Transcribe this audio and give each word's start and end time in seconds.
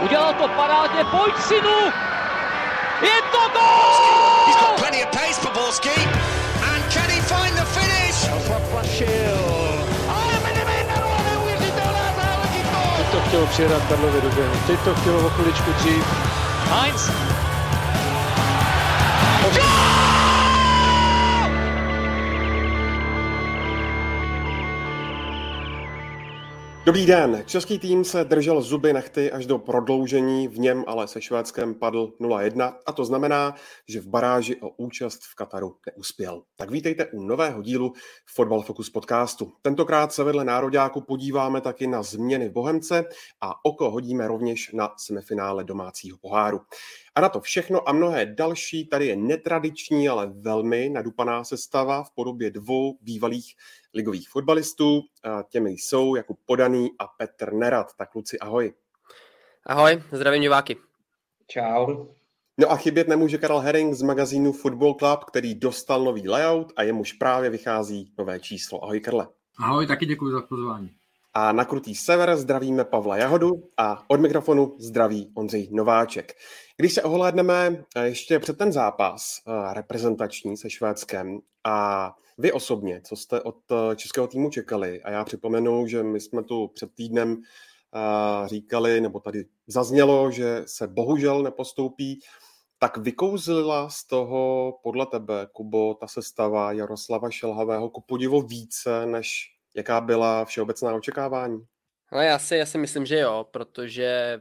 Udělal 0.00 0.34
to 0.34 0.48
parádně, 0.48 1.04
pojď 1.04 1.34
synu! 1.48 1.92
Je 3.02 3.22
to 3.32 3.38
gol! 3.52 4.46
He's 4.46 4.56
got 4.56 4.76
plenty 4.76 5.04
of 5.04 5.10
pace 5.10 5.40
for 5.40 5.52
Borski. 5.52 5.90
And 6.72 6.92
can 6.92 7.10
he 7.10 7.20
find 7.20 7.56
the 7.56 7.64
finish? 7.64 8.28
Teď 12.96 13.06
to 13.10 13.20
chtělo 13.28 13.46
přijedat 13.46 13.82
Karlově 13.88 14.20
do 14.20 14.28
běhu. 14.28 14.54
Teď 14.66 14.80
to 14.80 14.94
chtělo 14.94 15.26
o 15.26 15.30
chviličku 15.30 15.72
dřív. 15.72 16.04
Heinz. 16.70 17.10
Dobrý 26.86 27.06
den. 27.06 27.42
Český 27.46 27.78
tým 27.78 28.04
se 28.04 28.24
držel 28.24 28.62
zuby 28.62 28.92
nechty 28.92 29.32
až 29.32 29.46
do 29.46 29.58
prodloužení, 29.58 30.48
v 30.48 30.58
něm 30.58 30.84
ale 30.86 31.08
se 31.08 31.22
Švédskem 31.22 31.74
padl 31.74 32.12
0-1 32.20 32.74
a 32.86 32.92
to 32.92 33.04
znamená, 33.04 33.54
že 33.88 34.00
v 34.00 34.06
baráži 34.06 34.56
o 34.56 34.68
účast 34.68 35.22
v 35.22 35.34
Kataru 35.34 35.76
neuspěl. 35.86 36.42
Tak 36.56 36.70
vítejte 36.70 37.06
u 37.06 37.22
nového 37.22 37.62
dílu 37.62 37.92
Fotbal 38.34 38.62
Focus 38.62 38.90
podcastu. 38.90 39.52
Tentokrát 39.62 40.12
se 40.12 40.24
vedle 40.24 40.44
nároďáku 40.44 41.00
podíváme 41.00 41.60
taky 41.60 41.86
na 41.86 42.02
změny 42.02 42.48
v 42.48 42.52
Bohemce 42.52 43.04
a 43.40 43.64
oko 43.64 43.90
hodíme 43.90 44.28
rovněž 44.28 44.72
na 44.72 44.94
semifinále 44.96 45.64
domácího 45.64 46.18
poháru. 46.18 46.60
A 47.14 47.20
na 47.20 47.28
to 47.28 47.40
všechno 47.40 47.88
a 47.88 47.92
mnohé 47.92 48.26
další 48.26 48.86
tady 48.86 49.06
je 49.06 49.16
netradiční, 49.16 50.08
ale 50.08 50.32
velmi 50.34 50.88
nadupaná 50.88 51.44
sestava 51.44 52.02
v 52.02 52.10
podobě 52.10 52.50
dvou 52.50 52.98
bývalých 53.00 53.54
ligových 53.94 54.28
fotbalistů. 54.28 55.00
A 55.22 55.42
těmi 55.42 55.70
jsou 55.70 56.14
Jakub 56.14 56.38
Podaný 56.46 56.90
a 56.98 57.06
Petr 57.06 57.52
Nerad. 57.52 57.86
Tak 57.98 58.14
Luci, 58.14 58.38
ahoj. 58.38 58.74
Ahoj, 59.66 60.02
zdravím 60.12 60.42
diváky. 60.42 60.76
Čau. 61.46 62.06
No 62.58 62.70
a 62.70 62.76
chybět 62.76 63.08
nemůže 63.08 63.38
Karel 63.38 63.58
Herring 63.58 63.94
z 63.94 64.02
magazínu 64.02 64.52
Football 64.52 64.94
Club, 64.94 65.24
který 65.24 65.54
dostal 65.54 66.04
nový 66.04 66.28
layout 66.28 66.72
a 66.76 66.82
jemuž 66.82 67.12
právě 67.12 67.50
vychází 67.50 68.12
nové 68.18 68.40
číslo. 68.40 68.84
Ahoj 68.84 69.00
Karle. 69.00 69.28
Ahoj, 69.58 69.86
taky 69.86 70.06
děkuji 70.06 70.32
za 70.32 70.42
pozvání. 70.42 70.90
A 71.36 71.52
na 71.52 71.64
Krutý 71.64 71.94
sever 71.94 72.36
zdravíme 72.36 72.84
Pavla 72.84 73.16
Jahodu 73.16 73.70
a 73.76 74.04
od 74.08 74.20
mikrofonu 74.20 74.76
zdraví 74.78 75.32
Ondřej 75.34 75.68
Nováček. 75.72 76.32
Když 76.76 76.94
se 76.94 77.02
ohlédneme 77.02 77.84
ještě 78.02 78.38
před 78.38 78.58
ten 78.58 78.72
zápas 78.72 79.40
eh, 79.46 79.74
reprezentační 79.74 80.56
se 80.56 80.70
Švédskem 80.70 81.38
a 81.64 82.10
vy 82.38 82.52
osobně, 82.52 83.00
co 83.04 83.16
jste 83.16 83.40
od 83.40 83.56
eh, 83.70 83.96
českého 83.96 84.26
týmu 84.26 84.50
čekali, 84.50 85.02
a 85.02 85.10
já 85.10 85.24
připomenu, 85.24 85.86
že 85.86 86.02
my 86.02 86.20
jsme 86.20 86.42
tu 86.42 86.68
před 86.68 86.94
týdnem 86.94 87.36
eh, 87.36 88.48
říkali, 88.48 89.00
nebo 89.00 89.20
tady 89.20 89.44
zaznělo, 89.66 90.30
že 90.30 90.62
se 90.66 90.86
bohužel 90.86 91.42
nepostoupí, 91.42 92.20
tak 92.78 92.96
vykouzlila 92.96 93.88
z 93.90 94.06
toho 94.06 94.72
podle 94.82 95.06
tebe, 95.06 95.46
Kubo, 95.52 95.94
ta 95.94 96.06
sestava 96.06 96.72
Jaroslava 96.72 97.30
Šelhavého 97.30 97.90
ku 97.90 98.00
podivu 98.00 98.42
více, 98.42 99.06
než 99.06 99.53
jaká 99.74 100.00
byla 100.00 100.44
všeobecná 100.44 100.94
očekávání? 100.94 101.66
No 102.12 102.20
já 102.20 102.38
si, 102.38 102.56
já 102.56 102.66
si 102.66 102.78
myslím, 102.78 103.06
že 103.06 103.18
jo, 103.18 103.46
protože 103.50 104.40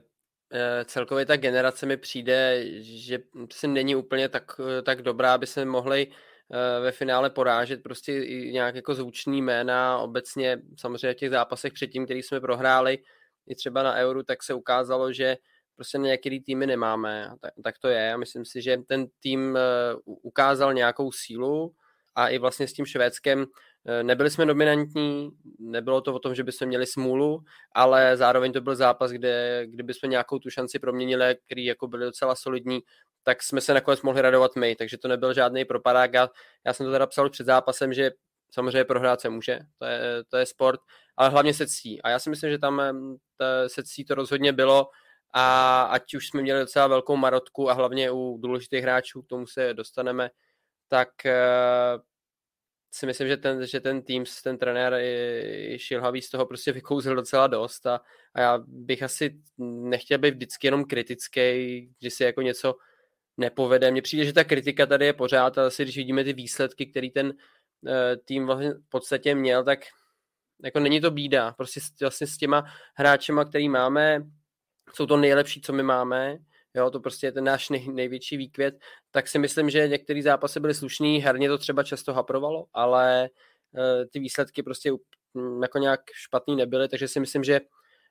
eh, 0.53 0.85
celkově 0.85 1.25
ta 1.25 1.37
generace 1.37 1.85
mi 1.85 1.97
přijde, 1.97 2.65
že 2.81 3.19
si 3.51 3.67
není 3.67 3.95
úplně 3.95 4.29
tak, 4.29 4.61
tak 4.85 5.01
dobrá, 5.01 5.33
aby 5.33 5.47
se 5.47 5.65
mohli 5.65 6.07
eh, 6.07 6.79
ve 6.79 6.91
finále 6.91 7.29
porážet 7.29 7.83
prostě 7.83 8.23
i 8.23 8.51
nějak 8.51 8.75
jako 8.75 8.95
zvučný 8.95 9.41
jména, 9.41 9.97
obecně 9.97 10.61
samozřejmě 10.79 11.13
v 11.13 11.17
těch 11.17 11.29
zápasech 11.29 11.73
předtím, 11.73 12.05
který 12.05 12.23
jsme 12.23 12.41
prohráli, 12.41 12.97
i 13.47 13.55
třeba 13.55 13.83
na 13.83 13.95
Euro, 13.95 14.23
tak 14.23 14.43
se 14.43 14.53
ukázalo, 14.53 15.13
že 15.13 15.37
prostě 15.75 15.97
některý 15.97 16.43
týmy 16.43 16.67
nemáme. 16.67 17.29
Tak, 17.41 17.53
tak 17.63 17.75
to 17.79 17.87
je. 17.87 18.13
A 18.13 18.17
myslím 18.17 18.45
si, 18.45 18.61
že 18.61 18.77
ten 18.87 19.05
tým 19.19 19.57
uh, 20.05 20.15
ukázal 20.21 20.73
nějakou 20.73 21.11
sílu 21.11 21.73
a 22.15 22.27
i 22.27 22.37
vlastně 22.37 22.67
s 22.67 22.73
tím 22.73 22.85
Švédskem 22.85 23.45
Eh, 23.45 23.47
nebyli 24.03 24.29
jsme 24.29 24.45
dominantní, 24.45 25.31
nebylo 25.59 26.01
to 26.01 26.13
o 26.13 26.19
tom, 26.19 26.35
že 26.35 26.43
bychom 26.43 26.67
měli 26.67 26.85
smůlu, 26.85 27.43
ale 27.75 28.17
zároveň 28.17 28.53
to 28.53 28.61
byl 28.61 28.75
zápas, 28.75 29.11
kde 29.11 29.63
kdybychom 29.67 30.09
nějakou 30.09 30.39
tu 30.39 30.49
šanci 30.49 30.79
proměnili, 30.79 31.35
který 31.45 31.65
jako 31.65 31.87
byli 31.87 32.05
docela 32.05 32.35
solidní, 32.35 32.79
tak 33.23 33.43
jsme 33.43 33.61
se 33.61 33.73
nakonec 33.73 34.01
mohli 34.01 34.21
radovat 34.21 34.55
my, 34.55 34.75
takže 34.75 34.97
to 34.97 35.07
nebyl 35.07 35.33
žádný 35.33 35.65
propadák. 35.65 36.13
Já, 36.13 36.29
já 36.65 36.73
jsem 36.73 36.85
to 36.85 36.91
teda 36.91 37.07
psal 37.07 37.29
před 37.29 37.45
zápasem, 37.45 37.93
že 37.93 38.11
samozřejmě 38.51 38.83
prohrát 38.83 39.21
se 39.21 39.29
může, 39.29 39.59
to 39.79 39.85
je, 39.85 40.23
to 40.29 40.37
je 40.37 40.45
sport, 40.45 40.79
ale 41.17 41.29
hlavně 41.29 41.53
se 41.53 41.67
ctí. 41.67 42.01
A 42.01 42.09
já 42.09 42.19
si 42.19 42.29
myslím, 42.29 42.49
že 42.49 42.57
tam 42.57 42.81
se 43.67 43.83
ctí 43.83 44.05
to 44.05 44.15
rozhodně 44.15 44.53
bylo 44.53 44.89
a 45.33 45.81
ať 45.83 46.13
už 46.13 46.27
jsme 46.27 46.41
měli 46.41 46.59
docela 46.59 46.87
velkou 46.87 47.15
marotku 47.15 47.69
a 47.69 47.73
hlavně 47.73 48.11
u 48.11 48.37
důležitých 48.41 48.83
hráčů, 48.83 49.21
k 49.21 49.27
tomu 49.27 49.47
se 49.47 49.73
dostaneme, 49.73 50.29
tak 50.87 51.25
eh, 51.25 51.97
si 52.93 53.05
myslím, 53.05 53.27
že 53.27 53.37
ten, 53.37 53.67
že 53.67 53.79
ten 53.79 54.01
tým, 54.01 54.23
ten 54.43 54.57
trenér 54.57 54.95
Šilhavý 55.77 56.21
z 56.21 56.29
toho 56.29 56.45
prostě 56.45 56.71
vykouzil 56.71 57.15
docela 57.15 57.47
dost 57.47 57.85
a, 57.85 58.01
a 58.33 58.41
já 58.41 58.59
bych 58.67 59.03
asi 59.03 59.35
nechtěl 59.57 60.17
být 60.17 60.33
vždycky 60.33 60.67
jenom 60.67 60.85
kritický, 60.85 61.41
že 62.01 62.09
si 62.09 62.23
jako 62.23 62.41
něco 62.41 62.75
nepovede. 63.37 63.91
Mně 63.91 64.01
přijde, 64.01 64.25
že 64.25 64.33
ta 64.33 64.43
kritika 64.43 64.85
tady 64.85 65.05
je 65.05 65.13
pořád 65.13 65.57
a 65.57 65.65
asi 65.65 65.83
když 65.83 65.97
vidíme 65.97 66.23
ty 66.23 66.33
výsledky, 66.33 66.85
který 66.85 67.09
ten 67.09 67.27
uh, 67.27 67.91
tým 68.25 68.45
vlastně 68.45 68.73
v 68.73 68.89
podstatě 68.89 69.35
měl, 69.35 69.63
tak 69.63 69.79
jako 70.63 70.79
není 70.79 71.01
to 71.01 71.11
bída. 71.11 71.51
Prostě 71.51 71.79
vlastně 72.01 72.27
s 72.27 72.37
těma 72.37 72.63
hráčema, 72.95 73.45
který 73.45 73.69
máme, 73.69 74.23
jsou 74.93 75.05
to 75.05 75.17
nejlepší, 75.17 75.61
co 75.61 75.73
my 75.73 75.83
máme, 75.83 76.37
jo, 76.75 76.89
to 76.89 76.99
prostě 76.99 77.27
je 77.27 77.31
ten 77.31 77.43
náš 77.43 77.69
nej, 77.69 77.87
největší 77.87 78.37
výkvět, 78.37 78.79
tak 79.11 79.27
si 79.27 79.39
myslím, 79.39 79.69
že 79.69 79.87
některé 79.87 80.21
zápasy 80.21 80.59
byly 80.59 80.73
slušný, 80.73 81.19
herně 81.19 81.49
to 81.49 81.57
třeba 81.57 81.83
často 81.83 82.13
haprovalo, 82.13 82.65
ale 82.73 83.29
uh, 83.71 83.81
ty 84.11 84.19
výsledky 84.19 84.63
prostě 84.63 84.91
jako 85.61 85.77
nějak 85.77 86.01
špatný 86.13 86.55
nebyly, 86.55 86.89
takže 86.89 87.07
si 87.07 87.19
myslím, 87.19 87.43
že 87.43 87.61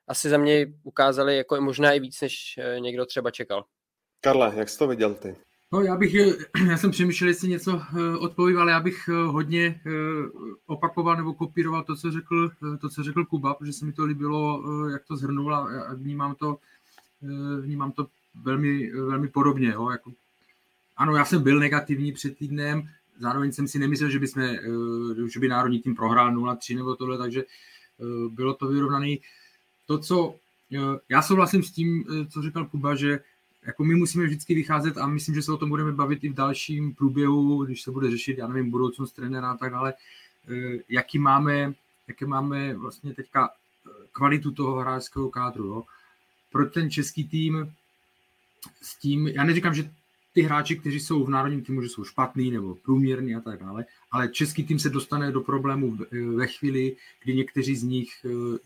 asi 0.07 0.29
za 0.29 0.37
mě 0.37 0.67
ukázali 0.83 1.37
jako 1.37 1.61
možná 1.61 1.91
i 1.91 1.99
víc, 1.99 2.21
než 2.21 2.55
uh, 2.57 2.81
někdo 2.81 3.05
třeba 3.05 3.31
čekal. 3.31 3.65
Karle, 4.21 4.53
jak 4.55 4.69
jsi 4.69 4.77
to 4.79 4.87
viděl 4.87 5.13
ty? 5.13 5.35
No, 5.73 5.81
já 5.81 5.95
bych, 5.95 6.13
já 6.69 6.77
jsem 6.77 6.91
přemýšlel, 6.91 7.27
jestli 7.27 7.47
něco 7.47 7.81
odpovím, 8.19 8.57
ale 8.57 8.71
já 8.71 8.79
bych 8.79 9.07
hodně 9.07 9.81
opakoval 10.65 11.15
nebo 11.15 11.33
kopíroval 11.33 11.83
to, 11.83 11.95
co 11.95 12.11
řekl, 12.11 12.49
to, 12.81 12.89
co 12.89 13.03
řekl 13.03 13.25
Kuba, 13.25 13.53
protože 13.53 13.73
se 13.73 13.85
mi 13.85 13.93
to 13.93 14.05
líbilo, 14.05 14.63
jak 14.89 15.05
to 15.05 15.17
zhrnul 15.17 15.55
a 15.55 15.93
vnímám 15.93 16.35
to, 16.35 16.57
vnímám 17.61 17.91
to 17.91 18.07
velmi, 18.35 18.91
velmi 18.91 19.27
podobně. 19.27 19.69
Jo? 19.69 19.89
Jako, 19.89 20.11
ano, 20.97 21.15
já 21.15 21.25
jsem 21.25 21.43
byl 21.43 21.59
negativní 21.59 22.11
před 22.11 22.37
týdnem, 22.37 22.89
zároveň 23.19 23.51
jsem 23.51 23.67
si 23.67 23.79
nemyslel, 23.79 24.09
že, 24.09 24.19
bychom, 24.19 24.43
eh, 24.43 25.29
že 25.33 25.39
by 25.39 25.47
národní 25.47 25.79
tým 25.79 25.95
prohrál 25.95 26.31
0-3 26.31 26.75
nebo 26.75 26.95
tohle, 26.95 27.17
takže 27.17 27.43
eh, 27.43 28.29
bylo 28.29 28.53
to 28.53 28.67
vyrovnané. 28.67 29.15
To, 29.87 29.97
co 29.97 30.35
eh, 30.73 30.99
já 31.09 31.21
souhlasím 31.21 31.63
s 31.63 31.71
tím, 31.71 32.05
co 32.29 32.41
říkal 32.41 32.65
Kuba, 32.65 32.95
že 32.95 33.19
jako 33.65 33.83
my 33.83 33.95
musíme 33.95 34.25
vždycky 34.25 34.55
vycházet 34.55 34.97
a 34.97 35.07
myslím, 35.07 35.35
že 35.35 35.41
se 35.41 35.51
o 35.51 35.57
tom 35.57 35.69
budeme 35.69 35.91
bavit 35.91 36.23
i 36.23 36.29
v 36.29 36.33
dalším 36.33 36.95
průběhu, 36.95 37.65
když 37.65 37.81
se 37.81 37.91
bude 37.91 38.11
řešit, 38.11 38.37
já 38.37 38.47
nevím, 38.47 38.71
budoucnost 38.71 39.11
trenéra 39.11 39.51
a 39.51 39.57
tak 39.57 39.71
dále, 39.71 39.93
jaký 40.89 41.19
máme, 41.19 41.73
jaké 42.07 42.25
máme 42.25 42.75
vlastně 42.75 43.13
teďka 43.13 43.49
kvalitu 44.11 44.51
toho 44.51 44.75
hráčského 44.75 45.29
kádru. 45.29 45.65
Jo. 45.65 45.83
Pro 46.51 46.65
ten 46.65 46.91
český 46.91 47.27
tým 47.27 47.73
s 48.81 48.95
tím, 48.95 49.27
já 49.27 49.43
neříkám, 49.43 49.73
že 49.73 49.89
ty 50.33 50.41
hráči, 50.41 50.75
kteří 50.75 50.99
jsou 50.99 51.23
v 51.23 51.29
národním 51.29 51.63
týmu, 51.63 51.81
že 51.81 51.89
jsou 51.89 52.03
špatný 52.03 52.51
nebo 52.51 52.75
průměrný 52.75 53.35
a 53.35 53.39
tak 53.39 53.59
dále, 53.59 53.85
ale 54.11 54.27
český 54.27 54.63
tým 54.63 54.79
se 54.79 54.89
dostane 54.89 55.31
do 55.31 55.41
problému 55.41 55.97
ve 56.35 56.47
chvíli, 56.47 56.95
kdy 57.23 57.35
někteří 57.35 57.75
z 57.75 57.83
nich, 57.83 58.09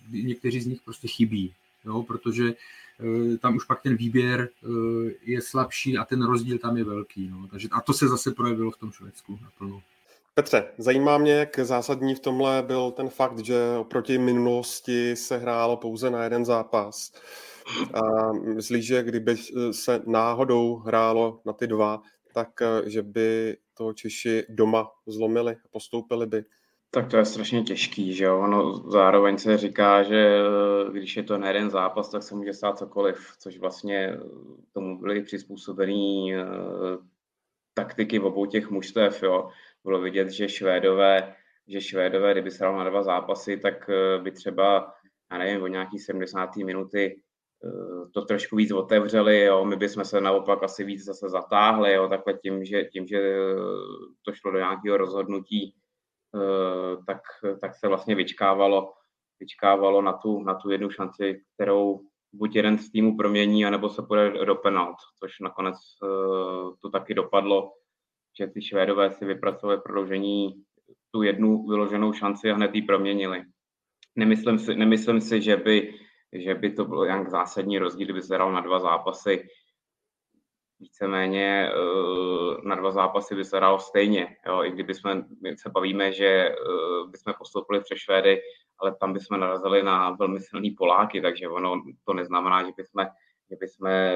kdy 0.10 0.24
někteří 0.24 0.62
z 0.62 0.66
nich 0.66 0.82
prostě 0.82 1.08
chybí, 1.08 1.54
jo, 1.86 2.04
protože 2.04 2.54
eh, 2.54 3.38
tam 3.38 3.56
už 3.56 3.66
pak 3.66 3.82
ten 3.82 3.96
výběr 3.96 4.50
eh, 4.64 4.68
je 5.24 5.42
slabší 5.42 5.98
a 5.98 6.06
ten 6.06 6.26
rozdíl 6.26 6.58
tam 6.58 6.78
je 6.78 6.84
velký. 6.84 7.28
No. 7.28 7.48
Takže, 7.48 7.68
a 7.72 7.82
to 7.82 7.94
se 7.94 8.08
zase 8.08 8.32
projevilo 8.32 8.72
v 8.72 8.78
tom 8.78 8.92
Švédsku 8.92 9.40
naplno. 9.44 9.82
Petře, 10.34 10.66
zajímá 10.78 11.18
mě, 11.18 11.32
jak 11.32 11.60
zásadní 11.60 12.16
v 12.16 12.20
tomhle 12.20 12.64
byl 12.68 12.92
ten 12.92 13.10
fakt, 13.10 13.40
že 13.40 13.56
oproti 13.80 14.18
minulosti 14.18 15.16
se 15.16 15.38
hrálo 15.38 15.78
pouze 15.78 16.10
na 16.10 16.24
jeden 16.24 16.46
zápas. 16.46 17.14
A 17.94 18.32
myslíš, 18.34 18.86
že 18.86 19.04
kdyby 19.04 19.38
se 19.72 20.02
náhodou 20.06 20.76
hrálo 20.76 21.42
na 21.46 21.54
ty 21.54 21.68
dva, 21.68 22.02
tak 22.38 22.62
eh, 22.62 22.90
že 22.90 23.02
by 23.02 23.58
to 23.74 23.94
Češi 23.94 24.46
doma 24.50 24.92
zlomili 25.08 25.56
a 25.56 25.68
postoupili 25.72 26.28
by? 26.28 26.46
Tak 26.92 27.08
to 27.08 27.18
je 27.18 27.26
strašně 27.26 27.64
těžký, 27.64 28.14
že 28.14 28.26
jo? 28.26 28.40
Ono 28.40 28.74
zároveň 28.90 29.38
se 29.38 29.58
říká, 29.58 30.04
že 30.04 30.40
eh, 30.40 30.92
když 30.92 31.18
je 31.18 31.24
to 31.24 31.38
na 31.38 31.48
jeden 31.48 31.70
zápas, 31.70 32.10
tak 32.10 32.24
se 32.24 32.36
může 32.36 32.54
stát 32.54 32.78
cokoliv, 32.78 33.34
což 33.40 33.58
vlastně 33.58 33.98
eh, 33.98 34.20
tomu 34.74 35.00
byly 35.00 35.22
přizpůsobený 35.22 36.34
taktiky 37.74 38.20
v 38.20 38.26
obou 38.26 38.46
těch 38.46 38.70
mužstev, 38.70 39.24
jo? 39.24 39.50
Bylo 39.84 40.02
vidět, 40.02 40.30
že 40.30 40.50
Švédové, 40.50 41.36
že 41.68 41.82
Švédové, 41.82 42.32
kdyby 42.32 42.52
se 42.52 42.64
na 42.64 42.90
dva 42.90 43.04
zápasy, 43.04 43.58
tak 43.58 43.90
by 44.22 44.32
třeba, 44.32 44.94
já 45.32 45.38
nevím, 45.38 45.64
o 45.64 45.68
nějaký 45.68 46.00
70. 46.00 46.56
minuty 46.56 47.22
to 48.14 48.22
trošku 48.22 48.56
víc 48.56 48.72
otevřeli, 48.72 49.42
jo. 49.44 49.66
my 49.66 49.76
bychom 49.76 50.06
se 50.06 50.22
naopak 50.22 50.64
asi 50.64 50.84
víc 50.84 51.04
zase 51.04 51.30
zatáhli, 51.30 51.94
jo. 51.94 52.08
takhle 52.08 52.34
tím, 52.34 52.66
že, 52.66 52.84
tím, 52.84 53.08
že 53.08 53.38
to 54.26 54.34
šlo 54.34 54.52
do 54.52 54.58
nějakého 54.58 54.98
rozhodnutí, 54.98 55.76
tak, 57.08 57.22
tak 57.62 57.76
se 57.76 57.88
vlastně 57.88 58.16
vyčkávalo, 58.16 58.94
vyčkávalo 59.40 60.02
na 60.02 60.14
tu, 60.14 60.44
na 60.44 60.54
tu 60.54 60.70
jednu 60.70 60.90
šanci, 60.90 61.42
kterou 61.56 62.02
buď 62.34 62.56
jeden 62.56 62.78
z 62.78 62.92
týmu 62.92 63.18
promění, 63.18 63.66
anebo 63.66 63.90
se 63.90 64.02
půjde 64.02 64.46
do 64.46 64.56
penalt, 64.56 64.98
což 65.20 65.40
nakonec 65.40 65.76
to 66.82 66.90
taky 66.90 67.14
dopadlo, 67.14 67.74
že 68.40 68.48
ty 68.48 68.62
Švédové 68.62 69.12
si 69.12 69.26
vypracovali 69.26 69.82
prodloužení 69.82 70.64
tu 71.12 71.24
jednu 71.24 71.68
vyloženou 71.68 72.14
šanci 72.14 72.52
a 72.52 72.56
hned 72.56 72.76
ji 72.76 72.82
proměnili. 72.82 73.44
Nemyslím 74.16 74.60
si, 74.60 74.76
nemyslím 74.76 75.22
si 75.22 75.42
že, 75.42 75.58
by, 75.58 75.94
že 76.34 76.56
by 76.56 76.72
to 76.72 76.86
bylo 76.86 77.06
nějak 77.06 77.30
zásadní 77.30 77.80
rozdíl, 77.80 78.06
kdyby 78.06 78.22
se 78.22 78.36
hrál 78.36 78.52
na 78.52 78.62
dva 78.62 78.80
zápasy. 78.80 79.48
Víceméně 80.80 81.70
eh, 81.72 82.68
na 82.68 82.76
dva 82.76 82.92
zápasy 82.92 83.36
by 83.36 83.46
se 83.46 83.58
hrál 83.58 83.80
stejně. 83.80 84.38
Jo? 84.48 84.64
I 84.64 84.72
kdyby 84.72 84.94
jsme, 84.94 85.26
se 85.58 85.70
bavíme, 85.70 86.12
že 86.12 86.26
eh, 86.26 86.54
bychom 87.08 87.34
postoupili 87.38 87.82
přes 87.82 87.98
Švédy, 87.98 88.42
ale 88.80 88.96
tam 88.96 89.14
bychom 89.14 89.40
narazili 89.40 89.84
na 89.84 90.12
velmi 90.12 90.40
silný 90.40 90.72
Poláky, 90.72 91.22
takže 91.22 91.48
ono 91.48 91.84
to 92.06 92.14
neznamená, 92.14 92.64
že 92.64 92.72
bychom, 92.78 93.06
že 93.50 93.56
bychom 93.60 93.88
eh, 93.88 94.14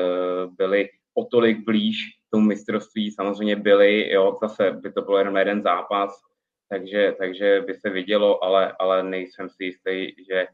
byli 0.57 0.89
o 1.13 1.25
tolik 1.25 1.65
blíž 1.65 1.97
tomu 2.29 2.45
mistrovství 2.45 3.11
samozřejmě 3.11 3.55
byli, 3.55 4.13
jo, 4.13 4.37
zase 4.41 4.71
by 4.71 4.91
to 4.91 5.01
bylo 5.01 5.17
jenom 5.17 5.37
jeden 5.37 5.61
zápas, 5.61 6.21
takže, 6.69 7.15
takže 7.17 7.63
by 7.67 7.73
se 7.73 7.89
vidělo, 7.89 8.43
ale, 8.43 8.75
ale 8.79 9.03
nejsem 9.03 9.49
si 9.49 9.63
jistý, 9.63 10.07
že 10.29 10.47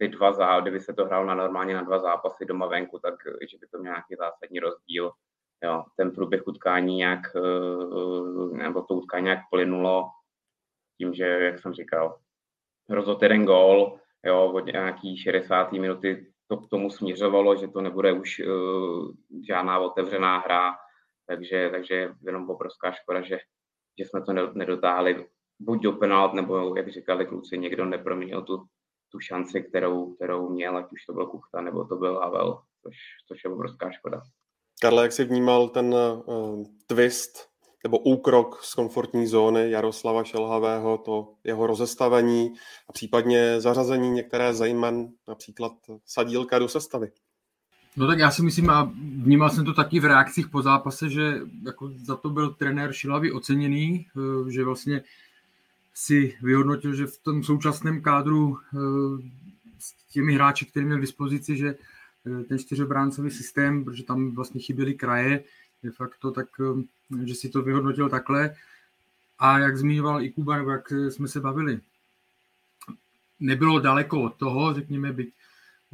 by 0.00 0.08
dva 0.08 0.32
zá, 0.32 0.60
kdyby 0.60 0.80
se 0.80 0.92
to 0.92 1.04
hrál 1.04 1.26
na 1.26 1.34
normálně 1.34 1.74
na 1.74 1.82
dva 1.82 1.98
zápasy 1.98 2.44
doma 2.44 2.66
venku, 2.66 2.98
tak 2.98 3.14
že 3.50 3.58
by 3.60 3.66
to 3.66 3.78
měl 3.78 3.92
nějaký 3.92 4.14
zásadní 4.18 4.60
rozdíl. 4.60 5.12
Jo, 5.64 5.84
ten 5.96 6.10
průběh 6.10 6.46
utkání 6.46 6.96
nějak, 6.96 7.20
eh, 7.36 8.56
nebo 8.56 8.82
to 8.82 8.94
utkání 8.94 9.24
nějak 9.24 9.38
plynulo 9.50 10.10
tím, 10.98 11.14
že, 11.14 11.24
jak 11.24 11.58
jsem 11.58 11.72
říkal, 11.72 12.18
rozhodl 12.88 13.24
jeden 13.24 13.44
gól, 13.44 13.98
jo, 14.26 14.52
od 14.52 14.66
nějaký 14.66 15.16
60. 15.16 15.72
minuty 15.72 16.32
to 16.48 16.56
k 16.56 16.68
tomu 16.68 16.90
směřovalo, 16.90 17.56
že 17.56 17.68
to 17.68 17.80
nebude 17.80 18.12
už 18.12 18.40
uh, 18.40 19.12
žádná 19.48 19.78
otevřená 19.78 20.38
hra, 20.38 20.76
takže, 21.26 21.68
takže 21.70 22.10
jenom 22.26 22.50
obrovská 22.50 22.92
škoda, 22.92 23.20
že, 23.20 23.38
že 23.98 24.04
jsme 24.04 24.22
to 24.22 24.32
nedotáhli 24.32 25.26
buď 25.58 25.82
do 25.82 25.92
penalt, 25.92 26.34
nebo 26.34 26.76
jak 26.76 26.88
říkali 26.88 27.26
kluci, 27.26 27.58
někdo 27.58 27.84
neproměnil 27.84 28.42
tu, 28.42 28.66
tu 29.12 29.20
šanci, 29.20 29.62
kterou, 29.62 30.14
kterou 30.14 30.48
měl, 30.48 30.76
ať 30.76 30.92
už 30.92 31.04
to 31.04 31.12
byl 31.12 31.26
Kuchta, 31.26 31.60
nebo 31.60 31.84
to 31.84 31.96
byl 31.96 32.18
Havel, 32.18 32.60
což, 32.82 32.96
což 33.28 33.44
je 33.44 33.50
obrovská 33.50 33.90
škoda. 33.90 34.22
Karle, 34.80 35.02
jak 35.02 35.12
jsi 35.12 35.24
vnímal 35.24 35.68
ten 35.68 35.94
uh, 35.94 36.64
twist 36.86 37.50
nebo 37.84 37.98
úkrok 37.98 38.62
z 38.62 38.74
komfortní 38.74 39.26
zóny 39.26 39.70
Jaroslava 39.70 40.24
Šelhavého, 40.24 40.98
to 40.98 41.34
jeho 41.44 41.66
rozestavení 41.66 42.52
a 42.88 42.92
případně 42.92 43.60
zařazení 43.60 44.10
některé 44.10 44.54
zejmen, 44.54 45.08
například 45.28 45.72
Sadílka 46.04 46.58
do 46.58 46.68
sestavy? 46.68 47.10
No 47.96 48.06
tak 48.06 48.18
já 48.18 48.30
si 48.30 48.42
myslím, 48.42 48.70
a 48.70 48.92
vnímal 49.22 49.50
jsem 49.50 49.64
to 49.64 49.74
taky 49.74 50.00
v 50.00 50.04
reakcích 50.04 50.48
po 50.48 50.62
zápase, 50.62 51.10
že 51.10 51.40
jako 51.66 51.90
za 52.04 52.16
to 52.16 52.30
byl 52.30 52.54
trenér 52.54 52.92
Šilavy 52.92 53.32
oceněný, 53.32 54.06
eh, 54.16 54.50
že 54.50 54.64
vlastně 54.64 55.02
si 56.00 56.36
vyhodnotil, 56.42 56.94
že 56.94 57.06
v 57.06 57.18
tom 57.18 57.42
současném 57.42 58.02
kádru 58.02 58.58
eh, 58.58 58.78
s 59.78 60.12
těmi 60.12 60.34
hráči, 60.34 60.66
který 60.66 60.86
měl 60.86 60.98
k 60.98 61.00
dispozici, 61.00 61.56
že 61.56 61.74
eh, 62.26 62.44
ten 62.44 62.58
čtyřobráncový 62.58 63.30
systém, 63.30 63.84
protože 63.84 64.02
tam 64.02 64.34
vlastně 64.34 64.60
chyběly 64.60 64.94
kraje, 64.94 65.44
de 65.82 65.90
facto, 65.90 66.30
tak 66.30 66.46
že 67.24 67.34
si 67.34 67.48
to 67.48 67.62
vyhodnotil 67.62 68.08
takhle. 68.08 68.54
A 69.38 69.58
jak 69.58 69.76
zmiňoval 69.76 70.22
i 70.22 70.30
Kuba, 70.30 70.56
nebo 70.56 70.70
jak 70.70 70.92
jsme 71.08 71.28
se 71.28 71.40
bavili, 71.40 71.80
nebylo 73.40 73.80
daleko 73.80 74.22
od 74.22 74.34
toho, 74.36 74.74
řekněme, 74.74 75.12
byť 75.12 75.34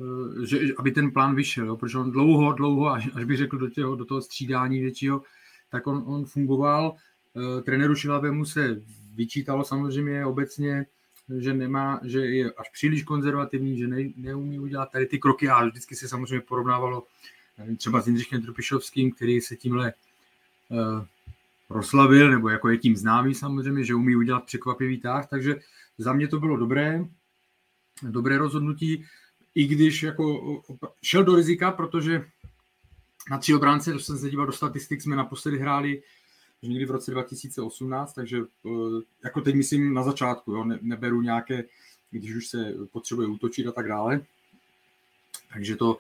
Eh, 0.00 0.47
že, 0.47 0.59
aby 0.79 0.91
ten 0.91 1.11
plán 1.11 1.35
vyšel, 1.35 1.67
jo, 1.67 1.76
protože 1.76 1.99
on 1.99 2.11
dlouho, 2.11 2.52
dlouho, 2.52 2.87
až, 2.88 3.09
až 3.14 3.25
bych 3.25 3.37
řekl 3.37 3.59
do, 3.59 3.70
těho, 3.70 3.97
do 3.97 4.05
toho 4.05 4.23
střídání 4.23 4.81
většího, 4.81 5.23
tak 5.70 5.87
on, 5.87 6.02
on 6.06 6.25
fungoval. 6.25 6.97
Trenéru 7.64 7.94
Šilavému 7.94 8.44
se 8.44 8.82
vyčítalo 9.17 9.65
samozřejmě 9.65 10.27
obecně, 10.27 10.87
že 11.39 11.55
nemá, 11.55 12.01
že 12.05 12.21
je 12.21 12.53
až 12.53 12.71
příliš 12.73 13.03
konzervativní, 13.03 13.79
že 13.79 13.87
ne, 13.87 14.11
neumí 14.17 14.59
udělat 14.59 14.91
tady 14.91 15.07
ty 15.07 15.19
kroky 15.19 15.49
a 15.49 15.65
vždycky 15.65 15.97
se 15.97 16.09
samozřejmě 16.09 16.41
porovnávalo 16.41 17.07
třeba 17.77 18.01
s 18.01 18.07
Jindřichem 18.07 18.43
Trupišovským, 18.43 19.13
který 19.13 19.41
se 19.41 19.57
tímhle 19.57 19.89
e, 19.89 19.95
proslavil, 21.69 22.31
nebo 22.31 22.49
jako 22.49 22.69
je 22.69 22.79
tím 22.79 22.97
známý 22.97 23.35
samozřejmě, 23.35 23.85
že 23.85 23.95
umí 23.95 24.17
udělat 24.17 24.45
překvapivý 24.45 25.01
tah, 25.01 25.29
takže 25.29 25.57
za 25.99 26.12
mě 26.12 26.29
to 26.29 26.41
bylo 26.41 26.57
dobré, 26.57 27.05
dobré 28.03 28.39
rozhodnutí 28.39 29.05
i 29.55 29.67
když 29.67 30.03
jako 30.03 30.62
šel 31.03 31.25
do 31.25 31.37
rizika, 31.37 31.71
protože 31.71 32.27
na 33.31 33.39
tři 33.39 33.55
obránce, 33.55 33.91
když 33.91 34.05
jsem 34.05 34.19
se 34.19 34.31
díval 34.31 34.47
do 34.47 34.53
statistik, 34.53 35.03
jsme 35.03 35.17
naposledy 35.17 35.59
hráli 35.59 36.03
že 36.62 36.69
někdy 36.69 36.85
v 36.85 36.91
roce 36.91 37.11
2018, 37.11 38.12
takže 38.12 38.38
eh, 38.38 38.70
jako 39.25 39.41
teď 39.41 39.55
myslím 39.55 39.94
na 39.94 40.03
začátku, 40.03 40.53
jo, 40.53 40.64
ne, 40.64 40.79
neberu 40.82 41.23
nějaké, 41.23 41.64
když 42.11 42.35
už 42.35 42.47
se 42.47 42.75
potřebuje 42.93 43.29
útočit 43.29 43.67
a 43.67 43.73
tak 43.73 43.88
dále. 43.88 44.20
Takže 45.53 45.76
to, 45.76 45.99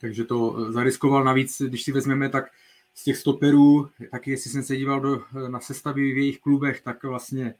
takže 0.00 0.24
to 0.24 0.56
eh, 0.58 0.72
zariskoval 0.72 1.24
navíc, 1.24 1.62
když 1.62 1.82
si 1.82 1.92
vezmeme, 1.92 2.28
tak 2.28 2.50
z 2.94 3.04
těch 3.04 3.16
stoperů, 3.16 3.88
taky 4.10 4.30
jestli 4.30 4.50
jsem 4.50 4.62
se 4.62 4.76
díval 4.76 5.00
do, 5.00 5.22
eh, 5.22 5.48
na 5.48 5.60
sestavy 5.60 6.12
v 6.12 6.18
jejich 6.18 6.40
klubech, 6.40 6.80
tak 6.80 7.04
vlastně 7.04 7.54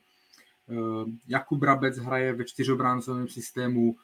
Jakub 1.28 1.58
Brabec 1.58 1.98
hraje 1.98 2.32
ve 2.32 2.44
čtyřobráncovém 2.44 3.28
systému, 3.28 3.96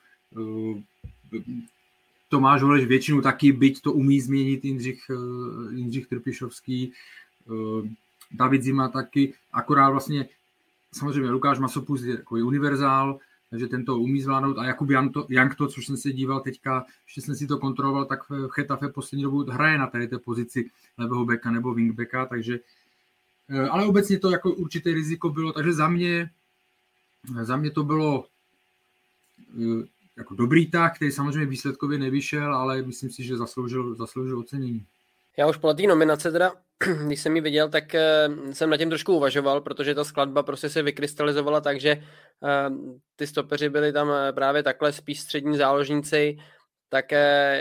Tomáš 2.28 2.62
Holeš 2.62 2.84
většinu 2.84 3.22
taky, 3.22 3.52
byť 3.52 3.80
to 3.80 3.92
umí 3.92 4.20
změnit 4.20 4.64
Jindřich, 4.64 5.00
Jindřich 5.70 6.06
Trpišovský, 6.06 6.92
David 8.34 8.62
Zima 8.62 8.88
taky, 8.88 9.34
akorát 9.52 9.90
vlastně 9.90 10.28
samozřejmě 10.92 11.30
Lukáš 11.30 11.58
Masopus 11.58 12.02
je 12.02 12.10
jako 12.10 12.34
univerzál, 12.34 13.18
takže 13.50 13.66
tento 13.66 13.98
umí 13.98 14.22
zvládnout 14.22 14.58
a 14.58 14.64
Jakub 14.64 14.90
Jankto, 15.28 15.66
což 15.68 15.86
jsem 15.86 15.96
se 15.96 16.12
díval 16.12 16.40
teďka, 16.40 16.84
ještě 17.06 17.20
jsem 17.20 17.34
si 17.34 17.46
to 17.46 17.58
kontroloval, 17.58 18.04
tak 18.04 18.30
v 18.30 18.48
Chetafe 18.48 18.88
poslední 18.88 19.22
dobu 19.22 19.44
hraje 19.50 19.78
na 19.78 19.86
té 19.86 20.18
pozici 20.24 20.70
levého 20.98 21.24
beka 21.24 21.50
nebo 21.50 21.74
wingbacka, 21.74 22.26
takže 22.26 22.58
eh, 23.48 23.68
ale 23.68 23.86
obecně 23.86 24.18
to 24.18 24.30
jako 24.30 24.54
určité 24.54 24.92
riziko 24.92 25.28
bylo, 25.28 25.52
takže 25.52 25.72
za 25.72 25.88
mě, 25.88 26.30
za 27.42 27.56
mě 27.56 27.70
to 27.70 27.84
bylo 27.84 28.26
jako 30.16 30.34
dobrý 30.34 30.70
tak, 30.70 30.96
který 30.96 31.12
samozřejmě 31.12 31.46
výsledkově 31.46 31.98
nevyšel, 31.98 32.54
ale 32.54 32.82
myslím 32.82 33.10
si, 33.10 33.24
že 33.24 33.36
zasloužil, 33.36 33.94
zasloužil 33.94 34.38
ocenění. 34.38 34.86
Já 35.38 35.46
už 35.46 35.56
po 35.56 35.74
té 35.74 35.82
nominace 35.82 36.32
teda, 36.32 36.52
když 37.06 37.20
jsem 37.20 37.36
ji 37.36 37.42
viděl, 37.42 37.68
tak 37.68 37.94
eh, 37.94 38.28
jsem 38.52 38.70
na 38.70 38.76
tím 38.76 38.88
trošku 38.88 39.16
uvažoval, 39.16 39.60
protože 39.60 39.94
ta 39.94 40.04
skladba 40.04 40.42
prostě 40.42 40.68
se 40.68 40.82
vykrystalizovala 40.82 41.60
tak, 41.60 41.80
že 41.80 41.90
eh, 41.90 42.02
ty 43.16 43.26
stopeři 43.26 43.68
byli 43.68 43.92
tam 43.92 44.12
eh, 44.12 44.32
právě 44.32 44.62
takhle 44.62 44.92
spíš 44.92 45.20
střední 45.20 45.56
záložníci, 45.56 46.36
tak 46.88 47.12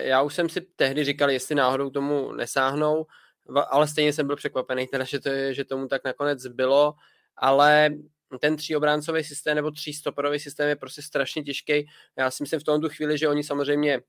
já 0.01 0.21
už 0.21 0.35
jsem 0.35 0.49
si 0.49 0.61
tehdy 0.61 1.03
říkal, 1.03 1.31
jestli 1.31 1.55
náhodou 1.55 1.89
tomu 1.89 2.31
nesáhnou, 2.31 3.05
ale 3.69 3.87
stejně 3.87 4.13
jsem 4.13 4.27
byl 4.27 4.35
překvapený, 4.35 4.87
teda, 4.87 5.03
že, 5.03 5.19
to 5.19 5.29
je, 5.29 5.53
že 5.53 5.65
tomu 5.65 5.87
tak 5.87 6.03
nakonec 6.05 6.47
bylo, 6.47 6.93
ale 7.37 7.89
ten 8.39 8.55
tříobráncový 8.55 9.23
systém 9.23 9.55
nebo 9.55 9.71
třístoperový 9.71 10.39
systém 10.39 10.69
je 10.69 10.75
prostě 10.75 11.01
strašně 11.01 11.43
těžký. 11.43 11.87
Já 12.17 12.31
si 12.31 12.43
myslím 12.43 12.59
v 12.59 12.63
tomto 12.63 12.89
chvíli, 12.89 13.17
že 13.17 13.27
oni 13.27 13.43
samozřejmě 13.43 14.01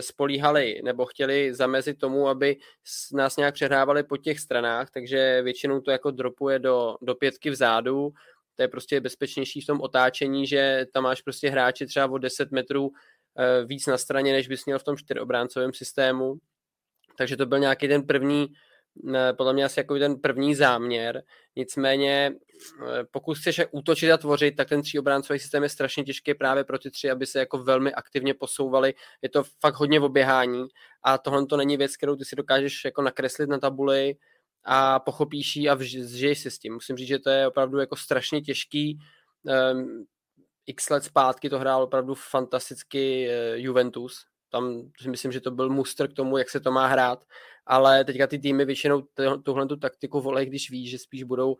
spolíhali 0.00 0.80
nebo 0.84 1.06
chtěli 1.06 1.54
zamezit 1.54 1.98
tomu, 1.98 2.28
aby 2.28 2.56
nás 3.12 3.36
nějak 3.36 3.54
přehrávali 3.54 4.02
po 4.02 4.16
těch 4.16 4.40
stranách, 4.40 4.90
takže 4.90 5.42
většinou 5.42 5.80
to 5.80 5.90
jako 5.90 6.10
dropuje 6.10 6.58
do, 6.58 6.96
do 7.02 7.14
pětky 7.14 7.50
vzadu, 7.50 8.12
to 8.58 8.62
je 8.62 8.68
prostě 8.68 9.00
bezpečnější 9.00 9.60
v 9.60 9.66
tom 9.66 9.80
otáčení, 9.80 10.46
že 10.46 10.86
tam 10.92 11.04
máš 11.04 11.22
prostě 11.22 11.50
hráči 11.50 11.86
třeba 11.86 12.10
o 12.10 12.18
10 12.18 12.52
metrů 12.52 12.90
eh, 13.38 13.64
víc 13.64 13.86
na 13.86 13.98
straně, 13.98 14.32
než 14.32 14.48
bys 14.48 14.66
měl 14.66 14.78
v 14.78 14.84
tom 14.84 14.96
čtyřobráncovém 14.96 15.72
systému. 15.72 16.34
Takže 17.18 17.36
to 17.36 17.46
byl 17.46 17.58
nějaký 17.58 17.88
ten 17.88 18.06
první 18.06 18.46
podle 19.36 19.52
mě 19.52 19.64
asi 19.64 19.80
jako 19.80 19.98
ten 19.98 20.20
první 20.20 20.54
záměr. 20.54 21.22
Nicméně, 21.56 22.32
eh, 22.32 23.04
pokud 23.10 23.38
chceš 23.38 23.60
útočit 23.70 24.12
a 24.12 24.16
tvořit, 24.16 24.56
tak 24.56 24.68
ten 24.68 24.82
tříobráncový 24.82 25.38
systém 25.38 25.62
je 25.62 25.68
strašně 25.68 26.04
těžký 26.04 26.34
právě 26.34 26.64
pro 26.64 26.78
ty 26.78 26.90
tři, 26.90 27.10
aby 27.10 27.26
se 27.26 27.38
jako 27.38 27.58
velmi 27.58 27.94
aktivně 27.94 28.34
posouvali. 28.34 28.94
Je 29.22 29.28
to 29.28 29.44
fakt 29.60 29.74
hodně 29.74 30.00
v 30.00 30.04
oběhání 30.04 30.68
a 31.02 31.18
tohle 31.18 31.46
to 31.46 31.56
není 31.56 31.76
věc, 31.76 31.96
kterou 31.96 32.16
ty 32.16 32.24
si 32.24 32.36
dokážeš 32.36 32.84
jako 32.84 33.02
nakreslit 33.02 33.48
na 33.48 33.58
tabuli 33.58 34.16
a 34.64 35.00
pochopíš 35.00 35.56
ji 35.56 35.68
a 35.68 35.76
zžiješ 35.80 36.38
si 36.38 36.50
s 36.50 36.58
tím. 36.58 36.74
Musím 36.74 36.96
říct, 36.96 37.08
že 37.08 37.18
to 37.18 37.30
je 37.30 37.48
opravdu 37.48 37.78
jako 37.78 37.96
strašně 37.96 38.40
těžký. 38.40 38.98
Um, 39.72 40.06
x 40.66 40.90
let 40.90 41.04
zpátky 41.04 41.50
to 41.50 41.58
hrál 41.58 41.82
opravdu 41.82 42.14
fantasticky 42.14 43.28
uh, 43.28 43.58
Juventus, 43.60 44.24
tam 44.50 44.90
si 45.00 45.08
myslím, 45.08 45.32
že 45.32 45.40
to 45.40 45.50
byl 45.50 45.68
muster 45.70 46.10
k 46.10 46.14
tomu, 46.14 46.38
jak 46.38 46.50
se 46.50 46.60
to 46.60 46.72
má 46.72 46.86
hrát, 46.86 47.24
ale 47.68 48.04
teďka 48.04 48.26
ty 48.26 48.38
týmy 48.38 48.64
většinou 48.64 49.02
tuhle 49.42 49.66
tu 49.66 49.76
taktiku 49.76 50.20
volej, 50.20 50.46
když 50.46 50.70
ví, 50.70 50.88
že 50.88 50.98
spíš 50.98 51.22
budou 51.22 51.56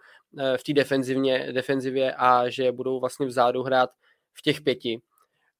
v 0.57 0.63
té 0.63 0.73
defenzivně, 0.73 1.53
defenzivě 1.53 2.15
a 2.15 2.49
že 2.49 2.73
budou 2.73 3.01
vlastně 3.01 3.27
vzadu 3.27 3.63
hrát 3.63 3.91
v 4.35 4.43
těch 4.43 4.61
pěti. 4.61 5.01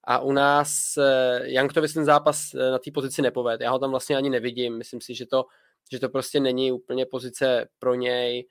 A 0.05 0.19
u 0.19 0.33
nás 0.33 0.95
Janktovi 1.43 1.89
ten 1.89 2.05
zápas 2.05 2.53
na 2.55 2.79
té 2.79 2.91
pozici 2.95 3.23
nepoved. 3.23 3.61
Já 3.61 3.71
ho 3.71 3.79
tam 3.79 3.91
vlastně 3.91 4.17
ani 4.17 4.31
nevidím. 4.31 4.79
Myslím 4.79 5.01
si, 5.01 5.15
že 5.15 5.27
to, 5.27 5.45
že 5.93 5.99
to 5.99 6.09
prostě 6.09 6.41
není 6.41 6.73
úplně 6.73 7.07
pozice 7.07 7.69
pro 7.79 7.95
něj 7.95 8.47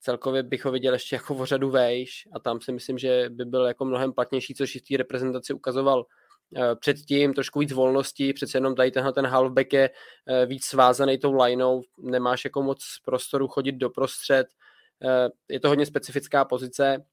celkově 0.00 0.42
bych 0.42 0.64
ho 0.64 0.70
viděl 0.70 0.92
ještě 0.92 1.16
jako 1.16 1.34
o 1.34 1.46
řadu 1.46 1.70
vejš 1.70 2.28
a 2.32 2.38
tam 2.38 2.60
si 2.60 2.72
myslím, 2.72 2.98
že 2.98 3.30
by 3.30 3.44
byl 3.44 3.66
jako 3.66 3.84
mnohem 3.84 4.12
platnější, 4.12 4.54
což 4.54 4.74
i 4.74 4.78
v 4.78 4.82
té 4.82 4.96
reprezentaci 4.96 5.52
ukazoval 5.52 6.06
eh, 6.06 6.17
předtím, 6.80 7.34
trošku 7.34 7.58
víc 7.58 7.72
volností, 7.72 8.32
přece 8.32 8.58
jenom 8.58 8.74
tady 8.74 8.90
tenhle 8.90 9.12
ten 9.12 9.26
halfback 9.26 9.72
je 9.72 9.90
eh, 10.26 10.46
víc 10.46 10.64
svázaný 10.64 11.18
tou 11.18 11.42
lineou, 11.42 11.82
nemáš 11.98 12.44
jako 12.44 12.62
moc 12.62 12.84
prostoru 13.04 13.48
chodit 13.48 13.72
do 13.72 13.90
prostřed, 13.90 14.46
eh, 15.04 15.28
je 15.48 15.60
to 15.60 15.68
hodně 15.68 15.86
specifická 15.86 16.44
pozice 16.44 17.04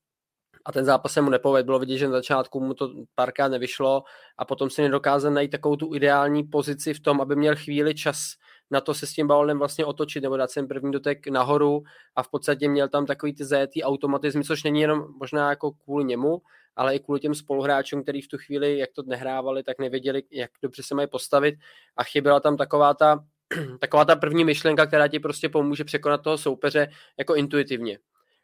a 0.65 0.71
ten 0.71 0.85
zápas 0.85 1.13
se 1.13 1.21
mu 1.21 1.29
nepovedl, 1.29 1.65
bylo 1.65 1.79
vidět, 1.79 1.97
že 1.97 2.07
na 2.07 2.11
začátku 2.11 2.59
mu 2.59 2.73
to 2.73 2.89
párkrát 3.15 3.47
nevyšlo 3.47 4.03
a 4.37 4.45
potom 4.45 4.69
si 4.69 4.81
nedokázal 4.81 5.31
najít 5.31 5.51
takovou 5.51 5.75
tu 5.75 5.95
ideální 5.95 6.43
pozici 6.43 6.93
v 6.93 6.99
tom, 6.99 7.21
aby 7.21 7.35
měl 7.35 7.55
chvíli 7.55 7.95
čas 7.95 8.33
na 8.71 8.81
to 8.81 8.93
se 8.93 9.07
s 9.07 9.13
tím 9.13 9.27
balonem 9.27 9.59
vlastně 9.59 9.85
otočit 9.85 10.23
nebo 10.23 10.37
dát 10.37 10.53
ten 10.53 10.67
první 10.67 10.91
dotek 10.91 11.27
nahoru 11.27 11.83
a 12.15 12.23
v 12.23 12.29
podstatě 12.29 12.69
měl 12.69 12.89
tam 12.89 13.05
takový 13.05 13.33
ty 13.33 13.45
zajetý 13.45 13.83
automatizmy, 13.83 14.43
což 14.43 14.63
není 14.63 14.81
jenom 14.81 15.05
možná 15.19 15.49
jako 15.49 15.71
kvůli 15.71 16.05
němu, 16.05 16.41
ale 16.75 16.95
i 16.95 16.99
kvůli 16.99 17.19
těm 17.19 17.35
spoluhráčům, 17.35 18.03
kteří 18.03 18.21
v 18.21 18.27
tu 18.27 18.37
chvíli, 18.37 18.77
jak 18.77 18.89
to 18.91 19.03
nehrávali, 19.03 19.63
tak 19.63 19.79
nevěděli, 19.79 20.23
jak 20.31 20.51
dobře 20.61 20.83
se 20.83 20.95
mají 20.95 21.07
postavit 21.07 21.55
a 21.97 22.03
chyběla 22.03 22.39
tam 22.39 22.57
taková 22.57 22.93
ta, 22.93 23.25
taková 23.79 24.05
ta 24.05 24.15
první 24.15 24.45
myšlenka, 24.45 24.85
která 24.85 25.07
ti 25.07 25.19
prostě 25.19 25.49
pomůže 25.49 25.83
překonat 25.83 26.21
toho 26.21 26.37
soupeře 26.37 26.87
jako 27.17 27.35
intuitivně. 27.35 27.99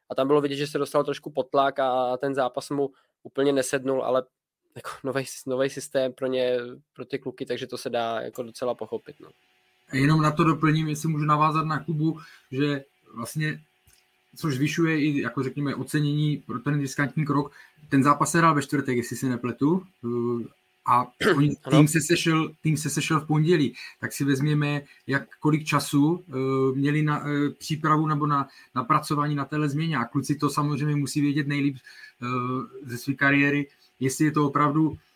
A 0.09 0.15
tam 0.15 0.27
bylo 0.27 0.41
vidět, 0.41 0.55
že 0.55 0.67
se 0.67 0.77
dostal 0.77 1.03
trošku 1.03 1.31
potlak 1.31 1.79
a 1.79 2.17
ten 2.17 2.35
zápas 2.35 2.69
mu 2.69 2.89
úplně 3.23 3.53
nesednul, 3.53 4.03
ale 4.03 4.23
jako 4.75 4.89
nový 5.47 5.69
systém 5.69 6.13
pro 6.13 6.27
ně, 6.27 6.57
pro 6.93 7.05
ty 7.05 7.19
kluky, 7.19 7.45
takže 7.45 7.67
to 7.67 7.77
se 7.77 7.89
dá 7.89 8.21
jako 8.21 8.43
docela 8.43 8.75
pochopit. 8.75 9.15
No. 9.19 9.29
Jenom 9.93 10.21
na 10.21 10.31
to 10.31 10.43
doplním, 10.43 10.87
jestli 10.87 11.09
můžu 11.09 11.25
navázat 11.25 11.65
na 11.65 11.83
Kubu, 11.83 12.19
že 12.51 12.83
vlastně 13.15 13.59
což 14.35 14.55
zvyšuje 14.55 15.01
i, 15.01 15.21
jako 15.21 15.43
řekněme, 15.43 15.75
ocenění 15.75 16.37
pro 16.37 16.59
ten 16.59 16.79
riskantní 16.79 17.25
krok. 17.25 17.51
Ten 17.89 18.03
zápas 18.03 18.31
se 18.31 18.37
hrál 18.37 18.55
ve 18.55 18.61
čtvrtek, 18.61 18.97
jestli 18.97 19.17
se 19.17 19.29
nepletu, 19.29 19.83
a 20.85 21.07
tým 21.69 21.87
se, 21.87 22.01
sešel, 22.01 22.51
tým 22.61 22.77
se 22.77 22.89
sešel 22.89 23.19
v 23.19 23.27
pondělí, 23.27 23.75
tak 23.99 24.13
si 24.13 24.23
vezměme, 24.23 24.81
jak 25.07 25.37
kolik 25.39 25.63
času 25.63 26.07
uh, 26.07 26.75
měli 26.75 27.01
na 27.01 27.19
uh, 27.19 27.27
přípravu 27.57 28.07
nebo 28.07 28.27
na, 28.27 28.47
na 28.75 28.83
pracování 28.83 29.35
na 29.35 29.45
téhle 29.45 29.69
změně. 29.69 29.97
A 29.97 30.05
kluci 30.05 30.35
to 30.35 30.49
samozřejmě 30.49 30.95
musí 30.95 31.21
vědět 31.21 31.47
nejlíp 31.47 31.77
uh, 32.21 32.29
ze 32.85 32.97
své 32.97 33.13
kariéry, 33.13 33.67
jestli 33.99 34.25
je 34.25 34.31
to 34.31 34.47
opravdu 34.47 34.89
Eh, 34.89 35.10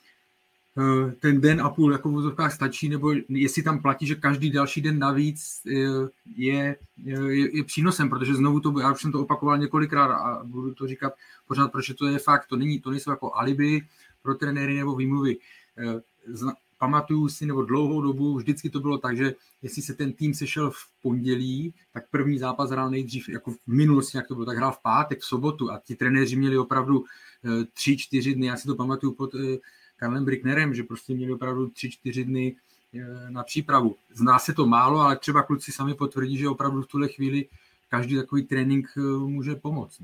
ten 1.19 1.41
den 1.41 1.61
a 1.61 1.69
půl 1.69 1.91
jako 1.91 2.09
v 2.09 2.49
stačí, 2.49 2.89
nebo 2.89 3.13
jestli 3.29 3.63
tam 3.63 3.81
platí, 3.81 4.07
že 4.07 4.15
každý 4.15 4.51
další 4.51 4.81
den 4.81 4.99
navíc 4.99 5.61
eh, 5.67 6.09
je, 6.35 6.75
je, 7.03 7.57
je 7.57 7.63
přínosem, 7.63 8.09
protože 8.09 8.35
znovu 8.35 8.59
to, 8.59 8.79
já 8.79 8.91
už 8.91 9.01
jsem 9.01 9.11
to 9.11 9.21
opakoval 9.21 9.57
několikrát 9.57 10.11
a 10.11 10.43
budu 10.43 10.73
to 10.73 10.87
říkat 10.87 11.13
pořád, 11.47 11.71
protože 11.71 11.93
to 11.93 12.07
je 12.07 12.19
fakt, 12.19 12.45
to, 12.47 12.55
není, 12.55 12.79
to 12.79 12.91
nejsou 12.91 13.11
jako 13.11 13.35
alibi 13.35 13.81
pro 14.21 14.35
trenéry 14.35 14.77
nebo 14.77 14.95
výmluvy. 14.95 15.37
Eh, 15.77 16.01
zna, 16.27 16.53
pamatuju 16.77 17.29
si, 17.29 17.45
nebo 17.45 17.63
dlouhou 17.63 18.01
dobu, 18.01 18.35
vždycky 18.35 18.69
to 18.69 18.79
bylo 18.79 18.97
tak, 18.97 19.17
že 19.17 19.33
jestli 19.61 19.81
se 19.81 19.93
ten 19.93 20.13
tým 20.13 20.33
sešel 20.33 20.71
v 20.71 21.01
pondělí, 21.01 21.73
tak 21.93 22.09
první 22.09 22.39
zápas 22.39 22.69
hrál 22.69 22.89
nejdřív, 22.89 23.29
jako 23.29 23.51
v 23.51 23.57
minulosti, 23.67 24.17
jak 24.17 24.27
to 24.27 24.33
bylo, 24.33 24.45
tak 24.45 24.57
hrál 24.57 24.71
v 24.71 24.81
pátek, 24.81 25.19
v 25.19 25.25
sobotu 25.25 25.71
a 25.71 25.81
ti 25.85 25.95
trenéři 25.95 26.35
měli 26.35 26.57
opravdu 26.57 27.05
tři, 27.73 27.97
čtyři 27.97 28.35
dny, 28.35 28.47
já 28.47 28.57
si 28.57 28.67
to 28.67 28.75
pamatuju 28.75 29.13
pod 29.13 29.31
Karlem 29.95 30.25
Bricknerem, 30.25 30.73
že 30.73 30.83
prostě 30.83 31.13
měli 31.13 31.33
opravdu 31.33 31.69
tři, 31.69 31.89
čtyři 31.89 32.25
dny 32.25 32.55
eh, 32.93 33.29
na 33.29 33.43
přípravu. 33.43 33.95
Zná 34.13 34.39
se 34.39 34.53
to 34.53 34.65
málo, 34.65 34.99
ale 34.99 35.17
třeba 35.17 35.43
kluci 35.43 35.71
sami 35.71 35.93
potvrdí, 35.93 36.37
že 36.37 36.49
opravdu 36.49 36.81
v 36.81 36.87
tuhle 36.87 37.07
chvíli 37.07 37.47
každý 37.89 38.15
takový 38.15 38.43
trénink 38.43 38.87
eh, 38.97 39.01
může 39.01 39.55
pomoct. 39.55 40.01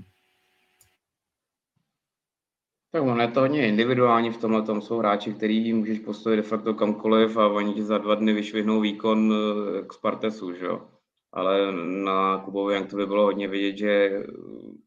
Tak 2.91 3.03
ono 3.03 3.21
je 3.21 3.27
to 3.27 3.39
hodně 3.39 3.67
individuální 3.67 4.29
v 4.29 4.37
tomhle 4.37 4.61
tom 4.61 4.81
jsou 4.81 4.97
hráči, 4.97 5.33
který 5.33 5.73
můžeš 5.73 5.99
postavit 5.99 6.35
de 6.35 6.41
facto 6.41 6.73
kamkoliv 6.73 7.37
a 7.37 7.47
oni 7.47 7.73
ti 7.73 7.83
za 7.83 7.97
dva 7.97 8.15
dny 8.15 8.33
vyšvihnou 8.33 8.81
výkon 8.81 9.33
eh, 9.33 9.83
k 9.87 9.93
Spartesu, 9.93 10.53
že 10.53 10.65
jo. 10.65 10.87
Ale 11.33 11.71
na 12.03 12.37
Kubovi 12.37 12.73
jak 12.73 12.89
to 12.89 12.95
by 12.95 13.05
bylo 13.05 13.23
hodně 13.23 13.47
vidět, 13.47 13.77
že 13.77 14.23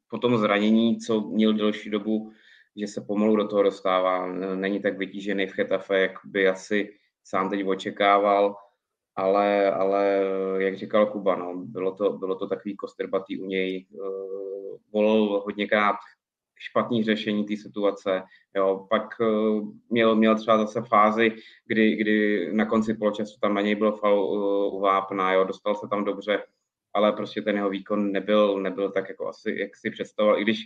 po 0.08 0.18
tom 0.18 0.38
zranění, 0.38 0.98
co 0.98 1.20
měl 1.20 1.52
delší 1.52 1.90
dobu, 1.90 2.32
že 2.76 2.86
se 2.86 3.00
pomalu 3.00 3.36
do 3.36 3.48
toho 3.48 3.62
dostává. 3.62 4.26
Není 4.54 4.80
tak 4.80 4.98
vytížený 4.98 5.46
v 5.46 5.52
Chetafe, 5.52 6.00
jak 6.00 6.12
by 6.24 6.48
asi 6.48 6.94
sám 7.24 7.50
teď 7.50 7.66
očekával, 7.66 8.56
ale, 9.16 9.72
ale 9.72 10.20
jak 10.58 10.76
říkal 10.76 11.06
Kuba, 11.06 11.36
no, 11.36 11.54
bylo, 11.56 11.92
to, 11.92 12.12
bylo 12.12 12.34
to 12.34 12.46
takový 12.46 12.76
kostrbatý 12.76 13.38
u 13.38 13.46
něj. 13.46 13.86
Uh, 13.90 14.78
volil 14.92 15.40
hodněkrát 15.44 15.96
špatný 16.58 17.04
řešení 17.04 17.44
té 17.44 17.56
situace. 17.56 18.22
Jo. 18.56 18.86
Pak 18.90 19.08
měl, 19.90 20.16
měl 20.16 20.36
třeba 20.36 20.58
zase 20.58 20.82
fázi, 20.82 21.32
kdy, 21.66 21.96
kdy 21.96 22.48
na 22.52 22.66
konci 22.66 22.94
poločasu 22.94 23.38
tam 23.40 23.54
na 23.54 23.60
něj 23.60 23.74
byl 23.74 23.92
fal 23.92 24.24
u 24.74 24.80
Vápna, 24.80 25.32
jo. 25.32 25.44
dostal 25.44 25.74
se 25.74 25.86
tam 25.90 26.04
dobře, 26.04 26.42
ale 26.94 27.12
prostě 27.12 27.42
ten 27.42 27.56
jeho 27.56 27.70
výkon 27.70 28.12
nebyl, 28.12 28.60
nebyl 28.60 28.90
tak, 28.90 29.08
jako 29.08 29.28
asi, 29.28 29.56
jak 29.58 29.76
si 29.76 29.90
představoval, 29.90 30.38
i 30.38 30.42
když 30.42 30.58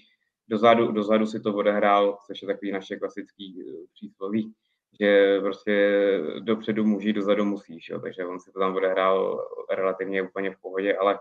dozadu, 0.48 0.92
dozadu 0.92 1.26
si 1.26 1.40
to 1.40 1.54
odehrál, 1.54 2.18
což 2.26 2.42
je 2.42 2.48
takový 2.48 2.72
naše 2.72 2.96
klasický 2.96 3.60
eh, 3.60 3.86
přísloví, 3.92 4.54
že 5.00 5.40
prostě 5.40 6.00
dopředu 6.38 6.84
můží, 6.84 7.12
dozadu 7.12 7.44
musíš, 7.44 7.88
jo, 7.88 8.00
takže 8.00 8.24
on 8.24 8.40
si 8.40 8.52
to 8.52 8.60
tam 8.60 8.76
odehrál 8.76 9.48
relativně 9.70 10.22
úplně 10.22 10.50
v 10.50 10.60
pohodě, 10.60 10.96
ale, 10.96 11.20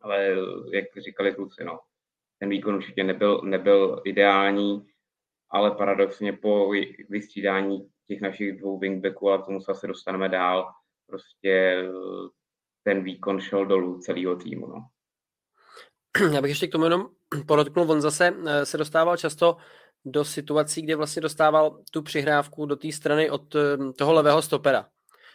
ale 0.00 0.36
jak 0.72 0.84
říkali 0.98 1.34
kluci, 1.34 1.64
no, 1.64 1.78
ten 2.38 2.48
výkon 2.48 2.74
určitě 2.74 3.04
nebyl, 3.04 3.40
nebyl 3.44 4.02
ideální, 4.04 4.86
ale 5.50 5.70
paradoxně 5.70 6.32
po 6.32 6.70
vystřídání 7.08 7.90
těch 8.06 8.20
našich 8.20 8.58
dvou 8.58 8.78
wingbacků, 8.78 9.30
a 9.30 9.38
tomu 9.38 9.60
se 9.60 9.72
asi 9.72 9.86
dostaneme 9.86 10.28
dál, 10.28 10.72
prostě 11.06 11.50
eh, 11.50 12.28
ten 12.82 13.04
výkon 13.04 13.40
šel 13.40 13.66
dolů 13.66 13.98
celého 13.98 14.36
týmu. 14.36 14.66
No. 14.66 14.88
Já 16.32 16.42
bych 16.42 16.48
ještě 16.48 16.66
k 16.66 16.72
tomu 16.72 16.84
jenom 16.84 17.06
podotknul, 17.46 17.90
on 17.90 18.00
zase 18.00 18.34
eh, 18.46 18.66
se 18.66 18.78
dostával 18.78 19.16
často 19.16 19.56
do 20.04 20.24
situací, 20.24 20.82
kde 20.82 20.96
vlastně 20.96 21.22
dostával 21.22 21.78
tu 21.90 22.02
přihrávku 22.02 22.66
do 22.66 22.76
té 22.76 22.92
strany 22.92 23.30
od 23.30 23.54
eh, 23.54 23.92
toho 23.92 24.12
levého 24.12 24.42
stopera, 24.42 24.86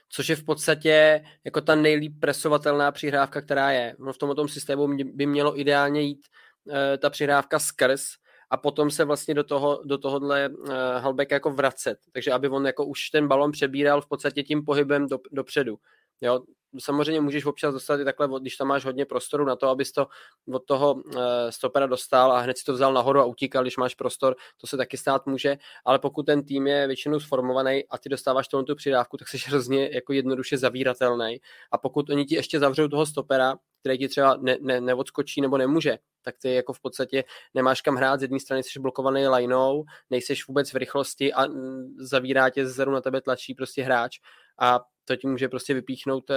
což 0.09 0.29
je 0.29 0.35
v 0.35 0.43
podstatě 0.43 1.23
jako 1.45 1.61
ta 1.61 1.75
nejlíp 1.75 2.19
presovatelná 2.19 2.91
přihrávka, 2.91 3.41
která 3.41 3.71
je. 3.71 3.95
No 4.00 4.13
v 4.13 4.17
tomto 4.17 4.47
systému 4.47 4.88
by 5.13 5.25
mělo 5.25 5.59
ideálně 5.59 6.01
jít 6.01 6.27
eh, 6.69 6.97
ta 6.97 7.09
přihrávka 7.09 7.59
skrz 7.59 8.03
a 8.50 8.57
potom 8.57 8.91
se 8.91 9.05
vlastně 9.05 9.33
do, 9.33 9.43
toho, 9.43 9.81
do 9.85 9.97
tohohle 9.97 10.50
halbeka 10.97 11.35
jako 11.35 11.51
vracet. 11.51 11.97
Takže 12.11 12.31
aby 12.31 12.50
on 12.50 12.65
jako 12.65 12.85
už 12.85 13.09
ten 13.09 13.27
balon 13.27 13.51
přebíral 13.51 14.01
v 14.01 14.07
podstatě 14.07 14.43
tím 14.43 14.65
pohybem 14.65 15.07
do, 15.07 15.19
dopředu. 15.31 15.77
Jo, 16.21 16.43
samozřejmě 16.79 17.21
můžeš 17.21 17.45
občas 17.45 17.73
dostat 17.73 17.99
i 17.99 18.05
takhle, 18.05 18.39
když 18.41 18.55
tam 18.57 18.67
máš 18.67 18.85
hodně 18.85 19.05
prostoru 19.05 19.45
na 19.45 19.55
to, 19.55 19.67
abys 19.67 19.91
to 19.91 20.07
od 20.53 20.65
toho 20.65 21.03
eh, 21.17 21.51
stopera 21.51 21.85
dostal 21.85 22.31
a 22.31 22.39
hned 22.39 22.57
si 22.57 22.63
to 22.63 22.73
vzal 22.73 22.93
nahoru 22.93 23.19
a 23.19 23.25
utíkal, 23.25 23.63
když 23.63 23.77
máš 23.77 23.95
prostor, 23.95 24.35
to 24.57 24.67
se 24.67 24.77
taky 24.77 24.97
stát 24.97 25.25
může, 25.25 25.57
ale 25.85 25.99
pokud 25.99 26.25
ten 26.25 26.43
tým 26.43 26.67
je 26.67 26.87
většinou 26.87 27.19
sformovaný 27.19 27.87
a 27.87 27.97
ty 27.97 28.09
dostáváš 28.09 28.47
tomu 28.47 28.63
tu 28.63 28.75
přidávku, 28.75 29.17
tak 29.17 29.27
jsi 29.27 29.37
hrozně 29.47 29.89
jako 29.93 30.13
jednoduše 30.13 30.57
zavíratelný. 30.57 31.41
A 31.71 31.77
pokud 31.77 32.09
oni 32.09 32.25
ti 32.25 32.35
ještě 32.35 32.59
zavřou 32.59 32.87
toho 32.87 33.05
stopera, 33.05 33.55
který 33.79 33.97
ti 33.97 34.07
třeba 34.07 34.37
ne, 34.41 34.57
ne, 34.61 34.81
neodskočí 34.81 35.41
nebo 35.41 35.57
nemůže, 35.57 35.97
tak 36.21 36.35
ty 36.37 36.53
jako 36.53 36.73
v 36.73 36.79
podstatě 36.79 37.23
nemáš 37.53 37.81
kam 37.81 37.95
hrát, 37.95 38.19
z 38.19 38.21
jedné 38.21 38.39
strany 38.39 38.63
jsi 38.63 38.79
blokovaný 38.79 39.27
lineou, 39.27 39.83
nejseš 40.09 40.47
vůbec 40.47 40.73
v 40.73 40.77
rychlosti 40.77 41.33
a 41.33 41.47
mm, 41.47 41.95
zavírá 41.99 42.49
tě 42.49 42.67
zzeru 42.67 42.91
na 42.91 43.01
tebe 43.01 43.21
tlačí 43.21 43.53
prostě 43.53 43.83
hráč. 43.83 44.19
A 44.59 44.79
to 45.05 45.15
ti 45.15 45.27
může 45.27 45.50
prostě 45.50 45.74
vypíchnout 45.74 46.29
uh, 46.29 46.36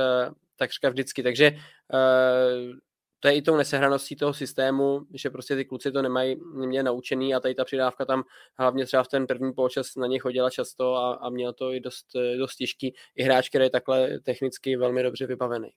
takřka 0.56 0.88
vždycky. 0.88 1.22
Takže 1.22 1.50
uh, 1.50 2.76
to 3.20 3.28
je 3.28 3.36
i 3.36 3.42
tou 3.42 3.56
nesehraností 3.56 4.16
toho 4.16 4.34
systému, 4.34 5.06
že 5.14 5.30
prostě 5.30 5.56
ty 5.56 5.64
kluci 5.64 5.92
to 5.92 6.02
nemají 6.02 6.36
mě 6.54 6.82
naučený 6.82 7.34
a 7.34 7.40
tady 7.40 7.54
ta 7.54 7.64
přidávka 7.64 8.04
tam 8.04 8.22
hlavně 8.58 8.86
třeba 8.86 9.02
v 9.02 9.08
ten 9.08 9.26
první 9.26 9.52
poločas 9.52 9.96
na 9.96 10.06
ně 10.06 10.18
chodila 10.18 10.50
často 10.50 10.94
a, 10.94 11.14
a 11.14 11.30
měl 11.30 11.52
to 11.52 11.72
i 11.72 11.80
dost, 11.80 12.06
dost 12.38 12.56
těžký. 12.56 12.94
I 13.16 13.22
hráč, 13.22 13.48
který 13.48 13.64
je 13.64 13.70
takhle 13.70 14.20
technicky 14.20 14.76
velmi 14.76 15.02
dobře 15.02 15.26
vybavený. 15.26 15.70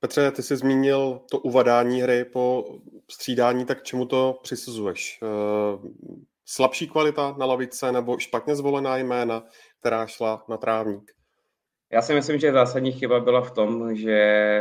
Petře, 0.00 0.30
ty 0.30 0.42
jsi 0.42 0.56
zmínil 0.56 1.20
to 1.30 1.38
uvadání 1.38 2.02
hry 2.02 2.24
po 2.24 2.64
střídání, 3.10 3.66
tak 3.66 3.82
čemu 3.82 4.06
to 4.06 4.40
přisuzuješ? 4.42 5.20
slabší 6.44 6.88
kvalita 6.88 7.34
na 7.38 7.46
lavice 7.46 7.92
nebo 7.92 8.18
špatně 8.18 8.56
zvolená 8.56 8.96
jména, 8.96 9.44
která 9.82 10.06
šla 10.06 10.44
na 10.48 10.56
trávník? 10.56 11.10
Já 11.92 12.02
si 12.02 12.14
myslím, 12.14 12.38
že 12.38 12.52
zásadní 12.52 12.92
chyba 12.92 13.20
byla 13.20 13.40
v 13.40 13.50
tom, 13.50 13.94
že, 13.96 14.20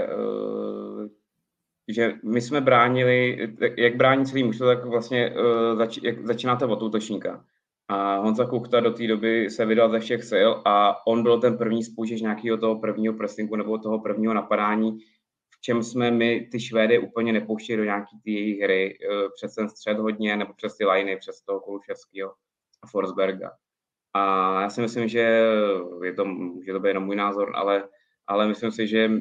eh, 0.10 1.10
že 1.88 2.14
my 2.24 2.42
jsme 2.42 2.62
bránili, 2.62 3.48
jak 3.78 3.96
brání 3.96 4.26
celý 4.26 4.44
mužstvo, 4.44 4.68
tak 4.68 4.86
vlastně 4.86 5.34
eh, 5.36 5.76
zač, 5.76 6.00
jak 6.04 6.26
začínáte 6.26 6.66
od 6.66 6.82
útočníka. 6.82 7.46
A 7.88 8.16
Honza 8.18 8.46
Kuchta 8.46 8.80
do 8.80 8.92
té 8.92 9.08
doby 9.08 9.50
se 9.50 9.66
vydal 9.66 9.92
ze 9.92 10.00
všech 10.00 10.24
sil 10.32 10.50
a 10.66 11.06
on 11.08 11.24
byl 11.24 11.40
ten 11.42 11.58
první 11.58 11.84
spouštěč 11.84 12.22
nějakého 12.22 12.58
toho 12.58 12.80
prvního 12.80 13.14
pressingu 13.14 13.56
nebo 13.56 13.78
toho 13.78 14.00
prvního 14.00 14.34
napadání, 14.34 14.98
v 15.50 15.62
čem 15.62 15.84
jsme 15.84 16.12
my 16.12 16.48
ty 16.52 16.60
Švédy 16.60 17.00
úplně 17.00 17.34
nepouštěli 17.34 17.78
do 17.78 17.84
nějaký 17.84 18.20
ty 18.24 18.32
jejich 18.32 18.60
hry 18.60 18.98
eh, 19.02 19.30
přes 19.36 19.56
ten 19.56 19.70
střed 19.70 19.98
hodně 19.98 20.38
nebo 20.38 20.54
přes 20.54 20.78
ty 20.78 20.86
liney, 20.86 21.18
přes 21.18 21.42
toho 21.42 21.60
Koluševského 21.60 22.32
a 22.84 22.88
Forsberga. 22.88 23.52
A 24.14 24.62
já 24.62 24.70
si 24.70 24.82
myslím, 24.82 25.08
že 25.08 25.20
je 26.04 26.14
to, 26.14 26.26
může 26.26 26.72
to 26.72 26.80
být 26.80 26.88
jenom 26.88 27.04
můj 27.04 27.16
názor, 27.16 27.52
ale, 27.56 27.90
ale 28.28 28.48
myslím 28.48 28.72
si, 28.72 28.88
že 28.88 29.12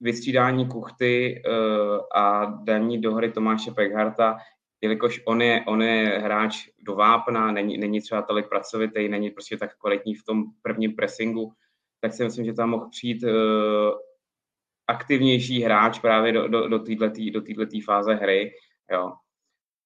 vystřídání 0.00 0.68
Kuchty 0.68 1.42
uh, 1.46 2.22
a 2.22 2.44
daní 2.44 3.00
do 3.00 3.14
hry 3.14 3.32
Tomáše 3.32 3.70
Pekharta, 3.70 4.36
jelikož 4.80 5.22
on 5.26 5.42
je, 5.42 5.64
on 5.66 5.82
je 5.82 6.18
hráč 6.18 6.68
do 6.78 6.94
vápna, 6.94 7.52
není, 7.52 7.78
není 7.78 8.00
třeba 8.00 8.22
tolik 8.22 8.48
pracovitý, 8.48 9.08
není 9.08 9.30
prostě 9.30 9.56
tak 9.56 9.76
kvalitní 9.78 10.14
v 10.14 10.24
tom 10.24 10.44
prvním 10.62 10.96
pressingu, 10.96 11.52
tak 12.00 12.12
si 12.12 12.24
myslím, 12.24 12.44
že 12.44 12.52
tam 12.52 12.70
mohl 12.70 12.88
přijít 12.88 13.22
uh, 13.22 13.30
aktivnější 14.86 15.62
hráč 15.62 15.98
právě 15.98 16.32
do, 16.32 16.48
do, 16.48 16.68
do 16.68 16.78
této 16.78 17.08
do 17.32 17.40
fáze 17.84 18.14
hry. 18.14 18.52
Jo. 18.92 19.12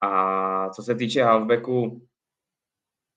A 0.02 0.68
co 0.70 0.82
se 0.82 0.94
týče 0.94 1.22
halfbacku, 1.22 2.06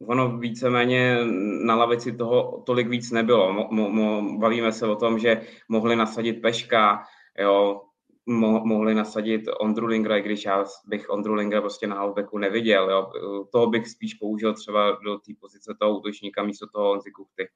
ono 0.07 0.37
víceméně 0.37 1.17
na 1.65 1.75
lavici 1.75 2.11
toho 2.11 2.63
tolik 2.65 2.87
víc 2.87 3.11
nebylo. 3.11 3.53
Mo, 3.53 3.89
mo, 3.89 4.37
bavíme 4.39 4.71
se 4.71 4.87
o 4.87 4.95
tom, 4.95 5.19
že 5.19 5.41
mohli 5.69 5.95
nasadit 5.95 6.33
Peška, 6.33 7.03
jo, 7.39 7.81
mo, 8.25 8.65
mohli 8.65 8.95
nasadit 8.95 9.41
Ondru 9.59 9.85
Lingra, 9.85 10.19
když 10.19 10.45
já 10.45 10.65
bych 10.87 11.09
Ondru 11.09 11.33
Lingra 11.33 11.61
prostě 11.61 11.87
na 11.87 11.95
halfbacku 11.95 12.37
neviděl. 12.37 12.89
Jo. 12.89 13.11
Toho 13.51 13.67
bych 13.67 13.87
spíš 13.87 14.13
použil 14.13 14.53
třeba 14.53 14.91
do 14.91 15.17
té 15.17 15.31
pozice 15.39 15.75
toho 15.79 15.97
útočníka 15.97 16.43
místo 16.43 16.67
toho 16.73 16.87
Honzi 16.87 17.11
Kuchty. 17.11 17.49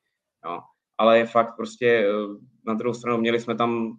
Jo. 0.46 0.60
Ale 0.98 1.18
je 1.18 1.26
fakt 1.26 1.56
prostě 1.56 2.08
na 2.66 2.74
druhou 2.74 2.94
stranu 2.94 3.18
měli 3.18 3.40
jsme 3.40 3.56
tam 3.56 3.98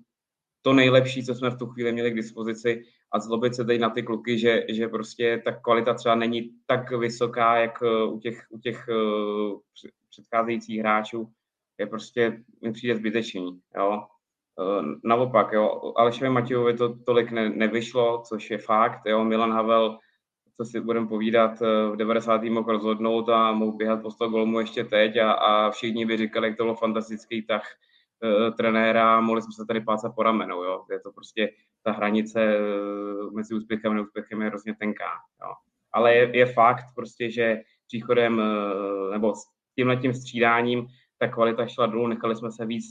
to 0.63 0.73
nejlepší, 0.73 1.25
co 1.25 1.35
jsme 1.35 1.51
v 1.51 1.59
tu 1.59 1.67
chvíli 1.67 1.93
měli 1.93 2.11
k 2.11 2.17
dispozici 2.17 2.83
a 3.13 3.21
zlobit 3.21 3.55
se 3.55 3.65
teď 3.65 3.81
na 3.81 3.91
ty 3.91 4.03
kluky, 4.03 4.39
že, 4.39 4.65
že 4.69 4.89
prostě 4.89 5.43
ta 5.45 5.53
kvalita 5.53 5.95
třeba 5.95 6.15
není 6.15 6.51
tak 6.67 6.91
vysoká, 6.91 7.57
jak 7.57 7.83
eh, 7.83 8.05
u 8.05 8.19
těch, 8.19 8.47
u 8.51 8.59
těch 8.59 8.87
eh, 8.89 9.89
předcházejících 10.11 10.81
hráčů, 10.81 11.29
je 11.79 11.87
prostě, 11.87 12.43
mi 12.63 12.73
přijde 12.73 12.97
zbytečný, 12.97 13.61
jo. 13.77 14.03
Eh, 14.61 14.83
naopak, 15.05 15.53
jo, 15.53 15.93
Alešovi 15.97 16.31
Matějovi 16.31 16.77
to 16.77 16.95
tolik 16.99 17.31
ne, 17.31 17.51
nevyšlo, 17.51 18.23
což 18.29 18.51
je 18.51 18.59
fakt, 18.59 19.01
jo, 19.07 19.25
Milan 19.25 19.53
Havel, 19.53 19.99
co 20.57 20.65
si 20.65 20.81
budeme 20.81 21.07
povídat, 21.07 21.61
v 21.93 21.97
90. 21.97 22.43
mohl 22.43 22.73
rozhodnout 22.73 23.29
a 23.29 23.53
mohl 23.53 23.73
běhat 23.73 24.03
po 24.03 24.11
100 24.11 24.29
golmu 24.29 24.61
ještě 24.61 24.85
teď 24.85 25.17
a, 25.17 25.33
a 25.33 25.71
všichni 25.71 26.07
by 26.07 26.17
říkali, 26.17 26.49
jak 26.49 26.57
to 26.57 26.65
bylo 26.65 26.75
fantastický 26.75 27.43
tah 27.43 27.63
trenéra, 28.57 29.21
mohli 29.21 29.43
jsme 29.43 29.53
se 29.53 29.67
tady 29.67 29.81
plácat 29.81 30.15
po 30.15 30.23
ramenou, 30.23 30.63
jo. 30.63 30.85
Je 30.91 31.01
to 31.01 31.13
prostě 31.13 31.53
ta 31.83 31.93
hranice 31.93 32.59
uh, 32.59 33.33
mezi 33.33 33.55
úspěchem 33.55 33.93
a 33.93 33.95
neúspěchem 33.95 34.43
je 34.43 34.49
hrozně 34.49 34.75
tenká, 34.75 35.11
jo. 35.43 35.53
Ale 35.93 36.15
je, 36.15 36.37
je 36.37 36.47
fakt 36.47 36.85
prostě, 36.95 37.31
že 37.31 37.63
příchodem 37.87 38.39
uh, 38.39 39.11
nebo 39.11 39.35
s 39.35 39.45
tímhle 39.77 39.97
tím 39.97 40.15
střídáním 40.15 40.87
ta 41.19 41.29
kvalita 41.29 41.67
šla 41.67 41.87
dolů, 41.87 42.07
nechali 42.07 42.37
jsme 42.37 42.53
se 42.53 42.67
víc, 42.67 42.85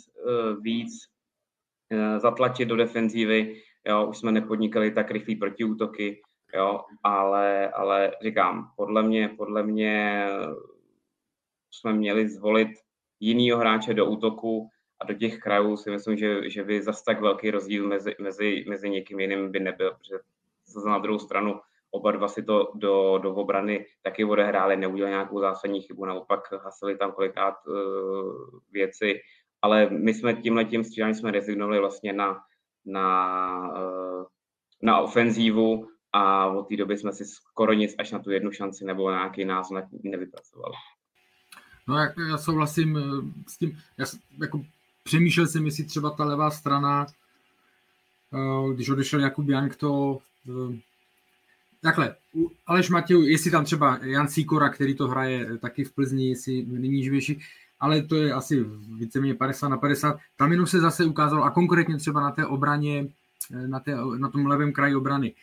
víc 0.62 0.90
zatlačit 2.18 2.68
do 2.68 2.76
defenzívy, 2.76 3.62
jo, 3.88 4.08
už 4.08 4.18
jsme 4.18 4.32
nepodnikali 4.32 4.92
tak 4.92 5.12
rychlý 5.12 5.36
protiútoky, 5.36 6.22
jo, 6.56 6.82
ale, 7.04 7.70
ale 7.70 8.12
říkám, 8.24 8.72
podle 8.76 9.04
mě, 9.04 9.30
podle 9.38 9.64
mě 9.64 10.28
jsme 11.72 11.94
měli 11.94 12.30
zvolit 12.30 12.70
jinýho 13.20 13.58
hráče 13.58 13.94
do 13.94 14.06
útoku, 14.06 14.70
a 15.00 15.06
do 15.06 15.14
těch 15.14 15.40
krajů 15.40 15.78
si 15.78 15.92
myslím, 15.92 16.18
že, 16.18 16.50
že 16.50 16.64
by 16.64 16.82
zase 16.82 17.04
tak 17.06 17.22
velký 17.22 17.52
rozdíl 17.52 17.88
mezi, 17.88 18.16
mezi, 18.20 18.66
mezi 18.68 18.90
někým 18.90 19.20
jiným 19.20 19.52
by 19.52 19.60
nebyl, 19.60 19.92
protože 19.92 20.20
zase 20.68 20.90
na 20.90 21.00
druhou 21.00 21.20
stranu 21.20 21.60
oba 21.92 22.12
dva 22.12 22.28
si 22.28 22.44
to 22.44 22.72
do, 22.76 23.18
do 23.18 23.36
obrany 23.36 23.86
taky 24.02 24.26
odehráli, 24.26 24.78
neudělali 24.78 25.12
nějakou 25.12 25.40
zásadní 25.40 25.82
chybu, 25.82 26.06
naopak 26.06 26.40
hasili 26.64 26.98
tam 26.98 27.12
kolikrát 27.12 27.56
uh, 27.68 28.60
věci, 28.72 29.20
ale 29.62 29.90
my 29.90 30.14
jsme 30.14 30.34
tímhle 30.34 30.66
tím 30.66 30.84
střídáním 30.84 31.16
jsme 31.16 31.32
rezignovali 31.32 31.80
vlastně 31.80 32.14
na, 32.14 32.40
na, 32.86 33.58
uh, 33.72 34.26
na 34.82 35.00
ofenzívu 35.00 35.88
a 36.14 36.48
od 36.48 36.64
té 36.64 36.78
doby 36.78 36.98
jsme 36.98 37.14
si 37.14 37.26
skoro 37.26 37.74
nic 37.74 37.96
až 37.98 38.12
na 38.12 38.20
tu 38.20 38.32
jednu 38.32 38.52
šanci 38.52 38.86
nebo 38.86 39.12
nějaký 39.12 39.46
náznak 39.46 39.86
nevypracovali. 40.04 40.74
No 41.88 41.98
já, 41.98 42.14
já 42.30 42.38
souhlasím 42.38 42.98
eh, 42.98 43.02
s 43.48 43.58
tím, 43.58 43.78
já 43.98 44.06
jako 44.42 44.62
přemýšlel 45.08 45.48
jsem, 45.48 45.66
jestli 45.66 45.84
třeba 45.84 46.10
ta 46.10 46.26
levá 46.26 46.52
strana, 46.52 47.06
eh, 48.34 48.74
když 48.74 48.90
odešel 48.90 49.20
Jakub 49.20 49.50
Jank, 49.50 49.76
to 49.76 50.20
eh, 50.50 50.78
takhle, 51.82 52.16
Aleš 52.68 52.90
Matěj, 52.90 53.32
jestli 53.32 53.52
tam 53.52 53.66
třeba 53.66 54.00
Jan 54.04 54.28
Sikora, 54.28 54.70
který 54.70 54.96
to 54.96 55.08
hraje 55.08 55.58
taky 55.58 55.84
v 55.84 55.94
Plzni, 55.94 56.30
jestli 56.30 56.66
není 56.68 57.04
živější, 57.04 57.40
ale 57.80 58.02
to 58.02 58.16
je 58.16 58.34
asi 58.34 58.66
víceméně 58.98 59.36
50 59.36 59.70
na 59.70 59.78
50. 59.78 60.20
Tam 60.36 60.52
jenom 60.52 60.68
se 60.68 60.80
zase 60.80 61.06
ukázalo, 61.06 61.44
a 61.44 61.52
konkrétně 61.52 61.98
třeba 61.98 62.22
na 62.22 62.32
té 62.32 62.46
obraně, 62.46 63.08
eh, 63.54 63.68
na, 63.68 63.80
té, 63.80 63.96
na 64.18 64.30
tom 64.30 64.46
levém 64.46 64.74
kraji 64.74 64.96
obrany, 64.96 65.34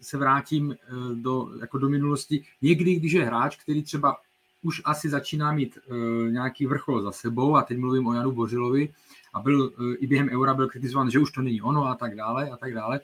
se 0.00 0.18
vrátím 0.18 0.76
do, 1.14 1.50
jako 1.60 1.78
do 1.78 1.88
minulosti. 1.88 2.44
Někdy, 2.62 2.94
když 2.94 3.12
je 3.12 3.24
hráč, 3.24 3.56
který 3.56 3.82
třeba 3.82 4.16
už 4.62 4.82
asi 4.84 5.08
začíná 5.08 5.52
mít 5.52 5.78
uh, 5.78 5.96
nějaký 6.30 6.66
vrchol 6.66 7.02
za 7.02 7.12
sebou 7.12 7.56
a 7.56 7.62
teď 7.62 7.78
mluvím 7.78 8.06
o 8.06 8.14
Janu 8.14 8.32
Bořilovi 8.32 8.94
a 9.34 9.40
byl 9.40 9.62
uh, 9.62 9.94
i 9.98 10.06
během 10.06 10.28
Eura 10.28 10.54
byl 10.54 10.68
kritizován, 10.68 11.10
že 11.10 11.18
už 11.18 11.32
to 11.32 11.42
není 11.42 11.62
ono 11.62 11.86
a 11.86 11.94
tak 11.94 12.16
dále 12.16 12.50
a 12.50 12.56
tak 12.56 12.74
dále, 12.74 13.00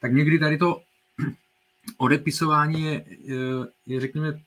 tak 0.00 0.12
někdy 0.12 0.38
tady 0.38 0.58
to 0.58 0.82
odepisování 1.96 2.82
je, 2.82 3.04
je, 3.08 3.36
je 3.86 4.00
řekněme 4.00 4.40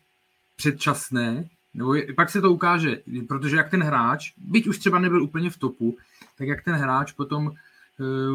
předčasné, 0.56 1.50
nebo 1.74 1.94
je, 1.94 2.14
pak 2.14 2.30
se 2.30 2.42
to 2.42 2.52
ukáže, 2.52 3.02
protože 3.28 3.56
jak 3.56 3.72
ten 3.72 3.84
hráč, 3.84 4.34
byť 4.38 4.68
už 4.68 4.80
třeba 4.80 5.00
nebyl 5.00 5.24
úplně 5.24 5.50
v 5.50 5.58
topu, 5.58 5.98
tak 6.38 6.48
jak 6.48 6.64
ten 6.64 6.76
hráč 6.76 7.12
potom 7.12 7.52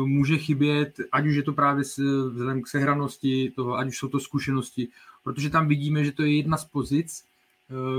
může 0.04 0.38
chybět, 0.38 1.00
ať 1.12 1.26
už 1.26 1.34
je 1.34 1.42
to 1.42 1.52
právě 1.52 1.84
vzhledem 2.30 2.62
k 2.62 2.68
sehranosti 2.68 3.52
toho, 3.56 3.74
ať 3.74 3.88
už 3.88 3.98
jsou 3.98 4.08
to 4.08 4.20
zkušenosti, 4.20 4.88
protože 5.22 5.50
tam 5.50 5.68
vidíme, 5.68 6.04
že 6.04 6.12
to 6.12 6.22
je 6.22 6.36
jedna 6.36 6.56
z 6.56 6.64
pozic, 6.64 7.24
Eh, 7.24 7.33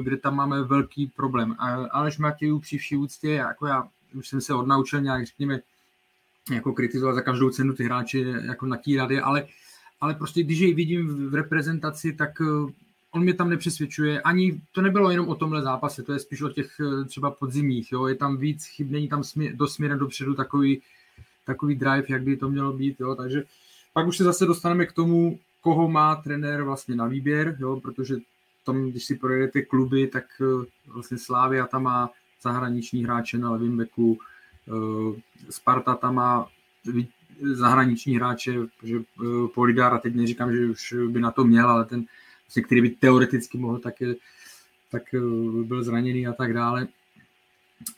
kde 0.02 0.18
tam 0.18 0.36
máme 0.36 0.64
velký 0.64 1.08
problém. 1.08 1.56
A 1.60 1.86
Aleš 1.86 2.18
Matějů 2.18 2.60
při 2.60 2.78
vší 2.78 2.98
úctě, 2.98 3.30
jako 3.30 3.68
já 3.68 3.88
už 4.14 4.28
jsem 4.28 4.42
se 4.42 4.54
odnaučil 4.54 5.02
nějak, 5.02 5.26
řekněme, 5.26 5.60
jako 6.52 6.74
kritizovat 6.74 7.14
za 7.14 7.22
každou 7.22 7.50
cenu 7.50 7.74
ty 7.74 7.84
hráče, 7.84 8.20
jako 8.20 8.66
natírat 8.66 9.12
je, 9.12 9.22
ale, 9.22 9.48
ale 10.02 10.14
prostě 10.14 10.44
když 10.44 10.60
jej 10.60 10.74
vidím 10.74 11.30
v 11.30 11.36
reprezentaci, 11.36 12.14
tak 12.14 12.42
eh, 12.42 12.72
on 13.12 13.24
mě 13.24 13.34
tam 13.34 13.50
nepřesvědčuje. 13.50 14.22
Ani 14.22 14.62
to 14.72 14.82
nebylo 14.82 15.12
jenom 15.12 15.28
o 15.28 15.36
tomhle 15.36 15.62
zápase, 15.62 16.04
to 16.04 16.14
je 16.14 16.20
spíš 16.20 16.42
o 16.42 16.50
těch 16.50 16.78
eh, 16.80 17.06
třeba 17.06 17.32
podzimních. 17.32 17.92
Jo. 17.92 18.08
Je 18.08 18.16
tam 18.16 18.38
víc 18.38 18.66
chyb, 18.66 18.92
není 18.92 19.10
tam 19.10 19.24
směr, 19.24 19.56
do 19.56 19.68
směrem 19.68 20.00
dopředu 20.00 20.34
takový, 20.34 20.82
takový 21.46 21.76
drive, 21.76 22.06
jak 22.10 22.24
by 22.24 22.38
to 22.38 22.50
mělo 22.50 22.74
být. 22.74 23.00
Jo. 23.00 23.16
Takže 23.16 23.44
pak 23.94 24.08
už 24.08 24.18
se 24.18 24.24
zase 24.24 24.46
dostaneme 24.46 24.86
k 24.86 24.94
tomu, 24.94 25.40
koho 25.62 25.92
má 25.92 26.16
trenér 26.16 26.64
vlastně 26.64 26.96
na 26.96 27.08
výběr, 27.08 27.58
jo, 27.60 27.80
protože 27.80 28.16
tom, 28.66 28.92
když 28.92 29.06
si 29.06 29.16
projedete 29.16 29.62
kluby, 29.62 30.08
tak 30.08 30.26
eh, 30.42 30.66
vlastně 30.88 31.18
Slávia 31.18 31.68
tam 31.68 31.84
má 31.84 32.10
zahraniční 32.42 33.04
hráče 33.04 33.38
na 33.38 33.52
levém 33.52 33.78
beku, 33.78 34.20
eh, 34.68 35.22
Sparta 35.50 35.96
tam 35.96 36.16
má 36.16 36.48
zahraniční 37.42 38.16
hráče, 38.16 38.54
že 38.84 38.98
eh, 38.98 39.48
Polidar, 39.54 39.94
a 39.94 39.98
teď 39.98 40.16
neříkám, 40.16 40.56
že 40.56 40.66
už 40.66 40.96
by 41.08 41.20
na 41.20 41.32
to 41.32 41.44
měl, 41.44 41.70
ale 41.70 41.86
ten, 41.86 42.06
vlastně, 42.46 42.64
který 42.64 42.82
by 42.82 42.90
teoreticky 42.90 43.58
mohl, 43.58 43.80
tak, 43.80 43.94
tak 44.92 45.04
byl 45.64 45.84
zraněný 45.84 46.28
a 46.28 46.34
tak 46.34 46.54
dále. 46.54 46.88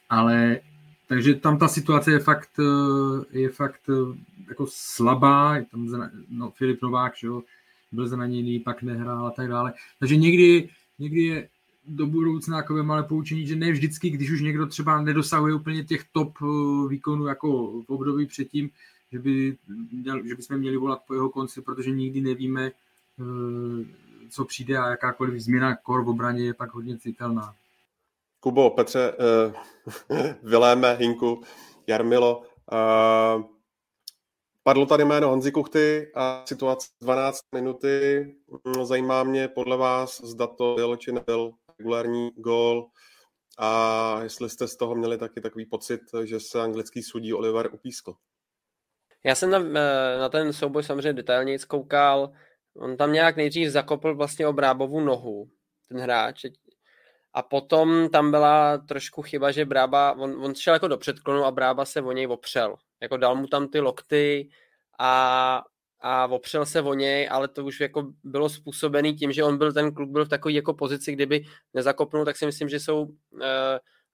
Ale 0.10 0.60
takže 1.08 1.34
tam 1.34 1.58
ta 1.58 1.68
situace 1.68 2.12
je 2.12 2.20
fakt, 2.20 2.60
je 3.32 3.50
fakt 3.50 3.82
jako 4.48 4.66
slabá, 4.70 5.56
je 5.56 5.66
tam 5.66 6.12
no, 6.30 6.52
Filip 6.52 6.82
Novák, 6.82 7.14
že 7.16 7.28
jo, 7.28 7.44
byl 7.92 8.08
zraněný, 8.08 8.60
pak 8.60 8.84
nehrál 8.84 9.28
a 9.28 9.32
tak 9.32 9.48
dále. 9.48 9.74
Takže 10.00 10.16
někdy, 10.16 10.70
někdy 11.00 11.24
je 11.24 11.50
do 11.88 12.06
budoucna 12.06 12.58
takové 12.58 12.84
malé 12.84 13.04
poučení, 13.04 13.48
že 13.48 13.56
ne 13.56 13.72
vždycky, 13.72 14.10
když 14.10 14.32
už 14.32 14.42
někdo 14.42 14.68
třeba 14.68 15.02
nedosahuje 15.02 15.54
úplně 15.54 15.84
těch 15.84 16.04
top 16.12 16.34
eh, 16.42 16.88
výkonů 16.88 17.28
jako 17.28 17.82
v 17.82 17.90
období 17.90 18.26
předtím, 18.26 18.70
že 19.12 19.20
by, 19.20 19.58
že 20.24 20.36
bychom 20.36 20.58
měli 20.58 20.78
volat 20.78 21.02
po 21.08 21.14
jeho 21.14 21.30
konci, 21.30 21.62
protože 21.62 21.92
nikdy 21.92 22.22
nevíme, 22.22 22.66
eh, 22.66 23.86
co 24.30 24.46
přijde 24.46 24.78
a 24.78 24.90
jakákoliv 24.90 25.42
změna 25.42 25.76
kor 25.76 26.04
v 26.04 26.10
obraně 26.10 26.46
je 26.46 26.54
pak 26.54 26.74
hodně 26.74 26.98
citelná. 26.98 27.54
Kubo, 28.40 28.70
Petře, 28.70 29.14
uh, 29.14 30.26
Viléme, 30.44 30.94
Hinku, 30.94 31.42
Jarmilo, 31.88 32.44
uh, 32.72 33.44
padlo 34.68 34.86
tady 34.86 35.06
jméno 35.06 35.30
Honzi 35.30 35.52
Kuchty 35.52 36.12
a 36.16 36.44
situace 36.48 36.88
12 37.02 37.40
minuty. 37.56 38.26
Mm, 38.66 38.86
zajímá 38.86 39.24
mě 39.24 39.48
podle 39.48 39.78
vás, 39.78 40.22
zda 40.22 40.48
to 40.48 40.76
byl 40.76 40.96
či 40.96 41.12
nebyl 41.12 41.52
regulární 41.80 42.32
gól 42.36 42.90
a 43.58 44.20
jestli 44.24 44.50
jste 44.50 44.68
z 44.68 44.76
toho 44.78 44.96
měli 44.96 45.18
taky 45.18 45.42
takový 45.42 45.66
pocit, 45.66 46.02
že 46.24 46.40
se 46.40 46.62
anglický 46.62 47.04
sudí 47.04 47.34
Oliver 47.34 47.70
upískl. 47.74 48.14
Já 49.24 49.36
jsem 49.36 49.50
na, 49.50 49.60
eh, 49.60 50.18
na 50.20 50.30
ten 50.30 50.54
souboj 50.54 50.84
samozřejmě 50.84 51.14
detailně 51.14 51.60
zkoukal. 51.60 52.32
On 52.78 52.98
tam 52.98 53.14
nějak 53.14 53.36
nejdřív 53.36 53.70
zakopl 53.70 54.16
vlastně 54.16 54.48
obrábovu 54.48 55.00
nohu, 55.00 55.50
ten 55.90 56.00
hráč. 56.00 56.46
A 57.34 57.42
potom 57.42 58.10
tam 58.10 58.32
byla 58.32 58.78
trošku 58.78 59.22
chyba, 59.22 59.52
že 59.52 59.66
Brába, 59.66 60.12
on, 60.12 60.46
on 60.46 60.56
šel 60.56 60.74
jako 60.74 60.88
do 60.88 60.98
předklonu 60.98 61.46
a 61.46 61.52
Brába 61.52 61.86
se 61.86 62.02
o 62.02 62.12
něj 62.12 62.28
opřel. 62.28 62.76
Jako 63.02 63.18
dal 63.18 63.36
mu 63.36 63.48
tam 63.48 63.68
ty 63.68 63.80
lokty 63.80 64.50
a, 65.00 65.64
a 66.02 66.28
opřel 66.28 66.66
se 66.66 66.82
o 66.82 66.94
něj, 66.94 67.30
ale 67.32 67.48
to 67.48 67.66
už 67.66 67.80
jako 67.80 68.12
bylo 68.24 68.50
způsobený 68.50 69.16
tím, 69.16 69.32
že 69.32 69.44
on 69.44 69.58
byl, 69.58 69.74
ten 69.74 69.94
kluk 69.94 70.10
byl 70.10 70.26
v 70.26 70.30
takové 70.30 70.54
jako 70.54 70.74
pozici, 70.74 71.12
kdyby 71.12 71.46
nezakopnul, 71.74 72.26
tak 72.26 72.38
si 72.38 72.46
myslím, 72.46 72.70
že 72.70 72.80
jsou 72.80 73.02
uh, 73.02 73.42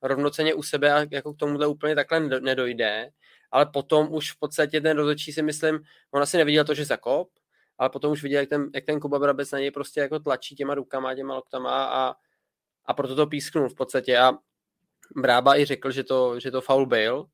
rovnoceně 0.02 0.54
u 0.54 0.64
sebe 0.64 0.94
a 0.94 1.06
jako 1.12 1.34
k 1.34 1.38
tomuhle 1.38 1.68
úplně 1.68 1.96
takhle 1.96 2.20
nedojde 2.20 3.12
ale 3.54 3.66
potom 3.66 4.14
už 4.14 4.32
v 4.32 4.40
podstatě 4.40 4.82
ten 4.82 4.98
rozhodčí 4.98 5.34
si 5.34 5.42
myslím, 5.42 5.80
on 6.12 6.22
asi 6.22 6.38
neviděl 6.38 6.66
to, 6.66 6.74
že 6.74 6.86
zakop, 6.86 7.30
ale 7.78 7.90
potom 7.90 8.12
už 8.12 8.24
viděl, 8.24 8.40
jak 8.40 8.50
ten, 8.50 8.70
jak 8.74 8.86
ten 8.86 9.00
Kuba 9.00 9.20
Brabec 9.20 9.52
na 9.52 9.60
něj 9.60 9.72
prostě 9.72 10.00
jako 10.00 10.20
tlačí 10.20 10.56
těma 10.56 10.76
rukama, 10.76 11.16
těma 11.16 11.36
loktama 11.36 11.86
a, 11.86 12.16
a 12.86 12.94
proto 12.94 13.16
to 13.16 13.28
písknul 13.28 13.70
v 13.70 13.76
podstatě. 13.76 14.18
A 14.18 14.34
Brába 15.16 15.58
i 15.58 15.66
řekl, 15.66 15.92
že 15.92 16.04
to, 16.04 16.40
že 16.40 16.52
to 16.52 16.62
foul 16.62 16.86
byl. 16.86 17.26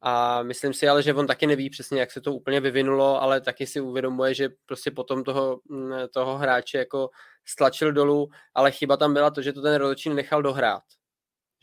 A 0.00 0.42
myslím 0.42 0.74
si 0.74 0.88
ale, 0.88 1.02
že 1.02 1.14
on 1.14 1.26
taky 1.26 1.46
neví 1.46 1.70
přesně, 1.70 2.00
jak 2.00 2.10
se 2.10 2.20
to 2.20 2.34
úplně 2.34 2.60
vyvinulo, 2.60 3.22
ale 3.22 3.40
taky 3.40 3.66
si 3.66 3.80
uvědomuje, 3.80 4.34
že 4.34 4.48
prostě 4.66 4.90
potom 4.90 5.24
toho, 5.24 5.60
mm, 5.68 5.92
toho 6.14 6.38
hráče 6.38 6.78
jako 6.78 7.10
stlačil 7.44 7.92
dolů, 7.92 8.28
ale 8.54 8.70
chyba 8.70 8.96
tam 8.96 9.14
byla 9.14 9.30
to, 9.30 9.42
že 9.42 9.52
to 9.52 9.62
ten 9.62 9.74
rozhodčí 9.74 10.10
nechal 10.10 10.42
dohrát. 10.42 10.82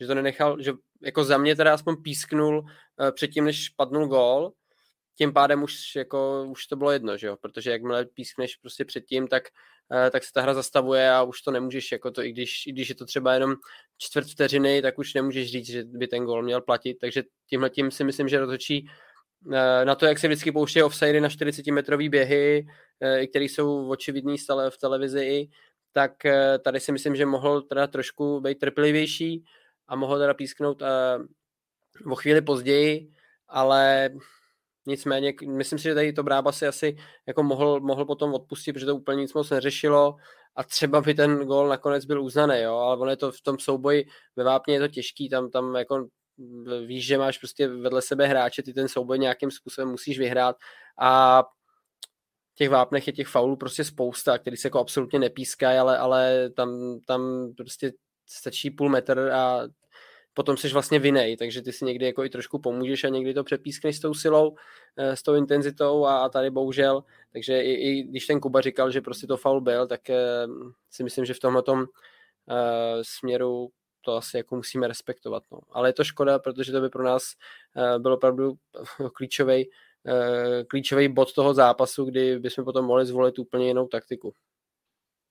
Že 0.00 0.06
to 0.06 0.14
nenechal, 0.14 0.62
že 0.62 0.72
jako 1.02 1.24
za 1.24 1.38
mě 1.38 1.56
teda 1.56 1.74
aspoň 1.74 1.96
písknul 2.02 2.58
uh, 2.58 3.10
předtím, 3.10 3.44
než 3.44 3.68
padnul 3.68 4.06
gól, 4.06 4.52
tím 5.20 5.32
pádem 5.32 5.62
už, 5.62 5.96
jako, 5.96 6.46
už 6.48 6.66
to 6.66 6.76
bylo 6.76 6.90
jedno, 6.90 7.16
že 7.16 7.26
jo? 7.26 7.36
protože 7.36 7.70
jakmile 7.70 8.04
pískneš 8.04 8.56
prostě 8.56 8.84
předtím, 8.84 9.28
tak, 9.28 9.42
uh, 9.92 10.10
tak 10.10 10.24
se 10.24 10.32
ta 10.32 10.42
hra 10.42 10.54
zastavuje 10.54 11.10
a 11.10 11.22
už 11.22 11.42
to 11.42 11.50
nemůžeš, 11.50 11.92
jako 11.92 12.10
to, 12.10 12.22
i 12.22 12.32
když, 12.32 12.66
i 12.66 12.72
když 12.72 12.88
je 12.88 12.94
to 12.94 13.04
třeba 13.04 13.34
jenom 13.34 13.54
čtvrt 13.98 14.28
vteřiny, 14.28 14.82
tak 14.82 14.98
už 14.98 15.14
nemůžeš 15.14 15.52
říct, 15.52 15.66
že 15.66 15.84
by 15.84 16.06
ten 16.06 16.24
gól 16.24 16.42
měl 16.42 16.60
platit, 16.60 16.94
takže 17.00 17.22
tímhle 17.50 17.70
tím 17.70 17.90
si 17.90 18.04
myslím, 18.04 18.28
že 18.28 18.40
rozhodčí 18.40 18.88
uh, 19.46 19.54
na 19.84 19.94
to, 19.94 20.06
jak 20.06 20.18
se 20.18 20.28
vždycky 20.28 20.52
pouštějí 20.52 20.82
offsidy 20.82 21.20
na 21.20 21.28
40-metrový 21.28 22.10
běhy, 22.10 22.66
uh, 22.66 23.26
které 23.26 23.44
jsou 23.44 23.88
očividný 23.88 24.38
stále 24.38 24.70
v 24.70 24.78
televizi, 24.78 25.48
tak 25.92 26.12
tady 26.64 26.80
si 26.80 26.92
myslím, 26.92 27.16
že 27.16 27.26
mohl 27.26 27.62
teda 27.62 27.86
trošku 27.86 28.40
být 28.40 28.58
trpělivější, 28.58 29.44
a 29.88 29.96
mohl 29.96 30.18
teda 30.18 30.34
písknout 30.34 30.82
o 32.06 32.14
chvíli 32.14 32.42
později, 32.42 33.10
ale 33.48 34.10
nicméně 34.90 35.34
myslím 35.46 35.78
si, 35.78 35.82
že 35.82 35.94
tady 35.94 36.12
to 36.12 36.22
Brába 36.22 36.52
si 36.52 36.66
asi 36.66 36.96
jako 37.26 37.42
mohl, 37.42 37.80
mohl 37.80 38.04
potom 38.04 38.34
odpustit, 38.34 38.72
protože 38.72 38.86
to 38.86 38.96
úplně 38.96 39.20
nic 39.20 39.34
moc 39.34 39.50
neřešilo. 39.50 40.16
A 40.56 40.64
třeba 40.64 41.00
by 41.00 41.14
ten 41.14 41.38
gol 41.38 41.68
nakonec 41.68 42.04
byl 42.04 42.22
uznaný, 42.22 42.60
jo, 42.60 42.74
ale 42.74 42.96
on 42.96 43.10
je 43.10 43.16
to 43.16 43.32
v 43.32 43.40
tom 43.40 43.58
souboji 43.58 44.06
ve 44.36 44.44
Vápně 44.44 44.74
je 44.74 44.80
to 44.80 44.88
těžký, 44.88 45.28
tam, 45.28 45.50
tam 45.50 45.74
jako 45.74 46.08
víš, 46.86 47.06
že 47.06 47.18
máš 47.18 47.38
prostě 47.38 47.68
vedle 47.68 48.02
sebe 48.02 48.26
hráče, 48.26 48.62
ty 48.62 48.72
ten 48.72 48.88
souboj 48.88 49.18
nějakým 49.18 49.50
způsobem 49.50 49.90
musíš 49.90 50.18
vyhrát. 50.18 50.56
A 51.00 51.42
těch 52.54 52.70
vápnech 52.70 53.06
je 53.06 53.12
těch 53.12 53.28
faulů 53.28 53.56
prostě 53.56 53.84
spousta, 53.84 54.38
který 54.38 54.56
se 54.56 54.68
jako 54.68 54.78
absolutně 54.78 55.18
nepískají, 55.18 55.78
ale, 55.78 55.98
ale 55.98 56.50
tam, 56.50 57.00
tam 57.06 57.52
prostě 57.56 57.92
stačí 58.26 58.70
půl 58.70 58.88
metr 58.88 59.18
a 59.18 59.62
potom 60.34 60.56
jsi 60.56 60.68
vlastně 60.68 60.98
vinej, 60.98 61.36
takže 61.36 61.62
ty 61.62 61.72
si 61.72 61.84
někdy 61.84 62.06
jako 62.06 62.24
i 62.24 62.30
trošku 62.30 62.58
pomůžeš 62.58 63.04
a 63.04 63.08
někdy 63.08 63.34
to 63.34 63.44
přepískneš 63.44 63.96
s 63.96 64.00
tou 64.00 64.14
silou, 64.14 64.56
eh, 64.96 65.16
s 65.16 65.22
tou 65.22 65.34
intenzitou 65.34 66.06
a, 66.06 66.28
tady 66.28 66.50
bohužel, 66.50 67.04
takže 67.32 67.62
i, 67.62 67.72
i 67.72 68.02
když 68.02 68.26
ten 68.26 68.40
Kuba 68.40 68.60
říkal, 68.60 68.90
že 68.90 69.00
prostě 69.00 69.26
to 69.26 69.36
faul 69.36 69.60
byl, 69.60 69.86
tak 69.86 70.10
eh, 70.10 70.46
si 70.90 71.04
myslím, 71.04 71.24
že 71.24 71.34
v 71.34 71.40
tomhle 71.40 71.62
tom 71.62 71.80
uh, 71.80 71.86
směru 73.02 73.68
to 74.04 74.16
asi 74.16 74.36
jako 74.36 74.56
musíme 74.56 74.88
respektovat. 74.88 75.42
No. 75.52 75.58
Ale 75.70 75.88
je 75.88 75.92
to 75.92 76.04
škoda, 76.04 76.38
protože 76.38 76.72
to 76.72 76.80
by 76.80 76.88
pro 76.88 77.04
nás 77.04 77.32
byl 77.98 78.12
opravdu 78.12 78.54
klíčový 79.14 79.70
klíčový 80.66 81.08
bod 81.08 81.32
toho 81.32 81.54
zápasu, 81.54 82.04
kdy 82.04 82.38
bychom 82.38 82.64
potom 82.64 82.84
mohli 82.84 83.06
zvolit 83.06 83.38
úplně 83.38 83.66
jinou 83.66 83.86
taktiku. 83.86 84.34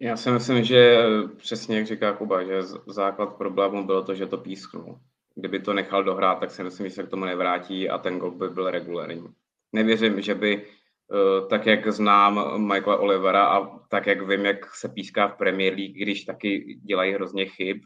Já 0.02 0.18
si 0.18 0.32
myslím, 0.32 0.64
že 0.64 1.04
přesně 1.38 1.78
jak 1.78 1.88
říká 1.88 2.14
Kuba, 2.14 2.44
že 2.44 2.62
základ 2.88 3.38
problému 3.38 3.86
bylo 3.86 4.04
to, 4.04 4.16
že 4.16 4.26
to 4.26 4.38
písknul. 4.38 5.00
Kdyby 5.36 5.60
to 5.60 5.74
nechal 5.74 6.04
dohrát, 6.04 6.40
tak 6.40 6.52
si 6.52 6.64
myslím, 6.64 6.90
že 6.90 6.96
se 6.96 7.04
k 7.04 7.10
tomu 7.10 7.26
nevrátí 7.26 7.90
a 7.90 7.98
ten 7.98 8.20
gol 8.20 8.32
by 8.32 8.50
byl 8.50 8.72
regulární. 8.72 9.28
Nevěřím, 9.74 10.22
že 10.22 10.36
by 10.36 10.66
eh, 10.66 11.48
tak 11.50 11.66
jak 11.66 11.94
znám 11.94 12.62
Michaela 12.68 13.00
Olivera 13.00 13.46
a 13.46 13.80
tak 13.80 14.08
jak 14.08 14.28
vím, 14.28 14.46
jak 14.46 14.76
se 14.76 14.90
píská 14.90 15.28
v 15.28 15.38
Premier 15.38 15.74
League, 15.74 15.96
když 15.96 16.26
taky 16.26 16.80
dělají 16.84 17.14
hrozně 17.14 17.46
chyb, 17.46 17.78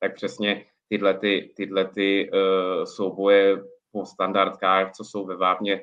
tak 0.00 0.14
přesně 0.14 0.64
tyhle, 0.88 1.14
ty, 1.14 1.52
tyhle 1.56 1.84
ty, 1.84 2.30
uh, 2.32 2.84
souboje 2.84 3.62
po 3.92 4.06
standardkách, 4.06 4.92
co 4.92 5.04
jsou 5.04 5.26
ve 5.26 5.36
Vápně, 5.36 5.82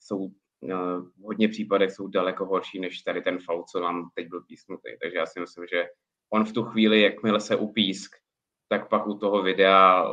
jsou 0.00 0.28
v 0.62 1.22
hodně 1.22 1.48
případech 1.48 1.92
jsou 1.92 2.08
daleko 2.08 2.44
horší 2.44 2.80
než 2.80 3.02
tady 3.02 3.22
ten 3.22 3.38
faul, 3.38 3.64
co 3.72 3.80
nám 3.80 4.10
teď 4.14 4.28
byl 4.28 4.40
písknutý. 4.40 4.90
Takže 5.02 5.18
já 5.18 5.26
si 5.26 5.40
myslím, 5.40 5.66
že 5.66 5.84
on 6.32 6.44
v 6.44 6.52
tu 6.52 6.62
chvíli, 6.62 7.00
jakmile 7.02 7.40
se 7.40 7.56
upísk, 7.56 8.16
tak 8.68 8.88
pak 8.88 9.06
u 9.06 9.18
toho 9.18 9.42
videa 9.42 10.04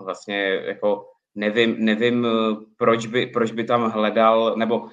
vlastně 0.00 0.62
jako 0.64 1.12
nevím, 1.34 1.84
nevím 1.84 2.26
proč, 2.76 3.06
by, 3.06 3.26
proč 3.26 3.52
by 3.52 3.64
tam 3.64 3.90
hledal, 3.90 4.56
nebo 4.56 4.88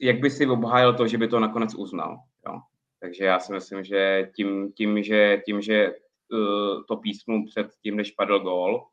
jak 0.00 0.20
by 0.20 0.30
si 0.30 0.46
obhájil 0.46 0.94
to, 0.94 1.06
že 1.06 1.18
by 1.18 1.28
to 1.28 1.40
nakonec 1.40 1.74
uznal. 1.74 2.18
Jo? 2.46 2.60
Takže 3.00 3.24
já 3.24 3.38
si 3.38 3.52
myslím, 3.52 3.84
že 3.84 4.30
tím, 4.36 4.72
tím 4.72 5.02
že, 5.02 5.42
tím, 5.46 5.60
že 5.60 5.94
uh, 6.32 6.84
to 6.88 6.96
písknu 6.96 7.44
před 7.46 7.66
tím, 7.82 7.96
než 7.96 8.10
padl 8.10 8.38
gól, 8.38 8.86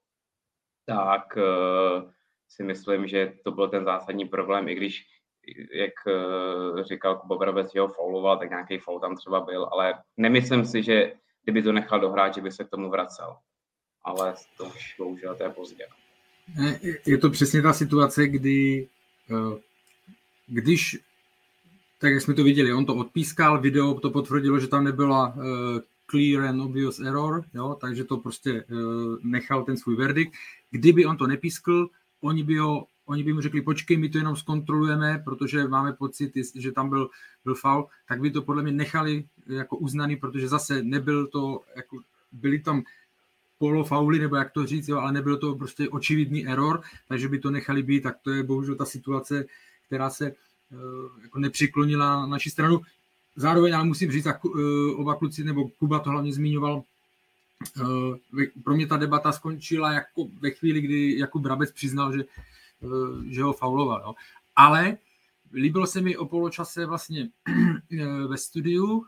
tak 0.86 1.38
uh, 1.38 2.12
si 2.56 2.64
myslím, 2.64 3.08
že 3.08 3.34
to 3.44 3.52
byl 3.52 3.68
ten 3.68 3.86
zásadní 3.86 4.26
problém, 4.26 4.68
i 4.70 4.76
když, 4.76 5.06
jak 5.74 5.94
eh, 6.08 6.84
říkal 6.84 7.18
Kuba 7.18 7.36
Brabec, 7.38 7.74
že 7.74 7.80
ho 7.80 7.88
fauloval, 7.88 8.38
tak 8.38 8.50
nějaký 8.50 8.78
faul 8.78 9.00
tam 9.00 9.16
třeba 9.16 9.40
byl, 9.42 9.70
ale 9.72 9.94
nemyslím 10.18 10.66
si, 10.66 10.84
že 10.84 11.14
kdyby 11.44 11.64
to 11.64 11.72
nechal 11.72 12.00
dohrát, 12.00 12.36
že 12.36 12.42
by 12.42 12.52
se 12.52 12.64
k 12.64 12.70
tomu 12.70 12.90
vracel. 12.90 13.36
Ale 14.04 14.36
to 14.58 14.66
už 14.66 14.96
bohužel 14.98 15.36
to 15.36 15.44
je 15.44 15.50
pozdě. 15.50 15.86
Je 17.06 17.18
to 17.18 17.30
přesně 17.30 17.62
ta 17.62 17.74
situace, 17.74 18.28
kdy 18.28 18.88
eh, 19.32 19.60
když, 20.48 21.00
tak 22.00 22.14
jak 22.14 22.22
jsme 22.22 22.34
to 22.34 22.44
viděli, 22.44 22.74
on 22.74 22.86
to 22.86 22.96
odpískal, 22.96 23.62
video 23.62 24.00
to 24.00 24.10
potvrdilo, 24.10 24.60
že 24.60 24.68
tam 24.68 24.84
nebyla 24.84 25.36
eh, 25.38 25.82
clear 26.10 26.44
and 26.46 26.62
obvious 26.62 27.00
error, 27.00 27.44
jo, 27.54 27.78
takže 27.82 28.04
to 28.04 28.18
prostě 28.18 28.66
nechal 29.24 29.64
ten 29.64 29.78
svůj 29.78 29.96
verdikt. 29.96 30.34
Kdyby 30.72 31.06
on 31.06 31.18
to 31.18 31.28
nepískl, 31.28 31.90
oni 32.24 32.44
by, 32.44 32.58
ho, 32.58 32.88
oni 33.06 33.24
by 33.24 33.34
mu 33.34 33.42
řekli, 33.42 33.62
počkej, 33.62 33.98
my 33.98 34.10
to 34.10 34.18
jenom 34.18 34.36
zkontrolujeme, 34.36 35.22
protože 35.26 35.68
máme 35.68 35.94
pocit, 35.94 36.32
že 36.56 36.72
tam 36.72 36.90
byl, 36.90 37.10
byl 37.44 37.56
faul, 37.56 37.88
tak 38.08 38.22
by 38.22 38.32
to 38.32 38.42
podle 38.42 38.64
mě 38.64 38.72
nechali 38.72 39.26
jako 39.48 39.78
uznaný, 39.78 40.16
protože 40.16 40.48
zase 40.48 40.84
nebyl 40.84 41.28
to, 41.28 41.62
jako, 41.76 42.00
byli 42.32 42.60
tam 42.60 42.84
polofauly, 43.58 44.20
nebo 44.20 44.36
jak 44.36 44.52
to 44.52 44.66
říct, 44.66 44.88
jo, 44.88 44.98
ale 44.98 45.12
nebyl 45.12 45.38
to 45.38 45.56
prostě 45.56 45.90
očividný 45.90 46.48
error, 46.48 46.82
takže 47.08 47.30
by 47.30 47.40
to 47.40 47.52
nechali 47.52 47.84
být, 47.84 48.02
tak 48.02 48.18
to 48.22 48.32
je 48.32 48.44
bohužel 48.44 48.76
ta 48.76 48.86
situace, 48.86 49.46
která 49.88 50.10
se 50.10 50.32
uh, 50.32 51.22
jako 51.24 51.40
nepřiklonila 51.40 52.06
na 52.22 52.26
naši 52.26 52.50
stranu. 52.50 52.82
Zároveň 53.36 53.76
ale 53.76 53.84
musím 53.86 54.12
říct, 54.12 54.28
uh, 54.44 55.00
oba 55.00 55.16
kluci, 55.16 55.44
nebo 55.44 55.68
Kuba 55.68 56.00
to 56.00 56.10
hlavně 56.10 56.34
zmiňoval, 56.34 56.84
Eh, 56.84 56.93
pro 58.64 58.76
mě 58.76 58.88
ta 58.88 58.98
debata 58.98 59.32
skončila 59.32 59.94
jako 59.94 60.28
ve 60.40 60.52
chvíli, 60.52 60.82
kdy 60.82 61.20
Jakub 61.20 61.42
Brabec 61.42 61.72
přiznal, 61.72 62.18
že, 62.18 62.24
eh, 62.84 62.88
že 63.26 63.44
ho 63.44 63.54
fauloval. 63.54 64.02
Jo. 64.02 64.14
Ale 64.56 64.98
líbilo 65.54 65.88
se 65.88 66.02
mi 66.02 66.18
o 66.18 66.26
poločase 66.26 66.86
vlastně 66.86 67.30
eh, 67.48 68.28
ve 68.28 68.38
studiu 68.38 69.06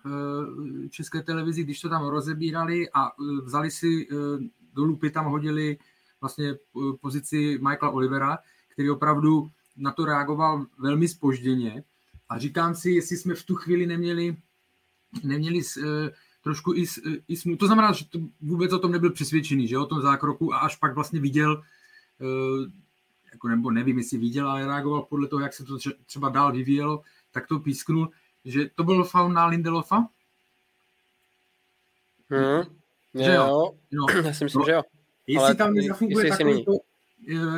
České 0.89 1.21
televizi, 1.21 1.63
když 1.63 1.81
to 1.81 1.89
tam 1.89 2.05
rozebírali 2.05 2.89
a 2.93 3.11
vzali 3.43 3.71
si 3.71 4.07
do 4.73 4.83
lupy, 4.83 5.09
tam 5.09 5.25
hodili 5.25 5.77
vlastně 6.21 6.55
pozici 7.01 7.59
Michaela 7.61 7.93
Olivera, 7.93 8.37
který 8.69 8.89
opravdu 8.89 9.51
na 9.77 9.91
to 9.91 10.05
reagoval 10.05 10.65
velmi 10.79 11.07
spožděně. 11.07 11.83
A 12.29 12.39
říkám 12.39 12.75
si, 12.75 12.91
jestli 12.91 13.17
jsme 13.17 13.33
v 13.33 13.43
tu 13.43 13.55
chvíli 13.55 13.85
neměli 13.85 14.37
neměli 15.23 15.61
trošku 16.45 16.73
i, 16.73 16.85
i 17.27 17.37
smů. 17.37 17.57
To 17.57 17.65
znamená, 17.65 17.91
že 17.91 18.05
to 18.05 18.19
vůbec 18.41 18.73
o 18.73 18.79
tom 18.79 18.91
nebyl 18.91 19.11
přesvědčený, 19.11 19.67
že 19.67 19.77
o 19.77 19.85
tom 19.85 20.01
zákroku 20.01 20.53
a 20.53 20.57
až 20.57 20.75
pak 20.75 20.95
vlastně 20.95 21.19
viděl, 21.19 21.63
jako 23.33 23.47
nebo 23.47 23.71
nevím, 23.71 23.97
jestli 23.97 24.17
viděl, 24.17 24.49
ale 24.49 24.67
reagoval 24.67 25.01
podle 25.01 25.27
toho, 25.27 25.41
jak 25.41 25.53
se 25.53 25.63
to 25.63 25.77
třeba 26.05 26.29
dál 26.29 26.51
vyvíjelo, 26.51 27.01
tak 27.31 27.47
to 27.47 27.59
písknul, 27.59 28.09
že 28.45 28.69
to 28.75 28.83
byl 28.83 29.03
faul 29.03 29.29
na 29.29 29.45
Lindelofa? 29.45 30.07
Hmm. 32.29 32.63
Že 33.13 33.33
jo. 33.33 33.71
jo. 33.91 34.05
Já 34.25 34.33
si 34.33 34.43
myslím, 34.43 34.59
no, 34.59 34.65
že 34.65 34.71
jo. 34.71 34.81
Jestli 35.27 35.45
ale 35.45 35.55
tam 35.55 35.73
nezafunguje 35.73 36.29
takové 36.29 36.63
to, 36.63 36.71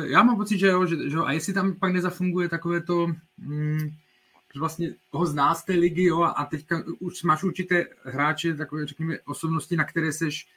já 0.04 0.22
mám 0.22 0.36
pocit, 0.36 0.58
že 0.58 0.66
jo, 0.66 0.86
že, 0.86 1.10
že 1.10 1.16
jo, 1.16 1.24
a 1.24 1.32
jestli 1.32 1.52
tam 1.52 1.74
pak 1.74 1.92
nezafunguje 1.92 2.48
takové 2.48 2.82
to, 2.82 3.06
mm, 3.38 3.78
že 3.78 3.88
vlastně 4.56 4.94
toho 5.10 5.26
zná 5.26 5.54
z 5.54 5.64
té 5.64 5.72
ligy, 5.72 6.04
jo, 6.04 6.22
a 6.22 6.44
teďka 6.44 6.84
už 6.98 7.22
máš 7.22 7.44
určité 7.44 7.86
hráče, 8.04 8.54
takové, 8.54 8.86
řekněme, 8.86 9.18
osobnosti, 9.26 9.76
na 9.76 9.84
které 9.84 10.12
seš 10.12 10.48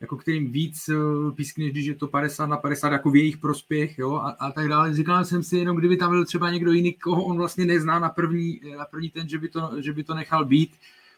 jako 0.00 0.16
kterým 0.16 0.52
víc 0.52 0.88
uh, 0.88 1.34
pískneš, 1.34 1.70
když 1.70 1.86
je 1.86 1.94
to 1.94 2.08
50 2.08 2.46
na 2.46 2.56
50 2.56 2.92
jako 2.92 3.10
v 3.10 3.16
jejich 3.16 3.36
prospěch, 3.36 3.98
jo, 3.98 4.14
a, 4.14 4.30
a 4.30 4.52
tak 4.52 4.68
dále. 4.68 4.94
Říkal 4.94 5.24
jsem 5.24 5.42
si 5.42 5.56
jenom, 5.56 5.76
kdyby 5.76 5.96
tam 5.96 6.10
byl 6.10 6.24
třeba 6.24 6.50
někdo 6.50 6.72
jiný, 6.72 6.92
koho 6.92 7.24
on 7.24 7.36
vlastně 7.36 7.64
nezná 7.64 7.98
na 7.98 8.08
první, 8.08 8.60
na 8.78 8.84
první 8.84 9.10
ten, 9.10 9.28
že 9.28 9.38
by 9.38 9.48
to, 9.48 9.70
že 9.78 9.92
by 9.92 10.04
to 10.04 10.14
nechal 10.14 10.44
být, 10.44 10.76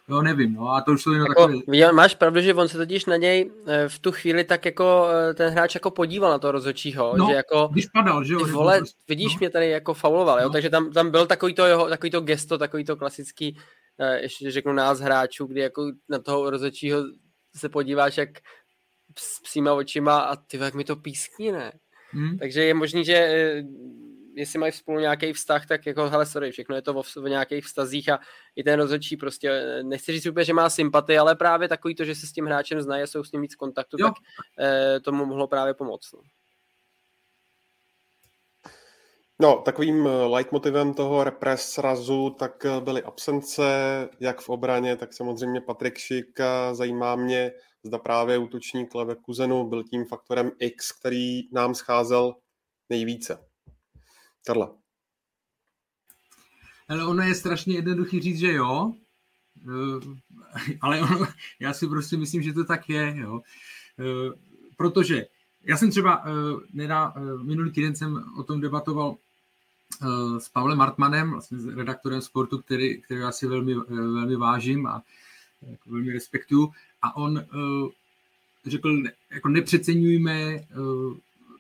Jo, 0.09 0.23
nevím, 0.23 0.55
no 0.55 0.69
a 0.69 0.81
to 0.81 0.93
už 0.93 1.03
jsou 1.03 1.13
jenom 1.13 1.27
jako, 1.27 1.43
takové... 1.47 1.63
Viděl, 1.69 1.93
máš 1.93 2.15
pravdu, 2.15 2.41
že 2.41 2.55
on 2.55 2.69
se 2.69 2.79
totiž 2.79 3.07
na 3.07 3.17
něj 3.17 3.51
eh, 3.67 3.89
v 3.89 3.99
tu 3.99 4.13
chvíli 4.13 4.45
tak 4.45 4.65
jako 4.65 5.09
eh, 5.11 5.35
ten 5.35 5.53
hráč 5.53 5.75
jako 5.75 5.91
podíval 5.91 6.31
na 6.31 6.39
toho 6.39 6.53
rozhodčího, 6.53 7.15
no, 7.17 7.27
že 7.27 7.33
jako... 7.33 7.69
když 7.73 7.87
padal, 7.87 8.25
že 8.25 8.35
jo? 8.35 8.47
Vole, 8.47 8.79
prostě, 8.79 8.97
vidíš 9.09 9.33
no. 9.33 9.39
mě 9.41 9.51
tady 9.51 9.71
jako 9.71 9.95
fauloval, 9.95 10.39
jo, 10.39 10.45
no. 10.45 10.53
takže 10.53 10.71
tam, 10.71 10.93
tam 10.93 11.11
byl 11.11 11.27
takový 11.27 11.55
to, 11.55 11.67
jeho, 11.67 11.89
takový 11.89 12.11
to 12.11 12.21
gesto, 12.21 12.59
takový 12.59 12.85
to 12.85 12.97
klasický, 12.97 13.59
ještě 14.21 14.51
řeknu 14.51 14.73
nás 14.73 15.01
hráčů, 15.01 15.47
kdy 15.47 15.61
jako 15.61 15.93
na 16.09 16.19
toho 16.19 16.51
rozhodčího 16.51 17.03
se 17.57 17.69
podíváš, 17.69 18.19
jak 18.19 18.29
s 19.19 19.41
psíma 19.43 19.73
očima 19.73 20.19
a 20.19 20.37
ty 20.37 20.57
jak 20.57 20.75
mi 20.75 20.85
to 20.85 20.97
pískní, 20.97 21.53
ne? 21.53 21.73
Hmm. 22.11 22.39
Takže 22.39 22.65
je 22.65 22.75
možný, 22.75 23.05
že 23.05 23.15
eh, 23.15 23.63
jestli 24.35 24.59
mají 24.59 24.73
spolu 24.73 24.99
nějaký 24.99 25.33
vztah, 25.33 25.67
tak 25.67 25.87
jako 25.87 26.11
hele, 26.11 26.27
sorry, 26.27 26.51
všechno 26.51 26.77
je 26.77 26.83
to 26.83 27.03
v, 27.03 27.29
nějakých 27.29 27.65
vztazích 27.65 28.09
a 28.09 28.19
i 28.57 28.65
ten 28.65 28.81
rozhodčí 28.81 29.17
prostě, 29.17 29.51
eh, 29.51 29.83
nechci 29.83 30.13
říct 30.13 30.27
úplně, 30.27 30.45
že 30.45 30.53
má 30.53 30.71
sympatii, 30.71 31.19
ale 31.19 31.35
právě 31.35 31.69
takový 31.69 31.95
to, 31.95 32.05
že 32.05 32.15
se 32.15 32.27
s 32.27 32.33
tím 32.33 32.47
hráčem 32.47 32.83
znají 32.83 33.03
a 33.03 33.07
jsou 33.07 33.25
s 33.25 33.33
ním 33.33 33.43
víc 33.43 33.55
kontaktu, 33.55 33.97
jo. 34.01 34.07
tak 34.07 34.15
eh, 34.61 35.01
tomu 35.01 35.27
mohlo 35.27 35.49
právě 35.49 35.75
pomoct. 35.75 36.13
No. 36.13 36.21
No, 39.41 39.63
takovým 39.65 40.07
eh, 40.07 40.11
leitmotivem 40.11 40.95
toho 40.95 41.25
repres 41.25 41.71
srazu 41.71 42.31
tak 42.31 42.67
byly 42.81 43.03
absence, 43.03 43.63
jak 44.21 44.41
v 44.41 44.49
obraně, 44.49 44.97
tak 44.97 45.13
samozřejmě 45.13 45.61
Patrik 45.61 45.99
Šik. 45.99 46.39
Zajímá 46.73 47.17
mě, 47.17 47.53
zda 47.83 47.99
právě 47.99 48.39
útočník 48.39 48.95
Leve 48.95 49.15
Kuzenu 49.15 49.69
byl 49.69 49.85
tím 49.85 50.05
faktorem 50.05 50.51
X, 50.59 50.93
který 50.93 51.53
nám 51.53 51.75
scházel 51.75 52.35
nejvíce. 52.91 53.54
Karla. 54.47 54.75
Ale 56.89 57.07
ono 57.07 57.23
je 57.23 57.35
strašně 57.35 57.75
jednoduchý 57.75 58.21
říct, 58.21 58.39
že 58.39 58.53
jo, 58.53 58.95
eh, 59.63 60.77
ale 60.81 61.01
ono, 61.01 61.27
já 61.61 61.73
si 61.73 61.87
prostě 61.87 62.17
myslím, 62.17 62.43
že 62.43 62.53
to 62.53 62.65
tak 62.65 62.89
je, 62.89 63.17
jo. 63.17 63.41
Eh, 63.99 64.39
protože 64.77 65.27
já 65.63 65.77
jsem 65.77 65.91
třeba 65.91 66.23
eh, 66.27 66.31
nedá, 66.73 67.15
minulý 67.43 67.73
týden 67.73 67.97
jsem 67.97 68.25
o 68.39 68.43
tom 68.43 68.61
debatoval 68.61 69.17
s 70.39 70.49
Pavlem 70.49 70.79
Martmanem, 70.79 71.31
vlastně 71.31 71.59
s 71.59 71.67
redaktorem 71.67 72.23
sportu, 72.23 72.59
který, 72.59 73.03
který 73.03 73.21
já 73.21 73.33
si 73.33 73.47
velmi, 73.47 73.75
velmi 73.89 74.37
vážím 74.37 74.87
a 74.87 75.03
jako 75.63 75.91
velmi 75.91 76.13
respektuju. 76.13 76.73
A 77.03 77.17
on 77.17 77.45
řekl, 78.67 79.03
jako 79.31 79.49
nepřeceňujme 79.49 80.61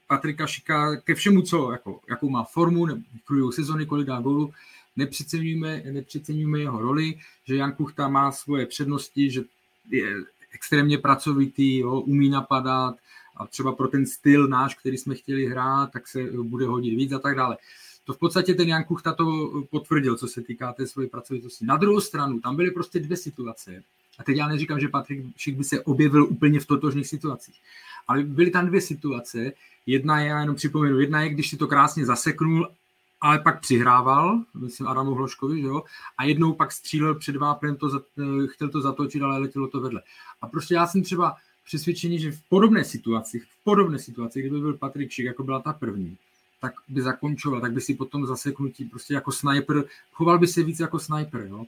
Patrika 0.06 0.46
Šika 0.46 0.96
ke 0.96 1.14
všemu, 1.14 1.42
co, 1.42 1.72
jako, 1.72 2.00
jakou 2.08 2.28
má 2.28 2.44
formu, 2.44 2.86
nebo 2.86 3.52
sezony, 3.52 3.86
kolik 3.86 4.06
dá 4.06 4.20
gólu, 4.20 4.52
nepřeceňujeme 4.96 6.58
jeho 6.58 6.80
roli, 6.80 7.18
že 7.44 7.56
Jan 7.56 7.72
Kuchta 7.72 8.08
má 8.08 8.32
svoje 8.32 8.66
přednosti, 8.66 9.30
že 9.30 9.42
je 9.90 10.16
extrémně 10.52 10.98
pracovitý, 10.98 11.78
jo, 11.78 12.00
umí 12.00 12.28
napadat 12.28 12.96
a 13.36 13.46
třeba 13.46 13.72
pro 13.72 13.88
ten 13.88 14.06
styl 14.06 14.48
náš, 14.48 14.74
který 14.74 14.98
jsme 14.98 15.14
chtěli 15.14 15.46
hrát, 15.46 15.92
tak 15.92 16.08
se 16.08 16.22
bude 16.22 16.66
hodit 16.66 16.96
víc 16.96 17.12
a 17.12 17.18
tak 17.18 17.36
dále. 17.36 17.56
To 18.04 18.12
v 18.12 18.18
podstatě 18.18 18.54
ten 18.54 18.68
Jan 18.68 18.84
Kuchta 18.84 19.12
to 19.12 19.50
potvrdil, 19.70 20.16
co 20.16 20.28
se 20.28 20.42
týká 20.42 20.72
té 20.72 20.86
své 20.86 21.06
pracovitosti. 21.06 21.64
Na 21.64 21.76
druhou 21.76 22.00
stranu, 22.00 22.40
tam 22.40 22.56
byly 22.56 22.70
prostě 22.70 23.00
dvě 23.00 23.16
situace. 23.16 23.82
A 24.18 24.24
teď 24.24 24.36
já 24.36 24.48
neříkám, 24.48 24.80
že 24.80 24.88
Patrik 24.88 25.24
Šik 25.36 25.56
by 25.56 25.64
se 25.64 25.80
objevil 25.80 26.24
úplně 26.24 26.60
v 26.60 26.66
totožných 26.66 27.06
situacích. 27.06 27.60
Ale 28.08 28.22
byly 28.22 28.50
tam 28.50 28.66
dvě 28.66 28.80
situace, 28.80 29.52
Jedna 29.86 30.20
je, 30.20 30.28
já 30.28 30.40
jenom 30.40 30.56
připomenu, 30.56 31.00
jedna 31.00 31.22
je, 31.22 31.28
když 31.28 31.50
si 31.50 31.56
to 31.56 31.66
krásně 31.66 32.06
zaseknul, 32.06 32.68
ale 33.20 33.38
pak 33.38 33.60
přihrával, 33.60 34.42
myslím 34.54 34.86
Adamu 34.86 35.14
Hloškovi, 35.14 35.60
že 35.60 35.66
jo, 35.66 35.82
a 36.18 36.24
jednou 36.24 36.52
pak 36.52 36.72
střílel 36.72 37.14
před 37.14 37.36
vápnem, 37.36 37.76
to, 37.76 37.88
eh, 37.98 38.46
chtěl 38.46 38.68
to 38.68 38.80
zatočit, 38.80 39.22
ale 39.22 39.38
letělo 39.38 39.68
to 39.68 39.80
vedle. 39.80 40.02
A 40.40 40.46
prostě 40.46 40.74
já 40.74 40.86
jsem 40.86 41.02
třeba 41.02 41.36
přesvědčený, 41.64 42.18
že 42.18 42.32
v 42.32 42.42
podobné 42.48 42.84
situaci, 42.84 43.38
v 43.38 43.64
podobné 43.64 43.98
situaci, 43.98 44.40
kdyby 44.40 44.60
byl 44.60 44.76
Patrik 44.76 45.10
Šik, 45.10 45.26
jako 45.26 45.42
byla 45.42 45.60
ta 45.60 45.72
první, 45.72 46.16
tak 46.64 46.74
by 46.88 47.02
zakončoval, 47.02 47.60
tak 47.60 47.72
by 47.72 47.80
si 47.80 47.94
potom 47.94 48.26
zaseknutí 48.26 48.84
prostě 48.84 49.14
jako 49.14 49.32
sniper, 49.32 49.84
choval 50.12 50.38
by 50.38 50.46
se 50.46 50.62
víc 50.62 50.80
jako 50.80 50.98
sniper, 50.98 51.46
jo. 51.50 51.64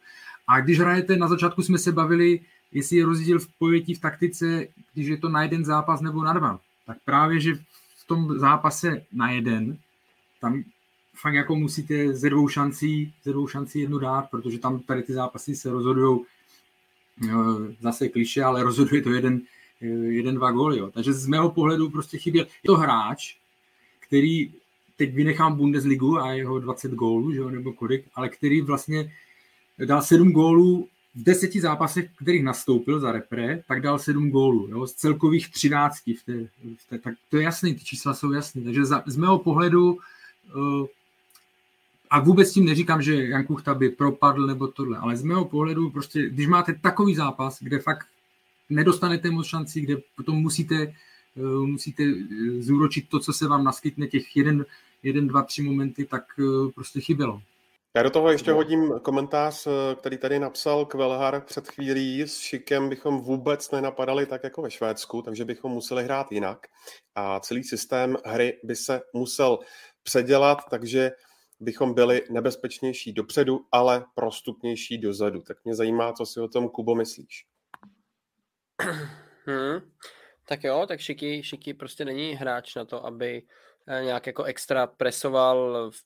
A 0.48 0.60
když 0.60 0.80
hrajete, 0.80 1.16
na 1.16 1.28
začátku 1.28 1.62
jsme 1.62 1.78
se 1.78 1.92
bavili, 1.92 2.40
jestli 2.72 2.96
je 2.96 3.04
rozdíl 3.04 3.38
v 3.38 3.48
pojetí 3.58 3.94
v 3.94 4.00
taktice, 4.00 4.66
když 4.94 5.06
je 5.06 5.16
to 5.16 5.28
na 5.28 5.42
jeden 5.42 5.64
zápas 5.64 6.00
nebo 6.00 6.24
na 6.24 6.32
dva. 6.32 6.60
Tak 6.86 6.96
právě, 7.04 7.40
že 7.40 7.58
tom 8.06 8.38
zápase 8.38 9.02
na 9.12 9.30
jeden, 9.30 9.78
tam 10.40 10.62
fakt 11.14 11.34
jako 11.34 11.56
musíte 11.56 12.14
ze 12.14 12.30
dvou 12.30 12.48
šancí, 12.48 13.14
ze 13.24 13.32
dvou 13.32 13.46
šancí 13.46 13.80
jednu 13.80 13.98
dát, 13.98 14.30
protože 14.30 14.58
tam 14.58 14.80
tady 14.80 15.02
ty 15.02 15.12
zápasy 15.12 15.56
se 15.56 15.70
rozhodují 15.70 16.20
zase 17.80 18.08
kliše, 18.08 18.42
ale 18.42 18.62
rozhoduje 18.62 19.02
to 19.02 19.10
jeden, 19.10 19.40
jeden 19.80 20.34
dva 20.34 20.50
góly. 20.50 20.78
Jo. 20.78 20.90
Takže 20.90 21.12
z 21.12 21.26
mého 21.26 21.50
pohledu 21.50 21.90
prostě 21.90 22.18
chyběl. 22.18 22.44
Je 22.44 22.66
to 22.66 22.76
hráč, 22.76 23.36
který, 24.00 24.52
teď 24.96 25.14
vynechám 25.14 25.56
Bundesligu 25.56 26.18
a 26.18 26.32
jeho 26.32 26.58
20 26.58 26.92
gólů, 26.92 27.32
že 27.32 27.38
jo, 27.38 27.50
nebo 27.50 27.72
kolik, 27.72 28.04
ale 28.14 28.28
který 28.28 28.60
vlastně 28.60 29.12
dal 29.86 30.02
7 30.02 30.32
gólů 30.32 30.88
v 31.16 31.22
deseti 31.22 31.60
zápasech, 31.60 32.10
kterých 32.22 32.44
nastoupil 32.44 33.00
za 33.00 33.12
repre, 33.12 33.62
tak 33.68 33.80
dal 33.80 33.98
sedm 33.98 34.30
gólů. 34.30 34.68
Jo? 34.70 34.86
Z 34.86 34.92
celkových 34.92 35.50
třinácti. 35.50 36.14
V 36.14 36.22
té, 36.22 36.32
v 36.76 36.88
té, 36.88 36.98
tak 36.98 37.14
to 37.30 37.36
je 37.36 37.42
jasný, 37.42 37.74
ty 37.74 37.84
čísla 37.84 38.14
jsou 38.14 38.32
jasné. 38.32 38.62
Takže 38.62 38.84
za, 38.84 39.02
z 39.06 39.16
mého 39.16 39.38
pohledu 39.38 39.92
uh, 39.92 40.86
a 42.10 42.20
vůbec 42.20 42.52
tím 42.52 42.64
neříkám, 42.64 43.02
že 43.02 43.28
Jan 43.28 43.44
Kuchta 43.44 43.74
by 43.74 43.88
propadl 43.88 44.46
nebo 44.46 44.68
tohle, 44.68 44.98
ale 44.98 45.16
z 45.16 45.22
mého 45.22 45.44
pohledu 45.44 45.90
prostě, 45.90 46.28
když 46.30 46.46
máte 46.46 46.74
takový 46.74 47.14
zápas, 47.14 47.58
kde 47.60 47.78
fakt 47.78 48.06
nedostanete 48.70 49.30
moc 49.30 49.46
šancí, 49.46 49.80
kde 49.80 49.96
potom 50.16 50.36
musíte, 50.36 50.94
uh, 51.34 51.66
musíte 51.66 52.04
zúročit 52.58 53.08
to, 53.08 53.20
co 53.20 53.32
se 53.32 53.48
vám 53.48 53.64
naskytne, 53.64 54.06
těch 54.06 54.36
jeden, 54.36 54.64
jeden, 55.06 55.28
dva, 55.28 55.42
tři 55.42 55.62
momenty, 55.62 56.04
tak 56.04 56.24
uh, 56.38 56.70
prostě 56.70 57.00
chybělo. 57.00 57.42
Já 57.96 58.02
do 58.02 58.10
toho 58.10 58.30
ještě 58.30 58.52
hodím 58.52 58.92
komentář, 59.02 59.66
eh, 59.66 59.94
který 59.94 60.18
tady 60.18 60.38
napsal 60.38 60.86
Kvelhar 60.86 61.40
před 61.40 61.68
chvílí. 61.68 62.22
S 62.22 62.38
Šikem 62.38 62.88
bychom 62.88 63.20
vůbec 63.20 63.70
nenapadali 63.70 64.26
tak 64.26 64.44
jako 64.44 64.62
ve 64.62 64.70
Švédsku, 64.70 65.22
takže 65.22 65.44
bychom 65.44 65.72
museli 65.72 66.04
hrát 66.04 66.32
jinak. 66.32 66.66
A 67.14 67.40
celý 67.40 67.64
systém 67.64 68.16
hry 68.24 68.60
by 68.64 68.76
se 68.76 69.00
musel 69.12 69.58
předělat, 70.02 70.58
takže 70.70 71.10
bychom 71.60 71.94
byli 71.94 72.22
nebezpečnější 72.30 73.12
dopředu, 73.12 73.66
ale 73.72 74.04
prostupnější 74.14 74.98
dozadu. 74.98 75.42
Tak 75.42 75.64
mě 75.64 75.74
zajímá, 75.74 76.12
co 76.12 76.26
si 76.26 76.40
o 76.40 76.48
tom, 76.48 76.68
Kubo, 76.68 76.94
myslíš. 76.94 77.46
Hmm. 79.46 79.80
Tak 80.48 80.64
jo, 80.64 80.84
tak 80.88 81.00
Šiky, 81.00 81.42
Šiky 81.42 81.74
prostě 81.74 82.04
není 82.04 82.34
hráč 82.34 82.74
na 82.74 82.84
to, 82.84 83.06
aby 83.06 83.42
eh, 83.42 83.65
nějak 84.02 84.26
jako 84.26 84.44
extra 84.44 84.86
presoval 84.86 85.90
v 85.90 85.96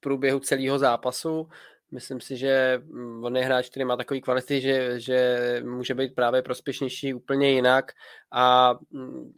průběhu 0.00 0.40
celého 0.40 0.78
zápasu. 0.78 1.48
Myslím 1.90 2.20
si, 2.20 2.36
že 2.36 2.82
mm, 2.84 3.24
on 3.24 3.36
je 3.36 3.44
hráč, 3.44 3.68
který 3.68 3.84
má 3.84 3.96
takový 3.96 4.20
kvality, 4.20 4.60
že, 4.60 5.00
že 5.00 5.60
může 5.64 5.94
být 5.94 6.14
právě 6.14 6.42
prospěšnější 6.42 7.14
úplně 7.14 7.50
jinak 7.50 7.92
a 8.32 8.74
mm, 8.90 9.32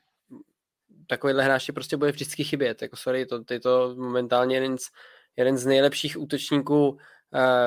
takovýhle 1.07 1.43
hráč 1.43 1.71
prostě 1.71 1.97
bude 1.97 2.13
vždycky 2.13 2.45
chybět. 2.45 2.83
Jako 2.83 2.97
sorry, 2.97 3.27
to, 3.27 3.45
je 3.51 3.61
to 3.61 3.95
momentálně 3.97 4.57
jeden 4.57 4.79
z, 4.79 4.83
jeden 5.37 5.59
z 5.59 5.67
nejlepších 5.67 6.21
útočníků 6.21 6.89
uh, 6.89 6.99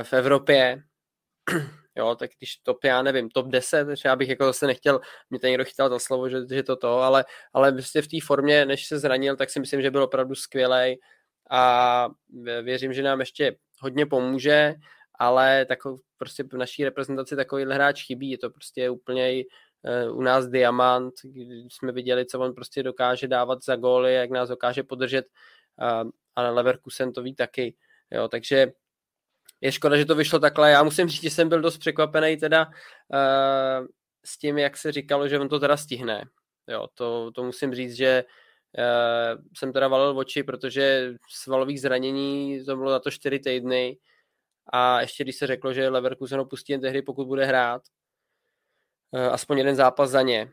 v 0.03 0.13
Evropě. 0.13 0.83
Jo, 1.99 2.15
tak 2.15 2.29
když 2.39 2.55
top, 2.55 2.83
já 2.83 3.01
nevím, 3.01 3.29
top 3.29 3.47
10, 3.47 3.85
takže 3.85 4.09
já 4.09 4.15
bych 4.15 4.29
jako 4.29 4.45
zase 4.45 4.67
nechtěl, 4.67 4.99
mě 5.29 5.39
ten 5.39 5.49
někdo 5.49 5.65
chytal 5.65 5.89
za 5.89 5.99
slovo, 5.99 6.29
že, 6.29 6.37
že 6.51 6.63
to 6.63 6.75
to, 6.75 7.01
ale, 7.01 7.25
ale 7.53 7.71
prostě 7.71 8.01
v 8.01 8.07
té 8.07 8.17
formě, 8.23 8.65
než 8.65 8.87
se 8.87 8.99
zranil, 8.99 9.35
tak 9.35 9.49
si 9.49 9.59
myslím, 9.59 9.81
že 9.81 9.91
byl 9.91 10.03
opravdu 10.03 10.35
skvělý 10.35 10.99
a 11.51 12.09
věřím, 12.63 12.93
že 12.93 13.03
nám 13.03 13.19
ještě 13.19 13.55
hodně 13.81 14.05
pomůže 14.05 14.75
ale 15.19 15.65
takový, 15.65 16.01
prostě 16.17 16.43
v 16.43 16.53
naší 16.53 16.83
reprezentaci 16.83 17.35
takovýhle 17.35 17.75
hráč 17.75 18.05
chybí, 18.05 18.31
je 18.31 18.37
to 18.37 18.49
prostě 18.49 18.89
úplně 18.89 19.43
uh, 20.07 20.17
u 20.17 20.21
nás 20.21 20.47
diamant, 20.47 21.13
když 21.23 21.73
jsme 21.73 21.91
viděli, 21.91 22.25
co 22.25 22.39
on 22.39 22.53
prostě 22.53 22.83
dokáže 22.83 23.27
dávat 23.27 23.63
za 23.63 23.75
góly, 23.75 24.13
jak 24.13 24.29
nás 24.29 24.49
dokáže 24.49 24.83
podržet, 24.83 25.25
uh, 25.81 26.09
ale 26.35 26.49
Leverkusen 26.49 27.13
to 27.13 27.23
ví 27.23 27.35
taky, 27.35 27.75
jo, 28.11 28.27
takže 28.27 28.71
je 29.61 29.71
škoda, 29.71 29.97
že 29.97 30.05
to 30.05 30.15
vyšlo 30.15 30.39
takhle. 30.39 30.71
Já 30.71 30.83
musím 30.83 31.07
říct, 31.07 31.21
že 31.21 31.29
jsem 31.29 31.49
byl 31.49 31.61
dost 31.61 31.77
překvapený 31.77 32.37
teda 32.37 32.65
uh, 32.67 33.87
s 34.25 34.37
tím, 34.37 34.57
jak 34.57 34.77
se 34.77 34.91
říkalo, 34.91 35.27
že 35.27 35.39
on 35.39 35.49
to 35.49 35.59
teda 35.59 35.77
stihne. 35.77 36.23
Jo, 36.67 36.87
to, 36.93 37.31
to 37.31 37.43
musím 37.43 37.75
říct, 37.75 37.93
že 37.93 38.23
uh, 38.77 39.43
jsem 39.57 39.73
teda 39.73 39.87
valil 39.87 40.17
oči, 40.17 40.43
protože 40.43 41.13
svalových 41.29 41.81
zranění 41.81 42.65
to 42.65 42.75
bylo 42.75 42.91
na 42.91 42.99
to 42.99 43.11
čtyři 43.11 43.39
týdny 43.39 43.97
a 44.73 45.01
ještě 45.01 45.23
když 45.23 45.35
se 45.35 45.47
řeklo, 45.47 45.73
že 45.73 45.89
Leverkusen 45.89 46.39
opustí 46.39 46.71
jen 46.71 46.81
tehdy, 46.81 47.01
pokud 47.01 47.27
bude 47.27 47.45
hrát, 47.45 47.81
uh, 49.11 49.33
aspoň 49.33 49.57
jeden 49.57 49.75
zápas 49.75 50.09
za 50.09 50.21
ně, 50.21 50.51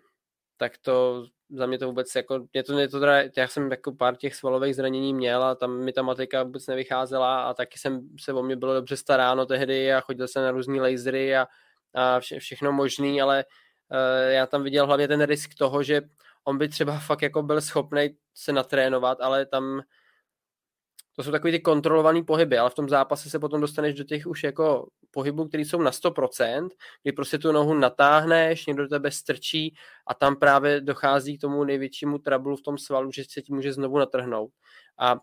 tak 0.56 0.78
to 0.78 1.26
za 1.50 1.66
mě 1.66 1.78
to 1.78 1.86
vůbec 1.86 2.14
jako, 2.14 2.46
mě 2.52 2.62
to, 2.62 2.72
mě 2.72 2.88
to 2.88 3.00
teda, 3.00 3.22
já 3.36 3.48
jsem 3.48 3.70
jako 3.70 3.92
pár 3.92 4.16
těch 4.16 4.34
svalových 4.34 4.76
zranění 4.76 5.14
měl 5.14 5.44
a 5.44 5.54
tam 5.54 5.84
mi 5.84 5.92
ta 5.92 6.02
matika 6.02 6.42
vůbec 6.42 6.66
nevycházela 6.66 7.42
a 7.42 7.54
taky 7.54 7.78
jsem 7.78 8.08
se 8.20 8.32
o 8.32 8.42
mě 8.42 8.56
bylo 8.56 8.74
dobře 8.74 8.96
staráno 8.96 9.46
tehdy 9.46 9.94
a 9.94 10.00
chodil 10.00 10.28
jsem 10.28 10.42
na 10.42 10.50
různý 10.50 10.80
lasery 10.80 11.36
a, 11.36 11.46
a 11.94 12.20
vše, 12.20 12.38
všechno 12.38 12.72
možný, 12.72 13.22
ale 13.22 13.44
uh, 13.90 14.32
já 14.32 14.46
tam 14.46 14.62
viděl 14.62 14.86
hlavně 14.86 15.08
ten 15.08 15.22
risk 15.22 15.54
toho, 15.58 15.82
že 15.82 16.02
on 16.44 16.58
by 16.58 16.68
třeba 16.68 16.98
fakt 16.98 17.22
jako 17.22 17.42
byl 17.42 17.60
schopný 17.60 18.16
se 18.34 18.52
natrénovat, 18.52 19.20
ale 19.20 19.46
tam 19.46 19.82
to 21.16 21.22
jsou 21.22 21.30
takový 21.30 21.52
ty 21.52 21.60
kontrolované 21.60 22.22
pohyby, 22.22 22.58
ale 22.58 22.70
v 22.70 22.74
tom 22.74 22.88
zápase 22.88 23.30
se 23.30 23.38
potom 23.38 23.60
dostaneš 23.60 23.94
do 23.94 24.04
těch 24.04 24.26
už 24.26 24.44
jako 24.44 24.88
pohybů, 25.10 25.48
které 25.48 25.62
jsou 25.62 25.82
na 25.82 25.90
100%, 25.90 26.68
kdy 27.02 27.12
prostě 27.12 27.38
tu 27.38 27.52
nohu 27.52 27.74
natáhneš, 27.74 28.66
někdo 28.66 28.82
do 28.82 28.88
tebe 28.88 29.10
strčí 29.10 29.74
a 30.06 30.14
tam 30.14 30.36
právě 30.36 30.80
dochází 30.80 31.38
k 31.38 31.40
tomu 31.40 31.64
největšímu 31.64 32.18
trablu 32.18 32.56
v 32.56 32.62
tom 32.62 32.78
svalu, 32.78 33.12
že 33.12 33.24
se 33.30 33.42
ti 33.42 33.52
může 33.52 33.72
znovu 33.72 33.98
natrhnout. 33.98 34.50
A 34.98 35.16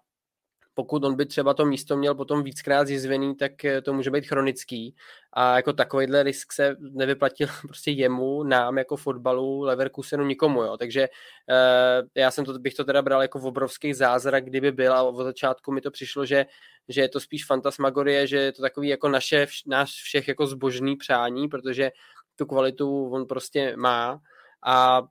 pokud 0.73 1.03
on 1.03 1.15
by 1.15 1.25
třeba 1.25 1.53
to 1.53 1.65
místo 1.65 1.97
měl 1.97 2.15
potom 2.15 2.43
víckrát 2.43 2.88
zjizvený, 2.88 3.36
tak 3.36 3.65
eh, 3.65 3.81
to 3.81 3.93
může 3.93 4.12
být 4.12 4.27
chronický. 4.27 4.95
A 5.33 5.55
jako 5.55 5.73
takovýhle 5.73 6.23
risk 6.23 6.53
se 6.53 6.75
nevyplatil 6.79 7.47
prostě 7.67 7.91
jemu, 7.91 8.43
nám 8.43 8.77
jako 8.77 8.97
fotbalu, 8.97 9.62
Leverkusenu, 9.62 10.25
nikomu. 10.25 10.63
Jo. 10.63 10.77
Takže 10.77 11.09
uh, 11.09 12.07
já 12.15 12.31
jsem 12.31 12.45
to, 12.45 12.59
bych 12.59 12.73
to 12.73 12.83
teda 12.83 13.01
bral 13.01 13.21
jako 13.21 13.39
v 13.39 13.45
obrovský 13.45 13.93
zázrak, 13.93 14.45
kdyby 14.45 14.71
byl 14.71 14.93
a 14.93 15.03
od 15.03 15.23
začátku 15.23 15.71
mi 15.71 15.81
to 15.81 15.91
přišlo, 15.91 16.25
že, 16.25 16.45
že 16.89 17.01
je 17.01 17.09
to 17.09 17.19
spíš 17.19 17.45
fantasmagorie, 17.45 18.27
že 18.27 18.38
je 18.38 18.51
to 18.51 18.62
takový 18.62 18.88
jako 18.88 19.09
naše, 19.09 19.47
náš 19.65 19.89
všech 19.91 20.27
jako 20.27 20.47
zbožný 20.47 20.95
přání, 20.95 21.47
protože 21.47 21.91
tu 22.36 22.45
kvalitu 22.45 23.09
on 23.09 23.25
prostě 23.25 23.77
má 23.77 24.19
a 24.65 25.01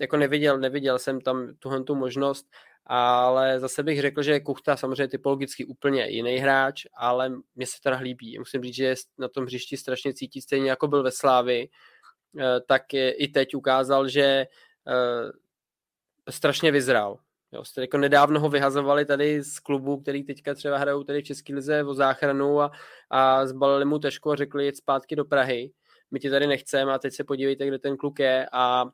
jako 0.00 0.16
neviděl, 0.16 0.58
neviděl 0.58 0.98
jsem 0.98 1.20
tam 1.20 1.48
tuhle 1.58 1.84
tu 1.84 1.94
možnost 1.94 2.46
ale 2.86 3.60
zase 3.60 3.82
bych 3.82 4.00
řekl, 4.00 4.22
že 4.22 4.40
Kuchta 4.40 4.76
samozřejmě 4.76 5.08
typologicky 5.08 5.64
úplně 5.64 6.06
jiný 6.08 6.36
hráč, 6.36 6.86
ale 6.94 7.32
mě 7.54 7.66
se 7.66 7.80
teda 7.82 7.98
líbí. 7.98 8.38
Musím 8.38 8.62
říct, 8.62 8.74
že 8.74 8.84
je 8.84 8.94
na 9.18 9.28
tom 9.28 9.44
hřišti 9.44 9.76
strašně 9.76 10.14
cítit 10.14 10.42
stejně 10.42 10.70
jako 10.70 10.88
byl 10.88 11.02
ve 11.02 11.12
Slávi, 11.12 11.68
eh, 12.38 12.60
tak 12.68 12.82
i 12.94 13.28
teď 13.28 13.54
ukázal, 13.54 14.08
že 14.08 14.22
eh, 14.22 15.32
strašně 16.30 16.72
vyzral. 16.72 17.18
Jo, 17.52 17.62
jako 17.78 17.98
nedávno 17.98 18.40
ho 18.40 18.48
vyhazovali 18.48 19.04
tady 19.04 19.42
z 19.42 19.58
klubu, 19.58 20.00
který 20.00 20.24
teďka 20.24 20.54
třeba 20.54 20.78
hrajou 20.78 21.04
tady 21.04 21.22
v 21.22 21.24
České 21.24 21.54
lize 21.54 21.84
o 21.84 21.94
záchranu 21.94 22.60
a, 22.60 22.70
a 23.10 23.46
zbalili 23.46 23.84
mu 23.84 23.98
težku 23.98 24.32
a 24.32 24.36
řekli 24.36 24.66
jít 24.66 24.76
zpátky 24.76 25.16
do 25.16 25.24
Prahy. 25.24 25.70
My 26.10 26.20
ti 26.20 26.30
tady 26.30 26.46
nechceme 26.46 26.92
a 26.92 26.98
teď 26.98 27.14
se 27.14 27.24
podívejte, 27.24 27.66
kde 27.66 27.78
ten 27.78 27.96
kluk 27.96 28.18
je 28.18 28.48
a 28.52 28.84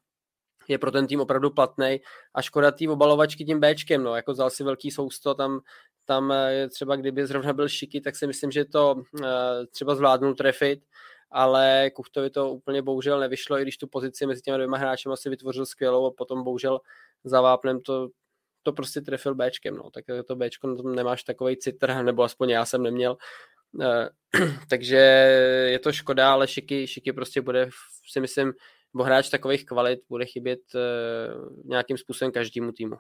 je 0.69 0.79
pro 0.79 0.91
ten 0.91 1.07
tým 1.07 1.21
opravdu 1.21 1.51
platný. 1.51 2.01
A 2.35 2.43
škoda 2.43 2.71
té 2.71 2.89
obalovačky 2.89 3.45
tím 3.45 3.61
Bčkem, 3.61 4.03
no, 4.03 4.17
jako 4.17 4.33
vzal 4.33 4.51
si 4.51 4.65
velký 4.65 4.91
sousto, 4.91 5.35
tam, 5.35 5.61
tam 6.05 6.33
eh, 6.33 6.69
třeba 6.69 6.97
kdyby 6.97 7.27
zrovna 7.27 7.53
byl 7.53 7.69
šiky, 7.69 8.01
tak 8.01 8.17
si 8.17 8.27
myslím, 8.27 8.51
že 8.51 8.65
to 8.65 8.95
uh, 8.95 9.23
třeba 9.71 9.95
zvládnul 9.95 10.35
trefit, 10.35 10.85
ale 11.31 11.91
Kuchtovi 11.95 12.31
to 12.31 12.51
úplně 12.51 12.83
bohužel 12.83 13.21
nevyšlo, 13.21 13.59
i 13.59 13.63
když 13.63 13.77
tu 13.77 13.87
pozici 13.87 14.27
mezi 14.27 14.43
těmi 14.43 14.57
dvěma 14.57 14.77
hráči 14.77 15.09
asi 15.09 15.31
vytvořil 15.31 15.67
skvělou 15.67 16.07
a 16.07 16.11
potom 16.11 16.45
bohužel 16.45 16.81
za 17.25 17.41
vápnem 17.41 17.81
to, 17.81 18.09
to 18.63 18.73
prostě 18.73 19.01
trefil 19.01 19.35
Bčkem, 19.35 19.77
no, 19.77 19.91
tak 19.91 20.05
to 20.27 20.37
Bčko 20.37 20.77
tom 20.77 20.95
nemáš 20.95 21.23
takový 21.23 21.57
citr, 21.57 22.03
nebo 22.03 22.23
aspoň 22.23 22.51
já 22.51 22.65
jsem 22.65 22.83
neměl, 22.83 23.17
uh, 23.73 24.07
takže 24.69 24.97
je 25.71 25.79
to 25.79 25.93
škoda, 25.93 26.33
ale 26.33 26.49
Šiky, 26.49 26.87
Šiky 26.87 27.13
prostě 27.13 27.41
bude, 27.41 27.69
si 28.13 28.21
myslím, 28.21 28.53
nebo 28.95 29.05
hráč 29.05 29.29
takových 29.29 29.65
kvalit 29.65 30.01
bude 30.09 30.27
chybět 30.27 30.61
uh, 30.75 31.65
nějakým 31.65 31.97
způsobem 31.97 32.33
každému 32.33 32.73
týmu. 32.73 32.97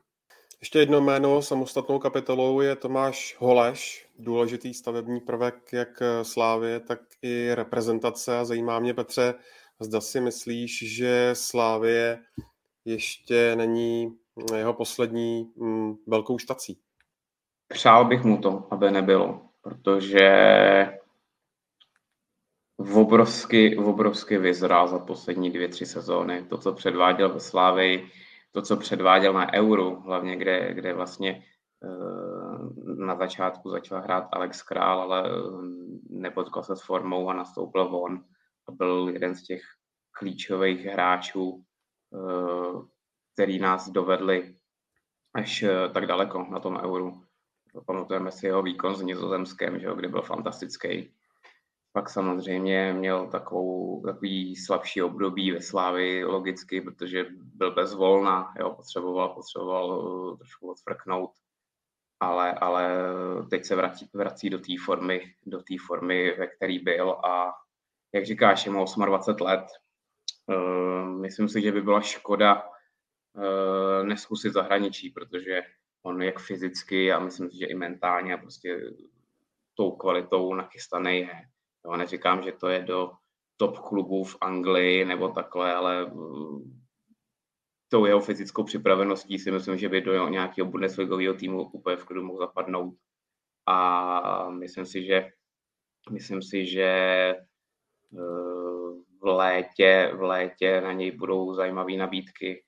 Ještě 0.60 0.78
jedno 0.78 1.00
jméno 1.00 1.42
samostatnou 1.42 1.98
kapitolou 1.98 2.60
je 2.60 2.76
Tomáš 2.76 3.36
Holeš, 3.38 4.08
důležitý 4.18 4.74
stavební 4.74 5.20
prvek 5.20 5.72
jak 5.72 6.02
Slávě, 6.22 6.80
tak 6.80 7.00
i 7.22 7.54
reprezentace. 7.54 8.38
A 8.38 8.44
zajímá 8.44 8.78
mě, 8.78 8.94
Petře, 8.94 9.34
zda 9.80 10.00
si 10.00 10.20
myslíš, 10.20 10.94
že 10.96 11.30
Slávě 11.32 12.18
ještě 12.84 13.56
není 13.56 14.16
jeho 14.56 14.74
poslední 14.74 15.52
mm, 15.56 15.94
velkou 16.06 16.38
štací? 16.38 16.78
Přál 17.68 18.04
bych 18.04 18.24
mu 18.24 18.38
to, 18.38 18.66
aby 18.70 18.90
nebylo, 18.90 19.40
protože 19.60 20.28
obrovsky, 22.94 23.76
obrovsky 23.76 24.38
vyzrál 24.38 24.88
za 24.88 24.98
poslední 24.98 25.50
dvě, 25.50 25.68
tři 25.68 25.86
sezóny. 25.86 26.44
To, 26.48 26.58
co 26.58 26.72
předváděl 26.72 27.28
ve 27.28 27.40
Slávii, 27.40 28.10
to, 28.52 28.62
co 28.62 28.76
předváděl 28.76 29.32
na 29.32 29.52
Euro, 29.52 30.00
hlavně 30.00 30.36
kde, 30.36 30.74
kde 30.74 30.94
vlastně 30.94 31.44
eh, 31.84 33.04
na 33.04 33.16
začátku 33.16 33.70
začal 33.70 34.02
hrát 34.02 34.28
Alex 34.32 34.62
Král, 34.62 35.00
ale 35.00 35.24
eh, 35.26 35.32
nepotkal 36.10 36.62
se 36.62 36.76
s 36.76 36.82
formou 36.82 37.28
a 37.28 37.34
nastoupil 37.34 37.82
on 37.82 38.24
a 38.68 38.72
byl 38.72 39.10
jeden 39.12 39.34
z 39.34 39.42
těch 39.42 39.62
klíčových 40.12 40.84
hráčů, 40.84 41.64
eh, 42.14 42.82
který 43.34 43.58
nás 43.58 43.88
dovedli 43.88 44.54
až 45.34 45.64
tak 45.94 46.06
daleko 46.06 46.46
na 46.50 46.60
tom 46.60 46.76
euru. 46.76 47.22
Pamatujeme 47.86 48.30
si 48.30 48.46
jeho 48.46 48.62
výkon 48.62 48.94
s 48.94 49.02
Nizozemském, 49.02 49.78
že 49.78 49.86
jo, 49.86 49.94
kdy 49.94 50.08
byl 50.08 50.22
fantastický. 50.22 51.14
Pak 51.92 52.10
samozřejmě 52.10 52.92
měl 52.92 53.26
takovou, 53.26 54.02
takový 54.02 54.56
slabší 54.56 55.02
období 55.02 55.52
ve 55.52 55.60
Slávi 55.60 56.24
logicky, 56.24 56.80
protože 56.80 57.26
byl 57.30 57.74
bez 57.74 57.94
volna, 57.94 58.54
jo, 58.60 58.70
potřeboval, 58.70 59.28
potřeboval 59.28 59.90
uh, 59.90 60.38
trošku 60.38 60.70
odfrknout, 60.70 61.30
ale, 62.20 62.52
ale 62.52 62.90
teď 63.50 63.64
se 63.64 63.76
vrací, 63.76 64.10
vrací 64.12 64.50
do 64.50 64.58
té 64.58 64.72
formy, 64.84 65.34
do 65.46 65.58
té 65.58 65.74
formy, 65.86 66.36
ve 66.38 66.46
který 66.46 66.78
byl 66.78 67.10
a 67.10 67.52
jak 68.14 68.26
říkáš, 68.26 68.66
je 68.66 68.72
mu 68.72 68.84
28 69.06 69.46
let. 69.46 69.66
Uh, 70.46 71.08
myslím 71.08 71.48
si, 71.48 71.62
že 71.62 71.72
by 71.72 71.82
byla 71.82 72.00
škoda 72.00 72.62
uh, 72.62 74.06
neskusit 74.06 74.52
zahraničí, 74.52 75.10
protože 75.10 75.62
on 76.02 76.22
jak 76.22 76.38
fyzicky 76.38 77.12
a 77.12 77.18
myslím 77.18 77.50
si, 77.50 77.58
že 77.58 77.66
i 77.66 77.74
mentálně 77.74 78.34
a 78.34 78.38
prostě 78.38 78.80
tou 79.74 79.90
kvalitou 79.90 80.54
nachystaný 80.54 81.18
je. 81.18 81.48
Jo, 81.86 81.96
neříkám, 81.96 82.42
že 82.42 82.52
to 82.52 82.68
je 82.68 82.82
do 82.82 83.10
top 83.56 83.78
klubů 83.78 84.24
v 84.24 84.36
Anglii 84.40 85.04
nebo 85.04 85.28
takhle, 85.28 85.74
ale 85.74 86.06
mm, 86.06 86.82
tou 87.88 88.06
jeho 88.06 88.20
fyzickou 88.20 88.64
připraveností 88.64 89.38
si 89.38 89.50
myslím, 89.50 89.78
že 89.78 89.88
by 89.88 90.00
do 90.00 90.28
nějakého 90.28 90.70
Bundesligového 90.70 91.34
týmu 91.34 91.62
úplně 91.62 91.96
v 91.96 92.04
klidu 92.04 92.24
mohl 92.24 92.38
zapadnout. 92.38 92.94
A 93.66 94.50
myslím 94.50 94.86
si, 94.86 95.04
že 95.04 95.30
myslím 96.10 96.42
si, 96.42 96.66
že 96.66 96.82
eh, 96.82 97.36
v 99.20 99.24
létě, 99.24 100.12
v 100.14 100.22
létě 100.22 100.80
na 100.80 100.92
něj 100.92 101.10
budou 101.10 101.54
zajímavé 101.54 101.96
nabídky, 101.96 102.64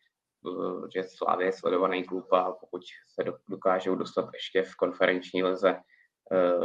eh, 0.47 0.89
že 0.95 1.09
Slávě 1.09 1.47
je 1.47 1.53
sledovaný 1.53 2.05
klub 2.05 2.33
a 2.33 2.53
pokud 2.53 2.83
se 3.15 3.25
dokážou 3.49 3.95
dostat 3.95 4.31
ještě 4.35 4.63
v 4.63 4.77
konferenční 4.77 5.43
lize 5.43 5.77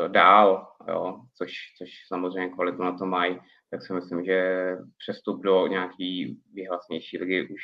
dál, 0.07 0.67
jo, 0.87 1.19
což, 1.37 1.53
což 1.77 1.89
samozřejmě 2.07 2.49
kvalitu 2.49 2.83
na 2.83 2.97
to 2.97 3.05
mají, 3.05 3.39
tak 3.71 3.85
si 3.85 3.93
myslím, 3.93 4.25
že 4.25 4.67
přestup 4.97 5.43
do 5.43 5.67
nějaký 5.67 6.39
výhlasnější 6.53 7.17
ligy 7.17 7.47
už, 7.53 7.61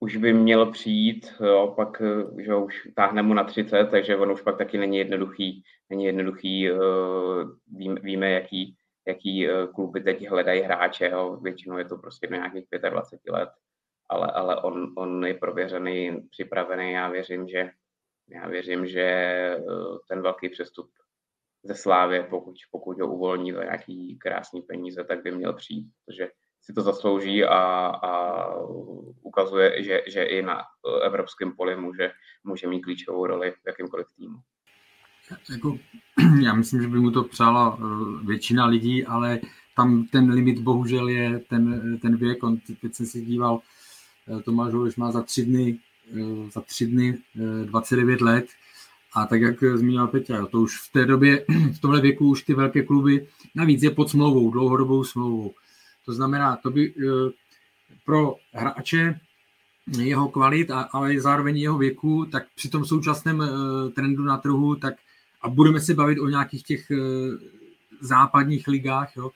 už 0.00 0.16
by 0.16 0.32
měl 0.32 0.72
přijít, 0.72 1.34
jo, 1.40 1.72
pak 1.76 2.02
že 2.38 2.54
už 2.54 2.88
táhne 2.96 3.22
mu 3.22 3.34
na 3.34 3.44
30, 3.44 3.84
takže 3.90 4.16
on 4.16 4.32
už 4.32 4.42
pak 4.42 4.58
taky 4.58 4.78
není 4.78 4.98
jednoduchý, 4.98 5.62
není 5.90 6.04
jednoduchý, 6.04 6.70
uh, 6.70 6.78
víme, 7.72 8.00
víme 8.00 8.30
jaký, 8.30 8.76
jaký 9.06 9.48
uh, 9.48 9.72
kluby 9.74 10.00
teď 10.00 10.28
hledají 10.28 10.62
hráče, 10.62 11.10
jo, 11.10 11.36
většinou 11.36 11.78
je 11.78 11.84
to 11.84 11.96
prostě 11.96 12.26
do 12.26 12.36
nějakých 12.36 12.64
25 12.90 13.32
let, 13.32 13.48
ale, 14.08 14.26
ale 14.26 14.62
on, 14.62 14.92
on 14.96 15.26
je 15.26 15.34
prověřený, 15.34 16.28
připravený, 16.30 16.92
já 16.92 17.08
věřím, 17.08 17.48
že 17.48 17.70
já 18.28 18.48
věřím, 18.48 18.86
že 18.86 19.00
eh, 19.00 19.60
ten 20.08 20.22
velký 20.22 20.48
přestup 20.48 20.90
ze 21.62 21.74
Slávě, 21.74 22.22
pokud, 22.22 22.54
pokud 22.70 23.00
ho 23.00 23.14
uvolní 23.14 23.52
za 23.52 23.64
nějaký 23.64 24.18
krásný 24.18 24.62
peníze, 24.62 25.04
tak 25.04 25.22
by 25.22 25.30
měl 25.30 25.52
přijít, 25.52 25.88
protože 26.04 26.28
si 26.62 26.72
to 26.72 26.82
zaslouží 26.82 27.44
a, 27.44 27.58
a 27.86 28.54
ukazuje, 29.22 29.82
že, 29.82 30.02
že 30.06 30.22
i 30.22 30.42
na 30.42 30.62
evropském 31.04 31.52
poli 31.52 31.76
může, 31.76 32.12
může 32.44 32.68
mít 32.68 32.80
klíčovou 32.80 33.26
roli 33.26 33.50
v 33.50 33.66
jakýmkoliv 33.66 34.06
týmu. 34.16 34.38
Jako, 35.50 35.78
já 36.44 36.54
myslím, 36.54 36.82
že 36.82 36.88
by 36.88 36.98
mu 37.00 37.10
to 37.10 37.24
přála 37.24 37.78
eh, 37.78 38.26
většina 38.26 38.66
lidí, 38.66 39.06
ale 39.06 39.40
tam 39.76 40.06
ten 40.06 40.30
limit 40.30 40.58
bohužel 40.58 41.08
je 41.08 41.38
ten, 41.38 41.98
ten 41.98 42.16
věk. 42.16 42.42
On, 42.42 42.56
teď 42.80 42.94
jsem 42.94 43.06
si 43.06 43.24
díval, 43.24 43.60
eh, 44.28 44.42
Tomáš 44.42 44.74
už 44.74 44.96
má 44.96 45.12
za 45.12 45.22
tři 45.22 45.44
dny, 45.44 45.78
eh, 45.78 45.93
za 46.52 46.60
tři 46.60 46.86
dny 46.86 47.18
29 47.64 48.20
let 48.20 48.46
a 49.14 49.26
tak, 49.26 49.40
jak 49.40 49.64
zmínil 49.74 50.06
Peťa, 50.06 50.46
to 50.46 50.60
už 50.60 50.78
v 50.78 50.92
té 50.92 51.06
době, 51.06 51.44
v 51.76 51.80
tomhle 51.80 52.00
věku 52.00 52.28
už 52.28 52.42
ty 52.42 52.54
velké 52.54 52.82
kluby, 52.82 53.26
navíc 53.54 53.82
je 53.82 53.90
pod 53.90 54.10
smlouvou, 54.10 54.50
dlouhodobou 54.50 55.04
smlouvou. 55.04 55.54
To 56.04 56.12
znamená, 56.12 56.56
to 56.56 56.70
by 56.70 56.94
pro 58.04 58.34
hráče 58.52 59.20
jeho 59.98 60.28
kvalit, 60.28 60.70
ale 60.90 61.20
zároveň 61.20 61.56
jeho 61.56 61.78
věku, 61.78 62.26
tak 62.32 62.46
při 62.54 62.68
tom 62.68 62.84
současném 62.84 63.42
trendu 63.94 64.24
na 64.24 64.36
trhu, 64.36 64.76
tak 64.76 64.94
a 65.44 65.48
budeme 65.48 65.80
se 65.80 65.94
bavit 65.94 66.18
o 66.18 66.28
nějakých 66.28 66.62
těch 66.62 66.90
eh, 66.90 66.96
západních 68.00 68.68
ligách, 68.68 69.16
jo, 69.16 69.30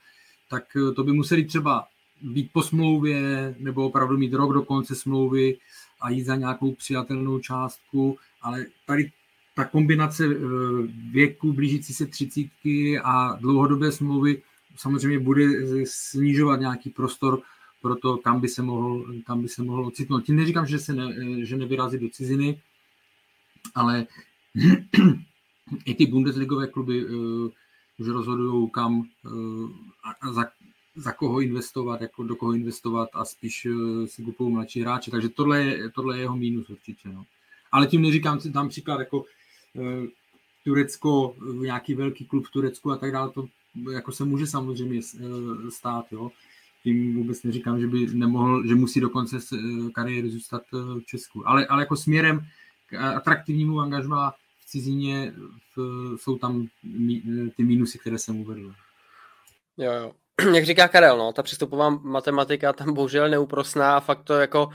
tak 0.49 0.63
eh, 0.75 0.91
to 0.91 1.03
by 1.03 1.11
museli 1.11 1.45
třeba 1.45 1.87
být 2.21 2.49
po 2.53 2.63
smlouvě 2.63 3.55
nebo 3.59 3.85
opravdu 3.85 4.17
mít 4.17 4.33
rok 4.33 4.53
do 4.53 4.61
konce 4.61 4.95
smlouvy 4.95 5.57
a 6.01 6.09
jít 6.09 6.23
za 6.23 6.35
nějakou 6.35 6.75
přijatelnou 6.75 7.39
částku, 7.39 8.17
ale 8.41 8.65
tady 8.85 9.11
ta 9.55 9.65
kombinace 9.65 10.25
eh, 10.25 10.37
věku 11.11 11.53
blížící 11.53 11.93
se 11.93 12.05
třicítky 12.05 12.99
a 12.99 13.35
dlouhodobé 13.35 13.91
smlouvy 13.91 14.41
samozřejmě 14.75 15.19
bude 15.19 15.45
snižovat 15.85 16.59
nějaký 16.59 16.89
prostor 16.89 17.41
pro 17.81 17.95
to, 17.95 18.17
kam 18.17 18.41
by 18.41 18.47
se 18.47 18.61
mohl, 18.61 19.05
kam 19.25 19.41
by 19.41 19.47
se 19.49 19.63
mohl 19.63 19.85
ocitnout. 19.85 20.25
Tím 20.25 20.35
neříkám, 20.35 20.65
že, 20.65 20.79
se 20.79 20.93
ne, 20.93 21.15
že 21.45 21.57
nevyrazí 21.57 21.97
do 21.97 22.09
ciziny, 22.09 22.61
ale 23.75 24.07
i 25.85 25.95
ty 25.95 26.05
Bundesligové 26.05 26.67
kluby 26.67 27.05
uh, 27.05 27.49
už 27.97 28.07
rozhodují, 28.07 28.69
kam 28.69 29.03
a 30.03 30.33
za, 30.33 30.45
za 30.99 31.11
koho 31.11 31.41
investovat, 31.41 32.01
jako 32.01 32.23
do 32.23 32.35
koho 32.35 32.53
investovat 32.53 33.09
a 33.13 33.25
spíš 33.25 33.65
uh, 33.65 34.05
si 34.05 34.23
kupují 34.23 34.53
mladší 34.53 34.81
hráče. 34.81 35.11
Takže 35.11 35.29
tohle 35.29 35.63
je, 35.63 35.89
tohle 35.89 36.17
je 36.17 36.21
jeho 36.21 36.37
mínus 36.37 36.69
určitě. 36.69 37.09
No. 37.09 37.25
Ale 37.71 37.87
tím 37.87 38.01
neříkám, 38.01 38.39
tam 38.39 38.69
příklad 38.69 38.99
jako 38.99 39.19
uh, 39.19 40.05
Turecko, 40.63 41.35
nějaký 41.61 41.93
velký 41.93 42.25
klub 42.25 42.47
v 42.47 42.51
Turecku 42.51 42.91
a 42.91 42.97
tak 42.97 43.11
dále, 43.11 43.31
to 43.31 43.47
jako 43.91 44.11
se 44.11 44.25
může 44.25 44.47
samozřejmě 44.47 45.01
stát, 45.69 46.05
jo. 46.11 46.31
Tím 46.83 47.15
vůbec 47.15 47.43
neříkám, 47.43 47.79
že 47.79 47.87
by 47.87 48.07
nemohl, 48.07 48.67
že 48.67 48.75
musí 48.75 48.99
do 48.99 49.09
konce 49.09 49.37
kariéry 49.93 50.29
zůstat 50.29 50.61
v 50.71 51.01
Česku. 51.05 51.47
Ale, 51.47 51.67
ale 51.67 51.81
jako 51.81 51.95
směrem 51.95 52.45
k 52.85 52.93
atraktivnímu 52.93 53.79
angažmá 53.79 54.33
cizině 54.65 55.33
v, 55.75 55.79
jsou 56.17 56.37
tam 56.37 56.67
mí, 56.83 57.23
ty 57.57 57.63
mínusy, 57.63 57.99
které 57.99 58.17
jsem 58.17 58.39
uvedl. 58.39 58.73
Jo, 59.77 59.93
jo. 59.93 60.13
Jak 60.55 60.65
říká 60.65 60.87
Karel, 60.87 61.17
no, 61.17 61.33
ta 61.33 61.43
přístupová 61.43 61.89
matematika 61.89 62.73
tam 62.73 62.93
bohužel 62.93 63.29
neúprosná 63.29 63.97
a 63.97 63.99
fakt 63.99 64.23
to 64.23 64.33
jako 64.33 64.65
uh, 64.65 64.73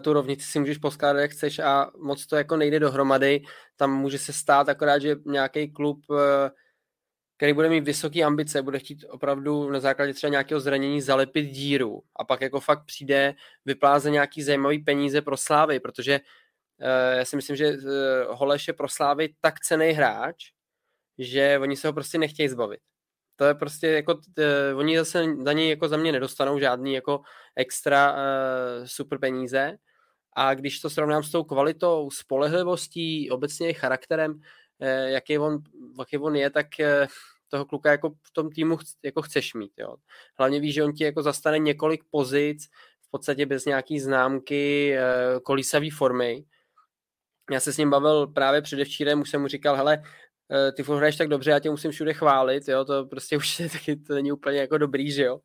tu 0.00 0.12
rovnici 0.12 0.46
si 0.46 0.58
můžeš 0.58 0.78
poskládat, 0.78 1.20
jak 1.20 1.30
chceš 1.30 1.58
a 1.58 1.90
moc 1.98 2.26
to 2.26 2.36
jako 2.36 2.56
nejde 2.56 2.80
dohromady. 2.80 3.42
Tam 3.76 3.96
může 3.96 4.18
se 4.18 4.32
stát 4.32 4.68
akorát, 4.68 4.98
že 4.98 5.16
nějaký 5.26 5.72
klub, 5.72 6.00
uh, 6.08 6.16
který 7.36 7.52
bude 7.52 7.68
mít 7.68 7.84
vysoké 7.84 8.22
ambice, 8.22 8.62
bude 8.62 8.78
chtít 8.78 9.04
opravdu 9.08 9.70
na 9.70 9.80
základě 9.80 10.14
třeba 10.14 10.30
nějakého 10.30 10.60
zranění 10.60 11.00
zalepit 11.00 11.46
díru 11.46 12.02
a 12.16 12.24
pak 12.24 12.40
jako 12.40 12.60
fakt 12.60 12.84
přijde 12.86 13.34
vypláze 13.64 14.10
nějaký 14.10 14.42
zajímavý 14.42 14.78
peníze 14.78 15.22
pro 15.22 15.36
slávy, 15.36 15.80
protože 15.80 16.20
Eh, 16.80 17.16
já 17.18 17.24
si 17.24 17.36
myslím, 17.36 17.56
že 17.56 17.66
eh, 17.66 18.24
Holeš 18.28 18.68
je 18.68 18.74
pro 18.74 18.88
Slávy 18.88 19.34
tak 19.40 19.60
cený 19.60 19.90
hráč, 19.90 20.44
že 21.18 21.58
oni 21.60 21.76
se 21.76 21.88
ho 21.88 21.92
prostě 21.92 22.18
nechtějí 22.18 22.48
zbavit. 22.48 22.80
To 23.38 23.44
je 23.44 23.54
prostě 23.54 23.86
jako, 23.86 24.20
eh, 24.38 24.74
oni 24.74 24.98
zase 24.98 25.24
za 25.44 25.52
něj 25.52 25.68
jako 25.68 25.88
za 25.88 25.96
mě 25.96 26.12
nedostanou 26.12 26.58
žádný 26.58 26.94
jako 26.94 27.20
extra 27.56 28.12
uh, 28.12 28.18
super 28.86 29.18
peníze 29.18 29.78
a 30.36 30.54
když 30.54 30.80
to 30.80 30.90
srovnám 30.90 31.22
s 31.22 31.30
tou 31.30 31.44
kvalitou, 31.44 32.10
spolehlivostí, 32.10 33.30
obecně 33.30 33.72
charakterem, 33.72 34.32
uh, 34.32 34.88
jaký, 34.88 35.38
on, 35.38 35.58
jaký 35.98 36.18
on 36.18 36.36
je, 36.36 36.50
tak 36.50 36.66
uh, 36.80 37.06
toho 37.48 37.64
kluka 37.64 37.90
jako 37.90 38.10
v 38.10 38.32
tom 38.32 38.50
týmu 38.50 38.76
ch, 38.76 38.82
jako 39.02 39.22
chceš 39.22 39.54
mít. 39.54 39.72
Jo. 39.76 39.96
Hlavně 40.38 40.60
víš, 40.60 40.74
že 40.74 40.84
on 40.84 40.92
ti 40.92 41.04
jako 41.04 41.22
zastane 41.22 41.58
několik 41.58 42.04
pozic, 42.10 42.68
v 43.06 43.10
podstatě 43.10 43.46
bez 43.46 43.64
nějaký 43.64 44.00
známky 44.00 44.94
uh, 44.96 45.40
kolísavý 45.40 45.90
formy, 45.90 46.44
já 47.50 47.60
se 47.60 47.72
s 47.72 47.76
ním 47.76 47.90
bavil 47.90 48.26
právě 48.26 48.62
předevčírem, 48.62 49.20
už 49.20 49.30
jsem 49.30 49.40
mu 49.40 49.48
říkal, 49.48 49.76
hele, 49.76 50.02
ty 50.72 50.82
furt 50.82 50.96
hraješ 50.96 51.16
tak 51.16 51.28
dobře, 51.28 51.50
já 51.50 51.58
tě 51.58 51.70
musím 51.70 51.90
všude 51.90 52.14
chválit, 52.14 52.68
jo, 52.68 52.84
to 52.84 53.06
prostě 53.06 53.36
už 53.36 53.60
je 53.60 53.70
taky, 53.70 53.96
to 53.96 54.14
není 54.14 54.32
úplně 54.32 54.58
jako 54.58 54.78
dobrý, 54.78 55.12
že 55.12 55.24
jo, 55.24 55.38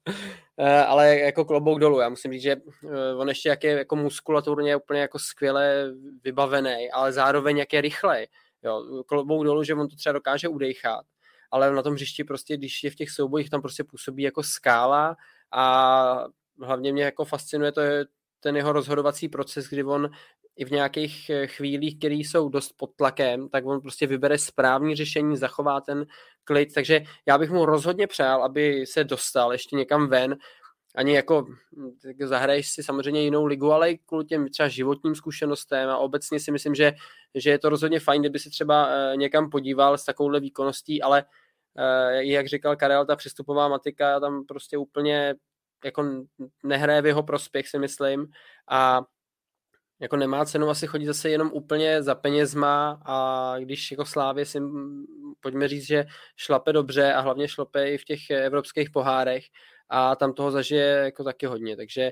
eh, 0.58 0.86
ale 0.86 1.20
jako 1.20 1.46
klobouk 1.46 1.80
dolů, 1.80 2.00
já 2.00 2.10
musím 2.10 2.32
říct, 2.32 2.42
že 2.42 2.56
eh, 2.86 3.16
on 3.16 3.30
ještě 3.30 3.50
jak 3.50 3.64
je 3.64 3.72
jako 3.72 3.96
muskulaturně 3.96 4.76
úplně 4.76 5.02
jako 5.02 5.20
skvěle 5.20 5.92
vybavený, 6.24 6.92
ale 6.92 7.12
zároveň 7.12 7.58
jak 7.58 7.74
je 7.74 7.82
rychlej, 7.82 8.28
jo, 8.64 9.04
klobouk 9.08 9.44
dolů, 9.44 9.64
že 9.64 9.74
on 9.74 9.88
to 9.88 9.96
třeba 9.96 10.14
dokáže 10.14 10.48
udejchat, 10.48 11.06
ale 11.52 11.76
na 11.76 11.82
tom 11.82 11.94
hřišti 11.94 12.24
prostě, 12.24 12.58
když 12.58 12.84
je 12.84 12.92
v 12.92 12.96
těch 12.96 13.10
soubojích, 13.10 13.50
tam 13.50 13.62
prostě 13.62 13.84
působí 13.84 14.24
jako 14.24 14.44
skála 14.44 15.16
a 15.52 16.26
hlavně 16.62 16.94
mě 16.94 17.04
jako 17.04 17.26
fascinuje 17.26 17.72
to, 17.72 17.82
ten 18.40 18.56
jeho 18.56 18.72
rozhodovací 18.72 19.30
proces, 19.30 19.70
kdy 19.70 19.84
on 19.84 20.10
i 20.56 20.66
v 20.66 20.72
nějakých 20.72 21.30
eh, 21.30 21.48
chvílích, 21.48 21.98
které 21.98 22.16
jsou 22.16 22.50
dost 22.50 22.74
pod 22.78 22.96
tlakem, 22.96 23.50
tak 23.50 23.66
on 23.66 23.82
prostě 23.82 24.08
vybere 24.08 24.38
správný 24.38 24.96
řešení, 24.96 25.38
zachová 25.38 25.82
ten 25.82 26.06
klid, 26.44 26.74
takže 26.74 27.02
já 27.26 27.38
bych 27.38 27.52
mu 27.52 27.66
rozhodně 27.66 28.08
přál, 28.08 28.44
aby 28.44 28.86
se 28.86 29.04
dostal 29.04 29.52
ještě 29.52 29.76
někam 29.76 30.08
ven, 30.08 30.38
ani 30.96 31.16
jako 31.16 31.46
zahraješ 32.24 32.70
si 32.70 32.84
samozřejmě 32.84 33.22
jinou 33.22 33.46
ligu, 33.46 33.72
ale 33.72 33.92
i 33.92 33.98
kvůli 33.98 34.26
těm 34.26 34.50
třeba 34.50 34.68
životním 34.68 35.16
zkušenostem 35.16 35.90
a 35.90 35.98
obecně 35.98 36.40
si 36.40 36.52
myslím, 36.52 36.76
že, 36.76 36.94
že 37.36 37.50
je 37.50 37.60
to 37.60 37.70
rozhodně 37.70 38.00
fajn, 38.00 38.22
kdyby 38.22 38.40
se 38.40 38.50
třeba 38.50 38.88
eh, 38.88 39.18
někam 39.18 39.50
podíval 39.50 39.98
s 39.98 40.06
takovouhle 40.06 40.40
výkonností, 40.40 41.02
ale 41.02 41.26
eh, 41.78 42.26
jak 42.26 42.48
říkal 42.48 42.76
Karel, 42.76 43.06
ta 43.06 43.16
přestupová 43.16 43.68
matika 43.68 44.20
tam 44.20 44.46
prostě 44.46 44.78
úplně 44.78 45.36
jako 45.86 46.26
nehraje 46.64 47.02
v 47.02 47.06
jeho 47.06 47.24
prospěch, 47.24 47.68
si 47.68 47.80
myslím. 47.80 48.28
A 48.70 49.02
jako 50.04 50.16
nemá 50.16 50.46
cenu 50.46 50.70
asi 50.70 50.88
chodit 50.88 51.06
zase 51.06 51.30
jenom 51.30 51.52
úplně 51.54 52.04
za 52.04 52.16
penězma 52.16 53.02
a 53.06 53.56
když 53.60 53.92
jako 53.92 54.06
Slávě 54.06 54.46
si 54.46 54.60
pojďme 55.40 55.68
říct, 55.68 55.88
že 55.88 56.06
šlape 56.38 56.74
dobře 56.74 57.14
a 57.14 57.20
hlavně 57.22 57.48
šlape 57.48 57.90
i 57.90 57.98
v 57.98 58.04
těch 58.04 58.30
evropských 58.30 58.90
pohárech 58.90 59.44
a 59.90 60.16
tam 60.16 60.34
toho 60.34 60.52
zažije 60.52 60.86
jako 60.86 61.24
taky 61.24 61.46
hodně, 61.46 61.76
takže 61.76 62.12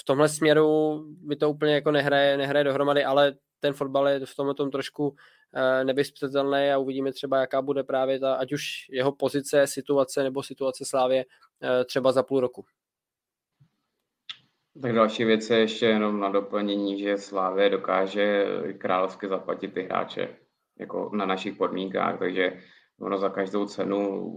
v 0.00 0.04
tomhle 0.04 0.28
směru 0.28 1.00
by 1.08 1.36
to 1.36 1.50
úplně 1.50 1.74
jako 1.74 1.90
nehraje, 1.90 2.36
nehraje 2.36 2.64
dohromady, 2.64 3.04
ale 3.04 3.34
ten 3.60 3.72
fotbal 3.72 4.08
je 4.08 4.26
v 4.26 4.36
tomhle 4.36 4.54
tom 4.54 4.70
trošku 4.70 5.08
uh, 5.08 5.16
nevyspětelný 5.84 6.70
a 6.70 6.78
uvidíme 6.78 7.12
třeba, 7.12 7.40
jaká 7.40 7.62
bude 7.62 7.84
právě 7.84 8.20
ta, 8.20 8.34
ať 8.34 8.52
už 8.52 8.62
jeho 8.90 9.12
pozice, 9.12 9.66
situace 9.66 10.22
nebo 10.22 10.42
situace 10.42 10.84
Slávě 10.84 11.24
uh, 11.24 11.68
třeba 11.84 12.12
za 12.12 12.22
půl 12.22 12.40
roku. 12.40 12.64
Tak 14.82 14.92
další 14.92 15.24
věc 15.24 15.50
je 15.50 15.58
ještě 15.58 15.86
jenom 15.86 16.20
na 16.20 16.28
doplnění, 16.28 16.98
že 16.98 17.18
Slávě 17.18 17.70
dokáže 17.70 18.46
královsky 18.78 19.28
zaplatit 19.28 19.74
ty 19.74 19.82
hráče 19.82 20.28
jako 20.80 21.10
na 21.14 21.26
našich 21.26 21.56
podmínkách, 21.56 22.18
takže 22.18 22.52
ono 23.00 23.18
za 23.18 23.28
každou 23.28 23.66
cenu, 23.66 24.32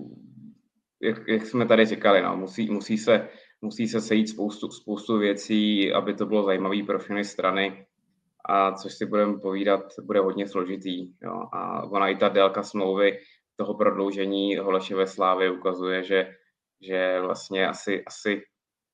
jak, 1.02 1.28
jak 1.28 1.46
jsme 1.46 1.66
tady 1.66 1.86
říkali, 1.86 2.22
no, 2.22 2.38
musí, 2.38 2.70
musí, 2.70 2.98
se, 2.98 3.30
musí 3.62 3.88
se 3.88 4.02
sejít 4.02 4.30
spoustu, 4.30 4.72
spoustu 4.72 5.18
věcí, 5.18 5.94
aby 5.94 6.14
to 6.14 6.26
bylo 6.26 6.44
zajímavé 6.44 6.84
pro 6.84 7.00
všechny 7.00 7.24
strany 7.24 7.86
a 8.50 8.72
což 8.72 8.94
si 8.94 9.06
budeme 9.06 9.40
povídat, 9.40 9.82
bude 10.04 10.20
hodně 10.20 10.48
složitý. 10.48 11.14
Jo. 11.22 11.44
A 11.54 11.84
ona 11.84 12.08
i 12.08 12.16
ta 12.16 12.30
délka 12.30 12.64
smlouvy 12.64 13.20
toho 13.56 13.74
prodloužení 13.74 14.58
Holeše 14.58 14.96
ve 14.96 15.08
Slávě 15.08 15.52
ukazuje, 15.52 16.04
že, 16.04 16.36
že 16.88 17.22
vlastně 17.22 17.68
asi, 17.68 18.04
asi 18.06 18.42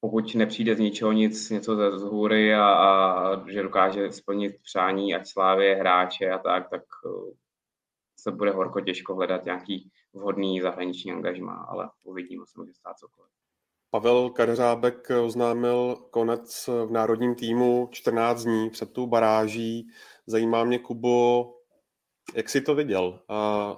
pokud 0.05 0.35
nepřijde 0.35 0.75
z 0.75 0.79
ničeho 0.79 1.11
nic, 1.11 1.49
něco 1.49 1.75
ze 1.75 1.99
z 1.99 2.01
hůry 2.01 2.55
a, 2.55 2.65
a 2.65 3.49
že 3.49 3.63
dokáže 3.63 4.11
splnit 4.11 4.55
přání, 4.63 5.15
ať 5.15 5.27
slávě 5.27 5.75
hráče 5.75 6.31
a 6.31 6.37
tak, 6.37 6.69
tak 6.69 6.81
eh, 7.05 7.33
se 8.19 8.31
bude 8.31 8.51
horko 8.51 8.81
těžko 8.81 9.15
hledat 9.15 9.45
nějaký 9.45 9.91
vhodný 10.13 10.61
zahraniční 10.61 11.11
angažmá, 11.11 11.65
ale 11.69 11.89
uvidíme, 12.03 12.43
se 12.45 12.59
může 12.59 12.73
stát 12.73 12.97
cokoliv. 12.97 13.31
Pavel 13.89 14.29
Kadeřábek 14.29 15.07
oznámil 15.23 15.95
konec 16.11 16.69
v 16.85 16.91
národním 16.91 17.35
týmu 17.35 17.89
14 17.91 18.43
dní 18.43 18.69
před 18.69 18.93
tou 18.93 19.07
baráží. 19.07 19.87
Zajímá 20.27 20.63
mě, 20.63 20.79
Kubo, 20.79 21.51
Jak 22.35 22.49
jsi 22.49 22.61
to 22.61 22.75
viděl? 22.75 23.19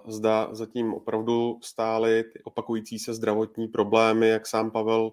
Zda 0.07 0.47
zatím 0.51 0.93
opravdu 0.93 1.59
stály 1.63 2.23
ty 2.23 2.43
opakující 2.43 2.99
se 2.99 3.13
zdravotní 3.13 3.67
problémy, 3.67 4.27
jak 4.29 4.47
sám 4.47 4.71
Pavel 4.71 5.11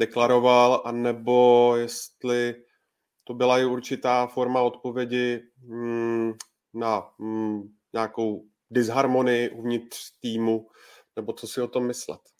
deklaroval, 0.00 0.82
anebo 0.84 1.72
jestli 1.76 2.54
to 3.24 3.34
byla 3.34 3.58
i 3.58 3.64
určitá 3.64 4.26
forma 4.26 4.62
odpovědi 4.62 5.42
mm, 5.62 6.32
na 6.74 7.10
mm, 7.18 7.62
nějakou 7.92 8.44
disharmonii 8.70 9.50
uvnitř 9.50 9.98
týmu, 10.20 10.68
nebo 11.16 11.32
co 11.32 11.46
si 11.46 11.60
o 11.60 11.68
tom 11.68 11.86
myslet? 11.86 12.20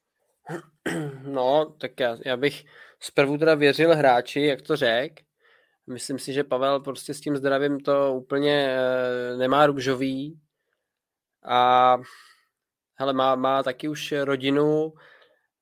No, 1.22 1.76
tak 1.80 2.00
já, 2.00 2.16
já 2.24 2.36
bych 2.36 2.64
zprvu 3.00 3.38
teda 3.38 3.54
věřil 3.54 3.96
hráči, 3.96 4.40
jak 4.40 4.62
to 4.62 4.76
řek. 4.76 5.20
Myslím 5.86 6.18
si, 6.18 6.32
že 6.32 6.44
Pavel 6.44 6.80
prostě 6.80 7.14
s 7.14 7.20
tím 7.20 7.36
zdravím 7.36 7.80
to 7.80 8.14
úplně 8.14 8.76
e, 8.76 9.36
nemá 9.36 9.66
růžový. 9.66 10.40
A 11.44 11.96
hele, 12.94 13.12
má, 13.12 13.34
má 13.34 13.62
taky 13.62 13.88
už 13.88 14.12
rodinu, 14.12 14.92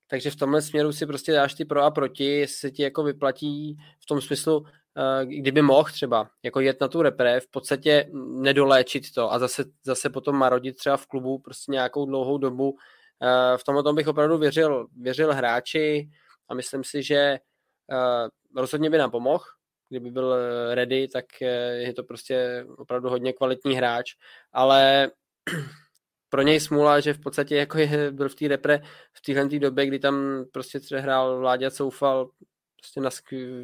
takže 0.08 0.30
v 0.30 0.36
tomhle 0.36 0.62
směru 0.62 0.92
si 0.92 1.06
prostě 1.06 1.32
dáš 1.32 1.54
ty 1.54 1.64
pro 1.64 1.82
a 1.82 1.90
proti, 1.90 2.24
jestli 2.24 2.72
ti 2.72 2.82
jako 2.82 3.02
vyplatí 3.02 3.78
v 4.00 4.06
tom 4.06 4.20
smyslu, 4.20 4.66
Eh, 4.98 5.26
kdyby 5.26 5.62
mohl 5.62 5.84
třeba 5.84 6.30
jako 6.42 6.60
jet 6.60 6.80
na 6.80 6.88
tu 6.88 7.02
repre, 7.02 7.40
v 7.40 7.48
podstatě 7.50 8.10
nedoléčit 8.14 9.14
to 9.14 9.32
a 9.32 9.38
zase, 9.38 9.64
zase 9.84 10.10
potom 10.10 10.36
marodit 10.36 10.76
třeba 10.76 10.96
v 10.96 11.06
klubu 11.06 11.38
prostě 11.38 11.72
nějakou 11.72 12.06
dlouhou 12.06 12.38
dobu. 12.38 12.76
Eh, 13.22 13.58
v 13.58 13.64
tomhle 13.64 13.82
tom 13.82 13.96
bych 13.96 14.08
opravdu 14.08 14.38
věřil, 14.38 14.86
věřil 14.96 15.34
hráči 15.34 16.10
a 16.48 16.54
myslím 16.54 16.84
si, 16.84 17.02
že 17.02 17.16
eh, 17.16 18.28
rozhodně 18.56 18.90
by 18.90 18.98
nám 18.98 19.10
pomohl, 19.10 19.44
kdyby 19.88 20.10
byl 20.10 20.36
ready, 20.74 21.08
tak 21.08 21.24
je 21.78 21.94
to 21.94 22.04
prostě 22.04 22.66
opravdu 22.78 23.08
hodně 23.08 23.32
kvalitní 23.32 23.74
hráč, 23.74 24.14
ale 24.52 25.10
pro 26.28 26.42
něj 26.42 26.60
smůla, 26.60 27.00
že 27.00 27.14
v 27.14 27.20
podstatě 27.20 27.56
jako 27.56 27.78
je, 27.78 28.12
byl 28.12 28.28
v 28.28 28.34
té 28.34 28.48
repre 28.48 28.80
v 29.12 29.20
téhle 29.20 29.58
době, 29.58 29.86
kdy 29.86 29.98
tam 29.98 30.44
prostě 30.52 30.80
hrál 30.96 31.38
Vláďa 31.38 31.70
Coufal 31.70 32.30
prostě 32.76 33.00
na 33.00 33.10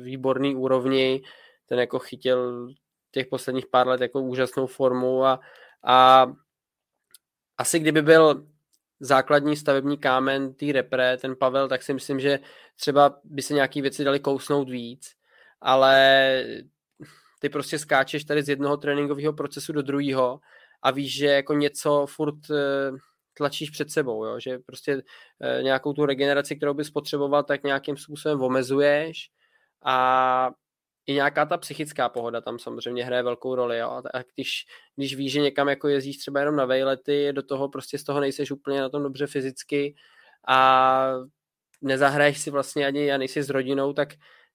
výborný 0.03 0.55
úrovni, 0.57 1.23
ten 1.67 1.79
jako 1.79 1.99
chytil 1.99 2.69
těch 3.11 3.27
posledních 3.27 3.67
pár 3.67 3.89
let 3.89 4.01
jako 4.01 4.21
úžasnou 4.21 4.67
formu 4.67 5.25
a, 5.25 5.41
a 5.85 6.27
asi 7.59 7.79
kdyby 7.79 8.03
byl 8.03 8.47
základní 9.01 9.57
stavební 9.57 9.99
kámen 9.99 10.55
té 10.55 10.67
repre, 10.73 11.17
ten 11.17 11.37
Pavel, 11.37 11.69
tak 11.69 11.83
si 11.83 11.95
myslím, 11.95 12.21
že 12.21 12.39
třeba 12.77 13.21
by 13.25 13.43
se 13.43 13.55
nějaký 13.55 13.83
věci 13.83 14.05
dali 14.05 14.21
kousnout 14.21 14.69
víc, 14.69 15.13
ale 15.61 16.45
ty 17.41 17.49
prostě 17.49 17.79
skáčeš 17.79 18.25
tady 18.25 18.43
z 18.43 18.49
jednoho 18.49 18.77
tréninkového 18.77 19.33
procesu 19.33 19.73
do 19.73 19.83
druhého 19.83 20.41
a 20.85 20.91
víš, 20.91 21.17
že 21.17 21.27
jako 21.27 21.55
něco 21.55 22.07
furt 22.07 22.51
eh, 22.51 22.91
tlačíš 23.35 23.71
před 23.71 23.91
sebou, 23.91 24.25
jo? 24.25 24.41
že 24.41 24.59
prostě 24.59 25.03
e, 25.41 25.63
nějakou 25.63 25.93
tu 25.93 26.07
regeneraci, 26.07 26.57
kterou 26.57 26.75
bys 26.75 26.91
potřeboval, 26.91 27.43
tak 27.43 27.63
nějakým 27.63 27.97
způsobem 27.97 28.43
omezuješ 28.43 29.31
a 29.85 30.51
i 31.07 31.13
nějaká 31.13 31.47
ta 31.47 31.57
psychická 31.57 32.09
pohoda 32.09 32.41
tam 32.41 32.59
samozřejmě 32.59 33.05
hraje 33.05 33.23
velkou 33.23 33.55
roli. 33.55 33.79
Jo? 33.79 34.03
A 34.15 34.19
když, 34.35 34.65
když 34.97 35.17
víš, 35.17 35.33
že 35.33 35.41
někam 35.41 35.69
jako 35.69 35.89
jezdíš 35.89 36.17
třeba 36.17 36.41
jenom 36.41 36.57
na 36.57 36.65
vejlety, 36.65 37.33
do 37.33 37.43
toho 37.43 37.69
prostě 37.69 37.99
z 37.99 38.05
toho 38.05 38.21
nejseš 38.21 38.51
úplně 38.51 38.81
na 38.81 38.89
tom 38.89 39.03
dobře 39.03 39.27
fyzicky 39.27 39.95
a 40.49 41.13
nezahraješ 41.83 42.39
si 42.39 42.51
vlastně 42.51 42.87
ani 42.87 43.13
a 43.13 43.19
nejsi 43.19 43.43
s 43.43 43.51
rodinou, 43.51 43.93
tak 43.93 44.09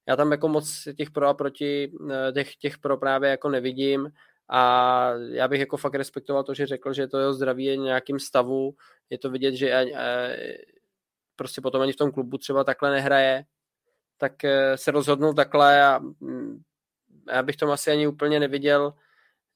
já 0.08 0.16
tam 0.16 0.32
jako 0.32 0.48
moc 0.48 0.88
těch 0.98 1.12
pro 1.12 1.28
a 1.28 1.34
proti, 1.34 1.92
eh, 2.12 2.32
těch, 2.32 2.56
těch 2.56 2.78
pro 2.78 2.98
právě 2.98 3.30
jako 3.30 3.50
nevidím 3.50 4.10
a 4.50 5.12
já 5.32 5.48
bych 5.48 5.60
jako 5.60 5.78
fakt 5.78 5.96
respektoval 5.96 6.44
to, 6.44 6.54
že 6.54 6.68
řekl, 6.68 6.94
že 6.94 7.08
to 7.08 7.20
jeho 7.20 7.34
zdraví 7.34 7.66
je 7.66 7.78
nějakým 7.78 8.20
stavu, 8.20 8.76
je 9.10 9.18
to 9.18 9.30
vidět, 9.30 9.56
že 9.56 9.86
prostě 11.36 11.62
potom 11.62 11.82
ani 11.82 11.94
v 11.94 11.96
tom 11.96 12.12
klubu 12.12 12.38
třeba 12.38 12.64
takhle 12.64 12.92
nehraje, 12.92 13.46
tak 14.18 14.44
e, 14.44 14.78
se 14.78 14.92
rozhodnul 14.92 15.34
takhle 15.34 15.84
a 15.84 16.00
mm, 16.00 16.62
já 17.32 17.44
bych 17.44 17.56
tom 17.56 17.72
asi 17.72 17.92
ani 17.92 18.08
úplně 18.08 18.40
neviděl, 18.40 18.94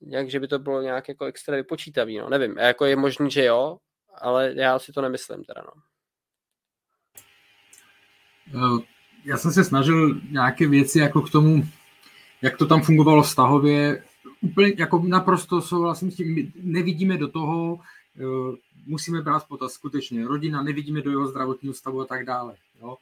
nějak, 0.02 0.30
že 0.30 0.39
by 0.39 0.48
to 0.48 0.60
bylo 0.60 0.82
nějak 0.82 1.08
jako 1.10 1.26
extra 1.26 1.56
vypočítavý, 1.56 2.18
no, 2.18 2.30
nevím, 2.30 2.58
jako 2.58 2.86
je 2.86 2.96
možný, 2.96 3.32
že 3.32 3.46
jo, 3.46 3.78
ale 4.22 4.54
já 4.56 4.80
si 4.80 4.91
to 4.91 5.02
nemyslím 5.02 5.44
teda, 5.44 5.62
no. 5.66 5.82
E, 8.80 8.84
já 9.26 9.38
jsem 9.38 9.52
se 9.52 9.64
snažil 9.64 10.22
nějaké 10.32 10.68
věci 10.68 11.00
jako 11.00 11.22
k 11.22 11.32
tomu, 11.32 11.64
jak 12.41 12.58
to 12.58 12.66
tam 12.66 12.82
fungovalo 12.82 13.24
vztahově, 13.24 14.04
úplně 14.44 14.74
jako 14.78 15.04
naprosto 15.08 15.62
souhlasím 15.62 16.12
s 16.12 16.16
tím, 16.16 16.36
my 16.36 16.52
nevidíme 16.56 17.18
do 17.18 17.28
toho, 17.28 17.80
eh, 18.18 18.58
musíme 18.86 19.22
brát 19.22 19.48
potaz 19.48 19.74
skutečně 19.74 20.28
rodina, 20.28 20.64
nevidíme 20.64 21.02
do 21.02 21.10
jeho 21.10 21.28
zdravotního 21.28 21.74
stavu 21.74 22.02
a 22.02 22.06
tak 22.06 22.26
dále. 22.26 22.56
Jo? 22.82 22.98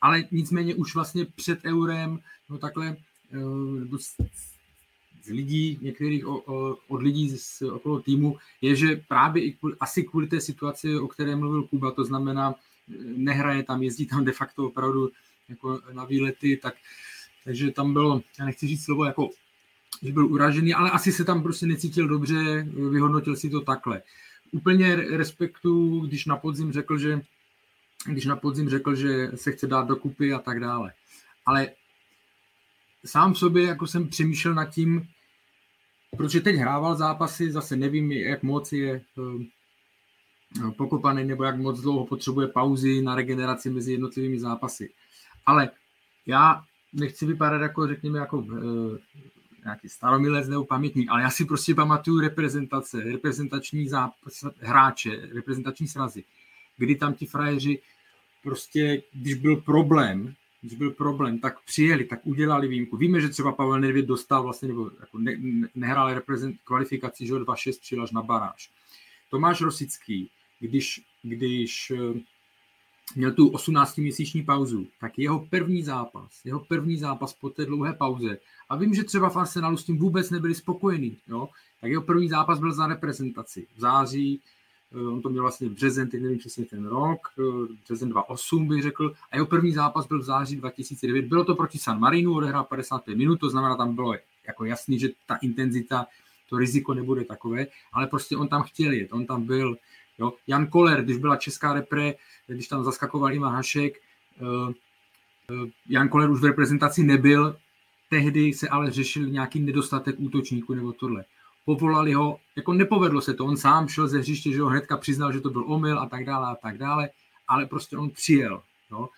Ale 0.00 0.24
nicméně 0.30 0.74
už 0.74 0.94
vlastně 0.94 1.24
před 1.24 1.64
eurem, 1.64 2.18
no 2.50 2.58
takhle 2.58 2.96
eh, 3.32 3.98
z, 5.22 5.28
lidí, 5.28 5.78
některých 5.82 6.26
od 6.88 7.02
lidí 7.02 7.38
z 7.38 7.62
okolo 7.62 8.00
týmu, 8.00 8.38
je, 8.60 8.76
že 8.76 9.00
právě 9.08 9.44
i 9.44 9.52
kvůli, 9.52 9.74
asi 9.80 10.02
kvůli 10.02 10.26
té 10.26 10.40
situaci, 10.40 10.96
o 10.96 11.08
které 11.08 11.36
mluvil 11.36 11.62
Kuba, 11.62 11.90
to 11.90 12.04
znamená, 12.04 12.54
eh, 12.54 12.94
nehraje 13.16 13.62
tam, 13.62 13.82
jezdí 13.82 14.06
tam 14.06 14.24
de 14.24 14.32
facto 14.32 14.66
opravdu 14.66 15.10
jako 15.48 15.80
na 15.92 16.04
výlety, 16.04 16.56
tak 16.56 16.74
takže 17.44 17.70
tam 17.70 17.92
bylo, 17.92 18.22
já 18.38 18.44
nechci 18.44 18.66
říct 18.66 18.84
slovo 18.84 19.04
jako 19.04 19.30
že 20.02 20.12
byl 20.12 20.26
uražený, 20.26 20.74
ale 20.74 20.90
asi 20.90 21.12
se 21.12 21.24
tam 21.24 21.42
prostě 21.42 21.66
necítil 21.66 22.08
dobře, 22.08 22.62
vyhodnotil 22.90 23.36
si 23.36 23.50
to 23.50 23.60
takhle. 23.60 24.02
Úplně 24.52 24.96
respektu, 24.96 26.00
když 26.00 26.26
na 26.26 26.36
podzim 26.36 26.72
řekl, 26.72 26.98
že 26.98 27.20
když 28.06 28.26
na 28.26 28.36
podzim 28.36 28.68
řekl, 28.68 28.94
že 28.94 29.30
se 29.34 29.52
chce 29.52 29.66
dát 29.66 29.86
dokupy 29.86 30.32
a 30.32 30.38
tak 30.38 30.60
dále. 30.60 30.92
Ale 31.46 31.68
sám 33.04 33.34
sobě 33.34 33.64
jako 33.64 33.86
jsem 33.86 34.08
přemýšlel 34.08 34.54
nad 34.54 34.64
tím, 34.64 35.08
protože 36.16 36.40
teď 36.40 36.56
hrával 36.56 36.96
zápasy, 36.96 37.52
zase 37.52 37.76
nevím, 37.76 38.12
jak 38.12 38.42
moc 38.42 38.72
je 38.72 39.02
eh, 39.18 40.70
pokopaný 40.76 41.24
nebo 41.24 41.44
jak 41.44 41.56
moc 41.56 41.80
dlouho 41.80 42.06
potřebuje 42.06 42.48
pauzy 42.48 43.02
na 43.02 43.14
regeneraci 43.14 43.70
mezi 43.70 43.92
jednotlivými 43.92 44.40
zápasy. 44.40 44.92
Ale 45.46 45.70
já 46.26 46.64
nechci 46.92 47.26
vypadat 47.26 47.62
jako, 47.62 47.86
řekněme, 47.86 48.18
jako 48.18 48.46
eh, 48.52 48.98
nějaký 49.64 49.88
staromilec 49.88 50.48
nebo 50.48 50.64
pamětník, 50.64 51.08
ale 51.10 51.22
já 51.22 51.30
si 51.30 51.44
prostě 51.44 51.74
pamatuju 51.74 52.20
reprezentace, 52.20 53.00
reprezentační 53.00 53.88
zápas, 53.88 54.44
hráče, 54.58 55.28
reprezentační 55.34 55.88
srazy, 55.88 56.24
kdy 56.76 56.94
tam 56.94 57.14
ti 57.14 57.26
frajeři 57.26 57.78
prostě, 58.42 59.02
když 59.12 59.34
byl 59.34 59.56
problém, 59.56 60.34
když 60.60 60.74
byl 60.78 60.90
problém, 60.90 61.38
tak 61.38 61.60
přijeli, 61.64 62.04
tak 62.04 62.26
udělali 62.26 62.68
výjimku. 62.68 62.96
Víme, 62.96 63.20
že 63.20 63.28
třeba 63.28 63.52
Pavel 63.52 63.80
Nedvěd 63.80 64.06
dostal 64.06 64.42
vlastně, 64.42 64.68
nebo 64.68 64.90
jako 65.00 65.18
ne, 65.18 65.36
nehrál 65.74 66.14
reprezent, 66.14 66.56
kvalifikaci, 66.64 67.26
že 67.26 67.34
2-6 67.34 67.80
přijel 67.80 68.04
až 68.04 68.10
na 68.10 68.22
baráž. 68.22 68.70
Tomáš 69.30 69.60
Rosický, 69.60 70.30
když, 70.60 71.00
když 71.22 71.92
měl 73.16 73.32
tu 73.32 73.48
18-měsíční 73.48 74.42
pauzu, 74.42 74.86
tak 75.00 75.18
jeho 75.18 75.46
první 75.50 75.82
zápas, 75.82 76.44
jeho 76.44 76.60
první 76.60 76.96
zápas 76.96 77.32
po 77.32 77.50
té 77.50 77.64
dlouhé 77.64 77.92
pauze, 77.92 78.38
a 78.68 78.76
vím, 78.76 78.94
že 78.94 79.04
třeba 79.04 79.30
v 79.30 79.36
Arsenalu 79.36 79.76
s 79.76 79.84
tím 79.84 79.98
vůbec 79.98 80.30
nebyli 80.30 80.54
spokojení, 80.54 81.18
jo, 81.28 81.48
tak 81.80 81.90
jeho 81.90 82.02
první 82.02 82.28
zápas 82.28 82.60
byl 82.60 82.72
za 82.72 82.86
reprezentaci. 82.86 83.66
V 83.76 83.80
září, 83.80 84.40
eh, 84.92 85.08
on 85.08 85.22
to 85.22 85.28
měl 85.28 85.42
vlastně 85.42 85.68
v 85.68 85.72
březen, 85.72 86.08
teď 86.08 86.22
nevím 86.22 86.38
přesně 86.38 86.64
ten 86.64 86.86
rok, 86.86 87.18
eh, 87.38 87.74
březen 87.84 88.08
2008 88.08 88.68
bych 88.68 88.82
řekl, 88.82 89.14
a 89.30 89.36
jeho 89.36 89.46
první 89.46 89.72
zápas 89.72 90.06
byl 90.06 90.20
v 90.20 90.24
září 90.24 90.56
2009, 90.56 91.24
bylo 91.24 91.44
to 91.44 91.54
proti 91.54 91.78
San 91.78 92.00
Marinu, 92.00 92.34
odehrál 92.34 92.64
55 92.64 93.18
minut, 93.18 93.40
to 93.40 93.50
znamená, 93.50 93.76
tam 93.76 93.94
bylo 93.94 94.14
jako 94.46 94.64
jasný, 94.64 94.98
že 94.98 95.08
ta 95.26 95.34
intenzita, 95.36 96.06
to 96.48 96.58
riziko 96.58 96.94
nebude 96.94 97.24
takové, 97.24 97.66
ale 97.92 98.06
prostě 98.06 98.36
on 98.36 98.48
tam 98.48 98.62
chtěl 98.62 98.92
jet, 98.92 99.12
on 99.12 99.26
tam 99.26 99.42
byl, 99.42 99.76
jo. 100.18 100.32
Jan 100.46 100.66
Koller, 100.66 101.04
když 101.04 101.16
byla 101.16 101.36
česká 101.36 101.72
repre, 101.72 102.14
když 102.46 102.68
tam 102.68 102.84
zaskakoval 102.84 103.32
Ivan 103.32 103.54
Hašek, 103.54 103.96
eh, 103.96 104.72
eh, 105.50 105.70
Jan 105.88 106.08
Koller 106.08 106.30
už 106.30 106.40
v 106.40 106.44
reprezentaci 106.44 107.02
nebyl, 107.02 107.56
tehdy 108.10 108.52
se 108.52 108.68
ale 108.68 108.90
řešil 108.90 109.26
nějaký 109.26 109.60
nedostatek 109.60 110.14
útočníků 110.18 110.74
nebo 110.74 110.92
tohle. 110.92 111.24
Povolali 111.64 112.12
ho, 112.12 112.38
jako 112.56 112.72
nepovedlo 112.72 113.20
se 113.20 113.34
to, 113.34 113.44
on 113.44 113.56
sám 113.56 113.88
šel 113.88 114.08
ze 114.08 114.18
hřiště, 114.18 114.52
že 114.52 114.62
ho 114.62 114.68
hnedka 114.68 114.96
přiznal, 114.96 115.32
že 115.32 115.40
to 115.40 115.50
byl 115.50 115.64
omyl 115.66 115.98
a 115.98 116.06
tak 116.06 116.24
dále 116.24 116.46
a 116.46 116.54
tak 116.54 116.78
dále, 116.78 117.10
ale 117.48 117.66
prostě 117.66 117.96
on 117.96 118.10
přijel. 118.10 118.62
Jo? 118.90 119.08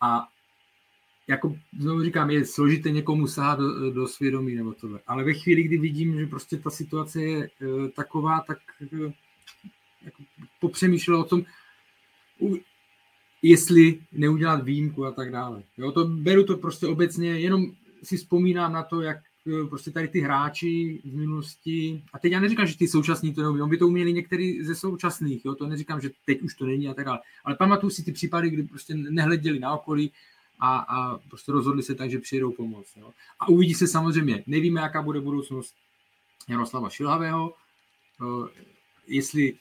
A 0.00 0.28
jako 1.28 1.56
znovu 1.80 2.02
říkám, 2.02 2.30
je 2.30 2.46
složité 2.46 2.90
někomu 2.90 3.26
sahat 3.26 3.58
do, 3.58 3.90
do 3.90 4.08
svědomí 4.08 4.54
nebo 4.54 4.72
tohle. 4.72 5.00
Ale 5.06 5.24
ve 5.24 5.34
chvíli, 5.34 5.62
kdy 5.62 5.78
vidím, 5.78 6.18
že 6.20 6.26
prostě 6.26 6.56
ta 6.56 6.70
situace 6.70 7.22
je 7.22 7.44
e, 7.44 7.88
taková, 7.88 8.40
tak 8.40 8.58
e, 8.82 9.12
jako 10.04 10.22
popřemýšlel 10.60 11.20
o 11.20 11.24
tom, 11.24 11.44
jestli 13.42 14.00
neudělat 14.12 14.64
výjimku 14.64 15.06
a 15.06 15.12
tak 15.12 15.32
dále. 15.32 15.62
Jo, 15.78 15.92
to 15.92 16.04
beru 16.04 16.44
to 16.44 16.56
prostě 16.56 16.86
obecně, 16.86 17.40
jenom 17.40 17.72
si 18.02 18.16
vzpomínám 18.16 18.72
na 18.72 18.82
to, 18.82 19.00
jak 19.00 19.16
eh, 19.46 19.68
prostě 19.68 19.90
tady 19.90 20.08
ty 20.08 20.20
hráči 20.20 21.00
v 21.04 21.16
minulosti, 21.16 22.02
a 22.12 22.18
teď 22.18 22.32
já 22.32 22.40
neříkám, 22.40 22.66
že 22.66 22.78
ty 22.78 22.88
současní 22.88 23.34
to 23.34 23.42
neumí, 23.42 23.62
on 23.62 23.70
by 23.70 23.78
to 23.78 23.86
uměli 23.86 24.12
některý 24.12 24.62
ze 24.62 24.74
současných, 24.74 25.44
jo, 25.44 25.54
to 25.54 25.66
neříkám, 25.66 26.00
že 26.00 26.10
teď 26.26 26.42
už 26.42 26.54
to 26.54 26.66
není 26.66 26.88
a 26.88 26.94
tak 26.94 27.04
dále, 27.04 27.18
ale 27.44 27.56
pamatuju 27.56 27.90
si 27.90 28.02
ty 28.02 28.12
případy, 28.12 28.50
kdy 28.50 28.62
prostě 28.62 28.94
nehleděli 28.94 29.58
na 29.58 29.74
okolí 29.74 30.12
a, 30.60 30.76
a 30.78 31.18
prostě 31.18 31.52
rozhodli 31.52 31.82
se 31.82 31.94
tak, 31.94 32.10
že 32.10 32.18
přijedou 32.18 32.52
pomoc. 32.52 32.86
Jo. 32.96 33.10
A 33.40 33.48
uvidí 33.48 33.74
se 33.74 33.86
samozřejmě, 33.86 34.44
nevíme, 34.46 34.80
jaká 34.80 35.02
bude 35.02 35.20
budoucnost 35.20 35.74
Jaroslava 36.48 36.90
Šilhavého, 36.90 37.54
jestli 39.06 39.58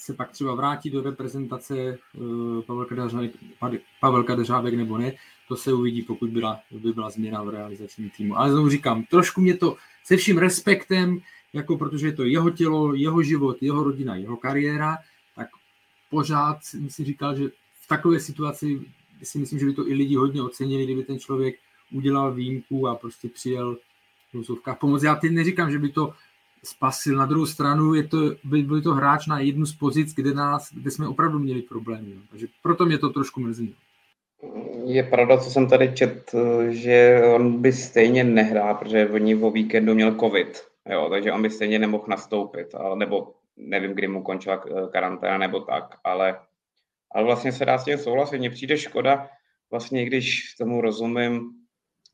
se 0.00 0.14
pak 0.14 0.30
třeba 0.30 0.54
vrátí 0.54 0.90
do 0.90 1.02
reprezentace 1.02 1.78
eh, 1.78 1.98
Pavel 2.66 2.84
Kadeřávek, 2.84 3.32
Pavel 4.00 4.24
Kadeřávek 4.24 4.74
nebo 4.74 4.98
ne, 4.98 5.12
to 5.48 5.56
se 5.56 5.72
uvidí, 5.72 6.02
pokud 6.02 6.30
byla, 6.30 6.60
by 6.70 6.92
byla 6.92 7.10
změna 7.10 7.42
v 7.42 7.48
realizačním 7.48 8.10
týmu. 8.10 8.38
Ale 8.38 8.52
znovu 8.52 8.68
říkám, 8.68 9.04
trošku 9.04 9.40
mě 9.40 9.56
to 9.56 9.76
se 10.04 10.16
vším 10.16 10.38
respektem, 10.38 11.20
jako 11.52 11.78
protože 11.78 12.06
je 12.06 12.12
to 12.12 12.24
jeho 12.24 12.50
tělo, 12.50 12.94
jeho 12.94 13.22
život, 13.22 13.56
jeho 13.60 13.84
rodina, 13.84 14.16
jeho 14.16 14.36
kariéra, 14.36 14.98
tak 15.36 15.48
pořád 16.10 16.64
jsem 16.64 16.90
si 16.90 17.04
říkal, 17.04 17.36
že 17.36 17.48
v 17.80 17.88
takové 17.88 18.20
situaci 18.20 18.80
si 19.22 19.38
myslím, 19.38 19.58
že 19.58 19.66
by 19.66 19.72
to 19.72 19.88
i 19.88 19.94
lidi 19.94 20.16
hodně 20.16 20.42
ocenili, 20.42 20.84
kdyby 20.84 21.04
ten 21.04 21.18
člověk 21.18 21.54
udělal 21.92 22.34
výjimku 22.34 22.88
a 22.88 22.94
prostě 22.94 23.28
přijel 23.28 23.76
v 24.32 24.78
pomoc. 24.78 25.02
Já 25.02 25.14
teď 25.14 25.32
neříkám, 25.32 25.70
že 25.70 25.78
by 25.78 25.88
to 25.88 26.14
spasil. 26.64 27.16
Na 27.16 27.26
druhou 27.26 27.46
stranu 27.46 27.94
je 27.94 28.02
to, 28.02 28.18
by, 28.44 28.62
byl 28.62 28.82
to 28.82 28.94
hráč 28.94 29.26
na 29.26 29.38
jednu 29.40 29.66
z 29.66 29.76
pozic, 29.76 30.14
kde, 30.14 30.34
nás, 30.34 30.72
kde 30.72 30.90
jsme 30.90 31.08
opravdu 31.08 31.38
měli 31.38 31.62
problémy. 31.62 32.12
Takže 32.30 32.46
proto 32.62 32.86
mě 32.86 32.98
to 32.98 33.10
trošku 33.10 33.40
mrzí. 33.40 33.74
Je 34.84 35.02
pravda, 35.02 35.38
co 35.38 35.50
jsem 35.50 35.68
tady 35.68 35.92
čet, 35.94 36.34
že 36.68 37.22
on 37.34 37.62
by 37.62 37.72
stejně 37.72 38.24
nehrál, 38.24 38.74
protože 38.74 39.08
oni 39.08 39.36
o 39.36 39.50
víkendu 39.50 39.94
měl 39.94 40.14
covid, 40.14 40.64
jo, 40.90 41.08
takže 41.10 41.32
on 41.32 41.42
by 41.42 41.50
stejně 41.50 41.78
nemohl 41.78 42.04
nastoupit, 42.08 42.74
ale, 42.74 42.96
nebo 42.96 43.34
nevím, 43.56 43.92
kdy 43.92 44.08
mu 44.08 44.22
končila 44.22 44.62
karanténa 44.92 45.38
nebo 45.38 45.60
tak, 45.60 45.96
ale, 46.04 46.40
ale 47.14 47.24
vlastně 47.24 47.52
se 47.52 47.64
dá 47.64 47.78
s 47.78 47.84
tím 47.84 47.98
souhlasit. 47.98 48.38
Mně 48.38 48.50
přijde 48.50 48.78
škoda, 48.78 49.28
vlastně 49.70 50.04
když 50.04 50.54
tomu 50.58 50.80
rozumím, 50.80 51.50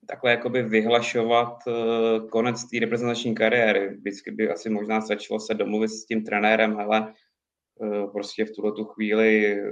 takhle 0.08 0.30
jakoby 0.30 0.62
vyhlašovat 0.62 1.58
uh, 1.66 2.28
konec 2.28 2.64
té 2.64 2.78
reprezentační 2.80 3.34
kariéry. 3.34 3.88
Vždycky 3.88 4.30
by 4.30 4.50
asi 4.50 4.70
možná 4.70 5.00
stačilo 5.00 5.40
se 5.40 5.54
domluvit 5.54 5.88
s 5.88 6.06
tím 6.06 6.24
trenérem, 6.24 6.80
ale 6.80 7.12
uh, 7.74 8.12
prostě 8.12 8.44
v 8.44 8.50
tuhle 8.50 8.72
tu 8.72 8.84
chvíli 8.84 9.62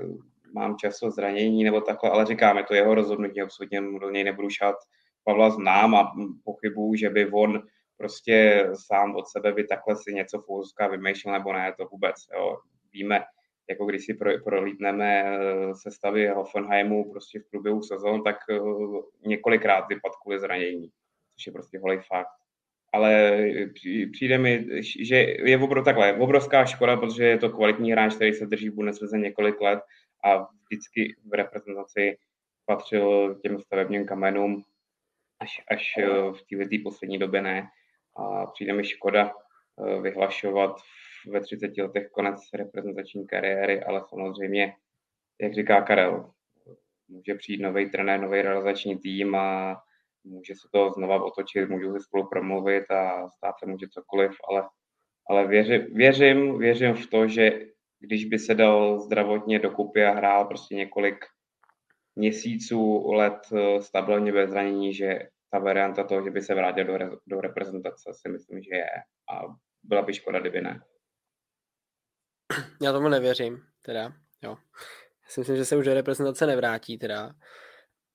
mám 0.54 0.76
čas 0.76 1.02
o 1.02 1.10
zranění 1.10 1.64
nebo 1.64 1.80
takhle, 1.80 2.10
ale 2.10 2.26
říkáme, 2.26 2.64
to 2.64 2.74
jeho 2.74 2.94
rozhodnutí, 2.94 3.40
absolutně 3.40 3.80
do 4.00 4.10
něj 4.10 4.24
nebudu 4.24 4.50
šát. 4.50 4.76
Pavla 5.24 5.50
znám 5.50 5.94
a 5.94 6.12
pochybuju, 6.44 6.94
že 6.94 7.10
by 7.10 7.30
on 7.30 7.62
prostě 7.96 8.66
sám 8.86 9.16
od 9.16 9.28
sebe 9.28 9.52
by 9.52 9.64
takhle 9.64 9.96
si 9.96 10.14
něco 10.14 10.38
v 10.38 10.90
vymýšlel 10.90 11.34
nebo 11.34 11.52
ne, 11.52 11.74
to 11.78 11.86
vůbec. 11.92 12.14
Jo. 12.34 12.56
Víme, 12.92 13.24
jako 13.68 13.84
když 13.84 14.04
si 14.04 14.14
pro, 14.14 14.30
prolítneme 14.44 15.24
eh, 15.24 15.74
sestavy 15.74 16.28
Hoffenheimu 16.28 17.10
prostě 17.12 17.40
v 17.40 17.50
průběhu 17.50 17.82
sezon, 17.82 18.22
tak 18.22 18.36
eh, 18.50 18.58
několikrát 19.26 19.88
vypadl 19.88 20.14
kvůli 20.22 20.40
zranění, 20.40 20.90
což 21.34 21.46
je 21.46 21.52
prostě 21.52 21.78
holý 21.78 21.98
fakt. 22.08 22.28
Ale 22.92 23.38
přijde 24.12 24.38
mi, 24.38 24.66
že 25.00 25.16
je 25.44 25.58
opravdu 25.58 25.84
takhle, 25.84 26.12
obrovská 26.12 26.64
škoda, 26.64 26.96
protože 26.96 27.24
je 27.24 27.38
to 27.38 27.50
kvalitní 27.50 27.92
hráč, 27.92 28.14
který 28.14 28.32
se 28.32 28.46
drží 28.46 28.70
v 28.70 28.74
Bundeslize 28.74 29.18
několik 29.18 29.60
let 29.60 29.80
a 30.24 30.48
vždycky 30.64 31.16
v 31.24 31.34
reprezentaci 31.34 32.16
patřil 32.66 33.34
těm 33.42 33.60
stavebním 33.60 34.06
kamenům, 34.06 34.64
až, 35.40 35.62
až 35.70 35.94
eh, 35.98 36.06
v 36.08 36.42
této 36.50 36.82
poslední 36.82 37.18
době 37.18 37.42
ne. 37.42 37.68
A 38.16 38.46
přijde 38.46 38.72
mi 38.72 38.84
škoda 38.84 39.32
vyhlašovat 40.02 40.76
ve 41.26 41.40
30 41.40 41.78
letech 41.78 42.08
konec 42.10 42.40
reprezentační 42.54 43.26
kariéry, 43.26 43.82
ale 43.82 44.02
samozřejmě, 44.08 44.74
jak 45.40 45.54
říká 45.54 45.82
Karel, 45.82 46.30
může 47.08 47.34
přijít 47.34 47.60
nový 47.60 47.90
trenér, 47.90 48.20
nový 48.20 48.42
realizační 48.42 48.98
tým 48.98 49.34
a 49.34 49.76
může 50.24 50.54
se 50.54 50.68
to 50.72 50.90
znova 50.90 51.24
otočit, 51.24 51.68
můžou 51.68 51.92
se 51.92 52.00
spolu 52.00 52.28
promluvit 52.28 52.90
a 52.90 53.28
stát 53.28 53.54
se 53.58 53.66
může 53.66 53.86
cokoliv, 53.88 54.32
ale, 54.48 54.68
ale 55.28 55.46
věři, 55.46 55.78
věřím, 55.78 56.58
věřím 56.58 56.94
v 56.94 57.06
to, 57.06 57.28
že 57.28 57.60
když 58.00 58.24
by 58.24 58.38
se 58.38 58.54
dal 58.54 58.98
zdravotně 58.98 59.58
dokupy 59.58 60.04
a 60.04 60.10
hrál 60.10 60.44
prostě 60.44 60.74
několik 60.74 61.24
měsíců, 62.16 63.12
let 63.12 63.38
eh, 63.52 63.82
stabilně 63.82 64.32
bez 64.32 64.50
zranění, 64.50 64.94
že 64.94 65.18
ta 65.50 65.58
varianta 65.58 66.04
toho, 66.04 66.24
že 66.24 66.30
by 66.30 66.42
se 66.42 66.54
vrátil 66.54 66.84
do, 66.84 66.96
re, 66.96 67.10
do 67.26 67.40
reprezentace, 67.40 68.10
si 68.12 68.28
myslím, 68.28 68.62
že 68.62 68.74
je. 68.74 68.90
A 69.32 69.54
byla 69.82 70.02
by 70.02 70.14
škoda, 70.14 70.40
kdyby 70.40 70.60
ne. 70.60 70.80
Já 72.82 72.92
tomu 72.92 73.08
nevěřím, 73.08 73.62
teda, 73.82 74.12
jo. 74.42 74.56
Já 75.24 75.28
si 75.28 75.40
myslím, 75.40 75.56
že 75.56 75.64
se 75.64 75.76
už 75.76 75.84
do 75.84 75.94
reprezentace 75.94 76.46
nevrátí, 76.46 76.98
teda. 76.98 77.32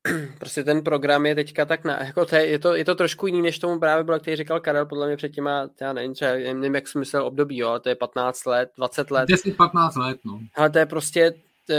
prostě 0.39 0.63
ten 0.63 0.83
program 0.83 1.25
je 1.25 1.35
teďka 1.35 1.65
tak 1.65 1.83
na, 1.83 2.03
jako 2.03 2.25
to 2.25 2.35
je, 2.35 2.45
je, 2.45 2.59
to, 2.59 2.75
je 2.75 2.85
to 2.85 2.95
trošku 2.95 3.27
jiný, 3.27 3.41
než 3.41 3.59
tomu 3.59 3.79
právě 3.79 4.03
bylo, 4.03 4.19
který 4.19 4.37
říkal 4.37 4.59
Karel, 4.59 4.85
podle 4.85 5.07
mě 5.07 5.17
před 5.17 5.29
těma, 5.29 5.69
já 5.81 5.93
nevím, 5.93 6.13
třeba, 6.13 6.31
nevím, 6.31 6.75
jak 6.75 6.87
jsem 6.87 6.99
myslel 6.99 7.25
období, 7.25 7.57
jo, 7.57 7.69
ale 7.69 7.79
to 7.79 7.89
je 7.89 7.95
15 7.95 8.45
let, 8.45 8.71
20 8.77 9.11
let. 9.11 9.29
10-15 9.29 10.01
let, 10.01 10.17
no. 10.25 10.39
Ale 10.55 10.69
to 10.69 10.79
je 10.79 10.85
prostě, 10.85 11.31
to, 11.67 11.73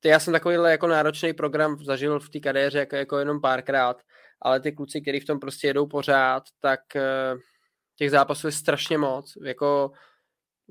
to 0.00 0.08
já 0.08 0.18
jsem 0.18 0.32
takovýhle 0.32 0.70
jako 0.70 0.86
náročný 0.86 1.32
program 1.32 1.84
zažil 1.84 2.20
v 2.20 2.28
té 2.28 2.40
kariéře 2.40 2.78
jako, 2.78 2.96
jako 2.96 3.18
jenom 3.18 3.40
párkrát, 3.40 4.02
ale 4.42 4.60
ty 4.60 4.72
kluci, 4.72 5.00
kteří 5.00 5.20
v 5.20 5.24
tom 5.24 5.40
prostě 5.40 5.66
jedou 5.66 5.86
pořád, 5.86 6.42
tak 6.60 6.96
eh, 6.96 7.34
těch 7.96 8.10
zápasů 8.10 8.46
je 8.46 8.52
strašně 8.52 8.98
moc, 8.98 9.38
jako 9.44 9.90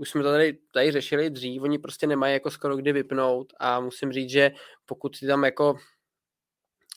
už 0.01 0.09
jsme 0.09 0.23
to 0.23 0.31
tady, 0.31 0.57
tady 0.73 0.91
řešili 0.91 1.29
dřív, 1.29 1.61
oni 1.61 1.79
prostě 1.79 2.07
nemají 2.07 2.33
jako 2.33 2.51
skoro 2.51 2.77
kdy 2.77 2.93
vypnout 2.93 3.53
a 3.59 3.79
musím 3.79 4.11
říct, 4.11 4.29
že 4.29 4.51
pokud 4.85 5.15
si 5.15 5.27
tam 5.27 5.43
jako 5.43 5.73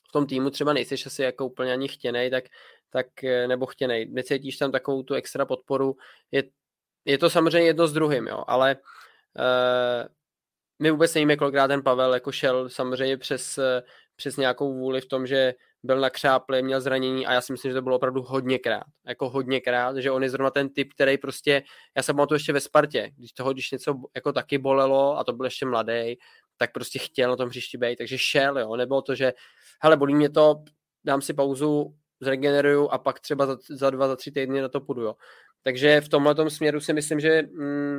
v 0.08 0.12
tom 0.12 0.26
týmu 0.26 0.50
třeba 0.50 0.72
nejseš 0.72 1.06
asi 1.06 1.22
jako 1.22 1.46
úplně 1.46 1.72
ani 1.72 1.88
chtěnej, 1.88 2.30
tak, 2.30 2.44
tak 2.90 3.24
eh, 3.24 3.48
nebo 3.48 3.66
chtěnej, 3.66 4.06
necítíš 4.06 4.56
tam 4.56 4.72
takovou 4.72 5.02
tu 5.02 5.14
extra 5.14 5.46
podporu, 5.46 5.96
je, 6.30 6.42
je 7.04 7.18
to 7.18 7.30
samozřejmě 7.30 7.68
jedno 7.68 7.86
s 7.86 7.92
druhým, 7.92 8.26
jo, 8.26 8.44
ale 8.46 8.76
uh, 8.76 10.08
my 10.78 10.90
vůbec 10.90 11.14
nevíme, 11.14 11.36
kolikrát 11.36 11.68
ten 11.68 11.82
Pavel 11.82 12.14
jako 12.14 12.32
šel 12.32 12.68
samozřejmě 12.68 13.16
přes, 13.16 13.58
přes 14.16 14.36
nějakou 14.36 14.74
vůli 14.74 15.00
v 15.00 15.06
tom, 15.06 15.26
že 15.26 15.54
byl 15.84 16.00
na 16.00 16.10
křápli, 16.10 16.62
měl 16.62 16.80
zranění 16.80 17.26
a 17.26 17.32
já 17.32 17.40
si 17.40 17.52
myslím, 17.52 17.70
že 17.70 17.74
to 17.74 17.82
bylo 17.82 17.96
opravdu 17.96 18.22
hodněkrát. 18.22 18.82
Jako 19.06 19.30
hodněkrát, 19.30 19.96
že 19.96 20.10
on 20.10 20.22
je 20.22 20.30
zrovna 20.30 20.50
ten 20.50 20.68
typ, 20.68 20.92
který 20.94 21.18
prostě, 21.18 21.62
já 21.96 22.02
jsem 22.02 22.16
to 22.28 22.34
ještě 22.34 22.52
ve 22.52 22.60
Spartě, 22.60 23.10
když 23.16 23.32
toho, 23.32 23.52
když 23.52 23.70
něco 23.70 23.94
jako 24.14 24.32
taky 24.32 24.58
bolelo 24.58 25.18
a 25.18 25.24
to 25.24 25.32
byl 25.32 25.44
ještě 25.46 25.66
mladý, 25.66 26.16
tak 26.56 26.72
prostě 26.72 26.98
chtěl 26.98 27.30
na 27.30 27.36
tom 27.36 27.48
hřišti 27.48 27.78
být, 27.78 27.96
takže 27.96 28.18
šel, 28.18 28.58
jo, 28.58 28.76
nebylo 28.76 29.02
to, 29.02 29.14
že 29.14 29.32
hele, 29.80 29.96
bolí 29.96 30.14
mě 30.14 30.30
to, 30.30 30.56
dám 31.04 31.22
si 31.22 31.34
pauzu, 31.34 31.94
zregeneruju 32.20 32.88
a 32.88 32.98
pak 32.98 33.20
třeba 33.20 33.46
za, 33.46 33.56
za 33.70 33.90
dva, 33.90 34.08
za 34.08 34.16
tři 34.16 34.30
týdny 34.30 34.60
na 34.60 34.68
to 34.68 34.80
půjdu, 34.80 35.02
jo. 35.02 35.14
Takže 35.62 36.00
v 36.00 36.08
tomhle 36.08 36.50
směru 36.50 36.80
si 36.80 36.92
myslím, 36.92 37.20
že 37.20 37.42
mm, 37.42 37.98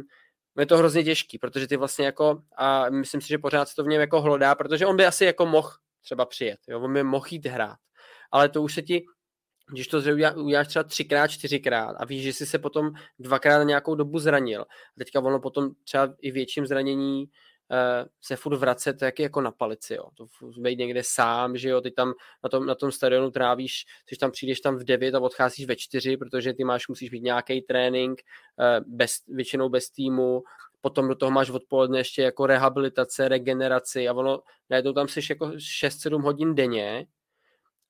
je 0.59 0.65
to 0.65 0.77
hrozně 0.77 1.03
těžký, 1.03 1.39
protože 1.39 1.67
ty 1.67 1.77
vlastně 1.77 2.05
jako, 2.05 2.41
a 2.57 2.89
myslím 2.89 3.21
si, 3.21 3.27
že 3.27 3.37
pořád 3.37 3.69
se 3.69 3.75
to 3.75 3.83
v 3.83 3.87
něm 3.87 4.01
jako 4.01 4.21
hlodá, 4.21 4.55
protože 4.55 4.85
on 4.85 4.97
by 4.97 5.05
asi 5.05 5.25
jako 5.25 5.45
mohl 5.45 5.69
třeba 6.05 6.25
přijet. 6.25 6.59
Jo? 6.67 6.81
On 6.81 6.93
by 6.93 7.03
mohl 7.03 7.25
jít 7.29 7.45
hrát. 7.45 7.77
Ale 8.31 8.49
to 8.49 8.61
už 8.61 8.73
se 8.73 8.81
ti, 8.81 9.05
když 9.71 9.87
to 9.87 10.01
uděláš 10.35 10.67
třeba 10.67 10.83
třikrát, 10.83 11.27
čtyřikrát 11.27 11.95
a 11.99 12.05
víš, 12.05 12.23
že 12.23 12.33
jsi 12.33 12.45
se 12.45 12.59
potom 12.59 12.91
dvakrát 13.19 13.57
na 13.57 13.63
nějakou 13.63 13.95
dobu 13.95 14.19
zranil. 14.19 14.61
A 14.61 14.93
teďka 14.97 15.19
ono 15.19 15.39
potom 15.39 15.71
třeba 15.83 16.13
i 16.21 16.31
větším 16.31 16.67
zranění 16.67 17.23
uh, 17.23 18.07
se 18.21 18.35
furt 18.35 18.57
vracet 18.57 19.01
jak 19.01 19.19
jako 19.19 19.41
na 19.41 19.51
palici, 19.51 19.93
jo. 19.93 20.03
To 20.17 20.27
být 20.57 20.79
někde 20.79 21.01
sám, 21.03 21.57
že 21.57 21.69
jo, 21.69 21.81
ty 21.81 21.91
tam 21.91 22.13
na 22.43 22.49
tom, 22.49 22.65
na 22.65 22.75
tom 22.75 22.91
stadionu 22.91 23.31
trávíš, 23.31 23.85
když 24.07 24.17
tam 24.17 24.31
přijdeš 24.31 24.59
tam 24.59 24.77
v 24.77 24.83
9 24.83 25.15
a 25.15 25.19
odcházíš 25.19 25.65
ve 25.65 25.75
4, 25.75 26.17
protože 26.17 26.53
ty 26.53 26.63
máš, 26.63 26.87
musíš 26.87 27.11
mít 27.11 27.23
nějaký 27.23 27.61
trénink, 27.61 28.21
uh, 28.59 28.85
bez, 28.95 29.17
většinou 29.27 29.69
bez 29.69 29.89
týmu, 29.89 30.43
potom 30.85 31.07
do 31.07 31.15
toho 31.15 31.31
máš 31.31 31.49
odpoledne 31.49 31.97
ještě 31.97 32.21
jako 32.21 32.45
rehabilitace, 32.45 33.27
regeneraci 33.27 34.07
a 34.09 34.13
ono, 34.13 34.39
najednou 34.69 34.93
tam 34.93 35.07
jsi 35.07 35.19
jako 35.29 35.45
6-7 35.45 36.21
hodin 36.21 36.55
denně 36.55 37.05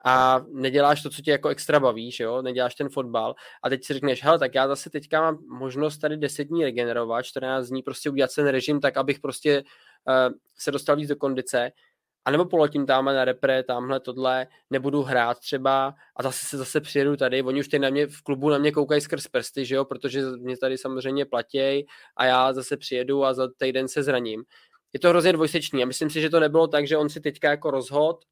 a 0.06 0.42
neděláš 0.52 1.04
to, 1.04 1.10
co 1.10 1.22
tě 1.22 1.32
jako 1.32 1.50
extra 1.50 1.80
baví, 1.80 2.12
že 2.12 2.24
jo, 2.24 2.42
neděláš 2.42 2.76
ten 2.76 2.90
fotbal 2.90 3.36
a 3.64 3.70
teď 3.70 3.84
si 3.84 3.94
řekneš, 3.94 4.24
hele, 4.24 4.40
tak 4.40 4.56
já 4.56 4.68
zase 4.68 4.90
teďka 4.90 5.22
mám 5.22 5.38
možnost 5.48 5.98
tady 5.98 6.18
10 6.18 6.44
dní 6.44 6.64
regenerovat, 6.64 7.26
14 7.26 7.68
dní 7.68 7.84
prostě 7.84 8.10
udělat 8.10 8.36
ten 8.36 8.48
režim 8.48 8.80
tak, 8.80 8.98
abych 8.98 9.20
prostě 9.20 9.64
uh, 9.64 10.34
se 10.58 10.72
dostal 10.72 10.96
víc 10.96 11.10
do 11.10 11.16
kondice 11.16 11.72
a 12.26 12.32
nebo 12.32 12.46
poletím 12.46 12.86
tamhle 12.86 13.16
na 13.16 13.26
repre, 13.26 13.64
tamhle 13.64 14.00
tohle, 14.00 14.48
nebudu 14.70 15.02
hrát 15.02 15.40
třeba 15.40 15.96
a 16.16 16.24
zase 16.24 16.46
se 16.46 16.58
zase 16.58 16.82
přijedu 16.82 17.16
tady, 17.18 17.44
oni 17.44 17.60
už 17.60 17.68
tady 17.68 17.80
na 17.80 17.90
mě 17.90 18.08
v 18.08 18.22
klubu 18.22 18.50
na 18.50 18.58
mě 18.58 18.72
koukají 18.72 19.02
skrz 19.02 19.28
prsty, 19.28 19.66
že 19.66 19.76
jo, 19.76 19.86
protože 19.86 20.22
mě 20.22 20.58
tady 20.58 20.78
samozřejmě 20.78 21.26
platěj 21.26 21.86
a 22.18 22.26
já 22.26 22.54
zase 22.54 22.78
přijedu 22.78 23.26
a 23.26 23.34
za 23.34 23.48
týden 23.58 23.88
se 23.88 24.04
zraním. 24.04 24.44
Je 24.94 25.00
to 25.00 25.10
hrozně 25.10 25.34
dvojsečný 25.34 25.84
a 25.84 25.86
myslím 25.86 26.10
si, 26.10 26.22
že 26.22 26.30
to 26.30 26.40
nebylo 26.40 26.68
tak, 26.68 26.88
že 26.88 26.98
on 26.98 27.10
si 27.10 27.22
teďka 27.22 27.50
jako 27.50 27.72
rozhod, 27.72 28.26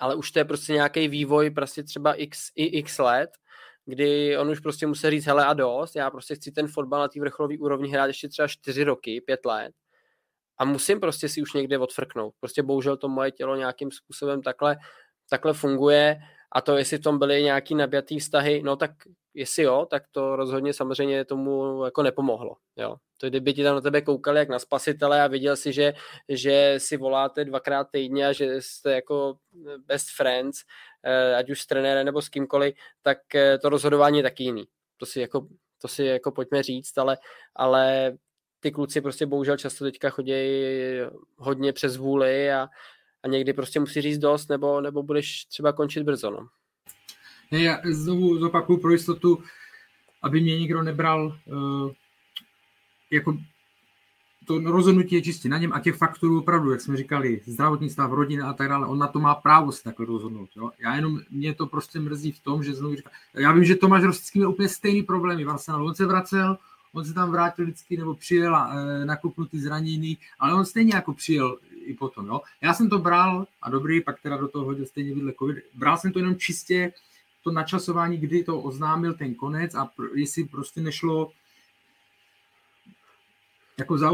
ale 0.00 0.14
už 0.14 0.30
to 0.30 0.38
je 0.38 0.44
prostě 0.44 0.72
nějaký 0.72 1.08
vývoj 1.08 1.50
prostě 1.50 1.82
třeba 1.82 2.14
x, 2.14 2.50
i 2.54 2.64
x 2.64 2.98
let 2.98 3.30
kdy 3.86 4.38
on 4.38 4.50
už 4.50 4.60
prostě 4.60 4.86
musí 4.86 5.10
říct, 5.10 5.26
hele 5.26 5.46
a 5.46 5.54
dost, 5.54 5.96
já 5.96 6.10
prostě 6.10 6.34
chci 6.34 6.52
ten 6.52 6.68
fotbal 6.68 7.00
na 7.00 7.08
té 7.08 7.20
vrcholové 7.20 7.58
úrovni 7.58 7.90
hrát 7.90 8.06
ještě 8.06 8.28
třeba 8.28 8.48
čtyři 8.48 8.84
roky, 8.84 9.20
pět 9.20 9.44
let 9.44 9.72
a 10.60 10.64
musím 10.64 11.00
prostě 11.00 11.28
si 11.28 11.42
už 11.42 11.52
někde 11.52 11.78
odfrknout. 11.78 12.34
Prostě 12.40 12.62
bohužel 12.62 12.96
to 12.96 13.08
moje 13.08 13.30
tělo 13.30 13.56
nějakým 13.56 13.90
způsobem 13.90 14.42
takhle, 14.42 14.76
takhle 15.30 15.52
funguje 15.52 16.16
a 16.52 16.60
to, 16.60 16.76
jestli 16.76 16.98
v 16.98 17.02
tom 17.02 17.18
byly 17.18 17.42
nějaký 17.42 17.74
nabjatý 17.74 18.18
vztahy, 18.18 18.62
no 18.62 18.76
tak 18.76 18.90
jestli 19.34 19.62
jo, 19.62 19.86
tak 19.90 20.02
to 20.10 20.36
rozhodně 20.36 20.72
samozřejmě 20.72 21.24
tomu 21.24 21.84
jako 21.84 22.02
nepomohlo. 22.02 22.56
Jo. 22.76 22.96
To 23.18 23.28
kdyby 23.28 23.54
ti 23.54 23.62
tam 23.62 23.74
na 23.74 23.80
tebe 23.80 24.02
koukali 24.02 24.38
jak 24.38 24.48
na 24.48 24.58
spasitele 24.58 25.22
a 25.22 25.26
viděl 25.26 25.56
si, 25.56 25.72
že, 25.72 25.92
že 26.28 26.74
si 26.78 26.96
voláte 26.96 27.44
dvakrát 27.44 27.86
týdně 27.92 28.26
a 28.26 28.32
že 28.32 28.62
jste 28.62 28.92
jako 28.92 29.34
best 29.86 30.08
friends, 30.16 30.58
eh, 31.02 31.34
ať 31.36 31.50
už 31.50 31.60
s 31.60 31.66
trenérem 31.66 32.06
nebo 32.06 32.22
s 32.22 32.28
kýmkoliv, 32.28 32.74
tak 33.02 33.34
eh, 33.34 33.58
to 33.58 33.68
rozhodování 33.68 34.16
je 34.16 34.22
taky 34.22 34.44
jiný. 34.44 34.64
To 34.96 35.06
si 35.06 35.20
jako, 35.20 35.46
to 35.82 35.88
si 35.88 36.04
jako 36.04 36.32
pojďme 36.32 36.62
říct, 36.62 36.98
ale, 36.98 37.16
ale 37.56 38.12
ty 38.60 38.70
kluci 38.70 39.00
prostě 39.00 39.26
bohužel 39.26 39.56
často 39.56 39.84
teďka 39.84 40.10
chodí 40.10 40.32
hodně 41.36 41.72
přes 41.72 41.96
vůli 41.96 42.52
a, 42.52 42.68
a 43.22 43.28
někdy 43.28 43.52
prostě 43.52 43.80
musí 43.80 44.00
říct 44.00 44.18
dost, 44.18 44.48
nebo, 44.48 44.80
nebo 44.80 45.02
budeš 45.02 45.44
třeba 45.44 45.72
končit 45.72 46.02
brzo. 46.02 46.30
No. 46.30 46.48
Já 47.58 47.80
znovu 47.90 48.38
zopakuju 48.38 48.78
pro 48.78 48.90
jistotu, 48.90 49.42
aby 50.22 50.40
mě 50.40 50.58
nikdo 50.58 50.82
nebral 50.82 51.38
uh, 51.46 51.90
jako 53.10 53.38
to 54.46 54.58
rozhodnutí 54.58 55.14
je 55.14 55.22
čistě 55.22 55.48
na 55.48 55.58
něm 55.58 55.72
a 55.72 55.80
těch 55.80 55.96
faktorů 55.96 56.38
opravdu, 56.38 56.70
jak 56.70 56.80
jsme 56.80 56.96
říkali, 56.96 57.40
zdravotní 57.46 57.90
stav, 57.90 58.12
rodina 58.12 58.50
a 58.50 58.52
tak 58.52 58.68
dále, 58.68 58.86
on 58.86 58.98
na 58.98 59.06
to 59.06 59.20
má 59.20 59.34
právo 59.34 59.72
se 59.72 59.82
takhle 59.82 60.06
rozhodnout. 60.06 60.50
Jo? 60.56 60.70
Já 60.78 60.96
jenom, 60.96 61.20
mě 61.30 61.54
to 61.54 61.66
prostě 61.66 62.00
mrzí 62.00 62.32
v 62.32 62.40
tom, 62.40 62.62
že 62.62 62.74
znovu 62.74 62.96
říkám, 62.96 63.12
já 63.34 63.52
vím, 63.52 63.64
že 63.64 63.76
Tomáš 63.76 64.02
Rosický 64.02 64.38
měl 64.38 64.50
úplně 64.50 64.68
stejný 64.68 65.02
problémy 65.02 65.44
v 65.44 65.50
Arsenalu. 65.50 65.86
On 65.86 65.94
se 65.94 66.06
vracel, 66.06 66.58
on 66.92 67.04
se 67.04 67.14
tam 67.14 67.30
vrátil 67.30 67.64
vždycky, 67.64 67.96
nebo 67.96 68.14
přijel 68.14 68.56
e, 68.56 69.04
nakopnutý 69.04 69.60
zraněný, 69.60 70.18
ale 70.38 70.54
on 70.54 70.64
stejně 70.64 70.94
jako 70.94 71.14
přijel 71.14 71.58
i 71.84 71.94
potom. 71.94 72.26
Jo? 72.26 72.40
Já 72.60 72.74
jsem 72.74 72.90
to 72.90 72.98
bral, 72.98 73.46
a 73.62 73.70
dobrý, 73.70 74.00
pak 74.00 74.22
teda 74.22 74.36
do 74.36 74.48
toho 74.48 74.64
hodil 74.64 74.86
stejně 74.86 75.14
vidle 75.14 75.32
covid, 75.38 75.56
bral 75.74 75.98
jsem 75.98 76.12
to 76.12 76.18
jenom 76.18 76.36
čistě 76.36 76.92
to 77.44 77.50
načasování, 77.50 78.16
kdy 78.16 78.44
to 78.44 78.60
oznámil 78.60 79.14
ten 79.14 79.34
konec 79.34 79.74
a 79.74 79.86
pr- 79.86 80.10
jestli 80.14 80.44
prostě 80.44 80.80
nešlo 80.80 81.32
jako 83.78 83.98
za, 83.98 84.10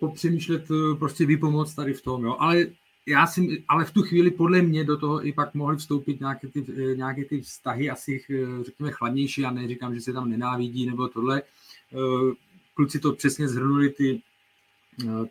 popřemýšlet 0.00 0.68
prostě 0.98 1.26
vypomoc 1.26 1.74
tady 1.74 1.94
v 1.94 2.02
tom, 2.02 2.24
jo. 2.24 2.36
Ale 2.38 2.66
já 3.06 3.26
si, 3.26 3.64
ale 3.68 3.84
v 3.84 3.90
tu 3.90 4.02
chvíli 4.02 4.30
podle 4.30 4.62
mě 4.62 4.84
do 4.84 4.96
toho 4.96 5.26
i 5.26 5.32
pak 5.32 5.54
mohly 5.54 5.76
vstoupit 5.76 6.20
nějaké 6.20 6.48
ty, 6.48 6.64
nějaké 6.96 7.24
ty 7.24 7.40
vztahy 7.40 7.90
asi, 7.90 8.24
řekněme, 8.62 8.90
chladnější. 8.92 9.40
Já 9.40 9.50
neříkám, 9.50 9.94
že 9.94 10.00
se 10.00 10.12
tam 10.12 10.30
nenávidí 10.30 10.86
nebo 10.86 11.08
tohle. 11.08 11.42
Kluci 12.74 13.00
to 13.00 13.12
přesně 13.12 13.48
zhrnuli 13.48 13.90
ty, 13.90 14.22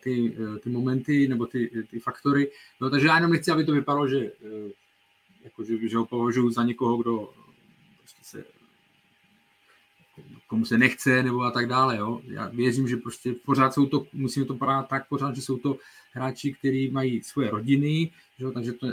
ty, 0.00 0.36
ty 0.62 0.70
momenty 0.70 1.28
nebo 1.28 1.46
ty, 1.46 1.84
ty 1.90 2.00
faktory. 2.00 2.50
No, 2.80 2.90
takže 2.90 3.06
já 3.06 3.16
jenom 3.16 3.32
nechci, 3.32 3.50
aby 3.50 3.64
to 3.64 3.72
vypadalo, 3.72 4.08
že, 4.08 4.32
jako, 5.44 5.64
že, 5.64 5.88
že 5.88 5.96
ho 5.96 6.06
považuji 6.06 6.50
za 6.50 6.64
někoho, 6.64 6.96
kdo 6.96 7.32
prostě 7.98 8.24
se 8.24 8.44
komu 10.46 10.64
se 10.64 10.78
nechce 10.78 11.22
nebo 11.22 11.42
a 11.42 11.50
tak 11.50 11.66
dále. 11.66 11.96
Jo. 11.96 12.20
Já 12.24 12.48
věřím, 12.48 12.88
že 12.88 12.96
prostě 12.96 13.34
pořád 13.44 13.74
jsou 13.74 13.86
to, 13.86 14.06
musíme 14.12 14.46
to 14.46 14.54
brát 14.54 14.88
tak 14.88 15.08
pořád, 15.08 15.36
že 15.36 15.42
jsou 15.42 15.58
to 15.58 15.76
hráči, 16.12 16.54
kteří 16.54 16.90
mají 16.90 17.22
svoje 17.22 17.50
rodiny, 17.50 18.10
že, 18.38 18.50
takže 18.50 18.72
to, 18.72 18.86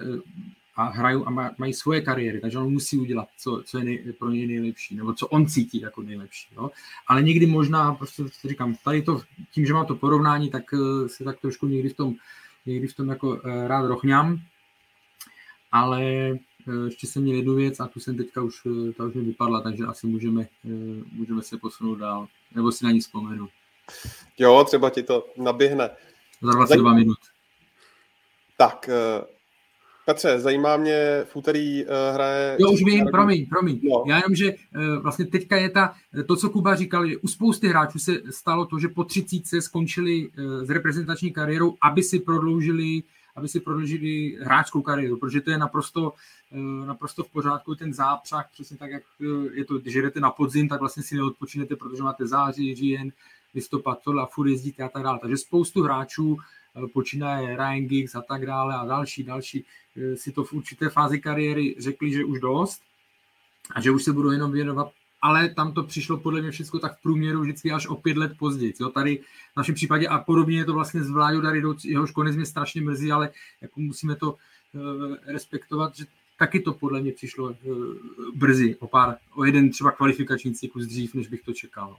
a 0.75 0.83
hrajou 0.83 1.27
a 1.27 1.51
mají 1.57 1.73
svoje 1.73 2.01
kariéry, 2.01 2.39
takže 2.39 2.57
on 2.57 2.73
musí 2.73 2.97
udělat, 2.97 3.27
co, 3.37 3.63
co 3.65 3.77
je 3.77 3.83
nej, 3.83 4.13
pro 4.19 4.29
něj 4.29 4.47
nejlepší, 4.47 4.95
nebo 4.95 5.13
co 5.13 5.27
on 5.27 5.47
cítí 5.47 5.81
jako 5.81 6.01
nejlepší. 6.01 6.47
Jo. 6.55 6.71
Ale 7.07 7.23
někdy 7.23 7.45
možná, 7.45 7.93
prostě 7.93 8.23
říkám, 8.45 8.75
tady 8.83 9.01
to, 9.01 9.21
tím, 9.51 9.65
že 9.65 9.73
mám 9.73 9.85
to 9.85 9.95
porovnání, 9.95 10.49
tak 10.49 10.63
eh, 10.73 11.09
se 11.09 11.23
tak 11.23 11.39
trošku 11.39 11.67
někdy 11.67 11.89
v 11.89 11.93
tom, 11.93 12.15
někdy 12.65 12.87
v 12.87 12.95
tom 12.95 13.09
jako 13.09 13.41
eh, 13.45 13.67
rád 13.67 13.87
rochňám, 13.87 14.39
ale 15.71 16.33
Eh, 16.67 16.85
ještě 16.85 17.07
jsem 17.07 17.23
měl 17.23 17.35
jednu 17.35 17.55
věc 17.55 17.79
a 17.79 17.87
tu 17.87 17.99
jsem 17.99 18.17
teďka 18.17 18.41
už, 18.41 18.67
ta 18.97 19.03
už 19.03 19.13
mi 19.13 19.21
vypadla, 19.21 19.61
takže 19.61 19.83
asi 19.83 20.07
můžeme, 20.07 20.47
můžeme 21.11 21.41
se 21.41 21.57
posunout 21.57 21.95
dál. 21.95 22.27
Nebo 22.55 22.71
si 22.71 22.85
na 22.85 22.91
ní 22.91 22.99
vzpomenu. 22.99 23.47
Jo, 24.37 24.63
třeba 24.67 24.89
ti 24.89 25.03
to 25.03 25.27
naběhne. 25.37 25.89
Za 26.41 26.51
22 26.51 26.65
Zajím... 26.67 26.99
minut. 26.99 27.17
Tak, 28.57 28.89
Petře, 30.05 30.39
zajímá 30.39 30.77
mě, 30.77 31.23
v 31.23 31.35
úterý 31.35 31.85
uh, 31.85 31.91
hraje... 32.13 32.57
Jo, 32.59 32.71
už 32.71 32.83
vím, 32.83 33.05
promiň, 33.11 33.45
promiň. 33.45 33.79
No. 33.83 34.03
Já 34.07 34.15
jenom, 34.15 34.35
že 34.35 34.53
uh, 34.53 35.01
vlastně 35.01 35.25
teďka 35.25 35.57
je 35.57 35.69
ta, 35.69 35.93
to, 36.27 36.35
co 36.35 36.49
Kuba 36.49 36.75
říkal, 36.75 37.07
že 37.07 37.17
u 37.17 37.27
spousty 37.27 37.67
hráčů 37.67 37.99
se 37.99 38.11
stalo 38.29 38.65
to, 38.65 38.79
že 38.79 38.87
po 38.87 39.03
třicítce 39.03 39.61
skončili 39.61 40.29
uh, 40.29 40.65
s 40.65 40.69
reprezentační 40.69 41.31
kariérou, 41.31 41.75
aby 41.81 42.03
si 42.03 42.19
prodloužili 42.19 43.03
aby 43.35 43.47
si 43.47 43.59
prodloužili 43.59 44.37
hráčskou 44.41 44.81
kariéru, 44.81 45.17
protože 45.17 45.41
to 45.41 45.51
je 45.51 45.57
naprosto, 45.57 46.13
eh, 46.51 46.85
naprosto 46.85 47.23
v 47.23 47.29
pořádku 47.29 47.75
ten 47.75 47.93
zápřah, 47.93 48.49
přesně 48.51 48.77
tak, 48.77 48.91
jak 48.91 49.03
je 49.53 49.65
to, 49.65 49.77
když 49.77 49.93
jdete 49.93 50.19
na 50.19 50.31
podzim, 50.31 50.69
tak 50.69 50.79
vlastně 50.79 51.03
si 51.03 51.15
neodpočinete, 51.15 51.75
protože 51.75 52.03
máte 52.03 52.27
září, 52.27 52.75
říjen, 52.75 53.11
listopad, 53.55 53.99
tohle 54.03 54.23
a 54.23 54.25
furt 54.25 54.47
jezdíte 54.47 54.83
a 54.83 54.89
tak 54.89 55.03
dále. 55.03 55.19
Takže 55.21 55.37
spoustu 55.37 55.83
hráčů 55.83 56.37
počínaje 56.93 57.57
Ryan 57.57 57.85
Giggs 57.85 58.15
a 58.15 58.21
tak 58.21 58.45
dále 58.45 58.75
a 58.75 58.85
další, 58.85 59.23
další 59.23 59.65
si 60.15 60.31
to 60.31 60.43
v 60.43 60.53
určité 60.53 60.89
fázi 60.89 61.19
kariéry 61.19 61.75
řekli, 61.79 62.11
že 62.11 62.25
už 62.25 62.39
dost 62.39 62.81
a 63.75 63.81
že 63.81 63.91
už 63.91 64.03
se 64.03 64.13
budou 64.13 64.31
jenom 64.31 64.51
věnovat 64.51 64.91
ale 65.21 65.49
tam 65.49 65.73
to 65.73 65.83
přišlo 65.83 66.17
podle 66.17 66.41
mě 66.41 66.51
všechno 66.51 66.79
tak 66.79 66.97
v 66.97 67.01
průměru 67.01 67.41
vždycky 67.41 67.71
až 67.71 67.87
o 67.87 67.95
pět 67.95 68.17
let 68.17 68.31
později. 68.39 68.73
Jo? 68.79 68.89
Tady 68.89 69.17
v 69.53 69.57
našem 69.57 69.75
případě 69.75 70.07
a 70.07 70.19
podobně 70.19 70.57
je 70.57 70.65
to 70.65 70.73
vlastně 70.73 71.03
s 71.03 71.09
Vláďou 71.09 71.41
Daridou, 71.41 71.75
jehož 71.83 72.11
konec 72.11 72.35
mě 72.35 72.45
strašně 72.45 72.81
mrzí, 72.81 73.11
ale 73.11 73.29
jako 73.61 73.79
musíme 73.79 74.15
to 74.15 74.31
uh, 74.31 75.15
respektovat, 75.25 75.95
že 75.95 76.05
taky 76.39 76.59
to 76.59 76.73
podle 76.73 77.01
mě 77.01 77.11
přišlo 77.11 77.55
brzy, 78.35 78.75
o 78.79 78.87
pár, 78.87 79.17
o 79.35 79.45
jeden 79.45 79.69
třeba 79.69 79.91
kvalifikační 79.91 80.53
cyklus 80.53 80.85
dřív, 80.85 81.13
než 81.13 81.27
bych 81.27 81.41
to 81.41 81.53
čekal. 81.53 81.97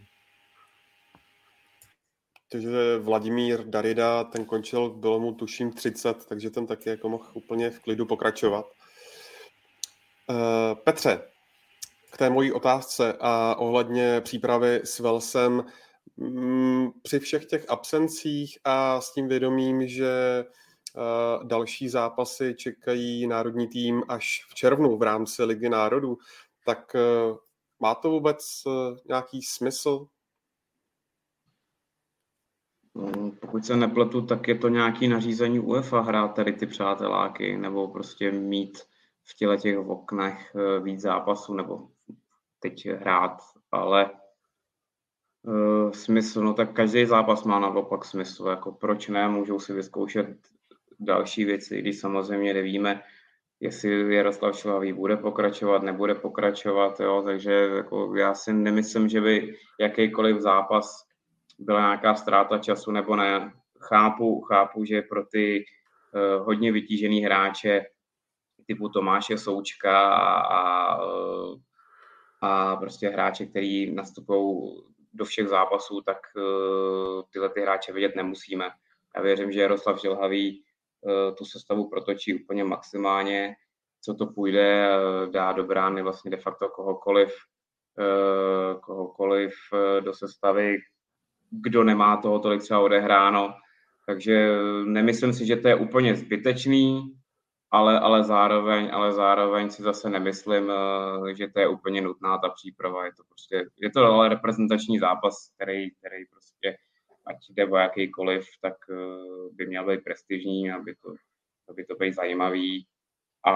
Takže 2.52 2.98
Vladimír 2.98 3.64
Darida, 3.64 4.24
ten 4.24 4.44
končil, 4.44 4.90
bylo 4.90 5.20
mu 5.20 5.32
tuším 5.32 5.72
30, 5.72 6.26
takže 6.26 6.50
ten 6.50 6.66
taky 6.66 6.88
jako 6.88 7.08
mohl 7.08 7.24
úplně 7.34 7.70
v 7.70 7.80
klidu 7.80 8.06
pokračovat. 8.06 8.66
Uh, 10.30 10.74
Petře, 10.84 11.22
k 12.12 12.16
té 12.16 12.30
mojí 12.30 12.52
otázce 12.52 13.16
a 13.20 13.54
ohledně 13.58 14.20
přípravy 14.20 14.80
s 14.84 14.98
Velsem 14.98 15.64
mm, 16.16 16.90
při 17.02 17.18
všech 17.18 17.46
těch 17.46 17.70
absencích 17.70 18.58
a 18.64 19.00
s 19.00 19.12
tím 19.12 19.28
vědomím, 19.28 19.88
že 19.88 20.44
uh, 20.44 21.48
další 21.48 21.88
zápasy 21.88 22.54
čekají 22.58 23.26
národní 23.26 23.68
tým 23.68 24.02
až 24.08 24.44
v 24.48 24.54
červnu 24.54 24.96
v 24.96 25.02
rámci 25.02 25.44
Ligy 25.44 25.68
národů, 25.68 26.18
tak 26.66 26.94
uh, 26.94 27.36
má 27.80 27.94
to 27.94 28.10
vůbec 28.10 28.62
nějaký 29.08 29.42
smysl? 29.42 30.06
No, 32.94 33.32
pokud 33.40 33.64
se 33.64 33.76
nepletu, 33.76 34.26
tak 34.26 34.48
je 34.48 34.58
to 34.58 34.68
nějaký 34.68 35.08
nařízení 35.08 35.60
UEFA 35.60 36.00
hrát 36.00 36.34
tady 36.34 36.52
ty 36.52 36.66
přáteláky, 36.66 37.56
nebo 37.56 37.88
prostě 37.88 38.32
mít 38.32 38.78
v 39.24 39.34
těle 39.34 39.56
těch 39.56 39.78
oknech 39.78 40.56
víc 40.82 41.00
zápasů, 41.00 41.54
nebo 41.54 41.88
teď 42.60 42.86
hrát, 42.88 43.36
ale 43.72 44.10
uh, 45.42 45.90
smysl, 45.90 46.42
no 46.42 46.54
tak 46.54 46.72
každý 46.72 47.06
zápas 47.06 47.44
má 47.44 47.60
naopak 47.60 48.04
smysl, 48.04 48.46
jako 48.46 48.72
proč 48.72 49.08
ne, 49.08 49.28
můžou 49.28 49.60
si 49.60 49.72
vyzkoušet 49.72 50.36
další 51.00 51.44
věci, 51.44 51.78
když 51.78 52.00
samozřejmě 52.00 52.54
nevíme, 52.54 53.02
jestli 53.60 54.14
Jaroslav 54.14 54.58
Šlavý 54.58 54.92
bude 54.92 55.16
pokračovat, 55.16 55.82
nebude 55.82 56.14
pokračovat, 56.14 57.00
jo, 57.00 57.22
takže 57.24 57.52
jako 57.52 58.16
já 58.16 58.34
si 58.34 58.52
nemyslím, 58.52 59.08
že 59.08 59.20
by 59.20 59.54
jakýkoliv 59.80 60.40
zápas 60.40 61.11
byla 61.58 61.80
nějaká 61.80 62.14
ztráta 62.14 62.58
času 62.58 62.90
nebo 62.90 63.16
ne. 63.16 63.52
Chápu, 63.80 64.40
chápu, 64.40 64.84
že 64.84 65.02
pro 65.02 65.26
ty 65.26 65.64
uh, 66.14 66.46
hodně 66.46 66.72
vytížený 66.72 67.20
hráče 67.20 67.86
typu 68.66 68.88
Tomáše 68.88 69.38
Součka 69.38 70.14
a, 70.14 70.40
a 70.40 70.98
a 72.44 72.76
prostě 72.76 73.08
hráče, 73.08 73.46
který 73.46 73.94
nastupují 73.94 74.72
do 75.12 75.24
všech 75.24 75.48
zápasů, 75.48 76.00
tak 76.00 76.18
uh, 76.36 77.22
tyhle 77.32 77.48
ty 77.48 77.60
hráče 77.60 77.92
vidět 77.92 78.16
nemusíme. 78.16 78.70
Já 79.16 79.22
věřím, 79.22 79.52
že 79.52 79.60
Jaroslav 79.60 80.00
Žilhavý 80.00 80.64
uh, 81.00 81.34
tu 81.34 81.44
sestavu 81.44 81.90
protočí 81.90 82.42
úplně 82.42 82.64
maximálně, 82.64 83.54
co 84.04 84.14
to 84.14 84.26
půjde, 84.26 84.88
dá 85.30 85.52
do 85.52 85.64
brány 85.64 86.02
vlastně 86.02 86.30
de 86.30 86.36
facto 86.36 86.68
kohokoliv, 86.68 87.34
kohokoliv 88.80 89.54
do 90.00 90.14
sestavy, 90.14 90.78
kdo 91.52 91.84
nemá 91.84 92.16
toho 92.16 92.38
tolik 92.38 92.62
třeba 92.62 92.80
odehráno. 92.80 93.54
Takže 94.06 94.48
nemyslím 94.84 95.32
si, 95.32 95.46
že 95.46 95.56
to 95.56 95.68
je 95.68 95.74
úplně 95.74 96.14
zbytečný, 96.14 97.14
ale, 97.70 98.00
ale, 98.00 98.24
zároveň, 98.24 98.90
ale 98.92 99.12
zároveň 99.12 99.70
si 99.70 99.82
zase 99.82 100.10
nemyslím, 100.10 100.72
že 101.36 101.48
to 101.48 101.60
je 101.60 101.68
úplně 101.68 102.00
nutná 102.00 102.38
ta 102.38 102.48
příprava. 102.48 103.04
Je 103.04 103.12
to 103.12 103.22
prostě, 103.28 103.64
je 103.80 103.90
to 103.90 104.04
ale 104.04 104.28
reprezentační 104.28 104.98
zápas, 104.98 105.52
který, 105.56 105.90
který 105.90 106.26
prostě, 106.30 106.76
ať 107.26 107.36
jde 107.50 107.66
o 107.66 107.76
jakýkoliv, 107.76 108.44
tak 108.60 108.74
by 109.52 109.66
měl 109.66 109.86
být 109.86 110.04
prestižní, 110.04 110.70
aby 110.72 110.94
to, 110.94 111.14
aby 111.68 111.84
to 111.84 111.94
být 111.94 112.14
zajímavý 112.14 112.86
a 113.46 113.54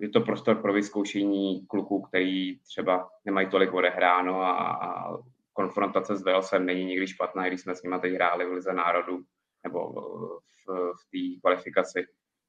je 0.00 0.08
to 0.08 0.20
prostor 0.20 0.62
pro 0.62 0.72
vyzkoušení 0.72 1.66
kluků, 1.66 2.02
který 2.02 2.58
třeba 2.58 3.08
nemají 3.24 3.50
tolik 3.50 3.74
odehráno 3.74 4.40
a, 4.40 4.52
a 4.72 5.16
konfrontace 5.52 6.16
s 6.16 6.22
Walesem 6.22 6.66
není 6.66 6.84
nikdy 6.84 7.06
špatná, 7.08 7.48
když 7.48 7.60
jsme 7.60 7.74
s 7.74 7.82
nimi 7.82 7.96
teď 8.00 8.12
hráli 8.12 8.46
v 8.46 8.52
Lize 8.52 8.72
národů 8.72 9.24
nebo 9.64 9.92
v, 10.40 10.92
v 10.92 11.10
té 11.10 11.40
kvalifikaci. 11.40 12.06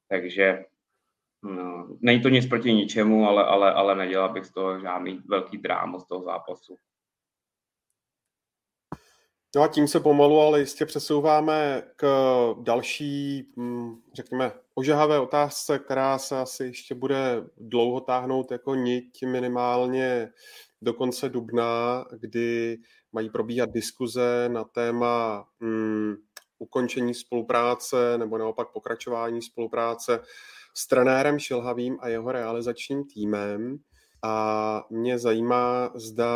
Takže 0.08 0.64
no, 1.42 1.88
není 2.00 2.22
to 2.22 2.28
nic 2.28 2.46
proti 2.46 2.72
ničemu, 2.72 3.28
ale, 3.28 3.44
ale, 3.44 3.72
ale 3.72 3.94
nedělal 3.94 4.32
bych 4.32 4.44
z 4.44 4.52
toho 4.52 4.80
žádný 4.80 5.20
velký 5.28 5.58
drámo 5.58 6.00
z 6.00 6.06
toho 6.06 6.22
zápasu. 6.24 6.78
No 9.56 9.62
a 9.62 9.68
tím 9.68 9.88
se 9.88 10.00
pomalu, 10.00 10.40
ale 10.40 10.60
jistě 10.60 10.86
přesouváme 10.86 11.82
k 11.96 12.06
další, 12.62 13.52
mm, 13.56 14.02
řekněme, 14.14 14.52
ožahavé 14.74 15.18
otázce, 15.18 15.78
která 15.78 16.18
se 16.18 16.38
asi 16.38 16.64
ještě 16.64 16.94
bude 16.94 17.44
dlouho 17.56 18.00
táhnout 18.00 18.50
jako 18.50 18.74
niť 18.74 19.24
minimálně 19.26 20.32
do 20.84 20.94
konce 20.94 21.28
dubna, 21.28 22.04
kdy 22.12 22.78
mají 23.12 23.30
probíhat 23.30 23.70
diskuze 23.70 24.48
na 24.48 24.64
téma 24.64 25.44
mm, 25.60 26.14
ukončení 26.58 27.14
spolupráce 27.14 28.18
nebo 28.18 28.38
naopak 28.38 28.68
pokračování 28.72 29.42
spolupráce 29.42 30.20
s 30.74 30.86
trenérem 30.86 31.38
Šilhavým 31.38 31.98
a 32.00 32.08
jeho 32.08 32.32
realizačním 32.32 33.04
týmem. 33.04 33.78
A 34.22 34.84
mě 34.90 35.18
zajímá, 35.18 35.90
zda 35.94 36.32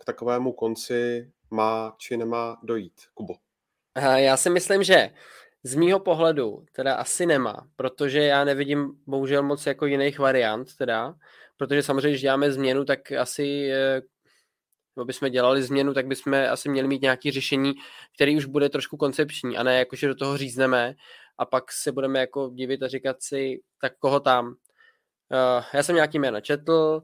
k 0.00 0.04
takovému 0.04 0.52
konci 0.52 1.32
má 1.50 1.94
či 1.98 2.16
nemá 2.16 2.56
dojít. 2.62 3.00
Kubo. 3.14 3.34
Já 4.16 4.36
si 4.36 4.50
myslím, 4.50 4.82
že 4.82 5.10
z 5.62 5.74
mýho 5.74 6.00
pohledu 6.00 6.64
teda 6.72 6.94
asi 6.94 7.26
nemá, 7.26 7.66
protože 7.76 8.18
já 8.18 8.44
nevidím 8.44 8.92
bohužel 9.06 9.42
moc 9.42 9.66
jako 9.66 9.86
jiných 9.86 10.18
variant 10.18 10.76
teda, 10.76 11.14
protože 11.56 11.82
samozřejmě, 11.82 12.10
když 12.10 12.20
děláme 12.20 12.52
změnu, 12.52 12.84
tak 12.84 13.12
asi 13.12 13.70
eh, 13.72 14.02
nebo 14.96 15.04
bychom 15.04 15.30
dělali 15.30 15.62
změnu, 15.62 15.94
tak 15.94 16.06
bychom 16.06 16.34
asi 16.34 16.68
měli 16.68 16.88
mít 16.88 17.02
nějaké 17.02 17.32
řešení, 17.32 17.72
který 18.14 18.36
už 18.36 18.44
bude 18.44 18.68
trošku 18.68 18.96
koncepční 18.96 19.56
a 19.56 19.62
ne 19.62 19.78
jako, 19.78 19.96
že 19.96 20.08
do 20.08 20.14
toho 20.14 20.36
řízneme 20.36 20.94
a 21.38 21.44
pak 21.44 21.72
se 21.72 21.92
budeme 21.92 22.18
jako 22.18 22.50
divit 22.54 22.82
a 22.82 22.88
říkat 22.88 23.22
si, 23.22 23.60
tak 23.80 23.92
koho 23.98 24.20
tam. 24.20 24.46
Uh, 24.46 25.64
já 25.74 25.82
jsem 25.82 25.94
nějaký 25.94 26.18
jména 26.18 26.40
četl, 26.40 27.02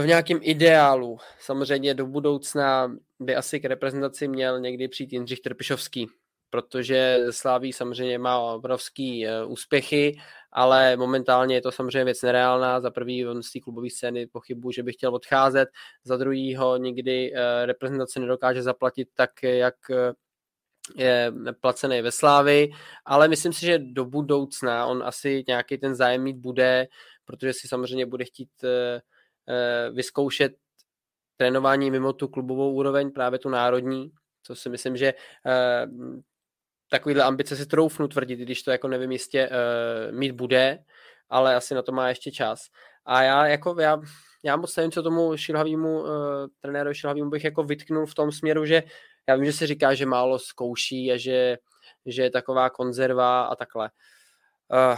v 0.00 0.06
nějakém 0.06 0.38
ideálu, 0.42 1.18
samozřejmě 1.40 1.94
do 1.94 2.06
budoucna 2.06 2.96
by 3.20 3.36
asi 3.36 3.60
k 3.60 3.64
reprezentaci 3.64 4.28
měl 4.28 4.60
někdy 4.60 4.88
přijít 4.88 5.12
Jindřich 5.12 5.40
Trpišovský, 5.40 6.06
protože 6.52 7.18
Sláví 7.30 7.72
samozřejmě 7.72 8.18
má 8.18 8.38
obrovský 8.38 9.26
uh, 9.26 9.52
úspěchy, 9.52 10.20
ale 10.52 10.96
momentálně 10.96 11.54
je 11.54 11.60
to 11.60 11.72
samozřejmě 11.72 12.04
věc 12.04 12.22
nereálná. 12.22 12.80
Za 12.80 12.90
prvý 12.90 13.26
on 13.26 13.42
z 13.42 13.52
té 13.52 13.60
klubové 13.60 13.90
scény 13.90 14.26
pochybu, 14.26 14.70
že 14.70 14.82
by 14.82 14.92
chtěl 14.92 15.14
odcházet, 15.14 15.68
za 16.04 16.16
druhý 16.16 16.56
ho 16.56 16.76
nikdy 16.76 17.32
uh, 17.32 17.38
reprezentace 17.64 18.20
nedokáže 18.20 18.62
zaplatit 18.62 19.08
tak, 19.14 19.30
jak 19.42 19.74
uh, 19.90 19.96
je 20.96 21.32
placený 21.60 22.02
ve 22.02 22.12
Slávy, 22.12 22.70
ale 23.04 23.28
myslím 23.28 23.52
si, 23.52 23.66
že 23.66 23.78
do 23.78 24.04
budoucna 24.04 24.86
on 24.86 25.02
asi 25.02 25.44
nějaký 25.48 25.78
ten 25.78 25.94
zájem 25.94 26.22
mít 26.22 26.36
bude, 26.36 26.86
protože 27.24 27.52
si 27.52 27.68
samozřejmě 27.68 28.06
bude 28.06 28.24
chtít 28.24 28.50
vyzkoušet 29.92 30.52
trénování 31.36 31.90
mimo 31.90 32.12
tu 32.12 32.28
klubovou 32.28 32.72
úroveň, 32.72 33.10
právě 33.10 33.38
tu 33.38 33.48
národní, 33.48 34.10
co 34.42 34.54
si 34.54 34.68
myslím, 34.68 34.96
že 34.96 35.14
takovýhle 36.92 37.24
ambice 37.24 37.56
si 37.56 37.66
troufnu 37.66 38.08
tvrdit, 38.08 38.36
když 38.36 38.62
to 38.62 38.70
jako 38.70 38.88
nevím 38.88 39.12
jistě 39.12 39.48
uh, 39.48 40.18
mít 40.18 40.32
bude, 40.32 40.78
ale 41.30 41.54
asi 41.54 41.74
na 41.74 41.82
to 41.82 41.92
má 41.92 42.08
ještě 42.08 42.30
čas. 42.30 42.66
A 43.04 43.22
já 43.22 43.46
jako 43.46 43.80
já, 43.80 44.00
já 44.44 44.56
moc 44.56 44.76
nevím, 44.76 44.92
co 44.92 45.02
tomu 45.02 45.36
šilhavýmu 45.36 46.00
uh, 46.00 46.08
trenérovi 46.60 46.94
šilhavýmu 46.94 47.30
bych 47.30 47.44
jako 47.44 47.62
vytknul 47.62 48.06
v 48.06 48.14
tom 48.14 48.32
směru, 48.32 48.66
že 48.66 48.82
já 49.28 49.36
vím, 49.36 49.44
že 49.44 49.52
se 49.52 49.66
říká, 49.66 49.94
že 49.94 50.06
málo 50.06 50.38
zkouší 50.38 51.12
a 51.12 51.16
že, 51.16 51.56
že 52.06 52.22
je 52.22 52.30
taková 52.30 52.70
konzerva 52.70 53.42
a 53.42 53.56
takhle. 53.56 53.90
Uh, 54.72 54.96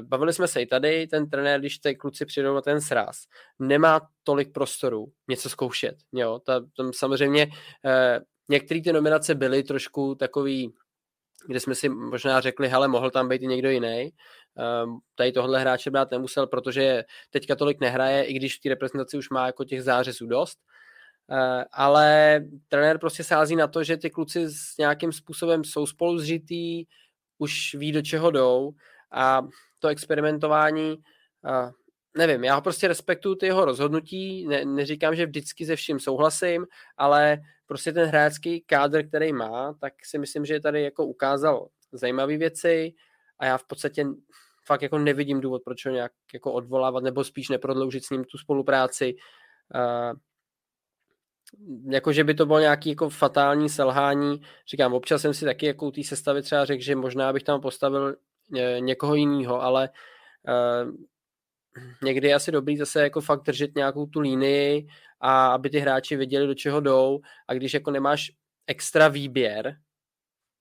Bavili 0.00 0.32
jsme 0.32 0.48
se 0.48 0.62
i 0.62 0.66
tady, 0.66 1.06
ten 1.06 1.30
trenér, 1.30 1.60
když 1.60 1.78
ty 1.78 1.94
kluci 1.94 2.26
přijdou 2.26 2.54
na 2.54 2.60
ten 2.60 2.80
sraz, 2.80 3.16
nemá 3.58 4.00
tolik 4.24 4.52
prostoru 4.52 5.12
něco 5.28 5.50
zkoušet. 5.50 5.96
Jo? 6.12 6.38
Ta, 6.46 6.60
tam 6.76 6.92
samozřejmě 6.92 7.48
eh, 7.84 8.20
některé 8.48 8.80
ty 8.80 8.92
nominace 8.92 9.34
byly 9.34 9.62
trošku 9.62 10.14
takový 10.14 10.72
kde 11.46 11.60
jsme 11.60 11.74
si 11.74 11.88
možná 11.88 12.40
řekli, 12.40 12.68
hele, 12.68 12.88
mohl 12.88 13.10
tam 13.10 13.28
být 13.28 13.42
i 13.42 13.46
někdo 13.46 13.70
jiný. 13.70 14.10
Um, 14.84 14.98
tady 15.14 15.32
tohle 15.32 15.60
hráče 15.60 15.90
brát 15.90 16.10
nemusel, 16.10 16.46
protože 16.46 17.04
teďka 17.30 17.56
tolik 17.56 17.80
nehraje, 17.80 18.24
i 18.24 18.34
když 18.34 18.56
v 18.56 18.60
té 18.60 18.68
reprezentaci 18.68 19.18
už 19.18 19.30
má 19.30 19.46
jako 19.46 19.64
těch 19.64 19.82
zářezů 19.82 20.26
dost. 20.26 20.58
Uh, 21.28 21.62
ale 21.72 22.40
trenér 22.68 22.98
prostě 22.98 23.24
sází 23.24 23.56
na 23.56 23.66
to, 23.66 23.84
že 23.84 23.96
ty 23.96 24.10
kluci 24.10 24.46
s 24.48 24.76
nějakým 24.78 25.12
způsobem 25.12 25.64
jsou 25.64 25.86
spolu 25.86 26.18
zřitý, 26.18 26.84
už 27.38 27.74
ví, 27.74 27.92
do 27.92 28.02
čeho 28.02 28.30
jdou 28.30 28.72
a 29.12 29.42
to 29.78 29.88
experimentování, 29.88 30.96
nevím, 32.16 32.44
já 32.44 32.54
ho 32.54 32.62
prostě 32.62 32.88
respektuju 32.88 33.34
ty 33.34 33.46
jeho 33.46 33.64
rozhodnutí, 33.64 34.46
ne, 34.46 34.64
neříkám, 34.64 35.14
že 35.14 35.26
vždycky 35.26 35.66
se 35.66 35.76
vším 35.76 36.00
souhlasím, 36.00 36.66
ale 36.96 37.38
prostě 37.66 37.92
ten 37.92 38.08
hráčský 38.08 38.60
kádr, 38.60 39.08
který 39.08 39.32
má, 39.32 39.74
tak 39.80 39.92
si 40.04 40.18
myslím, 40.18 40.44
že 40.44 40.60
tady 40.60 40.82
jako 40.82 41.06
ukázal 41.06 41.68
zajímavé 41.92 42.36
věci 42.36 42.94
a 43.38 43.46
já 43.46 43.58
v 43.58 43.64
podstatě 43.64 44.06
fakt 44.66 44.82
jako 44.82 44.98
nevidím 44.98 45.40
důvod, 45.40 45.62
proč 45.64 45.86
ho 45.86 45.92
nějak 45.92 46.12
jako 46.34 46.52
odvolávat 46.52 47.04
nebo 47.04 47.24
spíš 47.24 47.48
neprodloužit 47.48 48.04
s 48.04 48.10
ním 48.10 48.24
tu 48.24 48.38
spolupráci. 48.38 49.14
Uh, 49.74 50.18
jako, 51.92 52.12
že 52.12 52.24
by 52.24 52.34
to 52.34 52.46
bylo 52.46 52.58
nějaký 52.58 52.90
jako 52.90 53.08
fatální 53.08 53.68
selhání. 53.68 54.40
Říkám, 54.70 54.94
občas 54.94 55.22
jsem 55.22 55.34
si 55.34 55.44
taky 55.44 55.66
jako 55.66 55.86
u 55.86 55.90
té 55.90 56.02
sestavy 56.02 56.42
třeba 56.42 56.64
řekl, 56.64 56.82
že 56.82 56.96
možná 56.96 57.32
bych 57.32 57.42
tam 57.42 57.60
postavil 57.60 58.16
ně, 58.50 58.76
někoho 58.80 59.14
jiného, 59.14 59.62
ale 59.62 59.90
uh, 60.48 60.94
někdy 62.02 62.28
je 62.28 62.34
asi 62.34 62.52
dobrý 62.52 62.76
zase 62.76 63.02
jako 63.02 63.20
fakt 63.20 63.42
držet 63.42 63.74
nějakou 63.74 64.06
tu 64.06 64.20
línii 64.20 64.88
a 65.20 65.46
aby 65.46 65.70
ty 65.70 65.78
hráči 65.78 66.16
věděli, 66.16 66.46
do 66.46 66.54
čeho 66.54 66.80
jdou. 66.80 67.20
A 67.48 67.54
když 67.54 67.74
jako 67.74 67.90
nemáš 67.90 68.30
extra 68.66 69.08
výběr, 69.08 69.76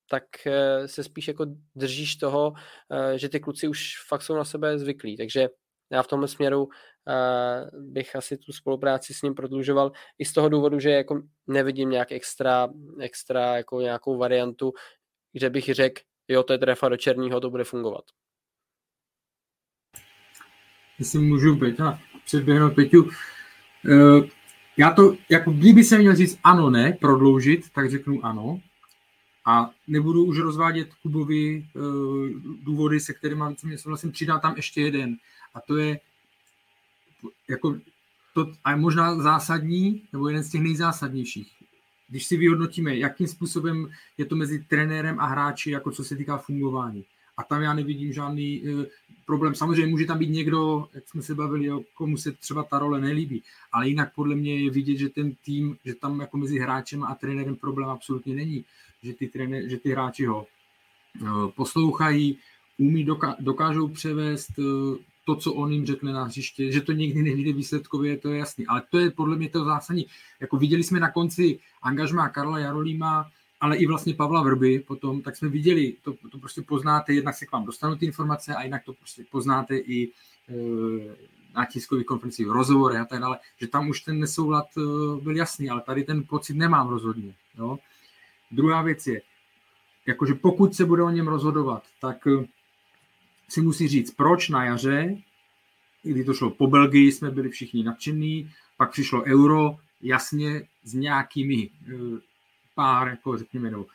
tak 0.10 0.24
eh, 0.48 0.88
se 0.88 1.04
spíš 1.04 1.28
jako 1.28 1.46
držíš 1.76 2.16
toho, 2.16 2.54
eh, 2.92 3.18
že 3.20 3.30
ty 3.30 3.40
kluci 3.40 3.68
už 3.68 3.94
fakt 4.08 4.22
jsou 4.22 4.36
na 4.36 4.46
sebe 4.46 4.80
zvyklí, 4.80 5.18
takže 5.18 5.50
já 5.92 6.04
v 6.04 6.08
tomhle 6.08 6.28
směru 6.28 6.70
eh, 7.08 7.72
bych 7.80 8.16
asi 8.16 8.38
tu 8.38 8.52
spolupráci 8.52 9.14
s 9.14 9.22
ním 9.22 9.36
prodlužoval 9.36 9.92
i 10.18 10.26
z 10.26 10.34
toho 10.34 10.50
důvodu, 10.50 10.80
že 10.80 10.90
jako 10.90 11.22
nevidím 11.48 11.90
nějak 11.90 12.12
extra, 12.12 12.70
extra 13.00 13.58
jako 13.58 13.82
nějakou 13.82 14.18
variantu, 14.18 14.74
kde 15.34 15.50
bych 15.50 15.66
řekl, 15.66 16.02
jo, 16.28 16.44
to 16.44 16.54
je 16.54 16.60
trefa 16.60 16.90
do 16.90 16.98
černého, 16.98 17.40
to 17.40 17.50
bude 17.50 17.64
fungovat. 17.64 18.04
Jestli 21.00 21.20
můžu 21.20 21.56
být, 21.56 21.82
a 21.82 22.00
předběhnout 22.26 22.76
Peťu. 22.76 23.10
Já 24.78 24.92
to, 24.92 25.16
jako 25.30 25.52
kdyby 25.52 25.84
se 25.84 25.98
měl 25.98 26.16
říct 26.16 26.40
ano, 26.44 26.70
ne, 26.70 26.98
prodloužit, 27.02 27.70
tak 27.74 27.90
řeknu 27.90 28.26
ano. 28.26 28.62
A 29.46 29.72
nebudu 29.88 30.26
už 30.26 30.40
rozvádět 30.40 30.94
Kubovi 31.02 31.66
uh, 31.74 31.84
důvody, 32.64 33.00
se 33.00 33.14
kterými 33.14 33.44
mě 33.64 33.78
souhlasím, 33.78 34.12
přidám 34.12 34.40
tam 34.40 34.56
ještě 34.56 34.82
jeden. 34.82 35.16
A 35.54 35.62
to 35.62 35.78
je 35.78 36.00
jako 37.50 37.76
to, 38.34 38.52
a 38.64 38.76
možná 38.76 39.16
zásadní, 39.16 40.04
nebo 40.14 40.28
jeden 40.28 40.44
z 40.44 40.52
těch 40.52 40.62
nejzásadnějších. 40.62 41.52
Když 42.08 42.26
si 42.26 42.38
vyhodnotíme, 42.38 42.96
jakým 42.96 43.28
způsobem 43.28 43.90
je 44.18 44.26
to 44.26 44.36
mezi 44.36 44.64
trenérem 44.64 45.20
a 45.20 45.26
hráči, 45.26 45.72
jako 45.72 45.92
co 45.92 46.04
se 46.04 46.16
týká 46.16 46.38
fungování 46.38 47.06
a 47.38 47.44
tam 47.44 47.62
já 47.62 47.74
nevidím 47.74 48.14
žádný 48.14 48.62
uh, 48.62 48.84
problém. 49.26 49.56
Samozřejmě 49.56 49.88
může 49.88 50.06
tam 50.06 50.18
být 50.18 50.30
někdo, 50.30 50.88
jak 50.94 51.10
jsme 51.10 51.22
se 51.22 51.36
bavili, 51.36 51.70
komu 51.94 52.18
se 52.18 52.32
třeba 52.32 52.64
ta 52.64 52.80
role 52.80 53.02
nelíbí, 53.02 53.44
ale 53.72 53.90
jinak 53.90 54.16
podle 54.16 54.36
mě 54.36 54.64
je 54.64 54.72
vidět, 54.72 54.98
že 54.98 55.10
ten 55.10 55.36
tým, 55.46 55.78
že 55.86 55.96
tam 55.96 56.20
jako 56.20 56.38
mezi 56.38 56.60
hráčem 56.60 57.04
a 57.04 57.16
trenérem 57.16 57.56
problém 57.56 57.90
absolutně 57.90 58.36
není, 58.36 58.66
že 59.04 59.14
ty, 59.14 59.28
trenér, 59.28 59.70
že 59.70 59.78
ty 59.78 59.92
hráči 59.92 60.26
ho 60.26 60.48
uh, 61.22 61.52
poslouchají, 61.52 62.38
umí, 62.78 63.04
doká, 63.04 63.36
dokážou 63.40 63.88
převést 63.88 64.58
uh, 64.58 64.98
to, 65.26 65.36
co 65.36 65.54
on 65.54 65.72
jim 65.72 65.86
řekne 65.86 66.14
na 66.14 66.24
hřiště, 66.24 66.72
že 66.72 66.82
to 66.82 66.92
někdy 66.92 67.24
nevíde 67.24 67.54
výsledkově, 67.54 68.18
to 68.18 68.30
je 68.30 68.40
jasný, 68.40 68.68
ale 68.68 68.82
to 68.90 69.00
je 69.00 69.12
podle 69.12 69.36
mě 69.36 69.50
to 69.50 69.66
zásadní. 69.66 70.06
Jako 70.40 70.58
viděli 70.58 70.84
jsme 70.84 71.00
na 71.00 71.12
konci 71.12 71.60
angažmá 71.82 72.30
Karla 72.30 72.60
Jarolíma, 72.60 73.32
ale 73.66 73.78
i 73.78 73.86
vlastně 73.86 74.14
Pavla 74.14 74.44
Vrby 74.44 74.80
potom, 74.80 75.22
tak 75.22 75.36
jsme 75.36 75.50
viděli, 75.50 75.96
to, 76.02 76.14
to 76.32 76.38
prostě 76.38 76.62
poznáte, 76.62 77.14
jednak 77.14 77.36
se 77.36 77.46
k 77.46 77.52
vám 77.52 77.66
dostanou 77.66 77.96
ty 77.96 78.06
informace 78.06 78.56
a 78.56 78.64
jinak 78.64 78.84
to 78.84 78.94
prostě 78.94 79.26
poznáte 79.32 79.78
i 79.78 80.08
e, 80.08 80.10
na 81.56 81.66
tiskových 81.66 82.06
konferencích, 82.06 82.48
rozhovory 82.48 82.98
a 82.98 83.06
tak 83.06 83.20
dále, 83.20 83.40
že 83.62 83.68
tam 83.68 83.90
už 83.90 84.02
ten 84.02 84.20
nesoulad 84.20 84.66
e, 84.78 84.82
byl 85.22 85.36
jasný, 85.36 85.70
ale 85.70 85.82
tady 85.82 86.04
ten 86.04 86.24
pocit 86.24 86.54
nemám 86.54 86.88
rozhodně. 86.88 87.36
Jo. 87.58 87.80
Druhá 88.52 88.82
věc 88.82 89.08
je, 89.08 89.22
jakože 90.08 90.34
pokud 90.34 90.76
se 90.76 90.86
bude 90.86 91.04
o 91.04 91.10
něm 91.10 91.28
rozhodovat, 91.28 91.84
tak 92.02 92.28
e, 92.28 92.46
si 93.50 93.62
musí 93.62 93.88
říct, 93.88 94.12
proč 94.12 94.50
na 94.50 94.66
jaře, 94.66 95.18
kdy 96.04 96.24
to 96.24 96.34
šlo 96.34 96.50
po 96.50 96.68
Belgii, 96.68 97.12
jsme 97.12 97.32
byli 97.32 97.50
všichni 97.50 97.84
nadšení, 97.84 98.52
pak 98.78 98.92
přišlo 98.92 99.24
euro, 99.24 99.78
jasně 100.02 100.68
s 100.84 100.94
nějakými 100.94 101.70
pár, 102.76 103.08
jako 103.08 103.38
řekněme, 103.38 103.72
no, 103.72 103.86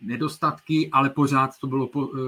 nedostatky, 0.00 0.90
ale 0.92 1.10
pořád 1.10 1.58
to 1.60 1.66
bylo 1.66 1.86
po, 1.86 2.06
uh, 2.06 2.20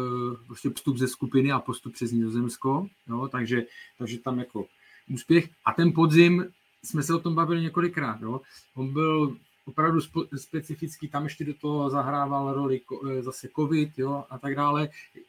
prostě 0.46 0.70
vstup 0.70 0.96
ze 0.96 1.08
skupiny 1.08 1.52
a 1.52 1.58
postup 1.58 1.92
přes 1.92 2.12
Nizozemsko, 2.12 2.86
no, 3.06 3.28
takže, 3.28 3.62
takže 3.98 4.18
tam 4.18 4.38
jako 4.38 4.66
úspěch. 5.08 5.48
A 5.64 5.72
ten 5.72 5.92
podzim, 5.92 6.44
jsme 6.84 7.02
se 7.02 7.14
o 7.14 7.18
tom 7.18 7.34
bavili 7.34 7.62
několikrát, 7.62 8.22
jo. 8.22 8.40
on 8.74 8.92
byl 8.92 9.36
opravdu 9.64 10.00
specifický, 10.36 11.08
tam 11.08 11.24
ještě 11.24 11.44
do 11.44 11.54
toho 11.54 11.90
zahrával 11.90 12.52
roli 12.54 12.80
eh, 13.10 13.22
zase 13.22 13.48
covid 13.56 13.98
jo, 13.98 14.24
a 14.30 14.38
tak 14.38 14.54
dále. 14.54 14.88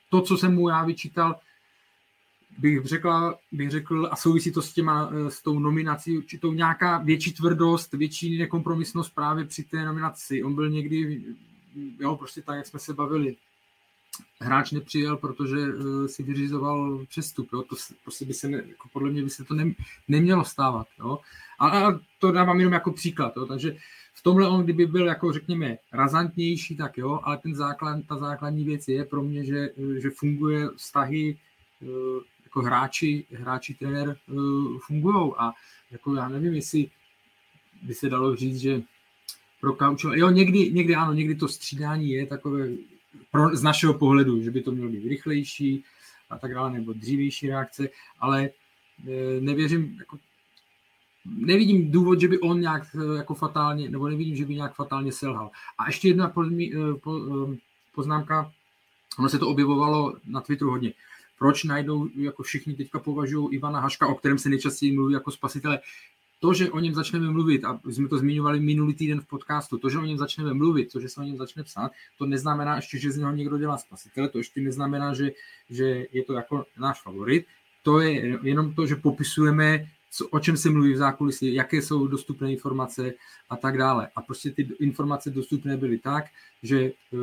To, 0.10 0.22
co 0.22 0.38
jsem 0.38 0.56
mu 0.56 0.70
já 0.70 0.86
vyčítal, 0.86 1.36
bych 2.58 2.86
řekl, 2.86 3.36
bych 3.52 3.72
řekl, 3.72 4.10
a 4.12 4.16
souvisí 4.16 4.52
to 4.52 4.62
s, 4.62 4.74
těma, 4.74 5.12
eh, 5.14 5.32
s 5.32 5.42
tou 5.42 5.60
nominací, 5.60 6.18
určitou 6.18 6.54
nějaká 6.54 6.98
větší 6.98 7.34
tvrdost, 7.34 7.94
větší 7.94 8.38
nekompromisnost 8.38 9.16
právě 9.16 9.46
při 9.46 9.64
té 9.64 9.86
nominaci. 9.86 10.44
On 10.44 10.56
byl 10.56 10.70
někdy, 10.70 11.24
jo, 12.00 12.16
prostě 12.16 12.42
tak, 12.42 12.56
jak 12.56 12.68
jsme 12.68 12.80
se 12.80 12.94
bavili, 12.94 13.36
hráč 14.42 14.72
nepřijel, 14.72 15.18
protože 15.18 15.58
uh, 15.58 16.06
si 16.06 16.24
vyřizoval 16.24 17.06
přestup. 17.06 17.50
Jo? 17.54 17.62
To 17.62 17.76
prostě 18.04 18.26
by 18.26 18.34
se, 18.34 18.48
ne, 18.48 18.58
jako 18.68 18.90
podle 18.94 19.10
mě 19.10 19.24
by 19.24 19.30
se 19.30 19.44
to 19.44 19.54
ne, 19.54 19.74
nemělo 20.08 20.46
stávat. 20.46 20.88
Jo? 21.00 21.20
A, 21.60 21.68
a, 21.68 22.00
to 22.20 22.32
dávám 22.32 22.60
jenom 22.60 22.74
jako 22.74 22.92
příklad. 22.92 23.34
Jo? 23.38 23.46
Takže 23.46 23.76
v 24.14 24.24
tomhle 24.24 24.50
on, 24.50 24.64
kdyby 24.64 24.86
byl, 24.86 25.06
jako 25.06 25.34
řekněme, 25.34 25.78
razantnější, 25.94 26.78
tak 26.78 26.98
jo, 26.98 27.20
ale 27.24 27.38
ten 27.38 27.56
základ, 27.56 28.00
ta 28.08 28.18
základní 28.18 28.64
věc 28.64 28.88
je 28.88 29.06
pro 29.06 29.24
mě, 29.24 29.46
že, 29.46 29.70
že 29.98 30.10
funguje 30.10 30.70
vztahy 30.76 31.38
jako 32.58 32.66
hráči, 32.66 33.26
hráči 33.32 33.74
trenér 33.74 34.18
uh, 34.28 34.78
fungují 34.80 35.34
a 35.38 35.54
jako 35.92 36.16
já 36.16 36.30
nevím, 36.30 36.54
jestli 36.54 36.90
by 37.82 37.94
se 37.94 38.10
dalo 38.10 38.36
říct, 38.36 38.58
že 38.58 38.82
pro 39.62 39.74
Kaučo, 39.74 40.14
jo, 40.14 40.30
někdy, 40.30 40.72
někdy 40.72 40.96
ano, 40.96 41.14
někdy 41.14 41.36
to 41.36 41.48
střídání 41.48 42.10
je 42.10 42.26
takové 42.26 42.68
pro, 43.32 43.56
z 43.56 43.64
našeho 43.64 43.94
pohledu, 43.94 44.42
že 44.42 44.52
by 44.52 44.62
to 44.62 44.72
mělo 44.72 44.90
být 44.90 45.10
rychlejší 45.10 45.84
a 46.30 46.38
tak 46.38 46.54
dále, 46.54 46.72
nebo 46.72 46.94
dřívější 46.94 47.50
reakce, 47.50 47.90
ale 48.20 48.50
e, 49.08 49.42
nevěřím, 49.42 49.96
jako, 50.00 50.18
nevidím 51.26 51.92
důvod, 51.92 52.20
že 52.20 52.28
by 52.28 52.40
on 52.40 52.62
nějak 52.62 52.84
e, 52.96 53.18
jako 53.18 53.36
fatálně, 53.36 53.90
nebo 53.90 54.10
nevidím, 54.10 54.36
že 54.36 54.46
by 54.46 54.56
nějak 54.56 54.76
fatálně 54.76 55.12
selhal. 55.12 55.52
A 55.78 55.86
ještě 55.88 56.08
jedna 56.08 56.34
poznámka, 57.96 58.52
ono 59.20 59.30
se 59.30 59.40
to 59.40 59.50
objevovalo 59.50 60.14
na 60.26 60.42
Twitteru 60.42 60.72
hodně 60.72 60.94
proč 61.40 61.64
najdou, 61.64 62.08
jako 62.16 62.44
všichni 62.44 62.74
teďka 62.74 63.00
považují 63.00 63.48
Ivana 63.52 63.80
Haška, 63.80 64.08
o 64.08 64.16
kterém 64.16 64.38
se 64.38 64.50
nejčastěji 64.50 64.92
mluví 64.92 65.14
jako 65.14 65.32
spasitele, 65.32 65.80
to, 66.40 66.54
že 66.54 66.72
o 66.72 66.80
něm 66.80 66.94
začneme 66.94 67.32
mluvit, 67.32 67.66
a 67.66 67.80
jsme 67.86 68.08
to 68.08 68.18
zmiňovali 68.18 68.60
minulý 68.60 68.94
týden 68.94 69.22
v 69.22 69.28
podcastu, 69.28 69.78
to, 69.78 69.90
že 69.90 69.98
o 69.98 70.06
něm 70.06 70.18
začneme 70.18 70.54
mluvit, 70.54 70.92
to, 70.92 71.00
že 71.00 71.10
se 71.10 71.22
o 71.22 71.24
něm 71.24 71.38
začne 71.38 71.64
psát, 71.64 71.92
to 72.18 72.26
neznamená 72.26 72.76
ještě, 72.76 72.98
že 72.98 73.12
z 73.12 73.18
něho 73.18 73.32
někdo 73.32 73.58
dělá 73.58 73.78
spasitele, 73.78 74.30
to 74.30 74.38
ještě 74.38 74.62
neznamená, 74.62 75.14
že, 75.14 75.32
že 75.70 76.06
je 76.12 76.24
to 76.24 76.34
jako 76.34 76.66
náš 76.78 77.02
favorit, 77.02 77.46
to 77.84 78.00
je 78.00 78.40
jenom 78.44 78.74
to, 78.74 78.88
že 78.88 78.96
popisujeme, 78.96 79.88
co, 80.12 80.28
o 80.28 80.40
čem 80.40 80.58
se 80.58 80.70
mluví 80.70 80.94
v 80.94 80.98
zákulisí, 80.98 81.54
jaké 81.54 81.82
jsou 81.82 82.08
dostupné 82.08 82.52
informace 82.52 83.14
a 83.50 83.58
tak 83.58 83.78
dále. 83.78 84.08
A 84.16 84.22
prostě 84.22 84.52
ty 84.52 84.70
informace 84.80 85.30
dostupné 85.30 85.78
byly 85.78 85.98
tak, 85.98 86.26
že 86.64 86.80
eh, 86.82 87.18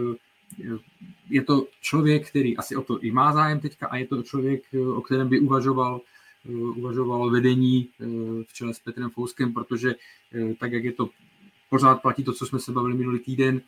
je 1.29 1.43
to 1.43 1.67
člověk, 1.81 2.29
který 2.29 2.57
asi 2.57 2.77
o 2.77 2.83
to 2.83 2.99
i 2.99 3.11
má 3.11 3.33
zájem 3.33 3.61
teďka 3.61 3.87
a 3.87 3.97
je 3.97 4.07
to 4.07 4.23
člověk, 4.23 4.63
o 4.95 5.01
kterém 5.01 5.29
by 5.29 5.41
uvažoval, 5.41 6.01
uvažoval 6.77 7.31
vedení 7.31 7.89
eh, 8.01 8.05
v 8.45 8.53
čele 8.53 8.75
s 8.75 8.79
Petrem 8.79 9.11
Fouskem, 9.11 9.53
protože 9.53 9.95
eh, 10.33 10.55
tak, 10.55 10.73
jak 10.73 10.85
je 10.85 10.93
to, 10.93 11.11
pořád 11.71 12.03
platí 12.03 12.25
to, 12.25 12.33
co 12.33 12.47
jsme 12.47 12.59
se 12.59 12.73
bavili 12.73 12.95
minulý 12.95 13.19
týden, 13.19 13.61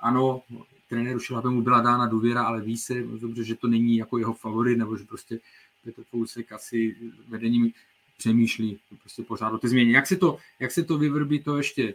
ano, 0.00 0.42
trenéru 0.88 1.20
Šilhavemu 1.20 1.62
byla 1.62 1.80
dána 1.80 2.06
důvěra, 2.06 2.42
ale 2.42 2.60
ví 2.60 2.76
se 2.76 3.02
dobře, 3.02 3.44
že 3.44 3.54
to 3.54 3.68
není 3.68 3.96
jako 3.96 4.18
jeho 4.18 4.34
favorit, 4.34 4.78
nebo 4.78 4.96
že 4.96 5.04
prostě 5.04 5.40
Petr 5.84 6.02
Fousek 6.02 6.52
asi 6.52 6.96
vedením 7.28 7.72
přemýšlí 8.18 8.78
prostě 9.00 9.22
pořád 9.22 9.52
o 9.52 9.58
ty 9.58 9.68
změně. 9.68 9.92
Jak 9.92 10.06
se 10.06 10.16
to, 10.16 10.38
jak 10.60 10.70
se 10.70 10.84
to 10.84 10.98
vyvrbí, 10.98 11.42
to 11.42 11.56
ještě, 11.56 11.94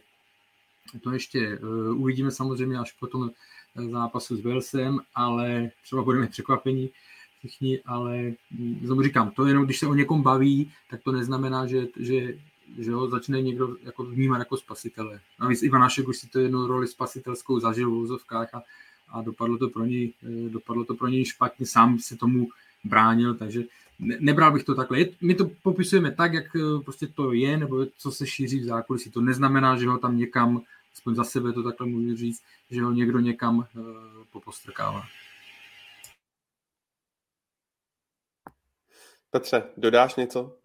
to 1.04 1.12
ještě 1.12 1.60
uvidíme 1.96 2.32
samozřejmě 2.32 2.78
až 2.78 2.92
potom 2.92 3.32
zápasu 3.92 4.36
s 4.36 4.44
Walesem, 4.44 5.00
ale 5.16 5.72
třeba 5.84 6.04
budeme 6.04 6.28
překvapení 6.28 6.90
všichni, 7.40 7.80
ale 7.86 8.34
znovu 8.84 9.04
říkám, 9.04 9.32
to 9.32 9.48
jenom, 9.48 9.66
když 9.66 9.80
se 9.80 9.88
o 9.88 9.94
někom 9.94 10.22
baví, 10.22 10.72
tak 10.90 11.04
to 11.04 11.12
neznamená, 11.12 11.68
že, 11.68 11.88
že, 12.00 12.34
že 12.78 12.92
ho 12.92 13.10
začne 13.10 13.42
někdo 13.42 13.76
jako 13.84 14.04
vnímat 14.04 14.40
jako 14.40 14.58
spasitele. 14.58 15.20
Navíc 15.40 15.64
Ivanášek 15.64 16.08
už 16.08 16.18
si 16.18 16.28
to 16.28 16.40
jednu 16.40 16.68
roli 16.68 16.88
spasitelskou 16.88 17.60
zažil 17.60 17.90
v 17.90 17.94
úzovkách 17.94 18.54
a, 18.54 18.64
a 19.10 19.22
dopadlo, 19.22 19.58
to 19.58 19.70
pro 19.70 19.86
něj, 19.86 20.14
eh, 20.24 20.50
dopadlo 20.50 20.86
to 20.86 20.96
pro 20.96 21.08
něj 21.08 21.26
špatně, 21.26 21.66
sám 21.66 22.00
se 22.00 22.16
tomu 22.16 22.48
bránil, 22.84 23.34
takže 23.36 23.64
ne, 24.00 24.18
nebral 24.20 24.54
bych 24.54 24.64
to 24.64 24.76
takhle. 24.76 25.06
My 25.22 25.36
to 25.36 25.50
popisujeme 25.64 26.12
tak, 26.12 26.34
jak 26.34 26.56
eh, 26.56 26.84
prostě 26.84 27.08
to 27.08 27.34
je, 27.34 27.58
nebo 27.58 27.86
co 27.98 28.12
se 28.12 28.28
šíří 28.28 28.60
v 28.60 28.66
zákulisí. 28.66 29.12
To 29.12 29.22
neznamená, 29.22 29.78
že 29.78 29.88
ho 29.88 29.98
tam 29.98 30.18
někam 30.18 30.62
aspoň 30.98 31.16
za 31.16 31.24
sebe 31.24 31.54
to 31.54 31.64
takhle 31.64 31.88
můžu 31.88 32.16
říct, 32.16 32.44
že 32.70 32.84
ho 32.84 32.92
někdo 32.92 33.20
někam 33.20 33.58
uh, 33.58 33.66
popostrkává. 34.32 35.04
Petře, 39.32 39.64
dodáš 39.78 40.16
něco? 40.16 40.58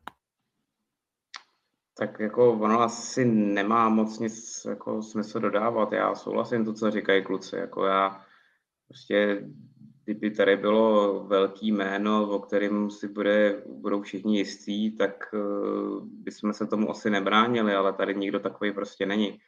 Tak 1.96 2.20
jako 2.20 2.52
ono 2.52 2.80
asi 2.80 3.24
nemá 3.24 3.88
moc 3.88 4.18
nic 4.18 4.66
jako 4.68 5.02
smysl 5.02 5.40
dodávat. 5.40 5.92
Já 5.92 6.14
souhlasím 6.14 6.64
to, 6.64 6.72
co 6.72 6.90
říkají 6.90 7.24
kluci. 7.24 7.56
Jako 7.56 7.84
já 7.86 8.26
prostě, 8.88 9.48
kdyby 10.04 10.30
tady 10.30 10.56
bylo 10.56 11.24
velký 11.24 11.72
jméno, 11.72 12.30
o 12.30 12.38
kterém 12.38 12.90
si 12.90 13.08
bude, 13.08 13.62
budou 13.66 14.02
všichni 14.02 14.38
jistí, 14.38 14.96
tak 14.96 15.34
uh, 15.34 16.04
bychom 16.04 16.52
se 16.52 16.66
tomu 16.66 16.90
asi 16.90 17.10
nebránili, 17.10 17.74
ale 17.74 17.92
tady 17.92 18.14
nikdo 18.14 18.40
takový 18.40 18.72
prostě 18.72 19.06
není. 19.06 19.40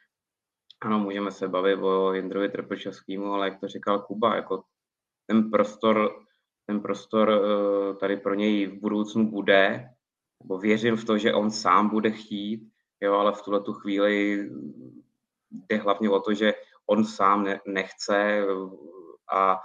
Ano, 0.85 0.99
můžeme 0.99 1.31
se 1.31 1.49
bavit 1.49 1.77
o 1.77 2.13
Jindrovi 2.13 2.49
Trpešovskému, 2.49 3.33
ale 3.33 3.49
jak 3.49 3.61
to 3.61 3.69
říkal 3.69 4.01
Kuba, 4.01 4.37
jako 4.37 4.65
ten 5.27 5.51
prostor, 5.51 6.25
ten 6.67 6.81
prostor 6.81 7.31
eh, 7.31 7.95
tady 7.95 8.17
pro 8.17 8.35
něj 8.35 8.67
v 8.67 8.81
budoucnu 8.81 9.31
bude, 9.31 9.91
nebo 10.43 10.59
věřím 10.59 10.97
v 10.97 11.05
to, 11.05 11.19
že 11.19 11.35
on 11.35 11.51
sám 11.51 11.89
bude 11.89 12.11
chtít, 12.11 12.73
jo, 13.01 13.15
ale 13.15 13.33
v 13.33 13.43
tuhle 13.43 13.61
tu 13.61 13.73
chvíli 13.73 14.49
jde 15.51 15.77
hlavně 15.77 16.11
o 16.11 16.21
to, 16.21 16.35
že 16.35 16.55
on 16.87 17.05
sám 17.05 17.45
ne, 17.45 17.61
nechce 17.67 18.47
a, 19.33 19.59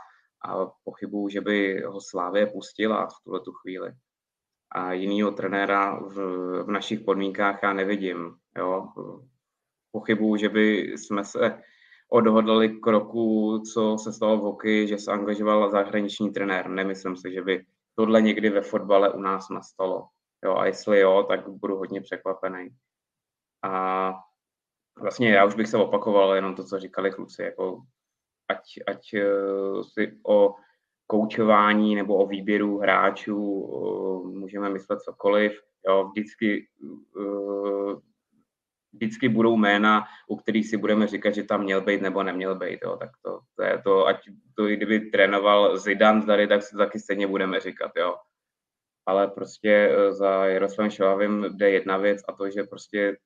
a 0.46 0.66
pochybuju, 0.84 1.30
že 1.30 1.42
by 1.42 1.82
ho 1.82 2.02
Slávě 2.02 2.46
pustila 2.46 3.08
v 3.08 3.24
tuhle 3.24 3.40
tu 3.40 3.52
chvíli. 3.52 3.92
A 4.72 4.94
jinýho 4.94 5.32
trenéra 5.32 6.00
v, 6.00 6.16
v 6.64 6.68
našich 6.68 7.00
podmínkách 7.00 7.60
já 7.64 7.74
nevidím. 7.74 8.36
Jo 8.58 8.88
pochybuju, 9.98 10.38
že 10.38 10.50
by 10.50 10.94
jsme 10.98 11.24
se 11.24 11.62
odhodlali 12.10 12.70
kroku, 12.70 13.60
co 13.74 13.98
se 13.98 14.14
stalo 14.14 14.38
v 14.38 14.42
hokeji, 14.42 14.88
že 14.88 14.98
se 14.98 15.12
angažoval 15.12 15.72
zahraniční 15.72 16.30
trenér. 16.32 16.70
Nemyslím 16.70 17.18
si, 17.18 17.34
že 17.34 17.42
by 17.42 17.66
tohle 17.96 18.22
někdy 18.22 18.50
ve 18.50 18.62
fotbale 18.62 19.14
u 19.14 19.22
nás 19.22 19.50
nastalo. 19.50 20.08
Jo, 20.46 20.56
a 20.56 20.66
jestli 20.66 21.00
jo, 21.00 21.26
tak 21.28 21.50
budu 21.50 21.78
hodně 21.78 22.02
překvapený. 22.02 22.70
A 23.64 24.14
vlastně 25.02 25.30
já 25.30 25.46
už 25.46 25.56
bych 25.56 25.68
se 25.68 25.78
opakoval 25.78 26.36
jenom 26.36 26.56
to, 26.56 26.64
co 26.64 26.80
říkali 26.80 27.12
kluci, 27.12 27.42
jako 27.42 27.82
ať, 28.50 28.60
ať 28.88 29.14
eh, 29.14 29.84
si 29.94 30.20
o 30.28 30.56
koučování 31.08 31.96
nebo 31.96 32.16
o 32.16 32.28
výběru 32.28 32.78
hráčů 32.78 33.70
eh, 33.70 34.40
můžeme 34.40 34.70
myslet 34.70 35.00
cokoliv. 35.00 35.62
Jo, 35.88 36.10
vždycky 36.10 36.68
eh, 37.22 38.07
vždycky 38.94 39.30
budou 39.30 39.58
jména, 39.58 40.04
u 40.28 40.36
kterých 40.36 40.70
si 40.70 40.78
budeme 40.78 41.08
říkat, 41.08 41.36
že 41.36 41.44
tam 41.44 41.64
měl 41.64 41.82
být 41.82 42.02
nebo 42.02 42.24
neměl 42.24 42.56
být. 42.56 42.80
Jo. 42.84 42.98
Tak 42.98 43.10
to, 43.22 43.40
to 43.56 43.64
je 43.64 43.82
to, 43.84 44.08
ať 44.08 44.18
to 44.56 44.66
kdyby 44.66 45.00
trénoval 45.00 45.78
Zidane 45.78 46.26
tady, 46.26 46.48
tak 46.48 46.64
si 46.64 46.78
taky 46.78 47.00
stejně 47.00 47.28
budeme 47.28 47.60
říkat. 47.60 47.92
Jo. 47.98 48.16
Ale 49.06 49.28
prostě 49.28 49.70
eh, 49.72 50.14
za 50.14 50.46
Jaroslavem 50.46 50.92
Šelavým 50.92 51.46
jde 51.50 51.70
jedna 51.70 51.98
věc 51.98 52.22
a 52.28 52.34
to, 52.34 52.50
že 52.50 52.64
prostě 52.64 53.18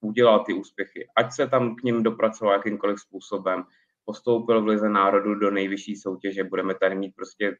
udělal 0.00 0.44
ty 0.44 0.52
úspěchy. 0.52 1.08
Ať 1.16 1.32
se 1.32 1.48
tam 1.48 1.76
k 1.76 1.82
ním 1.82 2.02
dopracoval 2.02 2.54
jakýmkoliv 2.54 3.00
způsobem, 3.00 3.64
postoupil 4.04 4.62
v 4.62 4.66
Lize 4.66 4.88
národů 4.88 5.34
do 5.34 5.50
nejvyšší 5.50 5.96
soutěže. 5.96 6.44
Budeme 6.44 6.74
tady 6.74 6.94
mít 6.94 7.12
prostě 7.16 7.56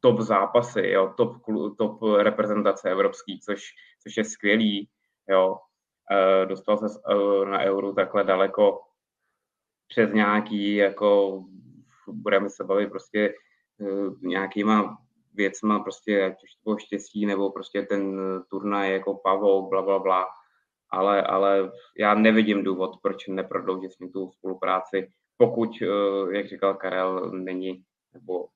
top 0.00 0.20
zápasy, 0.20 0.80
jo, 0.86 1.14
top, 1.16 1.36
top 1.78 2.02
reprezentace 2.18 2.90
evropský, 2.90 3.40
což, 3.40 3.62
což 4.02 4.16
je 4.16 4.24
skvělý. 4.24 4.88
Jo. 5.28 5.58
E, 6.10 6.46
dostal 6.46 6.78
se 6.78 7.00
na 7.44 7.60
euro 7.60 7.92
takhle 7.92 8.24
daleko 8.24 8.80
přes 9.88 10.12
nějaký, 10.12 10.74
jako 10.74 11.40
budeme 12.06 12.50
se 12.50 12.64
bavit 12.64 12.90
prostě 12.90 13.20
e, 13.20 13.34
nějakýma 14.22 14.98
věcma, 15.34 15.78
prostě 15.78 16.24
ať 16.24 16.44
už 16.44 16.54
to 16.54 16.60
bylo 16.64 16.78
štěstí, 16.78 17.26
nebo 17.26 17.50
prostě 17.50 17.82
ten 17.82 18.20
turnaj 18.48 18.92
jako 18.92 19.14
pavou, 19.14 19.68
bla, 19.68 19.82
bla, 19.82 19.98
bla. 19.98 20.26
Ale, 20.90 21.22
ale 21.22 21.72
já 21.98 22.14
nevidím 22.14 22.64
důvod, 22.64 22.96
proč 23.02 23.26
neprodloužit 23.26 23.92
s 23.92 23.98
ním 23.98 24.12
tu 24.12 24.30
spolupráci, 24.30 25.08
pokud, 25.36 25.70
jak 26.30 26.48
říkal 26.48 26.74
Karel, 26.74 27.30
není, 27.30 27.84
nebo 28.14 28.48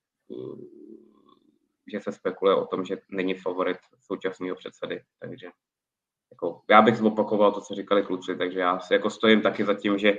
že 1.92 2.00
se 2.00 2.12
spekuluje 2.12 2.56
o 2.56 2.66
tom, 2.66 2.84
že 2.84 2.98
není 3.10 3.34
favorit 3.34 3.78
současného 4.00 4.56
předsedy. 4.56 5.02
Takže 5.18 5.48
jako, 6.34 6.60
já 6.70 6.82
bych 6.82 6.96
zopakoval 6.96 7.52
to, 7.52 7.60
co 7.60 7.74
říkali 7.74 8.02
kluci, 8.02 8.36
takže 8.36 8.60
já 8.60 8.80
si 8.80 8.94
jako 8.94 9.10
stojím 9.10 9.42
taky 9.42 9.64
za 9.64 9.74
tím, 9.74 9.98
že 9.98 10.18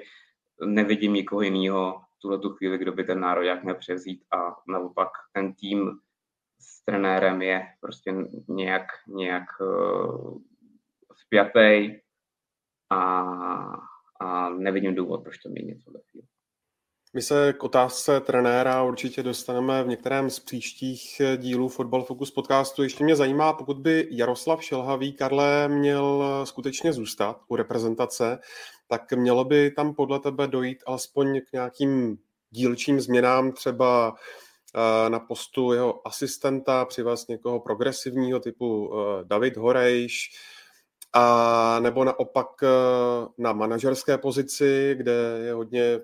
nevidím 0.65 1.13
nikoho 1.13 1.41
jiného 1.41 2.01
tuhle 2.21 2.39
tu 2.39 2.49
chvíli, 2.49 2.77
kdo 2.77 2.91
by 2.91 3.03
ten 3.03 3.19
jak 3.43 3.63
měl 3.63 3.75
převzít 3.75 4.23
a 4.31 4.55
naopak 4.67 5.09
ten 5.33 5.53
tým 5.53 5.99
s 6.59 6.85
trenérem 6.85 7.41
je 7.41 7.67
prostě 7.81 8.15
nějak, 8.47 8.85
nějak 9.07 9.43
uh, 9.61 10.37
spjatý 11.13 11.99
a, 12.89 12.99
a 14.21 14.49
nevidím 14.49 14.95
důvod, 14.95 15.23
proč 15.23 15.37
to 15.37 15.49
měnit 15.49 15.77
v 15.77 16.11
chvíli. 16.11 16.27
My 17.15 17.21
se 17.21 17.53
k 17.53 17.63
otázce 17.63 18.19
trenéra 18.19 18.83
určitě 18.83 19.23
dostaneme 19.23 19.83
v 19.83 19.87
některém 19.87 20.29
z 20.29 20.39
příštích 20.39 21.21
dílů 21.37 21.69
Football 21.69 22.03
Focus 22.03 22.31
podcastu. 22.31 22.83
Ještě 22.83 23.03
mě 23.03 23.15
zajímá, 23.15 23.53
pokud 23.53 23.77
by 23.77 24.07
Jaroslav 24.11 24.63
Šelhavý 24.63 25.13
Karle 25.13 25.67
měl 25.67 26.23
skutečně 26.43 26.93
zůstat 26.93 27.41
u 27.47 27.55
reprezentace, 27.55 28.39
tak 28.87 29.13
mělo 29.13 29.45
by 29.45 29.71
tam 29.71 29.93
podle 29.93 30.19
tebe 30.19 30.47
dojít 30.47 30.83
alespoň 30.85 31.41
k 31.41 31.53
nějakým 31.53 32.17
dílčím 32.49 33.01
změnám, 33.01 33.51
třeba 33.51 34.15
eh, 34.75 35.09
na 35.09 35.19
postu 35.19 35.73
jeho 35.73 36.07
asistenta, 36.07 36.85
přivést 36.85 37.29
někoho 37.29 37.59
progresivního 37.59 38.39
typu 38.39 38.93
eh, 38.93 39.23
David 39.23 39.57
Horejš, 39.57 40.31
a 41.13 41.79
nebo 41.79 42.03
naopak 42.03 42.47
eh, 42.63 42.67
na 43.37 43.53
manažerské 43.53 44.17
pozici, 44.17 44.95
kde 44.97 45.39
je 45.45 45.53
hodně 45.53 45.99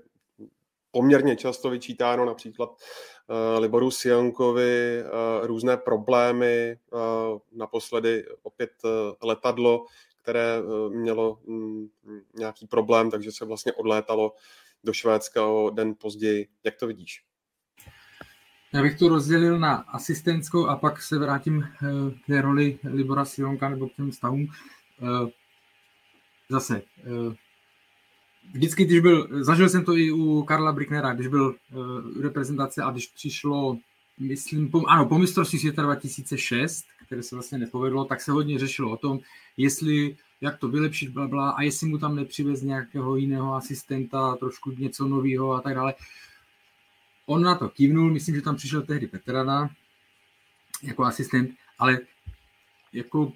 poměrně 0.92 1.36
často 1.36 1.70
vyčítáno 1.70 2.26
například 2.26 2.70
uh, 2.70 3.62
Liboru 3.62 3.92
Sionkovi 3.92 5.04
uh, 5.04 5.48
různé 5.48 5.78
problémy, 5.78 6.78
uh, 6.92 7.00
naposledy 7.52 8.26
opět 8.44 8.72
uh, 8.84 8.92
letadlo, 9.22 9.86
které 10.22 10.62
uh, 10.62 10.94
mělo 10.94 11.39
um, 11.44 11.89
nějaký 12.36 12.68
problém, 12.68 13.12
takže 13.12 13.32
se 13.32 13.46
vlastně 13.46 13.74
odlétalo 13.74 14.34
do 14.84 14.94
Švédska 14.94 15.46
o 15.46 15.70
den 15.70 15.96
později. 15.96 16.48
Jak 16.64 16.76
to 16.76 16.88
vidíš? 16.88 17.24
Já 18.74 18.82
bych 18.82 19.00
to 19.00 19.10
rozdělil 19.10 19.60
na 19.60 19.76
asistentskou 19.76 20.68
a 20.68 20.76
pak 20.76 21.02
se 21.02 21.20
vrátím 21.20 21.68
k 22.24 22.28
té 22.28 22.42
roli 22.42 22.80
Libora 22.84 23.26
Sionka 23.26 23.70
nebo 23.70 23.89
k 23.89 23.94
těm 23.94 24.12
stavům. 24.12 24.48
Zase, 26.50 26.82
vždycky, 28.54 28.86
když 28.86 29.00
byl, 29.00 29.28
zažil 29.44 29.70
jsem 29.70 29.86
to 29.86 29.98
i 29.98 30.12
u 30.12 30.44
Karla 30.44 30.72
Bricknera, 30.72 31.14
když 31.14 31.28
byl 31.28 31.56
uh, 31.72 32.22
reprezentace 32.22 32.84
a 32.84 32.92
když 32.92 33.08
přišlo, 33.08 33.78
myslím, 34.20 34.72
po, 34.72 34.86
ano, 34.88 35.06
po 35.06 35.18
mistrovství 35.18 35.60
světa 35.60 35.82
2006, 35.82 36.86
které 37.06 37.24
se 37.24 37.36
vlastně 37.36 37.58
nepovedlo, 37.58 38.06
tak 38.06 38.22
se 38.22 38.32
hodně 38.32 38.60
řešilo 38.60 38.92
o 38.92 38.98
tom, 38.98 39.20
jestli, 39.58 40.18
jak 40.42 40.58
to 40.58 40.68
vylepšit, 40.68 41.10
bla, 41.10 41.28
bla, 41.28 41.50
a 41.50 41.62
jestli 41.62 41.88
mu 41.88 41.98
tam 41.98 42.16
nepřivez 42.16 42.62
nějakého 42.62 43.16
jiného 43.16 43.56
asistenta, 43.56 44.36
trošku 44.36 44.72
něco 44.72 45.08
nového 45.08 45.54
a 45.54 45.62
tak 45.62 45.76
dále. 45.76 45.94
On 47.26 47.42
na 47.42 47.56
to 47.56 47.70
kývnul, 47.70 48.12
myslím, 48.12 48.36
že 48.36 48.42
tam 48.42 48.56
přišel 48.56 48.82
tehdy 48.82 49.08
Petrana 49.08 49.70
jako 50.84 51.04
asistent, 51.04 51.52
ale 51.80 52.00
jako 52.94 53.34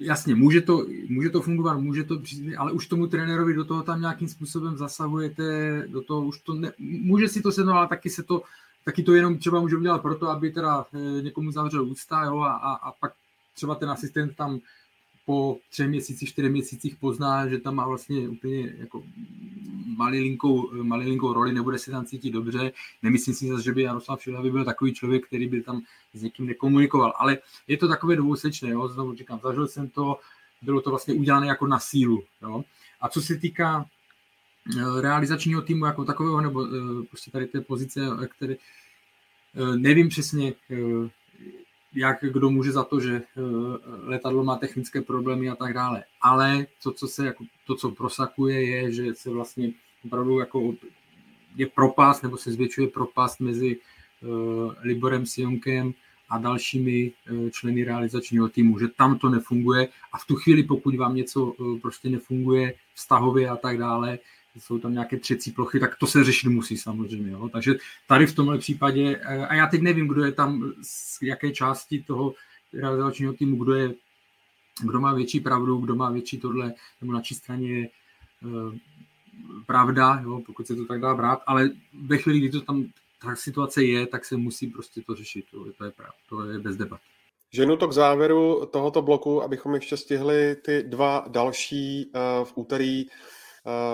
jasně, 0.00 0.34
může 0.34 0.60
to, 0.60 0.86
může 1.08 1.30
to 1.30 1.42
fungovat, 1.42 1.78
může 1.78 2.04
to, 2.04 2.22
ale 2.58 2.72
už 2.72 2.86
tomu 2.86 3.06
trenérovi 3.06 3.54
do 3.54 3.64
toho 3.64 3.82
tam 3.82 4.00
nějakým 4.00 4.28
způsobem 4.28 4.76
zasahujete, 4.76 5.82
do 5.88 6.02
toho 6.02 6.24
už 6.26 6.38
to 6.38 6.54
ne, 6.54 6.72
může 6.78 7.28
si 7.28 7.42
to 7.42 7.52
sednout, 7.52 7.72
ale 7.72 7.88
taky 7.88 8.10
se 8.10 8.22
to, 8.22 8.42
taky 8.84 9.02
to 9.02 9.14
jenom 9.14 9.38
třeba 9.38 9.60
může 9.60 9.76
udělat 9.76 10.02
proto, 10.02 10.28
aby 10.28 10.50
teda 10.50 10.86
eh, 10.94 11.22
někomu 11.22 11.52
zavřel 11.52 11.86
ústa, 11.86 12.24
jo, 12.24 12.38
a, 12.38 12.52
a, 12.52 12.74
a 12.74 12.92
pak 12.92 13.12
třeba 13.54 13.74
ten 13.74 13.90
asistent 13.90 14.36
tam 14.36 14.60
po 15.26 15.58
třech 15.70 15.88
měsících, 15.88 16.28
čtyřech 16.28 16.52
měsících 16.52 16.96
pozná, 16.96 17.48
že 17.48 17.58
tam 17.58 17.74
má 17.74 17.86
vlastně 17.86 18.28
úplně 18.28 18.74
jako 18.78 19.02
malilinkou, 19.96 20.82
malilinkou 20.82 21.32
roli, 21.32 21.52
nebude 21.52 21.78
se 21.78 21.90
tam 21.90 22.04
cítit 22.04 22.30
dobře. 22.30 22.72
Nemyslím 23.02 23.34
si 23.34 23.48
zase, 23.48 23.62
že 23.62 23.72
by 23.72 23.82
Jaroslav 23.82 24.20
by 24.42 24.50
byl 24.50 24.64
takový 24.64 24.94
člověk, 24.94 25.26
který 25.26 25.48
by 25.48 25.62
tam 25.62 25.82
s 26.14 26.22
někým 26.22 26.46
nekomunikoval. 26.46 27.12
Ale 27.16 27.38
je 27.68 27.76
to 27.76 27.88
takové 27.88 28.16
dvousečné, 28.16 28.70
jo? 28.70 28.88
znovu 28.88 29.14
říkám, 29.14 29.40
zažil 29.42 29.68
jsem 29.68 29.88
to, 29.88 30.18
bylo 30.62 30.80
to 30.80 30.90
vlastně 30.90 31.14
udělané 31.14 31.46
jako 31.46 31.66
na 31.66 31.78
sílu. 31.78 32.22
Jo? 32.42 32.64
A 33.00 33.08
co 33.08 33.22
se 33.22 33.36
týká 33.36 33.86
eh, 34.78 35.00
realizačního 35.00 35.62
týmu 35.62 35.86
jako 35.86 36.04
takového, 36.04 36.40
nebo 36.40 36.66
eh, 36.66 37.06
prostě 37.08 37.30
tady 37.30 37.46
té 37.46 37.60
pozice, 37.60 38.00
které 38.28 38.54
eh, 38.54 39.76
nevím 39.76 40.08
přesně, 40.08 40.52
jak 41.96 42.18
kdo 42.20 42.50
může 42.50 42.72
za 42.72 42.84
to, 42.84 43.00
že 43.00 43.16
eh, 43.16 43.40
letadlo 44.04 44.44
má 44.44 44.56
technické 44.56 45.02
problémy 45.02 45.48
a 45.48 45.56
tak 45.56 45.74
dále. 45.74 46.04
Ale 46.20 46.66
to, 46.82 46.92
co 46.92 47.08
se 47.08 47.26
jako, 47.26 47.44
to, 47.66 47.74
co 47.74 47.90
prosakuje, 47.90 48.66
je, 48.66 48.92
že 48.92 49.14
se 49.14 49.30
vlastně 49.30 49.72
opravdu 50.04 50.38
jako 50.38 50.74
je 51.56 51.66
propast, 51.66 52.22
nebo 52.22 52.36
se 52.36 52.52
zvětšuje 52.52 52.88
propast 52.88 53.40
mezi 53.40 53.76
uh, 53.76 54.74
Liborem 54.82 55.26
Sionkem 55.26 55.94
a 56.28 56.38
dalšími 56.38 57.12
uh, 57.30 57.50
členy 57.50 57.84
realizačního 57.84 58.48
týmu, 58.48 58.78
že 58.78 58.88
tam 58.88 59.18
to 59.18 59.28
nefunguje 59.28 59.88
a 60.12 60.18
v 60.18 60.26
tu 60.26 60.36
chvíli, 60.36 60.62
pokud 60.62 60.96
vám 60.96 61.14
něco 61.14 61.54
prostě 61.82 62.08
nefunguje 62.08 62.74
vztahově 62.94 63.48
a 63.48 63.56
tak 63.56 63.78
dále, 63.78 64.18
jsou 64.58 64.78
tam 64.78 64.92
nějaké 64.92 65.16
třecí 65.16 65.52
plochy, 65.52 65.80
tak 65.80 65.96
to 65.96 66.06
se 66.06 66.24
řešit 66.24 66.48
musí 66.48 66.76
samozřejmě. 66.76 67.32
Jo? 67.32 67.48
Takže 67.48 67.74
tady 68.08 68.26
v 68.26 68.34
tomhle 68.34 68.58
případě, 68.58 69.20
eh, 69.22 69.46
a 69.46 69.54
já 69.54 69.66
teď 69.66 69.80
nevím, 69.80 70.08
kdo 70.08 70.24
je 70.24 70.32
tam, 70.32 70.72
z 70.82 71.22
jaké 71.22 71.50
části 71.50 72.02
toho 72.02 72.34
realizačního 72.72 73.32
týmu, 73.32 73.64
kdo 73.64 73.74
je, 73.74 73.94
kdo 74.82 75.00
má 75.00 75.14
větší 75.14 75.40
pravdu, 75.40 75.76
kdo 75.78 75.94
má 75.94 76.10
větší 76.10 76.38
tohle, 76.38 76.74
nebo 77.00 77.12
na 77.12 77.20
čí 77.20 77.34
straně 77.34 77.78
je 77.78 77.88
uh, 78.44 78.74
pravda, 79.66 80.20
jo? 80.24 80.42
pokud 80.46 80.66
se 80.66 80.76
to 80.76 80.84
tak 80.84 81.00
dá 81.00 81.14
brát, 81.14 81.42
ale 81.46 81.70
ve 82.06 82.18
chvíli, 82.18 82.38
kdy 82.38 82.50
to 82.50 82.60
tam 82.60 82.84
ta 83.22 83.36
situace 83.36 83.84
je, 83.84 84.06
tak 84.06 84.24
se 84.24 84.36
musí 84.36 84.66
prostě 84.66 85.02
to 85.02 85.14
řešit, 85.14 85.44
to, 85.50 85.72
to 85.78 85.84
je 85.84 85.90
pravda, 85.90 86.14
to 86.28 86.44
je 86.44 86.58
bez 86.58 86.76
debat. 86.76 87.00
Ženu 87.52 87.76
to 87.76 87.88
k 87.88 87.92
závěru 87.92 88.66
tohoto 88.66 89.02
bloku, 89.02 89.42
abychom 89.42 89.74
ještě 89.74 89.96
stihli 89.96 90.56
ty 90.56 90.82
dva 90.82 91.24
další 91.28 92.06
uh, 92.06 92.44
v 92.44 92.52
úterý 92.54 93.06
Eh, 93.06 93.35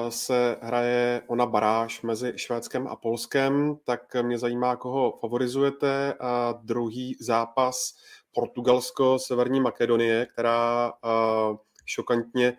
se 0.08 0.56
hraje 0.62 1.22
ona 1.26 1.46
baráž 1.46 2.02
mezi 2.02 2.32
Švédskem 2.36 2.86
a 2.86 2.96
Polskem, 2.96 3.76
tak 3.84 4.14
mě 4.22 4.38
zajímá, 4.38 4.76
koho 4.76 5.18
favorizujete. 5.20 6.14
A 6.20 6.54
druhý 6.62 7.16
zápas 7.20 7.94
Portugalsko-Severní 8.32 9.60
Makedonie, 9.60 10.26
která 10.26 10.92
eh, 10.92 11.56
šokantně 11.86 12.56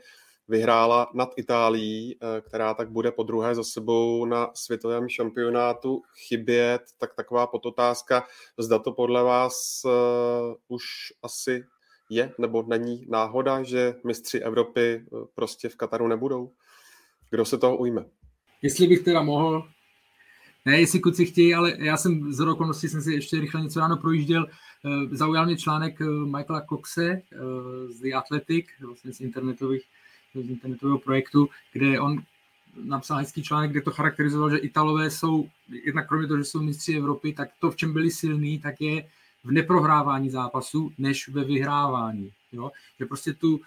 vyhrála 0.47 1.11
nad 1.13 1.29
Itálií, 1.37 2.17
eh, 2.21 2.41
která 2.41 2.73
tak 2.73 2.91
bude 2.91 3.11
po 3.11 3.23
druhé 3.23 3.55
za 3.55 3.63
sebou 3.63 4.25
na 4.25 4.51
světovém 4.53 5.09
šampionátu 5.09 6.01
chybět, 6.27 6.81
tak 6.97 7.13
taková 7.13 7.47
pototázka, 7.47 8.27
zda 8.57 8.79
to 8.79 8.91
podle 8.91 9.23
vás 9.23 9.85
už 10.67 10.83
asi 11.23 11.63
je 12.09 12.33
nebo 12.37 12.63
není 12.67 13.05
náhoda, 13.09 13.63
že 13.63 13.95
mistři 14.03 14.39
Evropy 14.39 15.05
prostě 15.35 15.69
v 15.69 15.75
Kataru 15.75 16.07
nebudou? 16.07 16.51
Kdo 17.33 17.45
se 17.45 17.57
toho 17.57 17.77
ujme? 17.77 18.05
Jestli 18.61 18.87
bych 18.87 18.99
teda 18.99 19.21
mohl, 19.21 19.67
ne, 20.65 20.79
jestli 20.79 20.99
kluci 20.99 21.25
chtějí, 21.25 21.55
ale 21.55 21.73
já 21.79 21.97
jsem 21.97 22.33
z 22.33 22.39
okolností 22.39 22.89
jsem 22.89 23.01
si 23.01 23.13
ještě 23.13 23.39
rychle 23.39 23.61
něco 23.61 23.79
ráno 23.79 23.97
projížděl. 23.97 24.47
Eh, 24.49 25.15
zaujal 25.15 25.45
mě 25.45 25.57
článek 25.57 26.01
eh, 26.01 26.05
Michaela 26.05 26.65
Coxe 26.69 27.05
eh, 27.11 27.21
z 27.87 27.99
The 27.99 28.13
Athletic, 28.13 28.65
vlastně 28.81 29.13
z, 29.13 29.21
internetových, 29.21 29.83
z 30.35 30.49
internetového 30.49 30.99
projektu, 30.99 31.49
kde 31.71 31.99
on 31.99 32.21
napsal 32.83 33.17
hezký 33.17 33.43
článek, 33.43 33.71
kde 33.71 33.81
to 33.81 33.91
charakterizoval, 33.91 34.49
že 34.49 34.57
Italové 34.57 35.09
jsou, 35.09 35.49
jednak 35.83 36.07
kromě 36.07 36.27
toho, 36.27 36.37
že 36.37 36.45
jsou 36.45 36.61
mistři 36.61 36.97
Evropy, 36.97 37.33
tak 37.33 37.49
to, 37.59 37.71
v 37.71 37.75
čem 37.75 37.93
byli 37.93 38.11
silní, 38.11 38.59
tak 38.59 38.81
je 38.81 39.09
v 39.43 39.51
neprohrávání 39.51 40.29
zápasu, 40.29 40.91
než 40.97 41.27
ve 41.27 41.43
vyhrávání. 41.43 42.31
Jo? 42.51 42.71
Že 42.99 43.05
prostě 43.05 43.33
tu, 43.33 43.59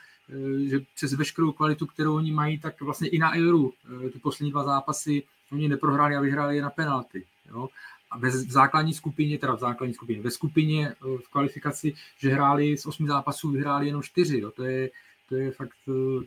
že 0.67 0.81
přes 0.95 1.13
veškerou 1.13 1.53
kvalitu, 1.53 1.87
kterou 1.87 2.17
oni 2.17 2.33
mají, 2.33 2.59
tak 2.59 2.81
vlastně 2.81 3.09
i 3.09 3.19
na 3.19 3.33
Euro 3.35 3.71
ty 4.13 4.19
poslední 4.19 4.51
dva 4.51 4.65
zápasy 4.65 5.23
oni 5.53 5.69
neprohráli 5.69 6.17
a 6.17 6.21
vyhráli 6.21 6.57
je 6.57 6.63
na 6.63 6.71
penalty. 6.71 7.25
Jo? 7.49 7.69
A 8.11 8.19
ve 8.19 8.31
základní 8.31 8.95
skupině, 8.95 9.39
teda 9.39 9.55
v 9.55 9.61
základní 9.61 9.95
skupině, 9.95 10.23
ve 10.23 10.31
skupině 10.31 10.95
v 11.01 11.29
kvalifikaci, 11.31 11.95
že 12.19 12.31
hráli 12.31 12.77
z 12.77 12.87
osmi 12.87 13.09
zápasů, 13.09 13.51
vyhráli 13.51 13.87
jenom 13.87 14.03
čtyři. 14.03 14.41
Jo? 14.41 14.51
To 14.51 14.65
je, 14.65 14.91
to 15.29 15.35
je 15.35 15.51
fakt 15.51 15.77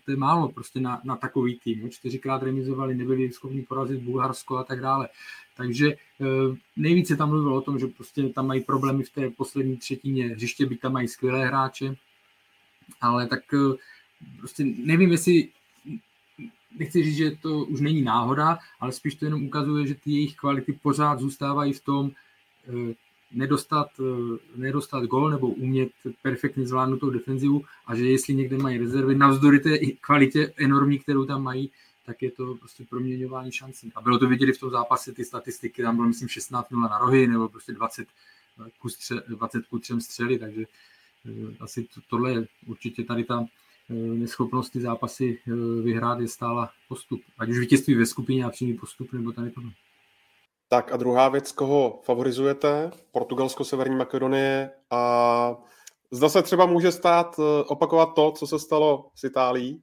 to 0.06 0.12
je 0.12 0.18
málo 0.18 0.50
prostě 0.50 0.80
na, 0.80 1.02
na 1.04 1.16
takový 1.16 1.60
tým. 1.64 1.90
Čtyřikrát 1.90 2.44
remizovali, 2.44 2.96
nebyli 2.96 3.32
schopni 3.32 3.62
porazit 3.62 4.02
Bulharsko 4.02 4.58
a 4.58 4.64
tak 4.64 4.82
dále. 4.82 5.10
Takže 5.58 5.94
nejvíce 6.78 7.16
tam 7.16 7.30
mluvilo 7.30 7.56
o 7.56 7.62
tom, 7.62 7.80
že 7.80 7.88
prostě 7.88 8.30
tam 8.30 8.48
mají 8.48 8.62
problémy 8.62 9.04
v 9.04 9.10
té 9.10 9.30
poslední 9.30 9.78
třetině 9.78 10.28
hřiště, 10.28 10.66
byť 10.66 10.80
tam 10.80 10.94
mají 10.94 11.08
skvělé 11.08 11.48
hráče, 11.48 11.96
ale 13.02 13.28
tak 13.28 13.40
prostě 14.38 14.66
nevím, 14.84 15.12
jestli 15.12 15.50
nechci 16.80 17.04
říct, 17.04 17.16
že 17.16 17.32
to 17.32 17.66
už 17.66 17.82
není 17.82 18.02
náhoda, 18.02 18.60
ale 18.80 18.92
spíš 18.92 19.16
to 19.16 19.26
jenom 19.26 19.44
ukazuje, 19.44 19.88
že 19.88 19.96
ty 19.96 20.12
jejich 20.12 20.36
kvality 20.36 20.74
pořád 20.74 21.20
zůstávají 21.20 21.74
v 21.74 21.84
tom 21.84 22.12
nedostat, 23.32 23.88
nedostat 24.56 25.04
gol 25.04 25.30
nebo 25.30 25.48
umět 25.48 25.90
perfektně 26.22 26.68
zvládnout 26.68 26.98
tou 26.98 27.10
defenzivu 27.10 27.66
a 27.86 27.96
že 27.96 28.10
jestli 28.10 28.36
někde 28.36 28.58
mají 28.58 28.78
rezervy, 28.78 29.16
navzdory 29.16 29.60
té 29.60 29.78
kvalitě 30.02 30.54
enormní, 30.58 31.00
kterou 31.00 31.26
tam 31.26 31.44
mají, 31.44 31.72
tak 32.06 32.22
je 32.22 32.32
to 32.32 32.56
prostě 32.56 32.86
proměňování 32.90 33.52
šancí. 33.52 33.92
A 33.96 34.02
bylo 34.02 34.20
to 34.20 34.28
vidět 34.28 34.58
v 34.58 34.60
tom 34.60 34.70
zápase, 34.70 35.14
ty 35.14 35.26
statistiky, 35.26 35.82
tam 35.82 35.96
bylo 35.96 36.08
myslím 36.08 36.28
16 36.28 36.72
0 36.72 36.88
na 36.88 36.98
rohy, 36.98 37.28
nebo 37.28 37.50
prostě 37.50 37.74
20 37.74 38.08
ku, 38.80 38.90
stře, 38.90 39.24
20 39.28 39.66
ku 39.66 39.80
3 39.80 39.94
střely, 40.02 40.40
takže 40.40 40.62
eh, 40.62 40.66
asi 41.60 41.84
to, 41.84 42.02
tohle 42.10 42.32
je 42.32 42.46
určitě 42.68 43.04
tady 43.04 43.24
ta 43.24 43.46
eh, 43.90 43.94
neschopnost 43.94 44.70
ty 44.70 44.82
zápasy 44.82 45.40
eh, 45.48 45.52
vyhrát 45.82 46.20
je 46.20 46.28
stála 46.28 46.70
postup. 46.88 47.22
Ať 47.38 47.50
už 47.50 47.60
vítězství 47.60 47.96
ve 47.96 48.06
skupině 48.06 48.46
a 48.46 48.50
přímý 48.50 48.74
postup, 48.74 49.14
nebo 49.14 49.32
tady 49.32 49.52
tohle. 49.52 49.72
Tak 50.68 50.92
a 50.92 50.98
druhá 50.98 51.30
věc, 51.30 51.52
koho 51.52 52.02
favorizujete? 52.04 52.92
Portugalsko, 53.12 53.64
Severní 53.64 53.96
Makedonie 53.96 54.72
a 54.92 55.56
zda 56.12 56.30
se 56.30 56.42
třeba 56.42 56.66
může 56.66 56.92
stát 56.92 57.40
opakovat 57.68 58.06
to, 58.16 58.32
co 58.32 58.48
se 58.48 58.60
stalo 58.60 59.12
s 59.16 59.24
Itálií, 59.24 59.82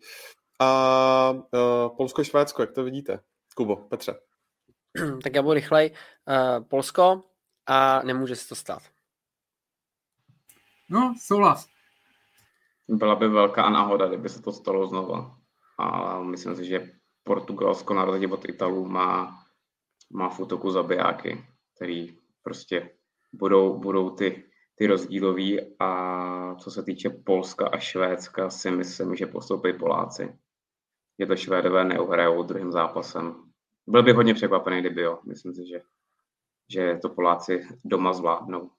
a 0.58 1.30
uh, 1.30 1.96
Polsko-Švédsko, 1.96 2.62
jak 2.62 2.72
to 2.72 2.84
vidíte? 2.84 3.20
Kubo, 3.54 3.76
Petře. 3.76 4.14
tak 5.22 5.34
já 5.34 5.42
budu 5.42 5.54
rychlej. 5.54 5.94
Polsko 6.68 7.22
a 7.66 8.02
nemůže 8.02 8.36
se 8.36 8.48
to 8.48 8.54
stát. 8.54 8.82
No, 10.90 11.14
souhlas. 11.20 11.68
Byla 12.88 13.14
by 13.14 13.28
velká 13.28 13.70
náhoda, 13.70 14.08
kdyby 14.08 14.28
se 14.28 14.42
to 14.42 14.52
stalo 14.52 14.86
znova. 14.86 15.36
A 15.78 16.18
myslím 16.22 16.56
si, 16.56 16.64
že 16.64 16.90
Portugalsko 17.24 17.94
na 17.94 18.04
rozdíl 18.04 18.34
od 18.34 18.48
Italů 18.48 18.88
má, 18.88 19.38
má 20.12 20.28
v 20.28 20.40
útoku 20.40 20.70
zabijáky, 20.70 21.44
který 21.76 22.18
prostě 22.42 22.90
budou, 23.32 23.78
budou 23.78 24.10
ty 24.10 24.44
ty 24.78 24.86
rozdílový 24.86 25.60
a 25.78 26.54
co 26.54 26.70
se 26.70 26.82
týče 26.82 27.10
Polska 27.10 27.68
a 27.68 27.78
Švédska 27.78 28.50
si 28.50 28.70
myslím, 28.70 29.16
že 29.16 29.26
postoupí 29.26 29.72
Poláci 29.72 30.38
že 31.18 31.26
to 31.26 31.36
Švédové 31.36 31.84
neuhrajou 31.84 32.42
druhým 32.42 32.72
zápasem. 32.72 33.34
Byl 33.86 34.02
bych 34.02 34.14
hodně 34.14 34.34
překvapený, 34.34 34.80
kdyby 34.80 35.02
jo. 35.02 35.18
Myslím 35.26 35.54
si, 35.54 35.66
že, 35.66 35.80
že 36.70 36.98
to 37.02 37.08
Poláci 37.08 37.68
doma 37.84 38.12
zvládnou. 38.12 38.70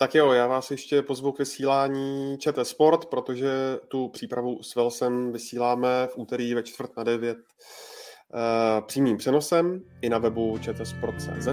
Tak 0.00 0.14
jo, 0.14 0.32
já 0.32 0.46
vás 0.46 0.70
ještě 0.70 1.02
pozvu 1.02 1.32
k 1.32 1.38
vysílání 1.38 2.38
ČT 2.38 2.66
Sport, 2.66 3.04
protože 3.06 3.50
tu 3.88 4.08
přípravu 4.08 4.62
s 4.62 4.74
Velsem 4.74 5.32
vysíláme 5.32 6.06
v 6.06 6.18
úterý 6.18 6.54
ve 6.54 6.62
čtvrt 6.62 6.96
na 6.96 7.04
devět 7.04 7.38
uh, 7.38 8.86
přímým 8.86 9.16
přenosem 9.16 9.82
i 10.02 10.08
na 10.08 10.18
webu 10.18 10.58
čtsport.cz. 10.58 11.48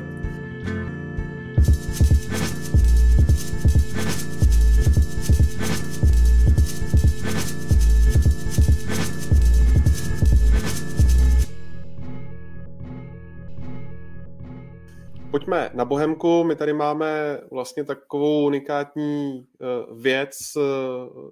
Pojďme 15.55 15.77
na 15.77 15.85
Bohemku. 15.85 16.43
My 16.43 16.55
tady 16.55 16.73
máme 16.73 17.41
vlastně 17.51 17.83
takovou 17.83 18.45
unikátní 18.45 19.47
eh, 19.61 19.65
věc. 20.01 20.39
Eh, 20.57 20.61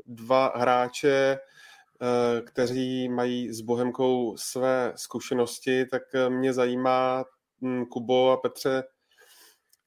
dva 0.06 0.54
hráče, 0.56 1.40
eh, 1.40 2.42
kteří 2.42 3.10
mají 3.10 3.54
s 3.54 3.62
Bohemkou 3.62 4.38
své 4.38 4.94
zkušenosti, 4.96 5.86
tak 5.86 6.02
mě 6.30 6.54
zajímá, 6.54 7.26
hm, 7.62 7.86
Kubo 7.86 8.32
a 8.32 8.38
Petře, 8.38 8.84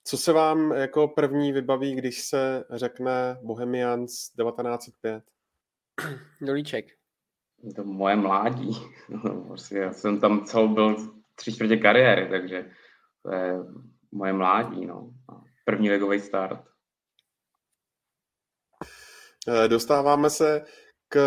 co 0.04 0.16
se 0.16 0.32
vám 0.32 0.72
jako 0.72 1.08
první 1.08 1.52
vybaví, 1.52 1.94
když 1.94 2.24
se 2.24 2.64
řekne 2.70 3.38
Bohemians 3.42 4.28
1905? 4.36 5.24
Dolíček. 6.40 6.84
To 7.76 7.84
moje 7.84 8.16
mládí. 8.16 8.70
Prostě 9.46 9.78
já 9.78 9.92
jsem 9.92 10.20
tam 10.20 10.44
celou 10.44 10.68
byl 10.68 10.96
tři 11.34 11.52
čtvrtě 11.52 11.76
kariéry, 11.76 12.28
takže 12.30 12.70
to 13.22 13.34
je 13.34 13.58
moje 14.12 14.32
mládí, 14.32 14.86
no. 14.86 15.10
První 15.64 15.90
ligový 15.90 16.20
start. 16.20 16.60
Eh, 19.48 19.68
dostáváme 19.68 20.30
se 20.30 20.64
k 21.08 21.20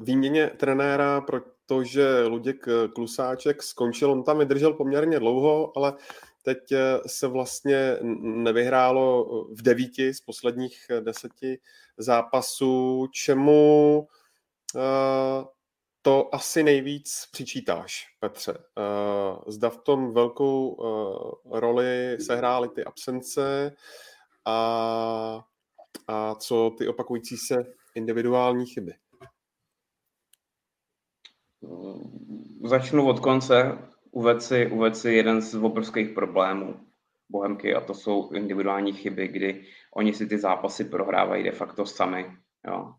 výměně 0.00 0.46
trenéra, 0.46 1.20
protože 1.20 2.22
Luděk 2.26 2.66
Klusáček 2.94 3.62
skončil, 3.62 4.10
on 4.10 4.24
tam 4.24 4.38
vydržel 4.38 4.72
poměrně 4.72 5.18
dlouho, 5.18 5.72
ale 5.76 5.92
teď 6.42 6.72
eh, 6.72 6.98
se 7.06 7.28
vlastně 7.28 7.96
nevyhrálo 8.20 9.24
v 9.54 9.62
devíti 9.62 10.14
z 10.14 10.20
posledních 10.20 10.86
deseti 11.00 11.58
zápasů, 11.98 13.06
čemu 13.12 14.08
eh, 14.76 15.44
to 16.02 16.34
asi 16.34 16.62
nejvíc 16.62 17.28
přičítáš, 17.32 18.06
Petře. 18.20 18.54
Eh, 18.58 19.50
zda 19.52 19.70
v 19.70 19.78
tom 19.78 20.12
velkou 20.12 20.76
eh, 20.76 21.60
roli 21.60 22.16
sehrály 22.20 22.68
ty 22.68 22.84
absence 22.84 23.72
a, 24.44 25.44
a 26.08 26.34
co 26.34 26.74
ty 26.78 26.88
opakující 26.88 27.36
se 27.36 27.64
individuální 27.94 28.66
chyby? 28.66 28.94
Začnu 32.64 33.08
od 33.08 33.20
konce. 33.20 33.78
Uved 34.10 34.42
si, 34.42 34.66
uved 34.66 34.96
si 34.96 35.12
jeden 35.12 35.40
z 35.40 35.54
obrovských 35.54 36.10
problémů 36.10 36.80
Bohemky 37.28 37.74
a 37.74 37.80
to 37.80 37.94
jsou 37.94 38.30
individuální 38.32 38.92
chyby, 38.92 39.28
kdy 39.28 39.66
oni 39.94 40.12
si 40.12 40.26
ty 40.26 40.38
zápasy 40.38 40.84
prohrávají 40.84 41.44
de 41.44 41.52
facto 41.52 41.86
sami. 41.86 42.36
Jo 42.66 42.94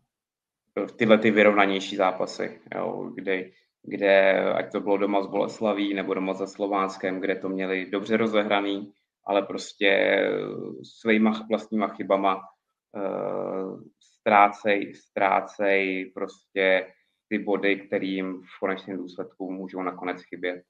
tyhle 0.96 1.18
ty 1.18 1.30
vyrovnanější 1.30 1.96
zápasy, 1.96 2.60
jo, 2.74 3.10
kde, 3.14 3.50
kde, 3.82 4.44
ať 4.52 4.72
to 4.72 4.80
bylo 4.80 4.96
doma 4.96 5.22
s 5.22 5.26
Boleslaví 5.26 5.94
nebo 5.94 6.14
doma 6.14 6.34
se 6.34 6.46
Slovánskem, 6.46 7.20
kde 7.20 7.36
to 7.36 7.48
měli 7.48 7.90
dobře 7.90 8.16
rozehraný, 8.16 8.92
ale 9.26 9.42
prostě 9.42 10.20
svýma 10.82 11.46
vlastníma 11.50 11.88
chybama 11.88 12.36
uh, 12.36 13.80
ztrácej, 14.00 14.94
ztrácej 14.94 16.12
prostě 16.14 16.92
ty 17.28 17.38
body, 17.38 17.76
kterým 17.76 18.42
v 18.42 18.60
konečném 18.60 18.96
důsledku 18.96 19.50
můžou 19.50 19.82
nakonec 19.82 20.22
chybět. 20.22 20.62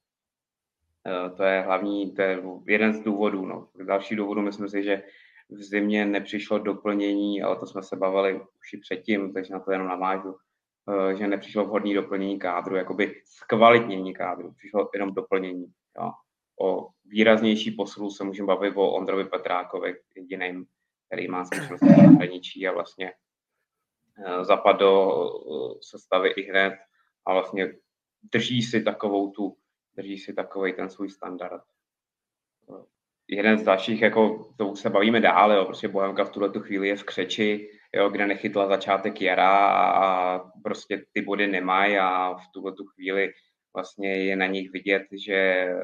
Uh, 1.05 1.37
to 1.37 1.43
je 1.43 1.61
hlavní, 1.61 2.11
to 2.13 2.21
je 2.21 2.43
jeden 2.67 2.93
z 2.93 2.99
důvodů. 2.99 3.45
No. 3.45 3.67
Další 3.83 4.15
důvodu 4.15 4.41
myslím 4.41 4.69
si, 4.69 4.83
že 4.83 5.03
v 5.49 5.63
zimě 5.63 6.05
nepřišlo 6.05 6.59
doplnění, 6.59 7.41
ale 7.41 7.59
to 7.59 7.65
jsme 7.65 7.83
se 7.83 7.95
bavili 7.95 8.41
už 8.59 8.73
i 8.73 8.77
předtím, 8.77 9.33
takže 9.33 9.53
na 9.53 9.59
to 9.59 9.71
jenom 9.71 9.87
navážu, 9.87 10.37
eh, 10.89 11.15
že 11.15 11.27
nepřišlo 11.27 11.65
vhodné 11.65 11.93
doplnění 11.93 12.39
kádru, 12.39 12.75
jakoby 12.75 13.21
zkvalitnění 13.25 14.13
kádru, 14.13 14.53
přišlo 14.53 14.89
jenom 14.93 15.13
doplnění. 15.13 15.65
Jo. 15.97 16.11
O 16.61 16.89
výraznější 17.05 17.71
poslu 17.71 18.11
se 18.11 18.23
můžeme 18.23 18.47
bavit 18.47 18.73
o 18.75 18.91
Ondrovi 18.91 19.25
Petrákovi, 19.25 19.95
jediným, 20.15 20.65
který 21.07 21.27
má 21.27 21.45
zkušenost 21.45 21.81
v 21.81 21.87
zahraničí 21.87 22.67
a 22.67 22.71
vlastně 22.71 23.13
eh, 24.25 24.45
zapad 24.45 24.79
do 24.79 25.11
eh, 25.15 25.77
sestavy 25.81 26.29
i 26.29 26.49
hned 26.49 26.73
a 27.25 27.33
vlastně 27.33 27.73
drží 28.23 28.61
si 28.61 28.83
takovou 28.83 29.31
tu, 29.31 29.57
drží 29.95 30.17
si 30.17 30.33
takový 30.33 30.73
ten 30.73 30.89
svůj 30.89 31.09
standard 31.09 31.63
jeden 33.27 33.57
z 33.57 33.63
dalších, 33.63 34.01
jako 34.01 34.51
to 34.57 34.67
už 34.67 34.79
se 34.79 34.89
bavíme 34.89 35.21
dál, 35.21 35.51
jo, 35.51 35.65
prostě 35.65 35.87
Bohemka 35.87 36.23
v 36.25 36.29
tuhle 36.29 36.51
chvíli 36.59 36.87
je 36.87 36.95
v 36.95 37.03
křeči, 37.03 37.69
jo, 37.95 38.09
kde 38.09 38.27
nechytla 38.27 38.67
začátek 38.67 39.21
jara 39.21 39.57
a, 39.57 40.05
a 40.05 40.39
prostě 40.63 41.05
ty 41.13 41.21
body 41.21 41.47
nemají 41.47 41.97
a 41.97 42.33
v 42.33 42.51
tuhle 42.53 42.73
chvíli 42.93 43.33
vlastně 43.73 44.15
je 44.15 44.35
na 44.35 44.45
nich 44.45 44.71
vidět, 44.71 45.03
že 45.25 45.35
eh, 45.35 45.83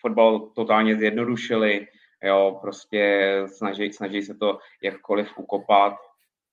fotbal 0.00 0.40
totálně 0.40 0.96
zjednodušili, 0.96 1.86
jo, 2.24 2.58
prostě 2.60 3.32
snaží, 3.46 3.92
snaží 3.92 4.22
se 4.22 4.34
to 4.34 4.58
jakkoliv 4.82 5.38
ukopat 5.38 5.94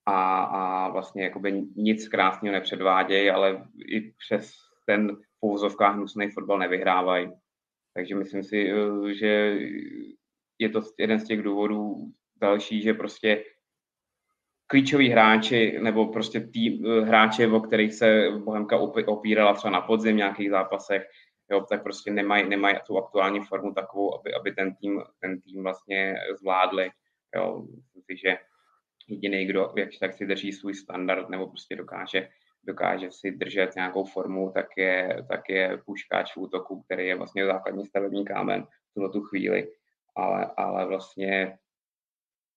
a, 0.06 0.44
a 0.44 0.90
vlastně 0.90 1.24
jakoby 1.24 1.62
nic 1.76 2.08
krásného 2.08 2.54
nepředvádějí, 2.54 3.30
ale 3.30 3.68
i 3.86 4.02
přes 4.12 4.54
ten 4.86 5.18
v 5.42 5.80
hnusný 5.80 6.32
fotbal 6.32 6.60
nevyhrávají. 6.60 7.32
Takže 7.98 8.16
myslím 8.16 8.44
si, 8.44 8.70
eh, 8.70 9.14
že 9.14 9.58
je 10.60 10.70
to 10.70 10.82
jeden 11.00 11.20
z 11.20 11.24
těch 11.28 11.42
důvodů 11.42 11.96
další, 12.36 12.82
že 12.82 12.94
prostě 12.94 13.44
klíčoví 14.68 15.10
hráči 15.10 15.80
nebo 15.82 16.06
prostě 16.06 16.40
tým, 16.40 16.86
eh, 16.86 17.02
hráči, 17.02 17.48
o 17.48 17.60
kterých 17.60 17.94
se 17.94 18.30
Bohemka 18.46 18.78
opírala 19.08 19.54
třeba 19.54 19.72
na 19.72 19.82
podzim 19.82 20.14
v 20.14 20.18
nějakých 20.18 20.50
zápasech, 20.50 21.10
jo, 21.52 21.66
tak 21.70 21.84
prostě 21.84 22.12
nemají, 22.12 22.50
nemají 22.50 22.76
tu 22.88 22.98
aktuální 22.98 23.40
formu 23.40 23.74
takovou, 23.74 24.20
aby, 24.20 24.34
aby 24.34 24.52
ten, 24.52 24.76
tým, 24.76 25.02
ten 25.20 25.42
tým 25.42 25.64
vlastně 25.64 26.16
zvládli. 26.40 26.90
Jo. 27.36 27.66
Myslím 27.76 28.04
si, 28.06 28.18
že 28.18 28.38
jediný, 29.08 29.46
kdo 29.46 29.74
jak 29.78 29.90
tak 30.00 30.14
si 30.14 30.26
drží 30.26 30.52
svůj 30.52 30.74
standard 30.74 31.30
nebo 31.30 31.48
prostě 31.48 31.76
dokáže, 31.76 32.30
dokáže 32.68 33.12
si 33.12 33.32
držet 33.32 33.76
nějakou 33.76 34.04
formu, 34.04 34.52
tak 34.54 34.66
je, 34.78 35.26
tak 35.28 35.50
je 35.50 35.82
puškáč 35.86 36.36
v 36.36 36.38
útoku, 36.38 36.82
který 36.82 37.08
je 37.08 37.16
vlastně 37.16 37.46
základní 37.46 37.86
stavební 37.86 38.26
kámen 38.26 38.68
v 38.96 39.10
tu 39.10 39.22
chvíli. 39.22 39.72
Ale, 40.16 40.52
ale 40.58 40.86
vlastně 40.86 41.58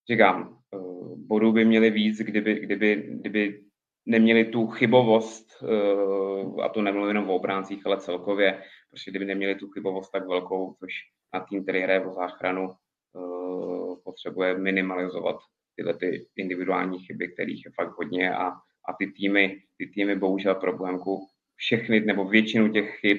říkám, 0.09 0.57
eh, 0.73 0.77
bodů 1.15 1.51
by 1.51 1.65
měli 1.65 1.89
víc, 1.89 2.17
kdyby, 2.17 2.55
kdyby, 2.55 2.95
kdyby 2.95 3.63
neměli 4.05 4.45
tu 4.45 4.67
chybovost, 4.67 5.63
eh, 5.63 6.61
a 6.63 6.69
to 6.69 6.81
nemluvím 6.81 7.07
jenom 7.07 7.29
o 7.29 7.35
obráncích, 7.35 7.85
ale 7.85 7.97
celkově, 7.97 8.63
protože 8.89 9.11
kdyby 9.11 9.25
neměli 9.25 9.55
tu 9.55 9.67
chybovost 9.67 10.11
tak 10.11 10.27
velkou, 10.27 10.73
což 10.73 10.93
na 11.33 11.39
tým, 11.39 11.63
který 11.63 11.79
hraje 11.79 12.05
o 12.05 12.13
záchranu, 12.13 12.69
eh, 12.71 13.95
potřebuje 14.03 14.57
minimalizovat 14.57 15.37
tyhle 15.75 15.93
ty 15.93 16.27
individuální 16.35 16.99
chyby, 16.99 17.27
kterých 17.27 17.65
je 17.65 17.71
fakt 17.71 17.97
hodně 17.97 18.35
a, 18.35 18.51
a 18.89 18.93
ty 18.93 19.11
týmy, 19.11 19.63
ty 19.77 19.87
týmy 19.87 20.15
bohužel 20.15 20.55
pro 20.55 20.77
Bohemku 20.77 21.27
všechny 21.55 21.99
nebo 21.99 22.25
většinu 22.25 22.71
těch 22.71 22.97
chyb 22.99 23.17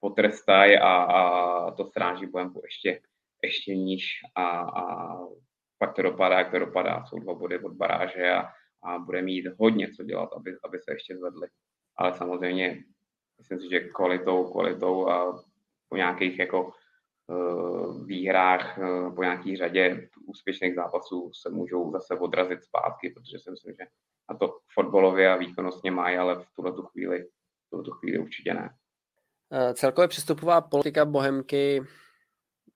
potrestají 0.00 0.78
a, 0.78 0.88
a 0.88 1.70
to 1.70 1.84
stráží 1.84 2.26
Bohemku 2.26 2.60
ještě, 2.64 3.00
ještě 3.42 3.76
níž 3.76 4.04
a, 4.34 4.46
a 4.60 5.16
pak 5.78 5.94
to 5.94 6.02
dopadá, 6.02 6.38
jak 6.38 6.50
to 6.50 6.58
dopadá. 6.58 7.04
Jsou 7.04 7.18
dva 7.18 7.34
body 7.34 7.58
od 7.58 7.72
baráže 7.72 8.30
a, 8.30 8.48
a 8.82 8.98
bude 8.98 9.22
mít 9.22 9.46
hodně 9.58 9.88
co 9.92 10.04
dělat, 10.04 10.32
aby, 10.36 10.56
aby 10.64 10.78
se 10.78 10.92
ještě 10.92 11.16
zvedli. 11.16 11.48
Ale 11.96 12.14
samozřejmě 12.14 12.84
myslím 13.38 13.60
si, 13.60 13.70
že 13.70 13.80
kvalitou, 13.80 14.52
kvalitou 14.52 15.08
a 15.08 15.42
po 15.88 15.96
nějakých 15.96 16.38
jako 16.38 16.72
výhrách, 18.04 18.78
uh, 18.78 19.14
po 19.14 19.22
nějaký 19.22 19.56
řadě 19.56 20.08
úspěšných 20.26 20.74
zápasů 20.74 21.30
se 21.42 21.50
můžou 21.50 21.92
zase 21.92 22.14
odrazit 22.14 22.62
zpátky, 22.62 23.10
protože 23.10 23.38
si 23.38 23.50
myslím, 23.50 23.74
že 23.80 23.84
na 24.30 24.38
to 24.38 24.58
fotbalově 24.74 25.32
a 25.32 25.36
výkonnostně 25.36 25.90
mají, 25.90 26.16
ale 26.16 26.34
v 26.34 26.46
tuhle 26.56 26.72
tu 26.72 26.82
chvíli, 26.82 27.24
v 27.66 27.70
tuhle 27.70 27.84
tu 27.84 27.90
chvíli 27.90 28.18
určitě 28.18 28.54
ne. 28.54 28.70
Uh, 29.50 29.72
celkově 29.72 30.08
přestupová 30.08 30.60
politika 30.60 31.04
Bohemky 31.04 31.82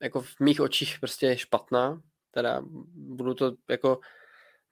jako 0.02 0.20
v 0.20 0.40
mých 0.40 0.60
očích 0.60 0.96
prostě 1.00 1.36
špatná, 1.36 2.00
teda 2.30 2.62
budu 2.94 3.34
to 3.34 3.52
jako 3.70 4.00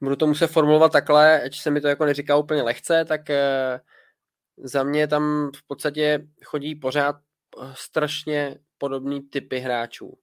budu 0.01 0.17
to 0.17 0.27
muset 0.27 0.47
formulovat 0.47 0.93
takhle, 0.93 1.43
ať 1.43 1.57
se 1.57 1.71
mi 1.71 1.81
to 1.81 1.89
jako 1.89 2.05
neříká 2.05 2.37
úplně 2.37 2.63
lehce, 2.63 3.05
tak 3.05 3.31
eh, 3.31 3.81
za 4.59 4.83
mě 4.83 5.09
tam 5.09 5.51
v 5.57 5.67
podstatě 5.67 6.27
chodí 6.45 6.75
pořád 6.75 7.17
eh, 7.17 7.73
strašně 7.75 8.59
podobný 8.85 9.23
typy 9.23 9.59
hráčů. 9.59 10.19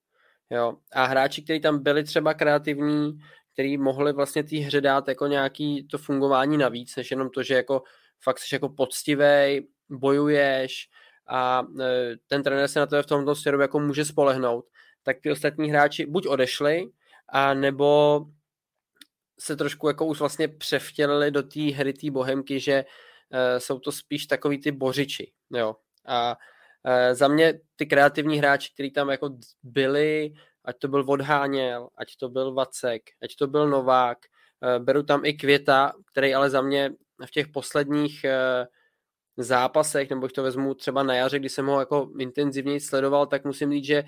Jo. 0.49 0.77
A 0.93 1.05
hráči, 1.05 1.41
kteří 1.41 1.59
tam 1.59 1.83
byli 1.83 2.03
třeba 2.03 2.33
kreativní, 2.33 3.19
který 3.53 3.77
mohli 3.77 4.13
vlastně 4.13 4.43
té 4.43 4.57
hře 4.57 4.81
dát 4.81 5.07
jako 5.07 5.27
nějaký 5.27 5.87
to 5.87 5.97
fungování 5.97 6.57
navíc, 6.57 6.95
než 6.95 7.11
jenom 7.11 7.29
to, 7.29 7.43
že 7.43 7.53
jako 7.55 7.83
fakt 8.23 8.39
jsi 8.39 8.55
jako 8.55 8.69
poctivej, 8.69 9.67
bojuješ 9.89 10.89
a 11.27 11.63
eh, 11.81 12.15
ten 12.27 12.43
trenér 12.43 12.67
se 12.67 12.79
na 12.79 12.85
to 12.85 13.03
v 13.03 13.05
tomto 13.05 13.35
směru 13.35 13.61
jako 13.61 13.79
může 13.79 14.05
spolehnout, 14.05 14.65
tak 15.03 15.17
ty 15.23 15.31
ostatní 15.31 15.69
hráči 15.69 16.05
buď 16.05 16.27
odešli, 16.27 16.85
a 17.29 17.53
nebo 17.53 18.21
se 19.39 19.55
trošku 19.55 19.87
jako 19.87 20.05
už 20.05 20.19
vlastně 20.19 20.47
převtělili 20.47 21.31
do 21.31 21.43
té 21.43 21.61
hry 21.61 21.93
té 21.93 22.11
bohemky, 22.11 22.59
že 22.59 22.85
uh, 22.85 23.59
jsou 23.59 23.79
to 23.79 23.91
spíš 23.91 24.25
takový 24.25 24.61
ty 24.61 24.71
bořiči, 24.71 25.31
jo. 25.49 25.75
A 26.07 26.37
za 27.11 27.27
mě 27.27 27.53
ty 27.75 27.85
kreativní 27.85 28.37
hráči, 28.37 28.71
kteří 28.73 28.91
tam 28.91 29.09
jako 29.09 29.29
byli, 29.63 30.33
ať 30.65 30.77
to 30.77 30.87
byl 30.87 31.03
Vodháněl, 31.03 31.89
ať 31.97 32.15
to 32.19 32.29
byl 32.29 32.53
Vacek, 32.53 33.01
ať 33.23 33.35
to 33.35 33.47
byl 33.47 33.69
Novák, 33.69 34.17
uh, 34.77 34.83
beru 34.83 35.03
tam 35.03 35.25
i 35.25 35.33
Květa, 35.33 35.93
který 36.11 36.33
ale 36.33 36.49
za 36.49 36.61
mě 36.61 36.91
v 37.25 37.31
těch 37.31 37.47
posledních 37.47 38.25
uh, 38.25 38.65
zápasech, 39.37 40.09
nebo 40.09 40.25
když 40.25 40.33
to 40.33 40.43
vezmu 40.43 40.73
třeba 40.73 41.03
na 41.03 41.15
jaře, 41.15 41.39
kdy 41.39 41.49
jsem 41.49 41.65
ho 41.65 41.79
jako 41.79 42.11
intenzivněji 42.19 42.79
sledoval, 42.79 43.25
tak 43.25 43.45
musím 43.45 43.71
říct, 43.71 43.85
že 43.85 44.03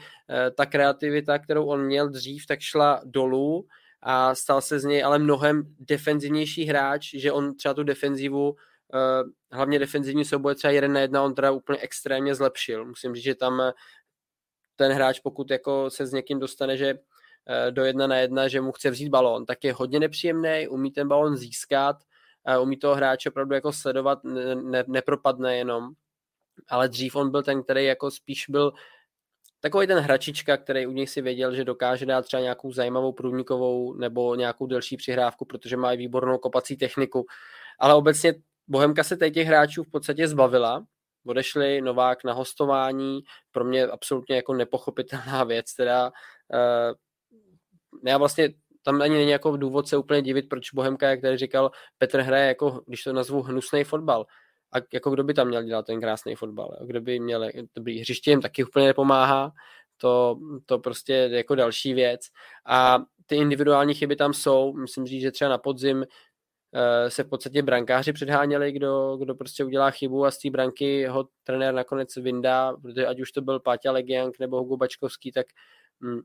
ta 0.58 0.66
kreativita, 0.66 1.40
kterou 1.40 1.66
on 1.66 1.86
měl 1.86 2.10
dřív, 2.10 2.48
tak 2.48 2.60
šla 2.60 3.02
dolů 3.06 3.68
a 4.04 4.36
stal 4.36 4.62
se 4.62 4.80
z 4.80 4.84
něj 4.84 5.04
ale 5.04 5.20
mnohem 5.20 5.64
defenzivnější 5.80 6.66
hráč, 6.66 7.10
že 7.16 7.32
on 7.32 7.56
třeba 7.56 7.74
tu 7.74 7.84
defenzivu, 7.84 8.56
eh, 8.58 8.73
hlavně 9.52 9.80
defenzivní 9.80 10.26
souboje 10.26 10.56
třeba 10.56 10.72
jeden 10.72 10.94
na 10.94 11.00
jedna, 11.00 11.24
on 11.24 11.36
teda 11.36 11.52
úplně 11.52 11.80
extrémně 11.80 12.36
zlepšil. 12.36 12.86
Musím 12.86 13.16
říct, 13.16 13.24
že 13.24 13.36
tam 13.36 13.62
eh, 13.62 13.74
ten 14.76 14.92
hráč, 14.92 15.20
pokud 15.20 15.52
jako 15.52 15.90
se 15.90 16.06
s 16.06 16.14
někým 16.14 16.40
dostane, 16.40 16.78
že 16.78 17.00
eh, 17.50 17.72
do 17.72 17.84
jedna 17.84 18.08
na 18.08 18.18
jedna, 18.18 18.48
že 18.48 18.62
mu 18.62 18.72
chce 18.72 18.90
vzít 18.90 19.10
balón, 19.10 19.46
tak 19.46 19.64
je 19.64 19.74
hodně 19.74 20.00
nepříjemný, 20.00 20.68
umí 20.68 20.92
ten 20.92 21.08
balón 21.08 21.38
získat, 21.38 21.96
umí 22.62 22.78
toho 22.78 22.96
hráče 22.96 23.30
opravdu 23.30 23.56
jako 23.56 23.74
sledovat, 23.74 24.24
ne, 24.24 24.84
nepropadne 24.88 25.58
jenom, 25.58 25.90
ale 26.70 26.90
dřív 26.90 27.16
on 27.16 27.32
byl 27.32 27.44
ten, 27.44 27.64
který 27.64 27.86
jako 27.86 28.12
spíš 28.12 28.46
byl 28.50 28.74
takový 29.60 29.88
ten 29.88 30.00
hračička, 30.00 30.58
který 30.58 30.88
u 30.88 30.92
něj 30.92 31.08
si 31.08 31.22
věděl, 31.22 31.56
že 31.56 31.64
dokáže 31.64 32.06
dát 32.06 32.26
třeba 32.26 32.42
nějakou 32.42 32.72
zajímavou 32.72 33.12
průnikovou 33.12 33.94
nebo 33.94 34.36
nějakou 34.36 34.68
delší 34.68 34.98
přihrávku, 34.98 35.46
protože 35.46 35.78
má 35.78 35.94
i 35.94 35.98
výbornou 35.98 36.38
kopací 36.38 36.78
techniku. 36.78 37.26
Ale 37.80 37.94
obecně 37.94 38.34
Bohemka 38.68 39.04
se 39.04 39.32
těch 39.32 39.48
hráčů 39.48 39.84
v 39.84 39.92
podstatě 39.92 40.28
zbavila, 40.28 40.86
odešli 41.26 41.82
Novák 41.82 42.24
na 42.24 42.34
hostování, 42.34 43.22
pro 43.52 43.64
mě 43.64 43.84
absolutně 43.84 44.36
jako 44.36 44.54
nepochopitelná 44.54 45.44
věc, 45.54 45.74
teda 45.76 46.12
uh, 46.54 46.96
já 48.06 48.18
vlastně 48.18 48.50
tam 48.84 49.02
ani 49.02 49.18
není 49.18 49.32
jako 49.32 49.58
důvod 49.58 49.88
se 49.88 49.98
úplně 49.98 50.22
divit, 50.22 50.50
proč 50.50 50.72
Bohemka, 50.74 51.10
jak 51.10 51.22
tady 51.22 51.38
říkal, 51.38 51.72
Petr 51.98 52.20
hraje 52.20 52.48
jako, 52.48 52.82
když 52.88 53.04
to 53.04 53.14
nazvu, 53.14 53.42
hnusný 53.42 53.84
fotbal. 53.84 54.26
A 54.74 54.78
jako 54.94 55.12
kdo 55.12 55.24
by 55.24 55.34
tam 55.34 55.48
měl 55.48 55.64
dělat 55.64 55.86
ten 55.86 56.02
krásný 56.02 56.36
fotbal? 56.36 56.78
Kdo 56.86 57.02
by 57.02 57.20
měl 57.20 57.50
dobrý 57.76 58.00
hřiště, 58.00 58.32
jim 58.32 58.42
taky 58.42 58.64
úplně 58.64 58.88
nepomáhá. 58.88 59.52
To, 59.98 60.40
to 60.66 60.80
prostě 60.80 61.14
jako 61.14 61.56
další 61.56 61.94
věc. 61.94 62.22
A 62.66 63.00
ty 63.26 63.36
individuální 63.36 63.94
chyby 63.94 64.16
tam 64.16 64.34
jsou. 64.34 64.74
Myslím 64.74 65.06
říct, 65.06 65.22
že 65.22 65.32
třeba 65.32 65.50
na 65.50 65.58
podzim 65.58 66.04
eh, 66.04 66.08
se 67.08 67.24
v 67.24 67.30
podstatě 67.30 67.62
brankáři 67.62 68.14
předháněli, 68.14 68.72
kdo, 68.72 69.18
kdo 69.18 69.36
prostě 69.36 69.64
udělá 69.64 69.92
chybu 69.92 70.26
a 70.26 70.32
z 70.32 70.38
té 70.38 70.50
branky 70.50 71.06
ho 71.06 71.28
trenér 71.44 71.74
nakonec 71.74 72.16
vyndá, 72.16 72.74
protože 72.82 73.08
ať 73.08 73.22
už 73.22 73.32
to 73.32 73.42
byl 73.42 73.60
Páťa 73.60 73.92
Legiank 73.92 74.40
nebo 74.40 74.58
Hugo 74.58 74.78
Bačkovský, 74.78 75.32
tak 75.32 75.46
hm, 76.04 76.22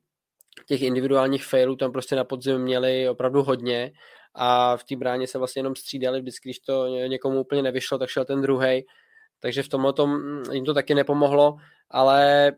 těch 0.66 0.82
individuálních 0.82 1.44
failů 1.44 1.76
tam 1.76 1.92
prostě 1.92 2.16
na 2.16 2.24
podzim 2.24 2.58
měli 2.58 3.08
opravdu 3.08 3.42
hodně 3.42 3.92
a 4.34 4.76
v 4.76 4.84
té 4.84 4.96
bráně 4.96 5.26
se 5.26 5.38
vlastně 5.38 5.60
jenom 5.60 5.76
střídali 5.76 6.20
vždycky, 6.20 6.48
když 6.48 6.58
to 6.58 6.86
někomu 6.86 7.40
úplně 7.40 7.62
nevyšlo, 7.62 7.98
tak 7.98 8.08
šel 8.08 8.24
ten 8.24 8.42
druhý. 8.42 8.84
Takže 9.40 9.62
v 9.62 9.68
tomhle 9.68 9.92
tom 9.92 10.10
mm, 10.10 10.42
jim 10.52 10.64
to 10.64 10.74
taky 10.74 10.94
nepomohlo, 10.94 11.56
ale 11.90 12.52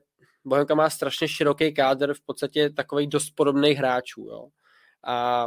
Bohemka 0.45 0.75
má 0.75 0.91
strašně 0.91 1.29
široký 1.29 1.75
kádr, 1.75 2.15
v 2.15 2.21
podstatě 2.27 2.71
takových 2.71 3.09
dost 3.09 3.31
podobných 3.31 3.79
hráčů. 3.79 4.21
Jo. 4.21 4.49
A 5.07 5.47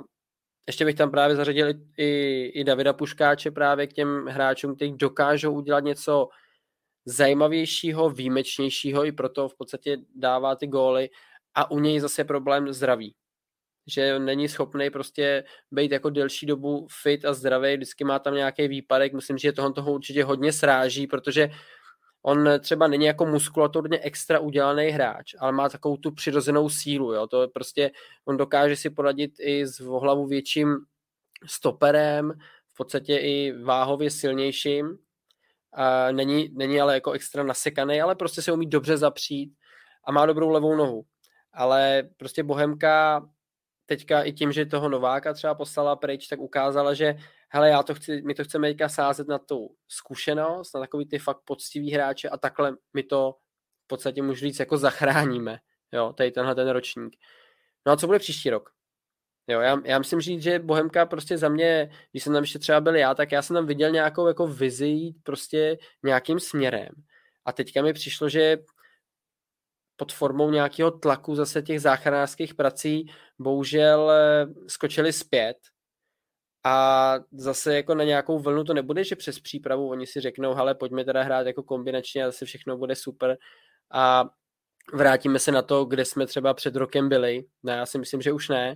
ještě 0.67 0.85
bych 0.85 0.95
tam 0.95 1.11
právě 1.11 1.35
zařadil 1.35 1.73
i, 1.97 2.45
i 2.45 2.63
Davida 2.63 2.93
Puškáče 2.93 3.51
právě 3.51 3.87
k 3.87 3.93
těm 3.93 4.25
hráčům, 4.25 4.75
kteří 4.75 4.93
dokážou 4.97 5.53
udělat 5.53 5.83
něco 5.83 6.29
zajímavějšího, 7.05 8.09
výjimečnějšího, 8.09 9.05
i 9.05 9.11
proto 9.11 9.49
v 9.49 9.57
podstatě 9.57 9.97
dává 10.15 10.55
ty 10.55 10.67
góly. 10.67 11.09
A 11.55 11.71
u 11.71 11.79
něj 11.79 11.99
zase 11.99 12.23
problém 12.23 12.73
zdraví. 12.73 13.15
Že 13.87 14.19
není 14.19 14.49
schopný 14.49 14.89
prostě 14.89 15.43
být 15.71 15.91
jako 15.91 16.09
delší 16.09 16.45
dobu 16.45 16.87
fit 17.01 17.25
a 17.25 17.33
zdravý, 17.33 17.75
vždycky 17.75 18.03
má 18.03 18.19
tam 18.19 18.35
nějaký 18.35 18.67
výpadek, 18.67 19.13
myslím, 19.13 19.37
že 19.37 19.51
toho 19.51 19.73
toho 19.73 19.93
určitě 19.93 20.23
hodně 20.23 20.53
sráží, 20.53 21.07
protože 21.07 21.49
on 22.23 22.49
třeba 22.59 22.87
není 22.87 23.05
jako 23.05 23.25
muskulaturně 23.25 23.99
extra 23.99 24.39
udělaný 24.39 24.87
hráč, 24.87 25.35
ale 25.39 25.51
má 25.51 25.69
takovou 25.69 25.97
tu 25.97 26.11
přirozenou 26.11 26.69
sílu, 26.69 27.13
jo, 27.13 27.27
to 27.27 27.41
je 27.41 27.47
prostě, 27.47 27.91
on 28.25 28.37
dokáže 28.37 28.75
si 28.75 28.89
poradit 28.89 29.31
i 29.39 29.67
s 29.67 29.79
hlavu 29.79 30.27
větším 30.27 30.77
stoperem, 31.45 32.33
v 32.73 32.77
podstatě 32.77 33.17
i 33.17 33.53
váhově 33.63 34.09
silnějším, 34.11 34.97
a 35.73 36.11
není, 36.11 36.49
není 36.53 36.81
ale 36.81 36.93
jako 36.93 37.11
extra 37.11 37.43
nasekaný, 37.43 38.01
ale 38.01 38.15
prostě 38.15 38.41
se 38.41 38.51
umí 38.51 38.69
dobře 38.69 38.97
zapřít 38.97 39.53
a 40.05 40.11
má 40.11 40.25
dobrou 40.25 40.49
levou 40.49 40.75
nohu. 40.75 41.05
Ale 41.53 42.03
prostě 42.17 42.43
Bohemka 42.43 43.25
teďka 43.85 44.23
i 44.23 44.33
tím, 44.33 44.51
že 44.51 44.65
toho 44.65 44.89
Nováka 44.89 45.33
třeba 45.33 45.55
poslala 45.55 45.95
pryč, 45.95 46.27
tak 46.27 46.39
ukázala, 46.39 46.93
že 46.93 47.15
hele, 47.53 47.69
já 47.69 47.83
to 47.83 47.95
chci, 47.95 48.21
my 48.21 48.33
to 48.33 48.43
chceme 48.43 48.69
teďka 48.69 48.89
sázet 48.89 49.27
na 49.27 49.39
tu 49.39 49.75
zkušenost, 49.87 50.73
na 50.73 50.79
takový 50.79 51.05
ty 51.05 51.19
fakt 51.19 51.41
poctivý 51.45 51.91
hráče 51.91 52.29
a 52.29 52.37
takhle 52.37 52.75
my 52.93 53.03
to 53.03 53.35
v 53.85 53.87
podstatě 53.87 54.21
můžu 54.21 54.39
říct 54.39 54.59
jako 54.59 54.77
zachráníme, 54.77 55.59
jo, 55.91 56.13
tady 56.13 56.31
tenhle 56.31 56.55
ten 56.55 56.69
ročník. 56.69 57.15
No 57.85 57.93
a 57.93 57.97
co 57.97 58.07
bude 58.07 58.19
příští 58.19 58.49
rok? 58.49 58.69
Jo, 59.47 59.59
já, 59.59 59.77
já 59.85 59.99
myslím 59.99 60.21
říct, 60.21 60.43
že 60.43 60.59
Bohemka 60.59 61.05
prostě 61.05 61.37
za 61.37 61.49
mě, 61.49 61.91
když 62.11 62.23
jsem 62.23 62.33
tam 62.33 62.43
ještě 62.43 62.59
třeba 62.59 62.81
byl 62.81 62.95
já, 62.95 63.15
tak 63.15 63.31
já 63.31 63.41
jsem 63.41 63.53
tam 63.53 63.65
viděl 63.65 63.91
nějakou 63.91 64.27
jako 64.27 64.47
vizi 64.47 65.13
prostě 65.23 65.77
nějakým 66.03 66.39
směrem. 66.39 66.89
A 67.45 67.51
teďka 67.51 67.81
mi 67.81 67.93
přišlo, 67.93 68.29
že 68.29 68.57
pod 69.95 70.13
formou 70.13 70.51
nějakého 70.51 70.91
tlaku 70.91 71.35
zase 71.35 71.61
těch 71.61 71.81
záchranářských 71.81 72.53
prací 72.53 73.05
bohužel 73.39 74.11
eh, 74.11 74.47
skočili 74.67 75.13
zpět 75.13 75.57
a 76.63 77.15
zase 77.31 77.75
jako 77.75 77.95
na 77.95 78.03
nějakou 78.03 78.39
vlnu 78.39 78.63
to 78.63 78.73
nebude, 78.73 79.03
že 79.03 79.15
přes 79.15 79.39
přípravu 79.39 79.89
oni 79.89 80.07
si 80.07 80.21
řeknou, 80.21 80.53
hele, 80.53 80.75
pojďme 80.75 81.05
teda 81.05 81.23
hrát 81.23 81.47
jako 81.47 81.63
kombinačně 81.63 82.23
a 82.23 82.27
zase 82.27 82.45
všechno 82.45 82.77
bude 82.77 82.95
super 82.95 83.37
a 83.91 84.25
vrátíme 84.93 85.39
se 85.39 85.51
na 85.51 85.61
to, 85.61 85.85
kde 85.85 86.05
jsme 86.05 86.27
třeba 86.27 86.53
před 86.53 86.75
rokem 86.75 87.09
byli. 87.09 87.45
No, 87.63 87.73
já 87.73 87.85
si 87.85 87.97
myslím, 87.97 88.21
že 88.21 88.31
už 88.31 88.49
ne. 88.49 88.75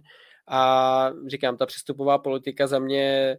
A 0.49 1.11
říkám, 1.27 1.57
ta 1.57 1.65
přestupová 1.65 2.17
politika 2.17 2.67
za 2.67 2.79
mě, 2.79 3.37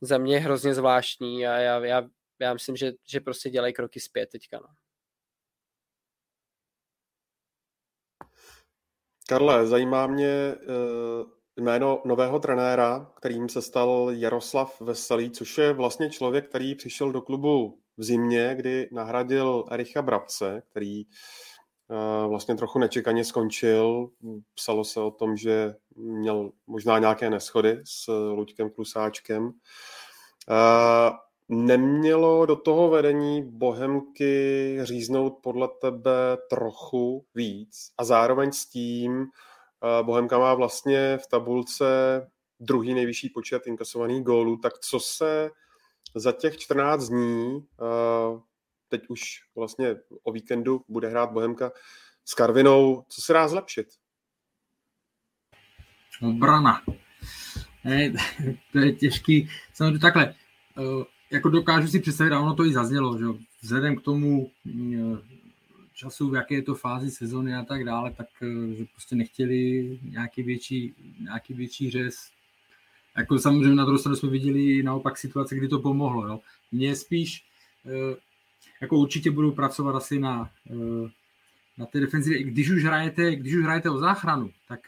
za 0.00 0.18
mě 0.18 0.34
je 0.36 0.40
hrozně 0.40 0.74
zvláštní 0.74 1.46
a 1.46 1.52
já, 1.56 1.84
já, 1.84 2.02
já 2.40 2.52
myslím, 2.52 2.76
že, 2.76 2.92
že 3.08 3.20
prostě 3.20 3.50
dělají 3.50 3.74
kroky 3.74 4.00
zpět 4.00 4.28
teďka. 4.32 4.60
No. 4.60 4.68
Karle, 9.28 9.66
zajímá 9.66 10.06
mě 10.06 10.28
eh, 10.28 11.35
jméno 11.56 12.02
nového 12.04 12.38
trenéra, 12.38 13.10
kterým 13.14 13.48
se 13.48 13.62
stal 13.62 14.08
Jaroslav 14.10 14.80
Veselý, 14.80 15.30
což 15.30 15.58
je 15.58 15.72
vlastně 15.72 16.10
člověk, 16.10 16.48
který 16.48 16.74
přišel 16.74 17.12
do 17.12 17.22
klubu 17.22 17.78
v 17.96 18.04
zimě, 18.04 18.54
kdy 18.56 18.88
nahradil 18.92 19.64
Ericha 19.70 20.02
Brabce, 20.02 20.62
který 20.70 21.02
eh, 21.02 22.28
vlastně 22.28 22.54
trochu 22.54 22.78
nečekaně 22.78 23.24
skončil. 23.24 24.08
Psalo 24.54 24.84
se 24.84 25.00
o 25.00 25.10
tom, 25.10 25.36
že 25.36 25.74
měl 25.96 26.50
možná 26.66 26.98
nějaké 26.98 27.30
neschody 27.30 27.80
s 27.84 28.12
Luďkem 28.32 28.70
Klusáčkem. 28.70 29.52
Eh, 30.50 31.10
nemělo 31.48 32.46
do 32.46 32.56
toho 32.56 32.88
vedení 32.88 33.42
Bohemky 33.50 34.78
říznout 34.82 35.38
podle 35.42 35.68
tebe 35.80 36.38
trochu 36.50 37.24
víc 37.34 37.90
a 37.98 38.04
zároveň 38.04 38.52
s 38.52 38.66
tím 38.66 39.26
Bohemka 40.02 40.38
má 40.38 40.54
vlastně 40.54 41.18
v 41.18 41.26
tabulce 41.26 41.86
druhý 42.60 42.94
nejvyšší 42.94 43.28
počet 43.28 43.66
inkasovaných 43.66 44.22
gólů, 44.22 44.56
tak 44.56 44.78
co 44.78 45.00
se 45.00 45.50
za 46.14 46.32
těch 46.32 46.58
14 46.58 47.08
dní, 47.08 47.66
teď 48.88 49.02
už 49.08 49.40
vlastně 49.54 49.96
o 50.22 50.32
víkendu 50.32 50.84
bude 50.88 51.08
hrát 51.08 51.32
Bohemka 51.32 51.72
s 52.24 52.34
Karvinou, 52.34 53.04
co 53.08 53.22
se 53.22 53.32
dá 53.32 53.48
zlepšit? 53.48 53.86
Obrana. 56.22 56.82
Ne, 57.84 58.12
to 58.72 58.78
je 58.78 58.92
těžký. 58.92 59.50
Samozřejmě 59.74 59.98
takhle, 59.98 60.34
eh, 60.78 61.04
jako 61.30 61.48
dokážu 61.48 61.88
si 61.88 62.00
představit, 62.00 62.32
a 62.32 62.40
ono 62.40 62.54
to 62.54 62.64
i 62.64 62.72
zaznělo, 62.72 63.18
že 63.18 63.24
vzhledem 63.62 63.96
k 63.96 64.02
tomu 64.02 64.50
času, 65.96 66.30
v 66.30 66.34
jaké 66.34 66.54
je 66.54 66.62
to 66.62 66.74
fázi 66.74 67.10
sezony 67.10 67.54
a 67.54 67.64
tak 67.64 67.84
dále, 67.84 68.12
tak 68.12 68.26
eh, 68.42 68.74
že 68.74 68.84
prostě 68.92 69.16
nechtěli 69.16 69.98
nějaký 70.02 70.42
větší, 70.42 70.94
nějaký 71.20 71.54
větší 71.54 71.90
řez. 71.90 72.30
Jako 73.16 73.38
samozřejmě 73.38 73.74
na 73.74 73.84
druhou 73.84 73.98
stranu 73.98 74.16
jsme 74.16 74.28
viděli 74.28 74.82
naopak 74.82 75.18
situace, 75.18 75.56
kdy 75.56 75.68
to 75.68 75.78
pomohlo. 75.78 76.28
Jo. 76.28 76.40
Mně 76.72 76.96
spíš, 76.96 77.44
eh, 77.86 78.16
jako 78.80 78.96
určitě 78.96 79.30
budou 79.30 79.52
pracovat 79.52 79.96
asi 79.96 80.18
na, 80.18 80.50
eh, 80.70 81.10
na 81.78 81.86
té 81.86 82.00
defenzivě. 82.00 82.42
Když 82.42 82.70
už 82.70 82.84
hrajete, 82.84 83.36
když 83.36 83.54
už 83.54 83.64
hrajete 83.64 83.90
o 83.90 83.98
záchranu, 83.98 84.50
tak 84.68 84.80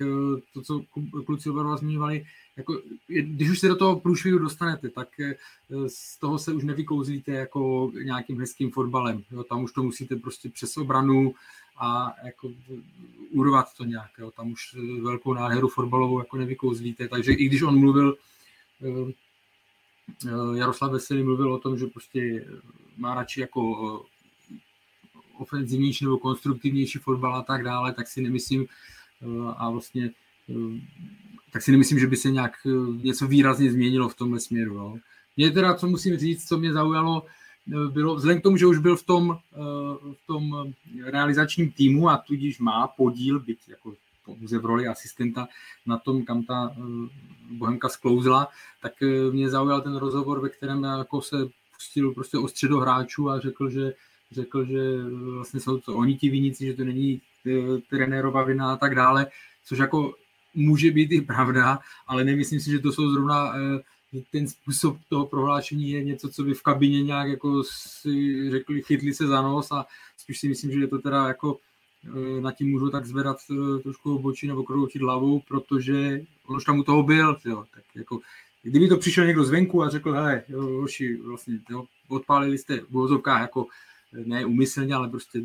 to, 0.54 0.62
co 0.62 0.82
kluci 1.26 1.50
oba 1.50 1.76
zmiňovali, 1.76 2.24
jako, 2.58 2.80
když 3.06 3.50
už 3.50 3.58
se 3.58 3.68
do 3.68 3.76
toho 3.76 4.00
průšvihu 4.00 4.38
dostanete, 4.38 4.88
tak 4.88 5.20
eh, 5.20 5.34
z 5.88 6.18
toho 6.18 6.38
se 6.38 6.52
už 6.52 6.64
nevykouzlíte 6.64 7.32
jako 7.32 7.92
nějakým 8.04 8.40
hezkým 8.40 8.70
fotbalem. 8.70 9.22
Jo, 9.30 9.44
tam 9.44 9.64
už 9.64 9.72
to 9.72 9.82
musíte 9.82 10.16
prostě 10.16 10.48
přes 10.48 10.76
obranu 10.76 11.34
a 11.76 12.14
jako 12.24 12.52
urvat 13.30 13.66
to 13.76 13.84
nějak. 13.84 14.10
Jo. 14.18 14.30
Tam 14.30 14.52
už 14.52 14.76
velkou 15.02 15.34
nádheru 15.34 15.68
fotbalovou 15.68 16.18
jako 16.18 16.36
nevykouzlíte. 16.36 17.08
Takže 17.08 17.32
i 17.32 17.44
když 17.44 17.62
on 17.62 17.78
mluvil, 17.78 18.16
eh, 18.82 19.12
eh, 20.26 20.58
Jaroslav 20.58 20.92
Veselý 20.92 21.22
mluvil 21.22 21.52
o 21.52 21.58
tom, 21.58 21.78
že 21.78 21.86
prostě 21.86 22.46
má 22.96 23.14
radši 23.14 23.40
jako 23.40 24.04
ofenzivnější 25.40 26.04
nebo 26.04 26.18
konstruktivnější 26.18 26.98
fotbal 26.98 27.36
a 27.36 27.42
tak 27.42 27.64
dále, 27.64 27.92
tak 27.92 28.08
si 28.08 28.20
nemyslím 28.22 28.66
a 29.56 29.70
vlastně 29.70 30.10
tak 31.52 31.62
si 31.62 31.72
nemyslím, 31.72 31.98
že 31.98 32.06
by 32.06 32.16
se 32.16 32.30
nějak 32.30 32.52
eh, 32.66 32.70
něco 33.02 33.26
výrazně 33.26 33.72
změnilo 33.72 34.08
v 34.08 34.14
tomhle 34.14 34.40
směru. 34.40 34.74
Jo. 34.74 34.96
Mě 35.36 35.50
teda, 35.50 35.74
co 35.74 35.86
musím 35.86 36.16
říct, 36.16 36.48
co 36.48 36.58
mě 36.58 36.72
zaujalo, 36.72 37.22
eh, 37.72 37.90
bylo 37.90 38.14
vzhledem 38.14 38.40
k 38.40 38.42
tomu, 38.42 38.56
že 38.56 38.66
už 38.66 38.78
byl 38.78 38.96
v 38.96 39.02
tom, 39.02 39.38
eh, 39.52 39.56
v 40.14 40.26
tom 40.26 40.72
realizačním 41.04 41.72
týmu 41.72 42.08
a 42.08 42.16
tudíž 42.16 42.58
má 42.58 42.88
podíl, 42.88 43.40
byť 43.40 43.68
jako 43.68 43.94
pouze 44.24 44.58
v 44.58 44.64
roli 44.64 44.86
asistenta 44.86 45.48
na 45.86 45.98
tom, 45.98 46.24
kam 46.24 46.42
ta 46.42 46.76
Bohemka 47.50 47.88
sklouzla, 47.88 48.48
tak 48.82 48.92
mě 49.32 49.50
zaujal 49.50 49.80
ten 49.80 49.96
rozhovor, 49.96 50.40
ve 50.40 50.48
kterém 50.48 50.84
jako 50.84 51.22
se 51.22 51.36
pustil 51.74 52.14
prostě 52.14 52.38
o 52.38 52.48
středo 52.48 52.80
hráčů 52.80 53.30
a 53.30 53.40
řekl, 53.40 53.70
že 53.70 53.92
řekl, 54.30 54.64
že 54.64 54.80
vlastně 55.34 55.60
jsou 55.60 55.78
to 55.78 55.96
oni 55.96 56.16
ti 56.16 56.30
viníci, 56.30 56.66
že 56.66 56.74
to 56.74 56.84
není 56.84 57.20
trenérova 57.90 58.42
vina 58.42 58.72
a 58.72 58.76
tak 58.76 58.94
dále, 58.94 59.26
což 59.64 59.78
jako 59.78 60.14
může 60.54 60.90
být 60.90 61.12
i 61.12 61.20
pravda, 61.20 61.78
ale 62.06 62.24
nemyslím 62.24 62.60
si, 62.60 62.70
že 62.70 62.78
to 62.78 62.92
jsou 62.92 63.10
zrovna 63.10 63.52
eh, 63.56 63.80
ten 64.32 64.48
způsob 64.48 64.98
toho 65.08 65.26
prohlášení 65.26 65.90
je 65.90 66.04
něco, 66.04 66.28
co 66.28 66.44
by 66.44 66.54
v 66.54 66.62
kabině 66.62 67.02
nějak 67.02 67.28
jako 67.28 67.62
si 67.64 68.50
řekli, 68.50 68.82
chytli 68.82 69.14
se 69.14 69.26
za 69.26 69.42
nos 69.42 69.72
a 69.72 69.86
spíš 70.16 70.38
si 70.40 70.48
myslím, 70.48 70.72
že 70.72 70.80
je 70.80 70.88
to 70.88 70.98
teda 70.98 71.28
jako 71.28 71.58
eh, 72.04 72.40
na 72.40 72.52
tím 72.52 72.70
můžu 72.70 72.90
tak 72.90 73.06
zvedat 73.06 73.36
eh, 73.50 73.82
trošku 73.82 74.16
obočí 74.16 74.46
nebo 74.46 74.62
kroutit 74.62 75.02
hlavou, 75.02 75.40
protože 75.48 76.20
on 76.46 76.56
už 76.56 76.64
tam 76.64 76.78
u 76.78 76.84
toho 76.84 77.02
byl, 77.02 77.36
jo, 77.44 77.64
tak 77.74 77.84
jako 77.94 78.20
kdyby 78.62 78.88
to 78.88 78.96
přišel 78.96 79.26
někdo 79.26 79.44
zvenku 79.44 79.82
a 79.82 79.88
řekl, 79.88 80.12
hele, 80.12 80.42
jo, 80.48 80.86
vlastně, 81.26 81.58
jo, 81.70 81.84
odpálili 82.08 82.58
jste 82.58 82.80
v 82.90 83.22
jako 83.26 83.66
ne 84.12 84.44
umyslně, 84.44 84.94
ale 84.94 85.08
prostě 85.08 85.42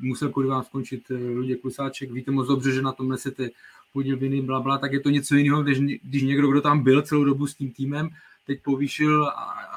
musel 0.00 0.28
kvůli 0.28 0.48
vám 0.48 0.64
skončit 0.64 1.02
Luděk 1.34 1.60
Klusáček, 1.60 2.10
víte 2.10 2.30
moc 2.30 2.48
dobře, 2.48 2.72
že 2.72 2.82
na 2.82 2.92
tom 2.92 3.08
nesete 3.08 3.50
podíl 3.92 4.16
viny, 4.16 4.42
bla, 4.42 4.60
bla, 4.60 4.78
tak 4.78 4.92
je 4.92 5.00
to 5.00 5.10
něco 5.10 5.34
jiného, 5.34 5.62
když, 5.62 5.78
když 6.02 6.22
někdo, 6.22 6.48
kdo 6.48 6.60
tam 6.60 6.82
byl 6.82 7.02
celou 7.02 7.24
dobu 7.24 7.46
s 7.46 7.54
tím 7.54 7.72
týmem, 7.72 8.10
teď 8.46 8.62
povýšil 8.62 9.26
a, 9.26 9.30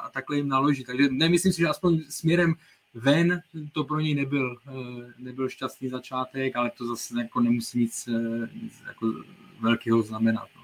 a 0.05 0.09
takhle 0.09 0.37
jim 0.37 0.47
naloží. 0.47 0.83
Takže 0.83 1.07
nemyslím 1.11 1.53
si, 1.53 1.59
že 1.59 1.67
aspoň 1.67 2.01
směrem 2.09 2.55
ven 2.93 3.41
to 3.71 3.83
pro 3.83 3.99
něj 3.99 4.15
nebyl, 4.15 4.57
eh, 4.67 5.13
nebyl 5.17 5.49
šťastný 5.49 5.89
začátek, 5.89 6.55
ale 6.55 6.71
to 6.77 6.87
zase 6.87 7.19
jako 7.19 7.41
nemusí 7.41 7.79
nic, 7.79 8.07
eh, 8.07 8.49
nic 8.63 8.73
jako 8.87 9.13
velkého 9.59 10.01
znamenat. 10.01 10.47
No. 10.55 10.63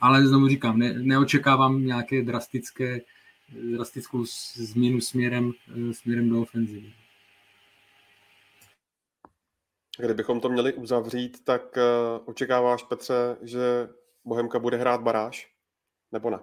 Ale 0.00 0.26
znovu 0.26 0.48
říkám, 0.48 0.78
ne, 0.78 0.92
neočekávám 0.92 1.86
nějaké 1.86 2.22
drastické, 2.22 3.00
drastickou 3.48 4.24
změnu 4.54 5.00
směrem, 5.00 5.52
eh, 5.68 5.94
směrem 5.94 6.28
do 6.28 6.42
ofenzivy. 6.42 6.92
Kdybychom 9.98 10.40
to 10.40 10.48
měli 10.48 10.72
uzavřít, 10.72 11.44
tak 11.44 11.76
uh, 11.76 12.28
očekáváš, 12.28 12.82
Petře, 12.82 13.36
že 13.42 13.88
Bohemka 14.24 14.58
bude 14.58 14.76
hrát 14.76 15.02
baráž? 15.02 15.52
Nebo 16.12 16.30
ne? 16.30 16.38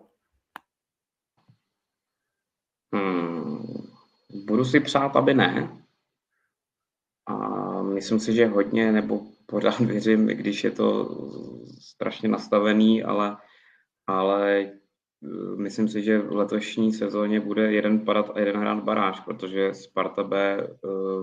Hmm, 2.93 3.65
budu 4.45 4.65
si 4.65 4.79
přát, 4.79 5.15
aby 5.15 5.33
ne. 5.33 5.83
A 7.25 7.37
myslím 7.81 8.19
si, 8.19 8.33
že 8.33 8.47
hodně, 8.47 8.91
nebo 8.91 9.21
pořád 9.45 9.79
věřím, 9.79 10.29
i 10.29 10.35
když 10.35 10.63
je 10.63 10.71
to 10.71 11.09
strašně 11.79 12.29
nastavený, 12.29 13.03
ale, 13.03 13.37
ale 14.07 14.71
myslím 15.55 15.87
si, 15.87 16.03
že 16.03 16.19
v 16.19 16.31
letošní 16.31 16.93
sezóně 16.93 17.39
bude 17.39 17.71
jeden 17.71 18.05
padat 18.05 18.31
a 18.33 18.39
jeden 18.39 18.57
hrát 18.57 18.83
baráž, 18.83 19.19
protože 19.19 19.73
Sparta 19.73 20.23
B 20.23 20.57
eh, 20.57 20.67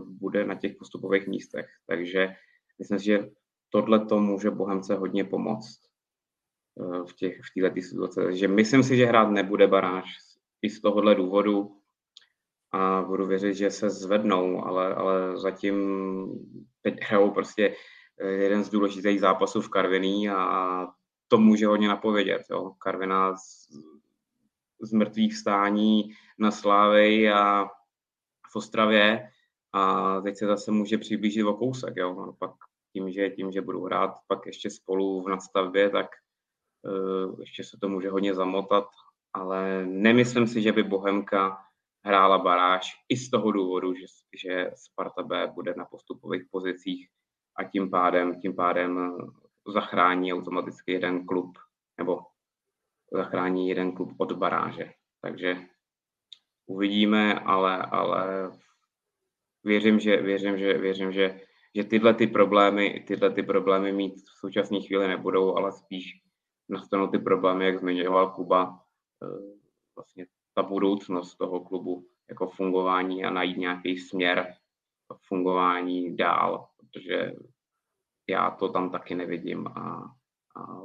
bude 0.04 0.44
na 0.44 0.54
těch 0.54 0.76
postupových 0.76 1.26
místech. 1.26 1.66
Takže 1.86 2.34
myslím 2.78 2.98
si, 2.98 3.04
že 3.04 3.28
tohle 3.70 4.06
to 4.06 4.18
může 4.18 4.50
Bohemce 4.50 4.94
hodně 4.94 5.24
pomoct 5.24 5.80
eh, 6.80 7.04
v, 7.06 7.14
těch, 7.14 7.40
v 7.40 7.60
této 7.60 7.80
situaci. 7.80 8.20
Takže 8.20 8.48
myslím 8.48 8.82
si, 8.82 8.96
že 8.96 9.06
hrát 9.06 9.30
nebude 9.30 9.66
baráž 9.66 10.04
i 10.62 10.70
z 10.70 10.80
tohohle 10.80 11.14
důvodu 11.14 11.76
a 12.72 13.02
budu 13.02 13.26
věřit, 13.26 13.54
že 13.54 13.70
se 13.70 13.90
zvednou, 13.90 14.64
ale, 14.64 14.94
ale 14.94 15.38
zatím 15.38 15.76
teď 16.82 16.94
hrajou 17.02 17.30
prostě 17.30 17.74
eh, 18.20 18.30
jeden 18.30 18.64
z 18.64 18.70
důležitých 18.70 19.20
zápasů 19.20 19.60
v 19.60 19.68
Karviní 19.68 20.30
a 20.30 20.86
to 21.30 21.38
může 21.38 21.66
hodně 21.66 21.88
napovědět. 21.88 22.42
Jo. 22.50 22.70
Karviná 22.78 23.36
z 24.82 24.92
mrtvých 24.92 25.36
stání 25.36 26.12
na 26.38 26.50
Slávy 26.50 27.30
a 27.30 27.64
v 28.52 28.56
Ostravě 28.56 29.30
a 29.72 30.20
teď 30.20 30.36
se 30.36 30.46
zase 30.46 30.70
může 30.70 30.98
přiblížit 30.98 31.46
o 31.46 31.54
kousek, 31.54 31.96
jo. 31.96 32.14
No, 32.14 32.32
pak 32.32 32.50
tím, 32.92 33.10
že, 33.10 33.30
tím, 33.30 33.52
že 33.52 33.60
budou 33.60 33.84
hrát 33.84 34.14
pak 34.26 34.46
ještě 34.46 34.70
spolu 34.70 35.22
v 35.22 35.28
nadstavbě, 35.28 35.90
tak 35.90 36.06
uh, 36.82 37.40
ještě 37.40 37.64
se 37.64 37.78
to 37.80 37.88
může 37.88 38.10
hodně 38.10 38.34
zamotat, 38.34 38.88
ale 39.32 39.86
nemyslím 39.86 40.46
si, 40.46 40.62
že 40.62 40.72
by 40.72 40.82
Bohemka 40.82 41.58
hrála 42.04 42.38
baráž 42.38 42.92
i 43.08 43.16
z 43.16 43.30
toho 43.30 43.52
důvodu, 43.52 43.94
že, 43.94 44.06
že 44.42 44.70
Sparta 44.74 45.22
B 45.22 45.52
bude 45.54 45.74
na 45.76 45.84
postupových 45.84 46.42
pozicích 46.50 47.08
a 47.56 47.64
tím 47.64 47.90
pádem, 47.90 48.40
tím 48.40 48.56
pádem 48.56 49.16
zachrání 49.70 50.32
automaticky 50.32 50.92
jeden 50.92 51.26
klub 51.26 51.58
nebo 51.98 52.20
zachrání 53.12 53.68
jeden 53.68 53.92
klub 53.92 54.12
od 54.18 54.32
baráže. 54.32 54.92
Takže 55.20 55.56
uvidíme, 56.66 57.34
ale, 57.34 57.76
ale 57.82 58.50
věřím, 59.64 60.00
že, 60.00 60.16
věřím, 60.16 60.58
že, 60.58 60.78
věřím, 60.78 61.12
že, 61.12 61.40
že 61.74 61.84
tyhle 61.84 62.14
ty 62.14 62.26
problémy, 62.26 63.04
tyhle 63.06 63.30
ty 63.30 63.42
problémy 63.42 63.92
mít 63.92 64.14
v 64.14 64.38
současné 64.38 64.80
chvíli 64.80 65.08
nebudou, 65.08 65.56
ale 65.56 65.72
spíš 65.72 66.22
nastanou 66.68 67.06
ty 67.06 67.18
problémy, 67.18 67.64
jak 67.64 67.78
zmiňoval 67.78 68.30
Kuba, 68.30 68.80
eh, 69.22 69.56
vlastně 69.96 70.26
ta 70.54 70.62
budoucnost 70.62 71.36
toho 71.36 71.60
klubu 71.60 72.06
jako 72.28 72.46
fungování 72.46 73.24
a 73.24 73.30
najít 73.30 73.56
nějaký 73.56 73.98
směr 73.98 74.54
fungování 75.28 76.16
dál, 76.16 76.68
protože 76.76 77.32
já 78.30 78.50
to 78.50 78.68
tam 78.68 78.90
taky 78.90 79.14
nevidím 79.14 79.66
a, 79.66 80.14
a 80.56 80.82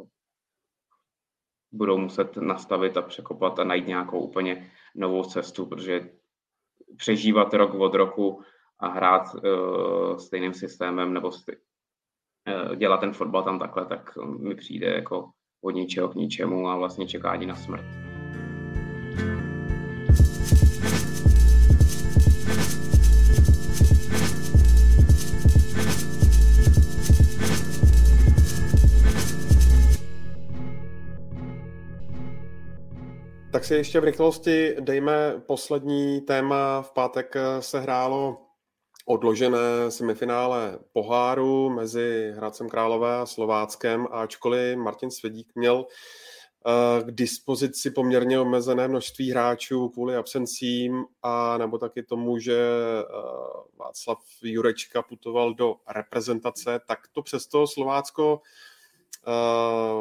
budou 1.71 1.97
muset 1.97 2.37
nastavit 2.37 2.97
a 2.97 3.01
překopat 3.01 3.59
a 3.59 3.63
najít 3.63 3.87
nějakou 3.87 4.19
úplně 4.19 4.71
novou 4.95 5.23
cestu, 5.23 5.65
protože 5.65 6.09
přežívat 6.97 7.53
rok 7.53 7.73
od 7.73 7.93
roku 7.93 8.41
a 8.79 8.87
hrát 8.87 9.35
uh, 9.35 10.17
stejným 10.17 10.53
systémem 10.53 11.13
nebo 11.13 11.29
st- 11.29 11.57
uh, 12.69 12.75
dělat 12.75 12.97
ten 12.97 13.13
fotbal 13.13 13.43
tam 13.43 13.59
takhle, 13.59 13.85
tak 13.85 14.17
mi 14.39 14.55
přijde 14.55 14.87
jako 14.87 15.31
od 15.61 15.71
ničeho 15.71 16.09
k 16.09 16.15
ničemu 16.15 16.69
a 16.69 16.77
vlastně 16.77 17.07
čekání 17.07 17.45
na 17.45 17.55
smrt. 17.55 18.14
Si 33.65 33.75
ještě 33.75 33.99
v 33.99 34.03
rychlosti 34.03 34.75
dejme 34.79 35.41
poslední 35.47 36.21
téma. 36.21 36.81
V 36.81 36.91
pátek 36.91 37.35
se 37.59 37.79
hrálo 37.79 38.37
odložené 39.05 39.91
semifinále 39.91 40.79
poháru 40.93 41.69
mezi 41.69 42.33
Hradcem 42.35 42.69
Králové 42.69 43.17
a 43.17 43.25
Slováckem, 43.25 44.07
ačkoliv 44.11 44.77
Martin 44.77 45.11
Svědík 45.11 45.51
měl 45.55 45.85
eh, 45.87 47.03
k 47.03 47.11
dispozici 47.11 47.91
poměrně 47.91 48.39
omezené 48.39 48.87
množství 48.87 49.31
hráčů 49.31 49.89
kvůli 49.89 50.15
absencím 50.15 51.05
a 51.23 51.57
nebo 51.57 51.77
taky 51.77 52.03
tomu, 52.03 52.39
že 52.39 52.57
eh, 52.59 53.03
Václav 53.79 54.19
Jurečka 54.41 55.01
putoval 55.01 55.53
do 55.53 55.75
reprezentace, 55.95 56.79
tak 56.87 56.99
to 57.11 57.21
přesto 57.21 57.67
Slovácko 57.67 58.41
Eh, 58.41 58.74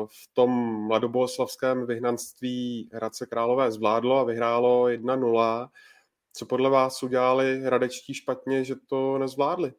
v 0.06 0.34
tom 0.34 0.50
mladoboleslavském 0.86 1.86
vyhnanství 1.86 2.90
Hradce 2.92 3.26
Králové 3.26 3.72
zvládlo 3.72 4.18
a 4.18 4.24
vyhrálo 4.24 4.84
1-0. 4.84 5.68
Co 6.32 6.46
podle 6.46 6.70
vás 6.70 7.02
udělali 7.02 7.60
hradečtí 7.60 8.14
špatně, 8.14 8.64
že 8.64 8.74
to 8.88 9.18
nezvládli? 9.18 9.72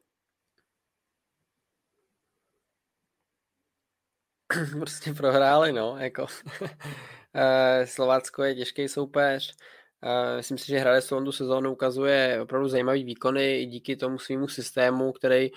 Prostě 4.80 5.14
prohráli, 5.14 5.74
no, 5.74 5.98
jako. 5.98 6.26
Eh, 7.38 7.88
Slovácko 7.88 8.44
je 8.44 8.56
těžký 8.56 8.88
soupeř. 8.88 9.56
Eh, 10.04 10.38
myslím 10.38 10.58
si, 10.58 10.68
že 10.68 10.80
Hradec 10.80 11.08
tu 11.08 11.32
sezónu 11.32 11.72
ukazuje 11.72 12.42
opravdu 12.42 12.68
zajímavý 12.68 13.04
výkony 13.04 13.62
i 13.62 13.66
díky 13.66 13.96
tomu 13.96 14.20
svýmu 14.20 14.48
systému, 14.48 15.12
který 15.12 15.50
Eh, 15.50 15.52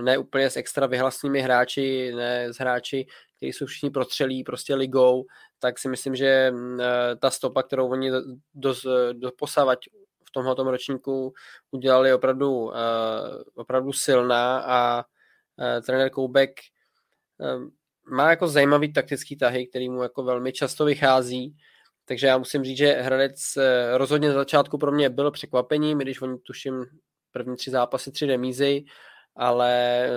ne 0.00 0.18
úplně 0.18 0.50
s 0.50 0.56
extra 0.56 0.86
vyhlasnými 0.86 1.40
hráči, 1.40 2.12
ne 2.14 2.52
s 2.52 2.56
hráči, 2.56 3.06
kteří 3.36 3.52
jsou 3.52 3.66
všichni 3.66 3.90
protřelí 3.90 4.44
prostě 4.44 4.74
ligou, 4.74 5.26
tak 5.58 5.78
si 5.78 5.88
myslím, 5.88 6.16
že 6.16 6.50
mm, 6.50 6.80
eh, 6.80 7.16
ta 7.16 7.30
stopa, 7.30 7.62
kterou 7.62 7.88
oni 7.88 8.10
do, 8.54 8.74
do 9.12 9.30
posavať 9.38 9.78
v 10.28 10.30
tomhle 10.30 10.54
ročníku 10.70 11.32
udělali 11.70 12.12
opravdu, 12.12 12.72
eh, 12.74 12.78
opravdu 13.54 13.92
silná 13.92 14.58
a 14.66 15.04
trenér 15.86 16.10
Koubek 16.10 16.60
má 18.06 18.30
jako 18.30 18.48
zajímavý 18.48 18.92
taktický 18.92 19.36
tahy, 19.36 19.66
který 19.66 19.88
mu 19.88 20.02
jako 20.02 20.22
velmi 20.22 20.52
často 20.52 20.84
vychází, 20.84 21.56
takže 22.04 22.26
já 22.26 22.38
musím 22.38 22.64
říct, 22.64 22.76
že 22.76 22.92
Hradec 22.92 23.58
rozhodně 23.96 24.28
na 24.28 24.34
začátku 24.34 24.78
pro 24.78 24.92
mě 24.92 25.10
byl 25.10 25.30
překvapením, 25.30 25.98
když 25.98 26.22
oni 26.22 26.38
tuším 26.38 26.84
první 27.32 27.56
tři 27.56 27.70
zápasy, 27.70 28.12
tři 28.12 28.26
remízy, 28.26 28.84
ale 29.36 30.08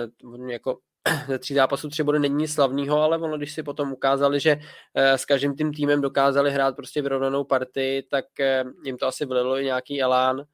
jako 0.48 0.78
ze 1.28 1.38
tří 1.38 1.54
zápasů 1.54 1.88
tři 1.88 2.02
body 2.02 2.18
není 2.18 2.48
slavného, 2.48 3.02
ale 3.02 3.18
ono, 3.18 3.36
když 3.36 3.52
si 3.52 3.62
potom 3.62 3.92
ukázali, 3.92 4.40
že 4.40 4.58
eh, 4.94 5.18
s 5.18 5.24
každým 5.24 5.56
tím 5.56 5.72
týmem 5.72 6.00
dokázali 6.00 6.50
hrát 6.50 6.76
prostě 6.76 7.02
vyrovnanou 7.02 7.44
partii, 7.44 8.02
tak 8.02 8.40
eh, 8.40 8.64
jim 8.84 8.96
to 8.96 9.06
asi 9.06 9.26
vlilo 9.26 9.58
i 9.58 9.64
nějaký 9.64 10.02
elán. 10.02 10.44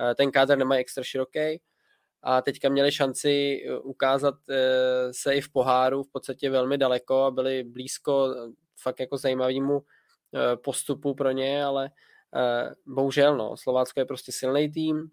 Eh, 0.00 0.14
ten 0.14 0.30
kádr 0.30 0.58
nemají 0.58 0.80
extra 0.80 1.04
široký 1.04 1.60
a 2.22 2.42
teďka 2.42 2.68
měli 2.68 2.92
šanci 2.92 3.62
ukázat 3.82 4.34
se 5.10 5.34
i 5.34 5.40
v 5.40 5.52
poháru 5.52 6.02
v 6.02 6.12
podstatě 6.12 6.50
velmi 6.50 6.78
daleko 6.78 7.22
a 7.22 7.30
byli 7.30 7.64
blízko 7.64 8.34
fakt 8.82 9.00
jako 9.00 9.16
zajímavému 9.16 9.82
postupu 10.64 11.14
pro 11.14 11.30
ně, 11.30 11.64
ale 11.64 11.90
bohužel 12.86 13.36
no, 13.36 13.56
Slovácko 13.56 14.00
je 14.00 14.04
prostě 14.04 14.32
silný 14.32 14.72
tým, 14.72 15.10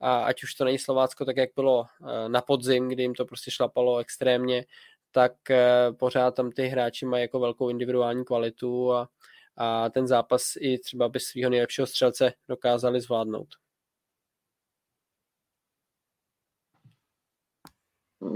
a 0.00 0.18
ať 0.24 0.42
už 0.42 0.54
to 0.54 0.64
není 0.64 0.78
Slovácko, 0.78 1.24
tak 1.24 1.36
jak 1.36 1.50
bylo 1.56 1.84
eh, 1.84 2.28
na 2.28 2.42
podzim, 2.42 2.88
kdy 2.88 3.02
jim 3.02 3.14
to 3.14 3.24
prostě 3.24 3.50
šlapalo 3.50 3.98
extrémně, 3.98 4.64
tak 5.12 5.50
eh, 5.50 5.92
pořád 5.92 6.34
tam 6.34 6.50
ty 6.50 6.66
hráči 6.66 7.06
mají 7.06 7.22
jako 7.22 7.40
velkou 7.40 7.68
individuální 7.68 8.24
kvalitu 8.24 8.92
a, 8.92 9.08
a 9.56 9.90
ten 9.90 10.06
zápas 10.06 10.52
i 10.60 10.78
třeba 10.78 11.08
by 11.08 11.20
svého 11.20 11.50
nejlepšího 11.50 11.86
střelce 11.86 12.32
dokázali 12.48 13.00
zvládnout. 13.00 13.48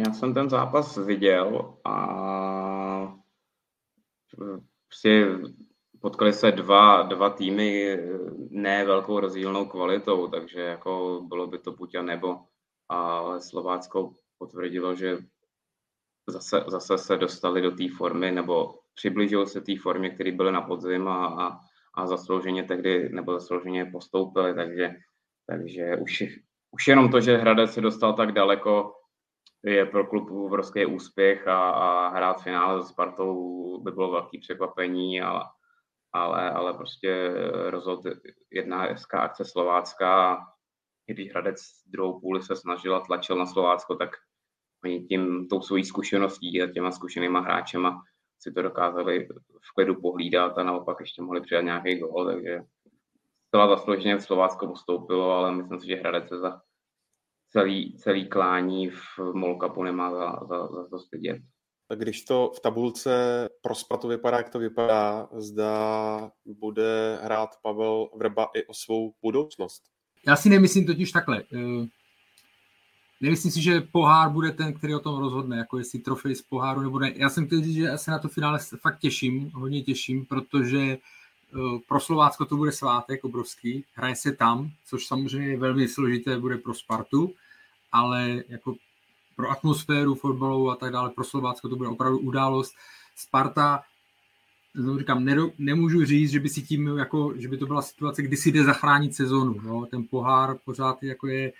Já 0.06 0.12
jsem 0.12 0.34
ten 0.34 0.50
zápas 0.50 0.96
viděl 0.96 1.78
a 1.84 3.18
prostě 4.88 5.26
potkali 6.02 6.32
se 6.32 6.52
dva, 6.52 7.02
dva 7.02 7.30
týmy 7.30 7.98
ne 8.50 8.84
velkou 8.84 9.20
rozdílnou 9.20 9.64
kvalitou, 9.64 10.28
takže 10.28 10.60
jako 10.60 11.22
bylo 11.28 11.46
by 11.46 11.58
to 11.58 11.72
buď 11.72 11.94
a 11.94 12.02
nebo. 12.02 12.38
Ale 12.88 13.40
Slovácko 13.40 14.12
potvrdilo, 14.38 14.94
že 14.94 15.18
zase, 16.28 16.64
zase 16.66 16.98
se 16.98 17.16
dostali 17.16 17.62
do 17.62 17.70
té 17.70 17.84
formy, 17.96 18.32
nebo 18.32 18.74
přiblížilo 18.94 19.46
se 19.46 19.60
té 19.60 19.72
formě, 19.82 20.10
které 20.10 20.32
byly 20.32 20.52
na 20.52 20.60
podzim 20.60 21.08
a, 21.08 21.26
a, 21.26 21.58
a 21.94 22.06
zaslouženě 22.06 22.64
tehdy, 22.64 23.08
nebo 23.08 23.32
zaslouženě 23.32 23.84
postoupili, 23.84 24.54
takže, 24.54 24.94
takže 25.46 25.96
už, 25.96 26.22
už 26.70 26.88
jenom 26.88 27.10
to, 27.10 27.20
že 27.20 27.36
Hradec 27.36 27.72
se 27.72 27.80
dostal 27.80 28.12
tak 28.12 28.32
daleko, 28.32 28.92
je 29.64 29.86
pro 29.86 30.06
klub 30.06 30.30
obrovský 30.30 30.86
úspěch 30.86 31.48
a, 31.48 31.70
a 31.70 32.08
hrát 32.08 32.42
finále 32.42 32.82
se 32.82 32.88
Spartou 32.88 33.82
by 33.82 33.90
bylo 33.90 34.10
velký 34.10 34.38
překvapení, 34.38 35.20
ale 35.20 35.44
ale, 36.12 36.50
ale 36.50 36.74
prostě 36.74 37.34
rozhod 37.70 38.00
jedna 38.50 38.82
hezká 38.82 39.20
akce 39.20 39.44
Slovácka 39.44 40.38
když 41.06 41.30
Hradec 41.30 41.60
druhou 41.86 42.20
půli 42.20 42.42
se 42.42 42.56
snažil 42.56 42.96
a 42.96 43.00
tlačil 43.00 43.36
na 43.36 43.46
Slovácko, 43.46 43.94
tak 43.94 44.10
oni 44.84 45.04
tím, 45.04 45.48
tou 45.48 45.62
svojí 45.62 45.84
zkušeností 45.84 46.62
a 46.62 46.72
těma 46.72 46.90
zkušenýma 46.90 47.40
hráčema 47.40 48.02
si 48.38 48.52
to 48.52 48.62
dokázali 48.62 49.28
v 49.62 49.74
klidu 49.74 50.00
pohlídat 50.00 50.58
a 50.58 50.62
naopak 50.62 50.96
ještě 51.00 51.22
mohli 51.22 51.40
přidat 51.40 51.60
nějaký 51.60 51.98
gol, 51.98 52.26
takže 52.26 52.60
zcela 53.48 53.68
zaslouženě 53.68 54.20
Slovácko 54.20 54.66
postoupilo, 54.66 55.32
ale 55.32 55.54
myslím 55.54 55.80
si, 55.80 55.86
že 55.86 55.96
Hradec 55.96 56.28
se 56.28 56.38
za 56.38 56.60
celý, 57.48 57.96
celý 57.96 58.28
klání 58.28 58.90
v 58.90 59.18
Molkapu 59.34 59.82
nemá 59.82 60.10
za, 60.10 60.46
za, 60.48 60.66
za 60.66 60.88
to 60.88 60.98
stydět 60.98 61.42
když 61.96 62.24
to 62.24 62.52
v 62.56 62.60
tabulce 62.60 63.48
pro 63.62 63.74
Spartu 63.74 64.08
vypadá, 64.08 64.36
jak 64.36 64.48
to 64.48 64.58
vypadá, 64.58 65.28
zda 65.36 66.30
bude 66.44 67.18
hrát 67.22 67.50
Pavel 67.62 68.08
Vrba 68.16 68.48
i 68.54 68.66
o 68.66 68.74
svou 68.74 69.14
budoucnost. 69.22 69.82
Já 70.26 70.36
si 70.36 70.48
nemyslím 70.48 70.86
totiž 70.86 71.12
takhle. 71.12 71.42
Eh, 71.54 71.86
nemyslím 73.20 73.52
si, 73.52 73.62
že 73.62 73.80
pohár 73.80 74.30
bude 74.30 74.50
ten, 74.50 74.74
který 74.74 74.94
o 74.94 75.00
tom 75.00 75.18
rozhodne, 75.18 75.56
jako 75.56 75.78
jestli 75.78 75.98
trofej 75.98 76.34
z 76.34 76.42
poháru 76.42 76.80
nebo 76.80 76.98
ne. 76.98 77.12
Já 77.16 77.30
jsem 77.30 77.46
chtěl 77.46 77.62
říct, 77.62 77.74
že 77.74 77.98
se 77.98 78.10
na 78.10 78.18
to 78.18 78.28
finále 78.28 78.58
fakt 78.80 78.98
těším, 78.98 79.50
hodně 79.54 79.82
těším, 79.82 80.26
protože 80.26 80.98
pro 81.88 82.00
Slovácko 82.00 82.44
to 82.44 82.56
bude 82.56 82.72
svátek 82.72 83.24
obrovský, 83.24 83.84
hraje 83.94 84.16
se 84.16 84.32
tam, 84.32 84.70
což 84.84 85.06
samozřejmě 85.06 85.48
je 85.48 85.56
velmi 85.56 85.88
složité 85.88 86.38
bude 86.38 86.58
pro 86.58 86.74
Spartu, 86.74 87.34
ale 87.92 88.42
jako 88.48 88.74
pro 89.36 89.50
atmosféru 89.50 90.14
fotbalovou 90.14 90.70
a 90.70 90.76
tak 90.76 90.92
dále, 90.92 91.10
pro 91.10 91.24
Slovácko 91.24 91.68
to 91.68 91.76
bude 91.76 91.88
opravdu 91.88 92.18
událost. 92.18 92.74
Sparta, 93.16 93.82
znovu 94.74 94.98
říkám, 94.98 95.24
ne, 95.24 95.36
nemůžu 95.58 96.04
říct, 96.04 96.30
že 96.30 96.40
by 96.40 96.48
si 96.48 96.62
tím, 96.62 96.86
jako, 96.86 97.34
že 97.36 97.48
by 97.48 97.56
to 97.56 97.66
byla 97.66 97.82
situace, 97.82 98.22
kdy 98.22 98.36
si 98.36 98.52
jde 98.52 98.64
zachránit 98.64 99.14
sezonu. 99.14 99.54
Jo? 99.64 99.86
Ten 99.90 100.04
pohár 100.10 100.56
pořád 100.64 101.02
jako 101.02 101.26
je 101.26 101.48
e, 101.48 101.52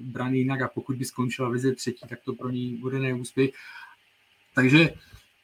braný 0.00 0.38
jinak 0.38 0.62
a 0.62 0.68
pokud 0.68 0.96
by 0.96 1.04
skončila 1.04 1.50
vize 1.50 1.74
třetí, 1.74 2.08
tak 2.08 2.18
to 2.24 2.32
pro 2.32 2.50
ní 2.50 2.76
bude 2.76 2.98
neúspěch. 2.98 3.50
Takže 4.54 4.94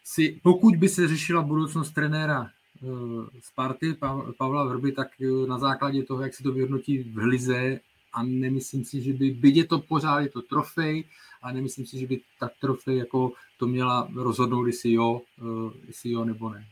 si, 0.05 0.41
pokud 0.43 0.77
by 0.77 0.89
se 0.89 1.09
řešila 1.09 1.43
budoucnost 1.43 1.91
trenéra 1.91 2.45
e, 2.45 2.51
Sparty, 3.41 3.97
Pavla 4.39 4.65
Vrby, 4.65 4.93
tak 4.93 5.09
e, 5.21 5.47
na 5.47 5.59
základě 5.59 6.03
toho, 6.03 6.23
jak 6.23 6.35
se 6.35 6.43
to 6.43 6.53
vyhodnotí 6.53 6.99
v 6.99 7.17
Hlize 7.17 7.81
a 8.17 8.23
nemyslím 8.23 8.85
si, 8.85 9.03
že 9.03 9.13
by, 9.13 9.31
byť 9.31 9.57
je 9.57 9.67
to 9.67 9.79
pořád, 9.79 10.21
je 10.21 10.29
to 10.29 10.43
trofej, 10.43 11.05
a 11.43 11.53
nemyslím 11.53 11.87
si, 11.87 11.99
že 11.99 12.07
by 12.07 12.21
ta 12.41 12.51
trofej 12.61 12.97
jako 12.97 13.33
to 13.59 13.67
měla 13.67 14.09
rozhodnout, 14.17 14.67
jestli 14.67 14.93
jo, 14.93 15.21
uh, 15.43 15.73
jestli 15.87 16.11
jo 16.11 16.25
nebo 16.25 16.51
ne. 16.51 16.65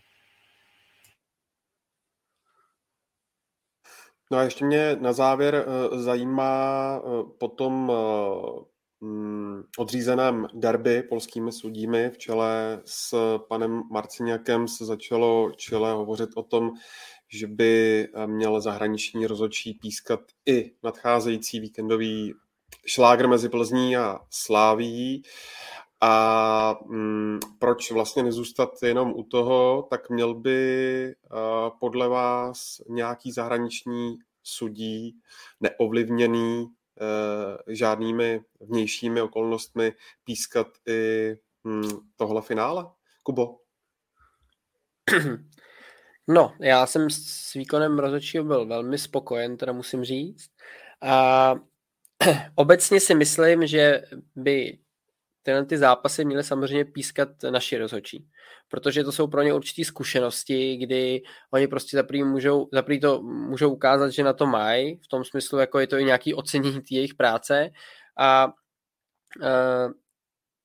No 4.30 4.38
a 4.38 4.42
ještě 4.42 4.64
mě 4.64 4.96
na 5.00 5.12
závěr 5.12 5.66
uh, 5.66 5.98
zajímá 5.98 7.00
uh, 7.00 7.30
potom 7.38 7.92
mm, 9.00 9.62
odřízeném 9.78 10.46
derby 10.54 11.02
polskými 11.02 11.52
sudími 11.52 12.10
v 12.10 12.18
čele 12.18 12.82
s 12.84 13.14
panem 13.48 13.82
Marciniakem 13.90 14.68
se 14.68 14.84
začalo 14.84 15.52
čele 15.56 15.92
hovořit 15.92 16.30
o 16.34 16.42
tom, 16.42 16.70
že 17.28 17.46
by 17.46 18.08
měl 18.26 18.60
zahraniční 18.60 19.26
rozhodčí 19.26 19.74
pískat 19.74 20.20
i 20.46 20.72
nadcházející 20.82 21.60
víkendový 21.60 22.34
šlágr 22.86 23.28
mezi 23.28 23.48
Plzní 23.48 23.96
a 23.96 24.20
Sláví. 24.30 25.22
A 26.00 26.76
mm, 26.86 27.38
proč 27.58 27.90
vlastně 27.90 28.22
nezůstat 28.22 28.70
jenom 28.82 29.12
u 29.16 29.22
toho, 29.22 29.86
tak 29.90 30.10
měl 30.10 30.34
by 30.34 31.14
uh, 31.32 31.78
podle 31.80 32.08
vás 32.08 32.80
nějaký 32.88 33.32
zahraniční 33.32 34.16
sudí 34.42 35.20
neovlivněný 35.60 36.62
uh, 36.62 36.68
žádnými 37.68 38.40
vnějšími 38.60 39.20
okolnostmi 39.20 39.92
pískat 40.24 40.66
i 40.88 41.34
mm, 41.64 41.90
tohle 42.16 42.42
finále? 42.42 42.86
Kubo? 43.22 43.56
No, 46.28 46.52
já 46.60 46.86
jsem 46.86 47.10
s 47.10 47.52
výkonem 47.54 47.98
rozhodčího 47.98 48.44
byl 48.44 48.66
velmi 48.66 48.98
spokojen, 48.98 49.56
teda 49.56 49.72
musím 49.72 50.04
říct. 50.04 50.50
A 51.02 51.54
obecně 52.54 53.00
si 53.00 53.14
myslím, 53.14 53.66
že 53.66 54.02
by 54.36 54.78
tyhle 55.42 55.64
ty 55.64 55.78
zápasy 55.78 56.24
měly 56.24 56.44
samozřejmě 56.44 56.84
pískat 56.84 57.28
naši 57.50 57.78
rozhodčí, 57.78 58.28
protože 58.68 59.04
to 59.04 59.12
jsou 59.12 59.26
pro 59.26 59.42
ně 59.42 59.54
určitý 59.54 59.84
zkušenosti, 59.84 60.76
kdy 60.76 61.22
oni 61.50 61.68
prostě 61.68 61.96
zaprý, 61.96 62.24
můžou, 62.24 62.68
zaprý 62.72 63.00
to 63.00 63.22
můžou 63.22 63.72
ukázat, 63.72 64.10
že 64.10 64.22
na 64.22 64.32
to 64.32 64.46
mají, 64.46 64.96
v 64.96 65.08
tom 65.08 65.24
smyslu, 65.24 65.58
jako 65.58 65.78
je 65.78 65.86
to 65.86 65.98
i 65.98 66.04
nějaký 66.04 66.34
ocenění 66.34 66.80
jejich 66.90 67.14
práce 67.14 67.70
a 68.18 68.46
uh, 68.46 69.92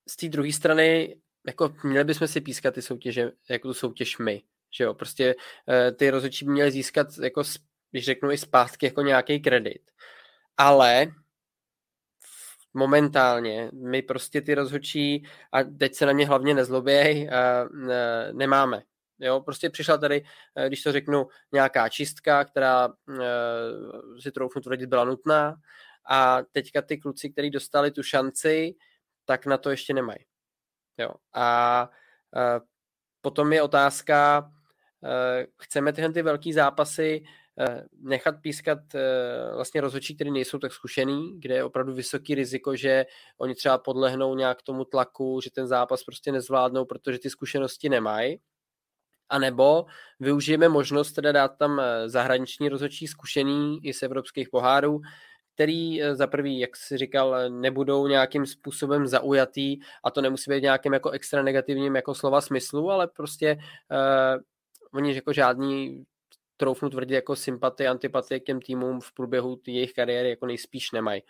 z 0.09 0.15
té 0.15 0.27
druhé 0.29 0.51
strany 0.51 1.15
jako 1.47 1.73
měli 1.83 2.03
bychom 2.03 2.27
si 2.27 2.41
pískat 2.41 2.73
ty 2.73 2.81
soutěže, 2.81 3.31
jako 3.49 3.67
tu 3.67 3.73
soutěž 3.73 4.17
my, 4.17 4.41
že 4.71 4.83
jo, 4.83 4.93
prostě 4.93 5.35
uh, 5.35 5.95
ty 5.95 6.09
rozhodčí 6.09 6.45
by 6.45 6.51
měly 6.51 6.71
získat, 6.71 7.07
jako, 7.23 7.43
když 7.91 8.05
řeknu 8.05 8.31
i 8.31 8.37
zpátky, 8.37 8.85
jako 8.85 9.01
nějaký 9.01 9.39
kredit, 9.39 9.81
ale 10.57 11.07
momentálně 12.73 13.71
my 13.73 14.01
prostě 14.01 14.41
ty 14.41 14.55
rozhodčí, 14.55 15.27
a 15.51 15.63
teď 15.63 15.95
se 15.95 16.05
na 16.05 16.13
mě 16.13 16.27
hlavně 16.27 16.53
nezloběj, 16.53 17.29
nemáme. 18.31 18.81
Jo, 19.19 19.41
prostě 19.41 19.69
přišla 19.69 19.97
tady, 19.97 20.25
eh, 20.55 20.67
když 20.67 20.83
to 20.83 20.91
řeknu, 20.91 21.27
nějaká 21.51 21.89
čistka, 21.89 22.45
která 22.45 22.87
eh, 22.87 24.21
si 24.21 24.31
troufnu 24.31 24.61
tvrdit 24.61 24.87
byla 24.87 25.03
nutná 25.03 25.55
a 26.09 26.39
teďka 26.51 26.81
ty 26.81 26.97
kluci, 26.97 27.29
kteří 27.29 27.49
dostali 27.49 27.91
tu 27.91 28.03
šanci, 28.03 28.75
tak 29.25 29.45
na 29.45 29.57
to 29.57 29.69
ještě 29.69 29.93
nemají. 29.93 30.19
Jo. 30.97 31.09
A 31.33 31.89
eh, 32.35 32.59
potom 33.21 33.53
je 33.53 33.61
otázka, 33.61 34.51
chceme 35.61 35.93
tyhle 35.93 36.13
ty 36.13 36.21
velký 36.21 36.53
zápasy 36.53 37.23
Eh, 37.61 37.83
nechat 38.01 38.35
pískat 38.41 38.79
eh, 38.95 39.55
vlastně 39.55 39.81
rozhodčí, 39.81 40.15
který 40.15 40.31
nejsou 40.31 40.59
tak 40.59 40.73
zkušený, 40.73 41.39
kde 41.39 41.55
je 41.55 41.63
opravdu 41.63 41.93
vysoký 41.93 42.35
riziko, 42.35 42.75
že 42.75 43.05
oni 43.37 43.55
třeba 43.55 43.77
podlehnou 43.77 44.35
nějak 44.35 44.61
tomu 44.61 44.85
tlaku, 44.85 45.39
že 45.43 45.51
ten 45.51 45.67
zápas 45.67 46.03
prostě 46.03 46.31
nezvládnou, 46.31 46.85
protože 46.85 47.19
ty 47.19 47.29
zkušenosti 47.29 47.89
nemají. 47.89 48.39
A 49.29 49.39
nebo 49.39 49.85
využijeme 50.19 50.69
možnost 50.69 51.11
teda 51.11 51.31
dát 51.31 51.57
tam 51.57 51.79
eh, 51.79 52.09
zahraniční 52.09 52.69
rozhodčí 52.69 53.07
zkušený 53.07 53.79
i 53.85 53.93
z 53.93 54.03
evropských 54.03 54.49
pohárů, 54.49 55.01
který 55.55 56.01
za 56.13 56.27
prvý, 56.27 56.59
jak 56.59 56.75
si 56.77 56.97
říkal, 56.97 57.49
nebudou 57.49 58.07
nějakým 58.07 58.45
způsobem 58.45 59.07
zaujatý 59.07 59.77
a 60.03 60.11
to 60.11 60.21
nemusí 60.21 60.51
být 60.51 60.63
nějakým 60.63 60.93
jako 60.93 61.09
extra 61.09 61.43
negativním 61.43 61.95
jako 61.95 62.15
slova 62.15 62.41
smyslu, 62.41 62.91
ale 62.91 63.07
prostě 63.07 63.57
oni 64.93 65.15
jako 65.15 65.33
žádný 65.33 66.05
troufnu 66.57 66.89
tvrdit 66.89 67.13
jako 67.13 67.35
sympatie, 67.35 67.89
antipatie 67.89 68.39
k 68.39 68.43
těm 68.43 68.61
týmům 68.61 69.01
v 69.01 69.13
průběhu 69.13 69.61
jejich 69.67 69.93
kariéry 69.93 70.29
jako 70.29 70.45
nejspíš 70.45 70.91
nemají. 70.91 71.21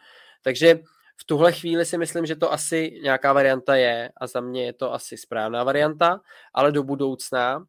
Takže 0.42 0.80
v 1.22 1.26
tuhle 1.26 1.52
chvíli 1.52 1.86
si 1.86 1.98
myslím, 1.98 2.26
že 2.26 2.36
to 2.36 2.52
asi 2.52 3.00
nějaká 3.04 3.34
varianta 3.34 3.76
je 3.76 4.12
a 4.18 4.28
za 4.28 4.42
mě 4.42 4.66
je 4.66 4.74
to 4.74 4.94
asi 4.94 5.18
správná 5.18 5.64
varianta, 5.64 6.22
ale 6.54 6.72
do 6.72 6.84
budoucna, 6.84 7.66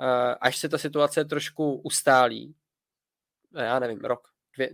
eh, 0.00 0.34
až 0.40 0.58
se 0.58 0.68
ta 0.68 0.78
situace 0.78 1.24
trošku 1.24 1.74
ustálí, 1.74 2.54
eh, 3.56 3.64
já 3.64 3.78
nevím, 3.78 4.00
rok, 4.00 4.28
dvě 4.56 4.70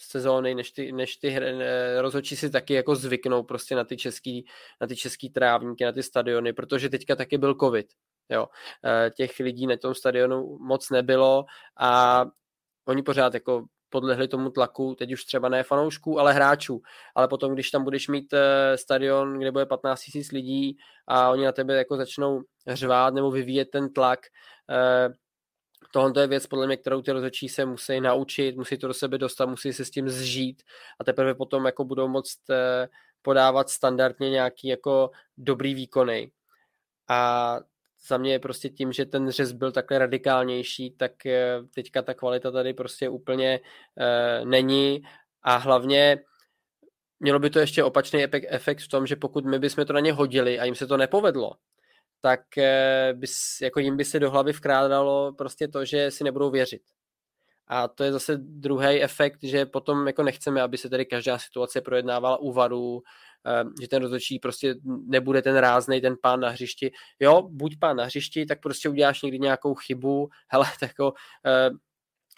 sezóny, 0.00 0.54
než 0.54 0.70
ty, 0.70 0.92
než 0.92 1.16
ty 1.16 1.36
eh, 1.36 2.02
rozhodčí 2.02 2.36
si 2.36 2.50
taky 2.50 2.74
jako 2.74 2.96
zvyknou 2.96 3.42
prostě 3.42 3.74
na 3.74 3.84
ty 3.84 3.96
český, 3.96 4.46
na 4.80 4.86
ty 4.86 4.96
český 4.96 5.30
trávníky, 5.30 5.84
na 5.84 5.92
ty 5.92 6.02
stadiony, 6.02 6.52
protože 6.52 6.88
teďka 6.88 7.16
taky 7.16 7.38
byl 7.38 7.54
covid. 7.54 7.86
Jo. 8.28 8.46
Eh, 8.84 9.10
těch 9.10 9.38
lidí 9.38 9.66
na 9.66 9.76
tom 9.76 9.94
stadionu 9.94 10.58
moc 10.60 10.90
nebylo 10.90 11.44
a 11.76 12.24
oni 12.84 13.02
pořád 13.02 13.34
jako 13.34 13.64
podlehli 13.88 14.28
tomu 14.28 14.50
tlaku, 14.50 14.94
teď 14.94 15.12
už 15.12 15.24
třeba 15.24 15.48
ne 15.48 15.62
fanoušků, 15.62 16.20
ale 16.20 16.32
hráčů. 16.32 16.82
Ale 17.14 17.28
potom, 17.28 17.54
když 17.54 17.70
tam 17.70 17.84
budeš 17.84 18.08
mít 18.08 18.32
eh, 18.32 18.78
stadion, 18.78 19.38
kde 19.38 19.52
bude 19.52 19.66
15 19.66 20.02
000 20.14 20.26
lidí 20.32 20.76
a 21.06 21.30
oni 21.30 21.44
na 21.44 21.52
tebe 21.52 21.76
jako 21.76 21.96
začnou 21.96 22.42
řvát 22.68 23.14
nebo 23.14 23.30
vyvíjet 23.30 23.64
ten 23.64 23.92
tlak, 23.92 24.20
eh, 24.70 25.08
tohle 25.92 26.22
je 26.22 26.26
věc, 26.26 26.46
podle 26.46 26.66
mě, 26.66 26.76
kterou 26.76 27.02
ty 27.02 27.12
rozhodčí 27.12 27.48
se 27.48 27.64
musí 27.64 28.00
naučit, 28.00 28.56
musí 28.56 28.78
to 28.78 28.88
do 28.88 28.94
sebe 28.94 29.18
dostat, 29.18 29.46
musí 29.46 29.72
se 29.72 29.84
s 29.84 29.90
tím 29.90 30.08
zžít 30.08 30.62
a 31.00 31.04
teprve 31.04 31.34
potom 31.34 31.66
jako 31.66 31.84
budou 31.84 32.08
moct 32.08 32.38
podávat 33.22 33.70
standardně 33.70 34.30
nějaký 34.30 34.68
jako 34.68 35.10
dobrý 35.38 35.74
výkony. 35.74 36.30
A 37.08 37.60
za 38.06 38.18
mě 38.18 38.32
je 38.32 38.38
prostě 38.38 38.68
tím, 38.68 38.92
že 38.92 39.06
ten 39.06 39.30
řez 39.30 39.52
byl 39.52 39.72
takhle 39.72 39.98
radikálnější, 39.98 40.90
tak 40.90 41.26
eh, 41.26 41.58
teďka 41.74 42.02
ta 42.02 42.14
kvalita 42.14 42.50
tady 42.50 42.74
prostě 42.74 43.08
úplně 43.08 43.60
uh, 43.60 44.48
není 44.48 45.02
a 45.42 45.56
hlavně 45.56 46.18
mělo 47.20 47.38
by 47.38 47.50
to 47.50 47.58
ještě 47.58 47.84
opačný 47.84 48.24
efekt 48.48 48.80
v 48.80 48.88
tom, 48.88 49.06
že 49.06 49.16
pokud 49.16 49.44
my 49.44 49.58
bychom 49.58 49.84
to 49.84 49.92
na 49.92 50.00
ně 50.00 50.12
hodili 50.12 50.58
a 50.58 50.64
jim 50.64 50.74
se 50.74 50.86
to 50.86 50.96
nepovedlo, 50.96 51.52
tak 52.20 52.40
uh, 52.58 53.18
bys, 53.18 53.60
jako 53.62 53.80
jim 53.80 53.96
by 53.96 54.04
se 54.04 54.20
do 54.20 54.30
hlavy 54.30 54.52
vkrádalo 54.52 55.32
prostě 55.32 55.68
to, 55.68 55.84
že 55.84 56.10
si 56.10 56.24
nebudou 56.24 56.50
věřit. 56.50 56.82
A 57.68 57.88
to 57.88 58.04
je 58.04 58.12
zase 58.12 58.36
druhý 58.36 59.02
efekt, 59.02 59.38
že 59.42 59.66
potom 59.66 60.06
jako 60.06 60.22
nechceme, 60.22 60.62
aby 60.62 60.78
se 60.78 60.88
tady 60.88 61.06
každá 61.06 61.38
situace 61.38 61.80
projednávala 61.80 62.36
u 62.36 62.52
varu, 62.52 63.02
Ehm, 63.44 63.72
že 63.80 63.88
ten 63.88 64.02
rozhodčí 64.02 64.38
prostě 64.38 64.74
nebude 65.06 65.42
ten 65.42 65.56
ráznej, 65.56 66.00
ten 66.00 66.16
pán 66.22 66.40
na 66.40 66.48
hřišti. 66.48 66.90
Jo, 67.20 67.42
buď 67.50 67.78
pán 67.78 67.96
na 67.96 68.04
hřišti, 68.04 68.46
tak 68.46 68.60
prostě 68.60 68.88
uděláš 68.88 69.22
někdy 69.22 69.38
nějakou 69.38 69.74
chybu, 69.74 70.28
hele, 70.48 70.66
tak 70.80 70.90
jako 70.90 71.12
ehm, 71.44 71.78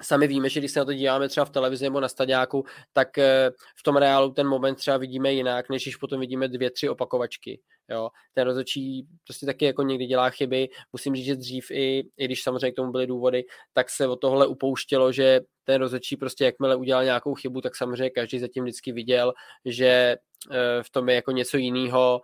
Sami 0.03 0.27
víme, 0.27 0.49
že 0.49 0.61
když 0.61 0.73
se 0.73 0.79
na 0.79 0.85
to 0.85 0.93
díváme 0.93 1.29
třeba 1.29 1.45
v 1.45 1.51
televizi 1.51 1.85
nebo 1.85 2.01
na 2.01 2.09
stadiáku, 2.09 2.65
tak 2.93 3.19
eh, 3.19 3.51
v 3.77 3.83
tom 3.83 3.97
reálu 3.97 4.31
ten 4.31 4.49
moment 4.49 4.75
třeba 4.75 4.97
vidíme 4.97 5.33
jinak, 5.33 5.69
než 5.69 5.83
když 5.83 5.97
potom 5.97 6.21
vidíme 6.21 6.49
dvě, 6.49 6.71
tři 6.71 6.89
opakovačky. 6.89 7.61
Jo. 7.89 8.11
Ten 8.35 8.45
rozhodčí 8.45 9.07
prostě 9.27 9.47
taky 9.47 9.65
jako 9.65 9.83
někdy 9.83 10.07
dělá 10.07 10.31
chyby. 10.31 10.69
Musím 10.93 11.17
říct, 11.17 11.25
že 11.25 11.37
dřív 11.37 11.71
i, 11.71 12.09
i 12.17 12.25
když 12.25 12.43
samozřejmě 12.43 12.73
k 12.73 12.77
tomu 12.77 12.93
byly 12.93 13.07
důvody, 13.07 13.45
tak 13.73 13.91
se 13.91 14.09
o 14.09 14.17
tohle 14.17 14.47
upouštělo, 14.47 15.13
že 15.13 15.41
ten 15.65 15.81
rozhodčí 15.81 16.17
prostě 16.17 16.45
jakmile 16.45 16.77
udělal 16.77 17.05
nějakou 17.05 17.35
chybu, 17.35 17.61
tak 17.61 17.77
samozřejmě 17.77 18.11
každý 18.11 18.39
zatím 18.39 18.65
vždycky 18.65 18.93
viděl, 18.93 19.33
že 19.65 20.17
eh, 20.51 20.83
v 20.83 20.91
tom 20.91 21.09
je 21.09 21.15
jako 21.15 21.31
něco 21.31 21.57
jiného. 21.57 22.21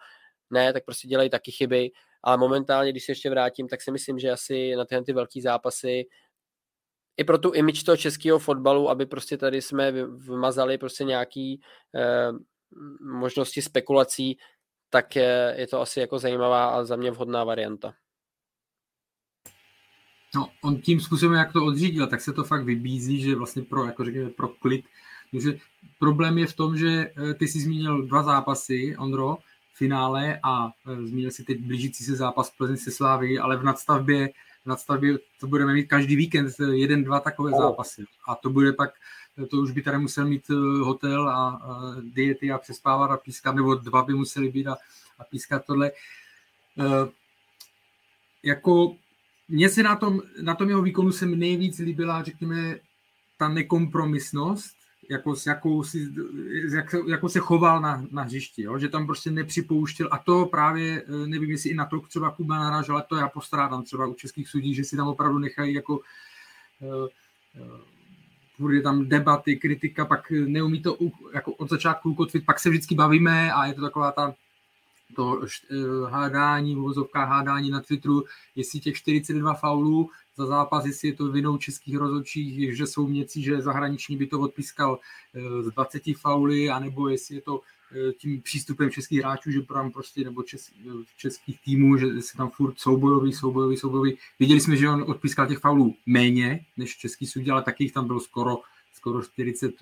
Ne, 0.51 0.73
tak 0.73 0.85
prostě 0.85 1.09
dělají 1.09 1.31
taky 1.31 1.51
chyby. 1.51 1.91
Ale 2.23 2.37
momentálně, 2.37 2.93
když 2.93 3.05
se 3.05 3.13
ještě 3.13 3.31
vrátím, 3.31 3.69
tak 3.69 3.83
si 3.83 3.91
myslím, 3.91 4.19
že 4.19 4.31
asi 4.31 4.77
na 4.77 4.85
tyhle 4.85 5.05
ty 5.05 5.13
velký 5.13 5.41
zápasy 5.41 6.05
i 7.17 7.25
pro 7.25 7.39
tu 7.39 7.53
image 7.53 7.85
toho 7.85 7.97
českého 7.97 8.39
fotbalu, 8.39 8.91
aby 8.91 9.07
prostě 9.07 9.37
tady 9.37 9.63
jsme 9.63 9.93
vymazali 10.07 10.79
prostě 10.79 11.05
nějaký 11.05 11.61
eh, 11.95 12.33
možnosti 13.13 13.63
spekulací, 13.63 14.39
tak 14.91 15.17
je, 15.17 15.55
je 15.59 15.67
to 15.67 15.81
asi 15.81 16.01
jako 16.01 16.19
zajímavá 16.19 16.71
a 16.71 16.85
za 16.85 16.97
mě 16.97 17.11
vhodná 17.11 17.45
varianta. 17.45 17.95
No, 20.35 20.51
on 20.63 20.81
tím 20.81 21.01
způsobem, 21.01 21.37
jak 21.37 21.53
to 21.53 21.65
odřídil, 21.65 22.07
tak 22.07 22.21
se 22.21 22.33
to 22.33 22.45
fakt 22.45 22.65
vybízí, 22.65 23.23
že 23.23 23.37
vlastně 23.37 23.63
pro, 23.63 23.85
jako 23.85 24.05
řekněme, 24.05 24.31
pro 24.31 24.49
klik. 24.49 24.87
Takže 25.31 25.53
problém 25.99 26.39
je 26.39 26.47
v 26.47 26.57
tom, 26.57 26.77
že 26.77 26.89
eh, 26.89 27.35
ty 27.35 27.49
jsi 27.49 27.61
zmínil 27.61 28.07
dva 28.07 28.23
zápasy, 28.23 28.97
Ondro, 28.97 29.39
finále 29.81 30.39
a 30.43 30.69
e, 30.69 31.07
zmínil 31.07 31.31
si 31.31 31.45
teď 31.45 31.59
blížící 31.61 32.05
se 32.05 32.17
zápas 32.17 32.51
Plzeň 32.51 32.77
se 32.77 32.91
Slávy, 32.91 33.39
ale 33.39 33.57
v 33.57 33.65
nadstavbě, 33.65 34.29
nadstavbě 34.67 35.19
to 35.41 35.47
budeme 35.47 35.75
mít 35.75 35.87
každý 35.87 36.17
víkend 36.17 36.55
jeden, 36.73 37.05
dva 37.05 37.21
takové 37.21 37.51
zápasy. 37.51 38.05
A 38.29 38.35
to 38.35 38.51
bude 38.51 38.73
pak, 38.73 38.91
to 39.51 39.57
už 39.57 39.71
by 39.71 39.83
tady 39.83 39.99
musel 39.99 40.27
mít 40.27 40.49
hotel 40.83 41.29
a, 41.29 41.49
a 41.49 41.97
diety 42.01 42.53
a 42.53 42.59
přespávat 42.59 43.11
a 43.11 43.17
pískat, 43.17 43.55
nebo 43.55 43.75
dva 43.75 44.03
by 44.03 44.15
museli 44.15 44.49
být 44.49 44.67
a, 44.67 44.77
a 45.19 45.25
pískat 45.25 45.65
tohle. 45.67 45.91
E, 45.91 45.95
jako 48.43 48.97
mně 49.49 49.69
se 49.69 49.83
na 49.83 49.97
tom, 49.97 50.21
na 50.43 50.55
tom 50.55 50.69
jeho 50.69 50.83
výkonu 50.83 51.13
se 51.13 51.27
nejvíc 51.27 51.79
líbila, 51.79 52.23
řekněme, 52.23 52.77
ta 53.37 53.49
nekompromisnost, 53.49 54.77
jako, 55.11 55.35
jakou, 55.47 55.83
si, 55.83 56.09
jak, 56.75 56.95
jako 57.09 57.29
se 57.29 57.39
choval 57.39 57.81
na, 57.81 58.05
na 58.11 58.23
hřišti, 58.23 58.63
jo? 58.63 58.79
že 58.79 58.89
tam 58.89 59.07
prostě 59.07 59.31
nepřipouštěl 59.31 60.09
a 60.11 60.19
to 60.19 60.47
právě, 60.47 61.03
eh, 61.03 61.27
nevím, 61.27 61.51
jestli 61.51 61.71
i 61.71 61.75
na 61.75 61.87
to 61.87 62.01
třeba 62.01 62.31
Kuba 62.31 62.59
narážel, 62.59 62.95
ale 62.95 63.05
to 63.09 63.17
já 63.17 63.29
postrádám 63.29 63.85
třeba 63.85 64.07
u 64.07 64.15
českých 64.15 64.49
sudí, 64.49 64.75
že 64.75 64.85
si 64.85 64.97
tam 64.97 65.09
opravdu 65.09 65.39
nechají 65.39 65.75
jako 65.75 66.01
uh, 66.81 67.09
uh, 68.69 68.83
tam 68.83 69.09
debaty, 69.09 69.57
kritika, 69.57 70.05
pak 70.05 70.31
neumí 70.31 70.83
to 70.83 70.97
jako 71.35 71.53
od 71.53 71.71
začátku 71.71 72.11
ukotvit, 72.11 72.47
pak 72.47 72.61
se 72.61 72.71
vždycky 72.71 72.95
bavíme 72.95 73.53
a 73.53 73.67
je 73.67 73.75
to 73.75 73.81
taková 73.81 74.13
ta 74.13 74.35
to 75.17 75.41
hádání, 76.09 76.75
vozovká 76.75 77.25
hádání 77.25 77.71
na 77.71 77.81
Twitteru, 77.81 78.25
jestli 78.57 78.81
těch 78.81 78.97
42 78.97 79.55
faulů 79.55 80.11
zápas, 80.47 80.85
jestli 80.87 81.09
je 81.09 81.15
to 81.15 81.33
vinou 81.33 81.57
českých 81.57 81.97
rozhodčích, 81.97 82.77
že 82.77 82.87
jsou 82.87 83.07
měcí, 83.07 83.43
že 83.43 83.63
zahraniční 83.63 84.17
by 84.17 84.27
to 84.27 84.41
odpískal 84.41 84.99
eh, 85.35 85.63
z 85.63 85.71
20 85.71 86.03
fauly, 86.21 86.71
anebo 86.71 87.09
jestli 87.09 87.35
je 87.35 87.41
to 87.41 87.61
eh, 87.93 88.13
tím 88.13 88.43
přístupem 88.43 88.91
českých 88.91 89.21
hráčů, 89.21 89.51
že 89.51 89.63
tam 89.63 89.93
prostě, 89.93 90.25
nebo 90.25 90.43
čes, 90.43 90.71
eh, 90.87 91.05
českých 91.17 91.61
týmů, 91.61 91.97
že 91.97 92.23
se 92.23 92.37
tam 92.37 92.51
furt 92.51 92.79
soubojový, 92.79 93.33
soubojový, 93.33 93.77
soubojový. 93.77 94.19
Viděli 94.39 94.61
jsme, 94.61 94.77
že 94.77 94.89
on 94.89 95.05
odpískal 95.09 95.47
těch 95.47 95.59
faulů 95.59 95.97
méně 96.07 96.65
než 96.77 96.97
český 96.97 97.27
sudí, 97.27 97.51
ale 97.51 97.63
taky 97.63 97.85
jich 97.85 97.93
tam 97.93 98.07
bylo 98.07 98.21
skoro, 98.21 98.59
skoro 98.93 99.23
40, 99.23 99.75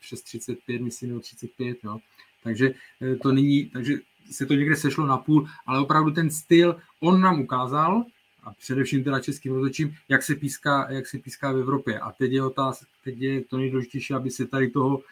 přes 0.00 0.22
35, 0.22 0.82
myslím, 0.82 1.08
nebo 1.08 1.20
35, 1.20 1.78
jo. 1.84 1.98
Takže 2.42 2.74
to 3.22 3.32
není, 3.32 3.64
takže 3.64 3.98
se 4.30 4.46
to 4.46 4.54
někde 4.54 4.76
sešlo 4.76 5.06
na 5.06 5.16
půl, 5.16 5.48
ale 5.66 5.80
opravdu 5.80 6.10
ten 6.10 6.30
styl 6.30 6.76
on 7.00 7.20
nám 7.20 7.40
ukázal, 7.40 8.04
a 8.46 8.52
především 8.52 9.04
teda 9.04 9.20
českým 9.20 9.52
rozhodčím, 9.52 9.96
jak 10.08 10.22
se 10.22 10.34
píská, 10.34 10.92
jak 10.92 11.06
se 11.06 11.18
píská 11.18 11.52
v 11.52 11.58
Evropě. 11.58 12.00
A 12.00 12.12
teď 12.12 12.32
je 12.32 12.44
otázka, 12.44 12.86
teď 13.04 13.18
je 13.18 13.44
to 13.44 13.56
nejdůležitější, 13.56 14.14
aby 14.14 14.30
se 14.30 14.46
tady 14.46 14.70
toho 14.70 15.02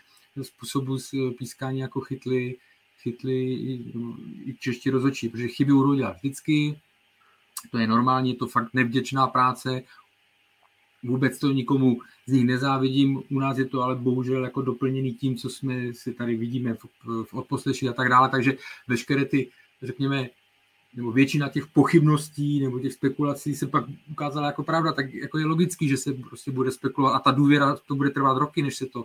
způsobu 0.43 0.98
pískání 1.39 1.78
jako 1.78 2.01
chytli, 2.01 2.56
chytli 3.02 3.52
i, 3.52 3.93
i 4.44 4.55
čeští 4.61 4.90
rozhodčí, 4.90 5.28
protože 5.28 5.48
chyby 5.48 5.73
budou 5.73 5.94
dělat 5.94 6.16
vždycky, 6.16 6.81
to 7.70 7.78
je 7.78 7.86
normální, 7.86 8.31
je 8.31 8.36
to 8.36 8.47
fakt 8.47 8.74
nevděčná 8.74 9.27
práce, 9.27 9.82
vůbec 11.02 11.39
to 11.39 11.52
nikomu 11.52 12.01
z 12.27 12.32
nich 12.32 12.44
nezávidím, 12.44 13.23
u 13.31 13.39
nás 13.39 13.59
je 13.59 13.65
to 13.65 13.82
ale 13.82 13.97
bohužel 13.97 14.44
jako 14.44 14.62
doplněný 14.62 15.15
tím, 15.15 15.36
co 15.36 15.51
jsme 15.51 15.94
si 15.94 16.15
tady 16.15 16.36
vidíme 16.36 16.74
v, 16.74 17.24
v 17.24 17.35
odposleších 17.35 17.89
a 17.89 17.93
tak 17.93 18.09
dále, 18.09 18.28
takže 18.28 18.56
veškeré 18.89 19.24
ty, 19.24 19.51
řekněme, 19.82 20.28
nebo 20.96 21.12
většina 21.12 21.48
těch 21.48 21.66
pochybností 21.66 22.60
nebo 22.60 22.80
těch 22.80 22.92
spekulací 22.92 23.54
se 23.54 23.66
pak 23.66 23.84
ukázala 24.10 24.46
jako 24.46 24.62
pravda, 24.62 24.92
tak 24.92 25.14
jako 25.14 25.38
je 25.38 25.46
logický, 25.46 25.88
že 25.88 25.96
se 25.96 26.12
prostě 26.12 26.50
bude 26.50 26.70
spekulovat 26.70 27.16
a 27.16 27.18
ta 27.18 27.30
důvěra, 27.30 27.76
to 27.76 27.94
bude 27.94 28.10
trvat 28.10 28.38
roky, 28.38 28.62
než 28.62 28.76
se 28.76 28.86
to, 28.86 29.04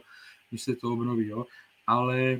než 0.51 0.61
se 0.61 0.75
to 0.75 0.93
obnoví, 0.93 1.27
jo. 1.27 1.45
Ale 1.87 2.39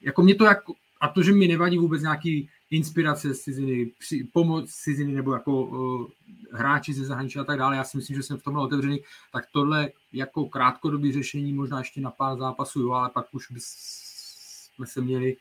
jako 0.00 0.22
mě 0.22 0.34
to 0.34 0.44
jako, 0.44 0.74
a 1.00 1.08
to, 1.08 1.22
že 1.22 1.32
mi 1.32 1.48
nevadí 1.48 1.78
vůbec 1.78 2.02
nějaký 2.02 2.48
inspirace 2.70 3.34
z 3.34 3.40
ciziny, 3.40 3.92
při, 3.98 4.28
pomoc 4.32 4.70
z 4.70 4.74
ciziny 4.74 5.12
nebo 5.12 5.32
jako 5.32 5.64
uh, 5.64 6.06
hráči 6.52 6.94
ze 6.94 7.04
zahraničí 7.04 7.38
a 7.38 7.44
tak 7.44 7.58
dále, 7.58 7.76
já 7.76 7.84
si 7.84 7.96
myslím, 7.96 8.16
že 8.16 8.22
jsem 8.22 8.38
v 8.38 8.42
tomhle 8.42 8.64
otevřený, 8.64 9.00
tak 9.32 9.44
tohle 9.52 9.90
jako 10.12 10.44
krátkodobý 10.44 11.12
řešení 11.12 11.52
možná 11.52 11.78
ještě 11.78 12.00
na 12.00 12.10
pár 12.10 12.38
zápasů, 12.38 12.80
jo, 12.80 12.90
ale 12.90 13.10
pak 13.10 13.26
už 13.32 13.50
bychom 13.50 14.86
se 14.86 15.00
měli 15.00 15.36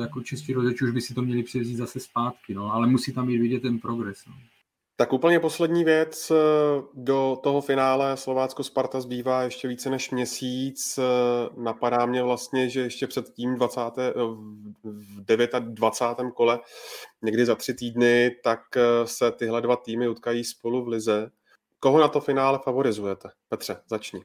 jako 0.00 0.22
čistí 0.22 0.52
rozeči 0.52 0.84
už 0.84 0.90
by 0.90 1.00
si 1.00 1.14
to 1.14 1.22
měli 1.22 1.42
převzít 1.42 1.76
zase 1.76 2.00
zpátky, 2.00 2.54
no, 2.54 2.72
ale 2.72 2.86
musí 2.86 3.12
tam 3.12 3.26
být 3.26 3.38
vidět 3.38 3.60
ten 3.60 3.78
progres. 3.78 4.18
No. 4.26 4.34
Tak 4.98 5.12
úplně 5.12 5.40
poslední 5.40 5.84
věc, 5.84 6.30
e, 6.30 6.34
do 6.94 7.38
toho 7.42 7.60
finále 7.60 8.14
Slovácko-Sparta 8.16 9.00
zbývá 9.00 9.42
ještě 9.42 9.68
více 9.68 9.90
než 9.90 10.10
měsíc. 10.10 10.98
E, 10.98 11.02
napadá 11.62 12.06
mě 12.06 12.22
vlastně, 12.22 12.68
že 12.68 12.80
ještě 12.80 13.06
před 13.06 13.32
tím 13.32 13.54
20, 13.54 13.80
v 14.84 15.24
29. 15.60 16.32
kole, 16.32 16.60
někdy 17.22 17.46
za 17.46 17.54
tři 17.54 17.74
týdny, 17.74 18.30
tak 18.44 18.60
se 19.04 19.32
tyhle 19.32 19.62
dva 19.62 19.76
týmy 19.76 20.08
utkají 20.08 20.44
spolu 20.44 20.84
v 20.84 20.88
lize. 20.88 21.30
Koho 21.80 22.00
na 22.00 22.08
to 22.08 22.20
finále 22.20 22.58
favorizujete? 22.64 23.28
Petře, 23.48 23.76
začni. 23.88 24.20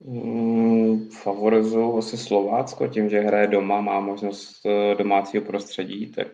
Mm, 0.00 1.08
favorizuju 1.08 1.98
asi 1.98 2.16
Slovácko 2.18 2.88
tím, 2.88 3.08
že 3.08 3.20
hraje 3.20 3.46
doma, 3.46 3.80
má 3.80 4.00
možnost 4.00 4.66
eh, 4.66 4.94
domácího 4.94 5.44
prostředí, 5.44 6.12
tak 6.12 6.28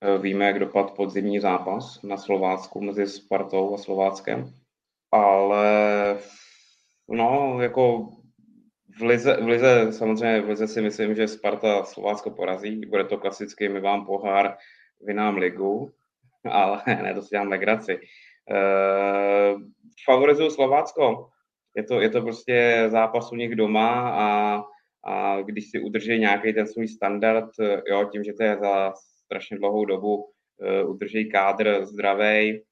eh, 0.00 0.18
víme, 0.18 0.44
jak 0.44 0.58
dopad 0.58 0.90
podzimní 0.90 1.40
zápas 1.40 2.02
na 2.02 2.16
Slovácku 2.16 2.80
mezi 2.80 3.06
Spartou 3.06 3.74
a 3.74 3.78
Slováckem. 3.78 4.52
Ale 5.12 6.18
no, 7.08 7.58
jako 7.60 8.08
v 8.98 9.02
Lize, 9.02 9.36
v 9.36 9.46
Lize, 9.46 9.92
samozřejmě 9.92 10.40
v 10.40 10.48
Lize 10.48 10.68
si 10.68 10.82
myslím, 10.82 11.14
že 11.14 11.28
Sparta 11.28 11.84
Slovácko 11.84 12.30
porazí. 12.30 12.86
Bude 12.86 13.04
to 13.04 13.18
klasicky, 13.18 13.68
my 13.68 13.80
vám 13.80 14.06
pohár, 14.06 14.56
vy 15.00 15.14
nám 15.14 15.36
ligu, 15.36 15.92
ale 16.50 16.82
ne, 16.86 17.14
to 17.14 17.22
si 17.22 17.28
dělám 17.28 17.48
legraci. 17.48 18.00
Uh, 18.50 19.60
favorizuju 20.04 20.50
Slovácko 20.50 21.28
je 21.78 21.84
to, 21.84 22.00
je 22.00 22.10
to 22.10 22.22
prostě 22.22 22.84
zápas 22.88 23.32
u 23.32 23.36
nich 23.36 23.56
doma 23.56 24.10
a, 24.10 24.62
a 25.04 25.40
když 25.42 25.70
si 25.70 25.80
udrží 25.80 26.18
nějaký 26.18 26.52
ten 26.52 26.66
svůj 26.66 26.88
standard, 26.88 27.50
jo, 27.86 28.08
tím, 28.12 28.24
že 28.24 28.32
to 28.32 28.42
je 28.42 28.56
za 28.56 28.92
strašně 29.24 29.58
dlouhou 29.58 29.84
dobu, 29.84 30.16
uh, 30.16 30.90
udrží 30.90 31.30
kádr 31.30 31.84
zdravý, 31.86 32.62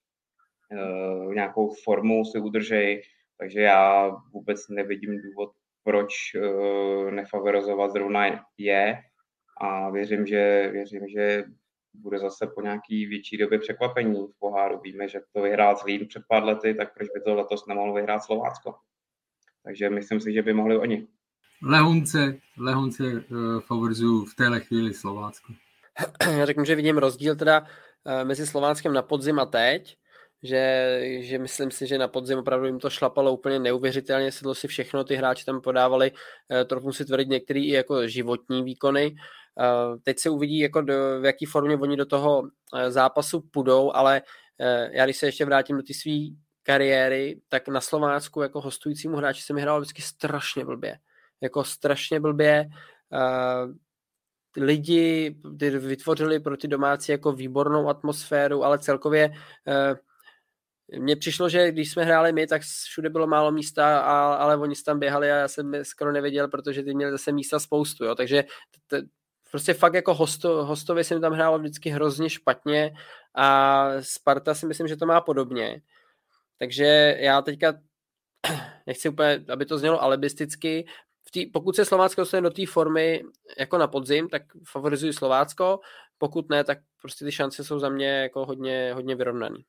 uh, 0.72 1.34
nějakou 1.34 1.74
formu 1.84 2.24
si 2.24 2.38
udrží, 2.38 3.00
takže 3.38 3.60
já 3.60 4.16
vůbec 4.32 4.68
nevidím 4.68 5.22
důvod, 5.22 5.50
proč 5.84 6.14
uh, 6.34 7.10
nefavorizovat 7.10 7.90
zrovna 7.90 8.46
je 8.58 8.98
a 9.60 9.90
věřím, 9.90 10.26
že, 10.26 10.68
věřím, 10.72 11.08
že 11.08 11.44
bude 11.94 12.18
zase 12.18 12.46
po 12.46 12.62
nějaký 12.62 13.06
větší 13.06 13.36
době 13.36 13.58
překvapení 13.58 14.22
v 14.22 14.38
poháru. 14.38 14.80
Víme, 14.80 15.08
že 15.08 15.20
to 15.32 15.42
vyhrál 15.42 15.76
Zlín 15.76 16.06
před 16.08 16.22
pár 16.28 16.44
lety, 16.44 16.74
tak 16.74 16.94
proč 16.94 17.08
by 17.14 17.20
to 17.20 17.34
letos 17.34 17.66
nemohlo 17.66 17.94
vyhrát 17.94 18.22
Slovácko? 18.22 18.74
Takže 19.66 19.90
myslím 19.90 20.20
si, 20.20 20.32
že 20.32 20.42
by 20.42 20.52
mohli 20.52 20.78
oni. 20.78 21.06
Lehonce, 21.62 22.38
Lehonce 22.58 23.04
uh, 23.04 23.60
favorizuju 23.60 24.24
v 24.24 24.34
téhle 24.34 24.60
chvíli 24.60 24.94
Slovácko. 24.94 25.52
Já 26.30 26.46
řeknu, 26.46 26.64
že 26.64 26.74
vidím 26.74 26.98
rozdíl 26.98 27.36
teda 27.36 27.60
uh, 27.60 28.24
mezi 28.24 28.46
Slováckem 28.46 28.92
na 28.92 29.02
podzim 29.02 29.38
a 29.38 29.46
teď, 29.46 29.96
že, 30.42 31.00
že 31.20 31.38
myslím 31.38 31.70
si, 31.70 31.86
že 31.86 31.98
na 31.98 32.08
podzim 32.08 32.38
opravdu 32.38 32.66
jim 32.66 32.78
to 32.78 32.90
šlapalo 32.90 33.32
úplně 33.32 33.58
neuvěřitelně, 33.58 34.32
sedlo 34.32 34.54
si 34.54 34.68
všechno, 34.68 35.04
ty 35.04 35.14
hráči 35.14 35.44
tam 35.44 35.60
podávali, 35.60 36.10
uh, 36.10 36.64
trochu 36.64 36.92
si 36.92 37.04
tvrdit 37.04 37.28
některý 37.28 37.68
i 37.68 37.72
jako 37.72 38.08
životní 38.08 38.62
výkony. 38.62 39.14
Uh, 39.60 39.96
teď 40.02 40.18
se 40.18 40.30
uvidí, 40.30 40.58
jako 40.58 40.80
do, 40.80 40.94
v 41.20 41.24
jaký 41.24 41.46
formě 41.46 41.76
oni 41.76 41.96
do 41.96 42.06
toho 42.06 42.42
zápasu 42.88 43.40
půjdou, 43.50 43.92
ale 43.94 44.22
já 44.90 45.04
když 45.04 45.16
se 45.16 45.26
ještě 45.26 45.44
vrátím 45.44 45.76
do 45.76 45.82
ty 45.82 45.94
svý 45.94 46.36
kariéry, 46.66 47.40
tak 47.48 47.68
na 47.68 47.80
Slovácku 47.80 48.42
jako 48.42 48.60
hostujícímu 48.60 49.16
hráči 49.16 49.42
jsem 49.42 49.56
hrál 49.56 49.80
vždycky 49.80 50.02
strašně 50.02 50.64
blbě. 50.64 50.98
Jako 51.40 51.64
strašně 51.64 52.20
blbě. 52.20 52.66
Uh, 53.12 53.74
lidi 54.56 55.36
vytvořili 55.78 56.40
pro 56.40 56.56
ty 56.56 56.68
domácí 56.68 57.12
jako 57.12 57.32
výbornou 57.32 57.88
atmosféru, 57.88 58.64
ale 58.64 58.78
celkově 58.78 59.28
uh, 59.28 59.96
mně 60.98 61.16
přišlo, 61.16 61.48
že 61.48 61.72
když 61.72 61.90
jsme 61.90 62.04
hráli 62.04 62.32
my, 62.32 62.46
tak 62.46 62.62
všude 62.62 63.10
bylo 63.10 63.26
málo 63.26 63.52
místa, 63.52 64.00
a, 64.00 64.34
ale 64.34 64.56
oni 64.56 64.74
tam 64.84 64.98
běhali 64.98 65.32
a 65.32 65.36
já 65.36 65.48
jsem 65.48 65.84
skoro 65.84 66.12
nevěděl, 66.12 66.48
protože 66.48 66.82
ty 66.82 66.94
měli 66.94 67.12
zase 67.12 67.32
místa 67.32 67.58
spoustu, 67.58 68.04
jo. 68.04 68.14
takže 68.14 68.42
t, 68.88 69.00
t, 69.00 69.06
prostě 69.50 69.74
fakt 69.74 69.94
jako 69.94 70.14
hosto, 70.14 70.64
hostově 70.64 71.04
jsem 71.04 71.20
tam 71.20 71.32
hrál 71.32 71.58
vždycky 71.58 71.90
hrozně 71.90 72.30
špatně 72.30 72.92
a 73.34 73.88
Sparta 74.00 74.54
si 74.54 74.66
myslím, 74.66 74.88
že 74.88 74.96
to 74.96 75.06
má 75.06 75.20
podobně. 75.20 75.80
Takže 76.58 77.16
já 77.20 77.42
teďka 77.42 77.74
nechci 78.86 79.08
úplně, 79.08 79.44
aby 79.52 79.66
to 79.66 79.78
znělo 79.78 80.02
alibisticky, 80.02 80.86
v 81.28 81.30
tý, 81.30 81.46
pokud 81.46 81.76
se 81.76 81.84
Slovácko 81.84 82.20
dostane 82.20 82.40
do 82.40 82.50
té 82.50 82.66
formy 82.66 83.22
jako 83.58 83.78
na 83.78 83.86
podzim, 83.86 84.28
tak 84.28 84.42
favorizuji 84.72 85.12
Slovácko, 85.12 85.80
pokud 86.18 86.50
ne, 86.50 86.64
tak 86.64 86.78
prostě 87.02 87.24
ty 87.24 87.32
šance 87.32 87.64
jsou 87.64 87.78
za 87.78 87.88
mě 87.88 88.08
jako 88.08 88.46
hodně, 88.46 88.92
hodně 88.94 89.16
vyrovnaný. 89.16 89.64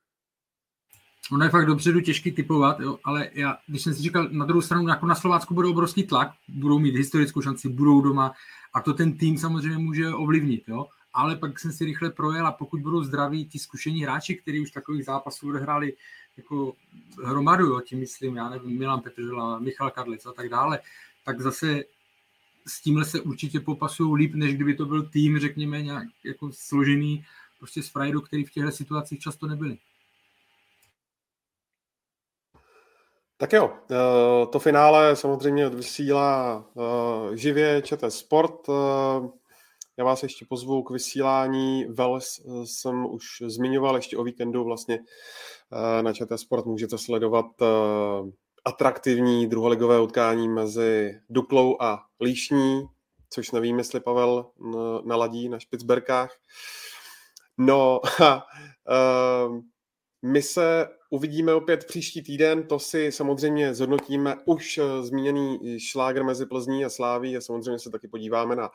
Ono 1.32 1.44
je 1.44 1.50
fakt 1.50 1.66
dopředu 1.66 2.00
těžký 2.00 2.32
typovat, 2.32 2.80
jo, 2.80 2.98
ale 3.04 3.30
já, 3.32 3.56
když 3.66 3.82
jsem 3.82 3.94
si 3.94 4.02
říkal, 4.02 4.28
na 4.30 4.44
druhou 4.44 4.62
stranu, 4.62 4.88
jako 4.88 5.06
na 5.06 5.14
Slovácku 5.14 5.54
bude 5.54 5.68
obrovský 5.68 6.02
tlak, 6.02 6.30
budou 6.48 6.78
mít 6.78 6.96
historickou 6.96 7.42
šanci, 7.42 7.68
budou 7.68 8.00
doma 8.00 8.32
a 8.74 8.80
to 8.80 8.94
ten 8.94 9.18
tým 9.18 9.38
samozřejmě 9.38 9.78
může 9.78 10.08
ovlivnit, 10.08 10.68
jo. 10.68 10.86
Ale 11.14 11.36
pak 11.36 11.58
jsem 11.58 11.72
si 11.72 11.84
rychle 11.84 12.10
projel 12.10 12.46
a 12.46 12.52
pokud 12.52 12.80
budou 12.80 13.02
zdraví 13.02 13.48
ti 13.48 13.58
zkušení 13.58 14.02
hráči, 14.02 14.34
kteří 14.34 14.60
už 14.60 14.70
takových 14.70 15.04
zápasů 15.04 15.48
odehráli 15.48 15.92
jako 16.38 16.72
hromadu, 17.24 17.66
jo, 17.66 17.80
tím 17.80 17.98
myslím, 17.98 18.36
já 18.36 18.48
nevím, 18.48 18.78
Milan 18.78 19.00
Petržela, 19.00 19.58
Michal 19.58 19.90
Kadlec 19.90 20.26
a 20.26 20.32
tak 20.32 20.48
dále, 20.48 20.80
tak 21.24 21.40
zase 21.40 21.84
s 22.66 22.80
tímhle 22.80 23.04
se 23.04 23.20
určitě 23.20 23.60
popasují 23.60 24.16
líp, 24.16 24.34
než 24.34 24.54
kdyby 24.54 24.74
to 24.74 24.86
byl 24.86 25.02
tým, 25.02 25.38
řekněme, 25.38 25.82
nějak 25.82 26.08
jako 26.24 26.50
složený 26.52 27.24
prostě 27.58 27.82
z 27.82 27.88
frajdu, 27.88 28.20
který 28.20 28.44
v 28.44 28.50
těchto 28.50 28.70
situacích 28.70 29.20
často 29.20 29.46
nebyli. 29.46 29.78
Tak 33.36 33.52
jo, 33.52 33.72
eh, 33.90 34.46
to 34.46 34.58
finále 34.58 35.16
samozřejmě 35.16 35.68
vysílá 35.68 36.64
eh, 36.76 37.36
živě 37.36 37.82
ČT 37.82 38.10
Sport. 38.10 38.66
Eh, 39.98 40.02
já 40.02 40.04
vás 40.04 40.22
ještě 40.22 40.46
pozvu 40.48 40.82
k 40.82 40.90
vysílání. 40.90 41.84
Vels 41.84 42.40
jsem 42.64 43.06
už 43.06 43.42
zmiňoval 43.46 43.96
ještě 43.96 44.16
o 44.16 44.24
víkendu 44.24 44.64
vlastně 44.64 44.98
na 46.02 46.12
ČT 46.12 46.40
Sport. 46.40 46.66
Můžete 46.66 46.98
sledovat 46.98 47.46
atraktivní 48.64 49.46
druholigové 49.46 50.00
utkání 50.00 50.48
mezi 50.48 51.20
Duklou 51.30 51.76
a 51.80 52.04
Líšní, 52.20 52.82
což 53.30 53.50
nevím, 53.50 53.78
jestli 53.78 54.00
Pavel 54.00 54.50
naladí 55.04 55.48
na 55.48 55.58
Špicberkách. 55.58 56.30
No, 57.58 58.00
uh, 58.20 59.60
my 60.22 60.42
se 60.42 60.88
uvidíme 61.10 61.54
opět 61.54 61.84
příští 61.84 62.22
týden, 62.22 62.66
to 62.66 62.78
si 62.78 63.12
samozřejmě 63.12 63.74
zhodnotíme 63.74 64.36
už 64.44 64.80
zmíněný 65.00 65.78
šláger 65.80 66.24
mezi 66.24 66.46
Plzní 66.46 66.84
a 66.84 66.90
Sláví 66.90 67.36
a 67.36 67.40
samozřejmě 67.40 67.78
se 67.78 67.90
taky 67.90 68.08
podíváme 68.08 68.56
na 68.56 68.70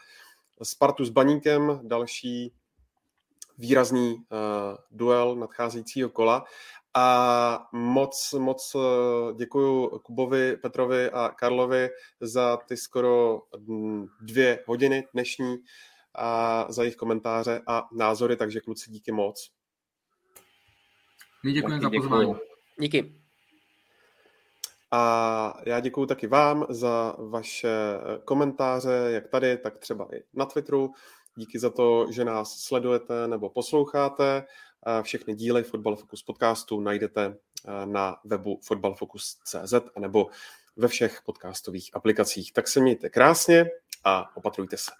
Spartu 0.63 1.05
s 1.05 1.09
Baníkem, 1.09 1.79
další 1.83 2.53
výrazný 3.57 4.13
uh, 4.13 4.19
duel 4.91 5.35
nadcházejícího 5.35 6.09
kola. 6.09 6.45
A 6.95 7.69
moc, 7.71 8.33
moc 8.37 8.75
eh, 8.75 9.33
děkuji 9.33 9.89
Kubovi, 9.89 10.57
Petrovi 10.57 11.09
a 11.09 11.29
Karlovi 11.29 11.89
za 12.19 12.57
ty 12.57 12.77
skoro 12.77 13.41
dvě 14.21 14.63
hodiny 14.67 15.07
dnešní 15.13 15.57
a 16.15 16.65
za 16.69 16.83
jejich 16.83 16.95
komentáře 16.95 17.61
a 17.67 17.87
názory, 17.91 18.35
takže 18.35 18.59
kluci 18.59 18.91
díky 18.91 19.11
moc. 19.11 19.51
My 21.43 21.51
děkujeme 21.51 21.81
za 21.81 21.89
pozvání. 21.89 22.33
Díky. 22.79 23.22
A 24.95 25.61
já 25.65 25.79
děkuji 25.79 26.05
taky 26.05 26.27
vám 26.27 26.65
za 26.69 27.15
vaše 27.17 27.69
komentáře, 28.25 29.07
jak 29.07 29.27
tady, 29.27 29.57
tak 29.57 29.77
třeba 29.77 30.07
i 30.15 30.23
na 30.33 30.45
Twitteru. 30.45 30.93
Díky 31.35 31.59
za 31.59 31.69
to, 31.69 32.11
že 32.11 32.25
nás 32.25 32.59
sledujete 32.59 33.27
nebo 33.27 33.49
posloucháte. 33.49 34.45
Všechny 35.01 35.35
díly 35.35 35.63
Football 35.63 35.95
Focus 35.95 36.23
podcastu 36.23 36.79
najdete 36.79 37.37
na 37.85 38.17
webu 38.23 38.59
footballfocus.cz 38.63 39.73
nebo 39.99 40.27
ve 40.75 40.87
všech 40.87 41.21
podcastových 41.25 41.89
aplikacích. 41.93 42.53
Tak 42.53 42.67
se 42.67 42.79
mějte 42.79 43.09
krásně 43.09 43.65
a 44.03 44.35
opatrujte 44.37 44.77
se. 44.77 44.91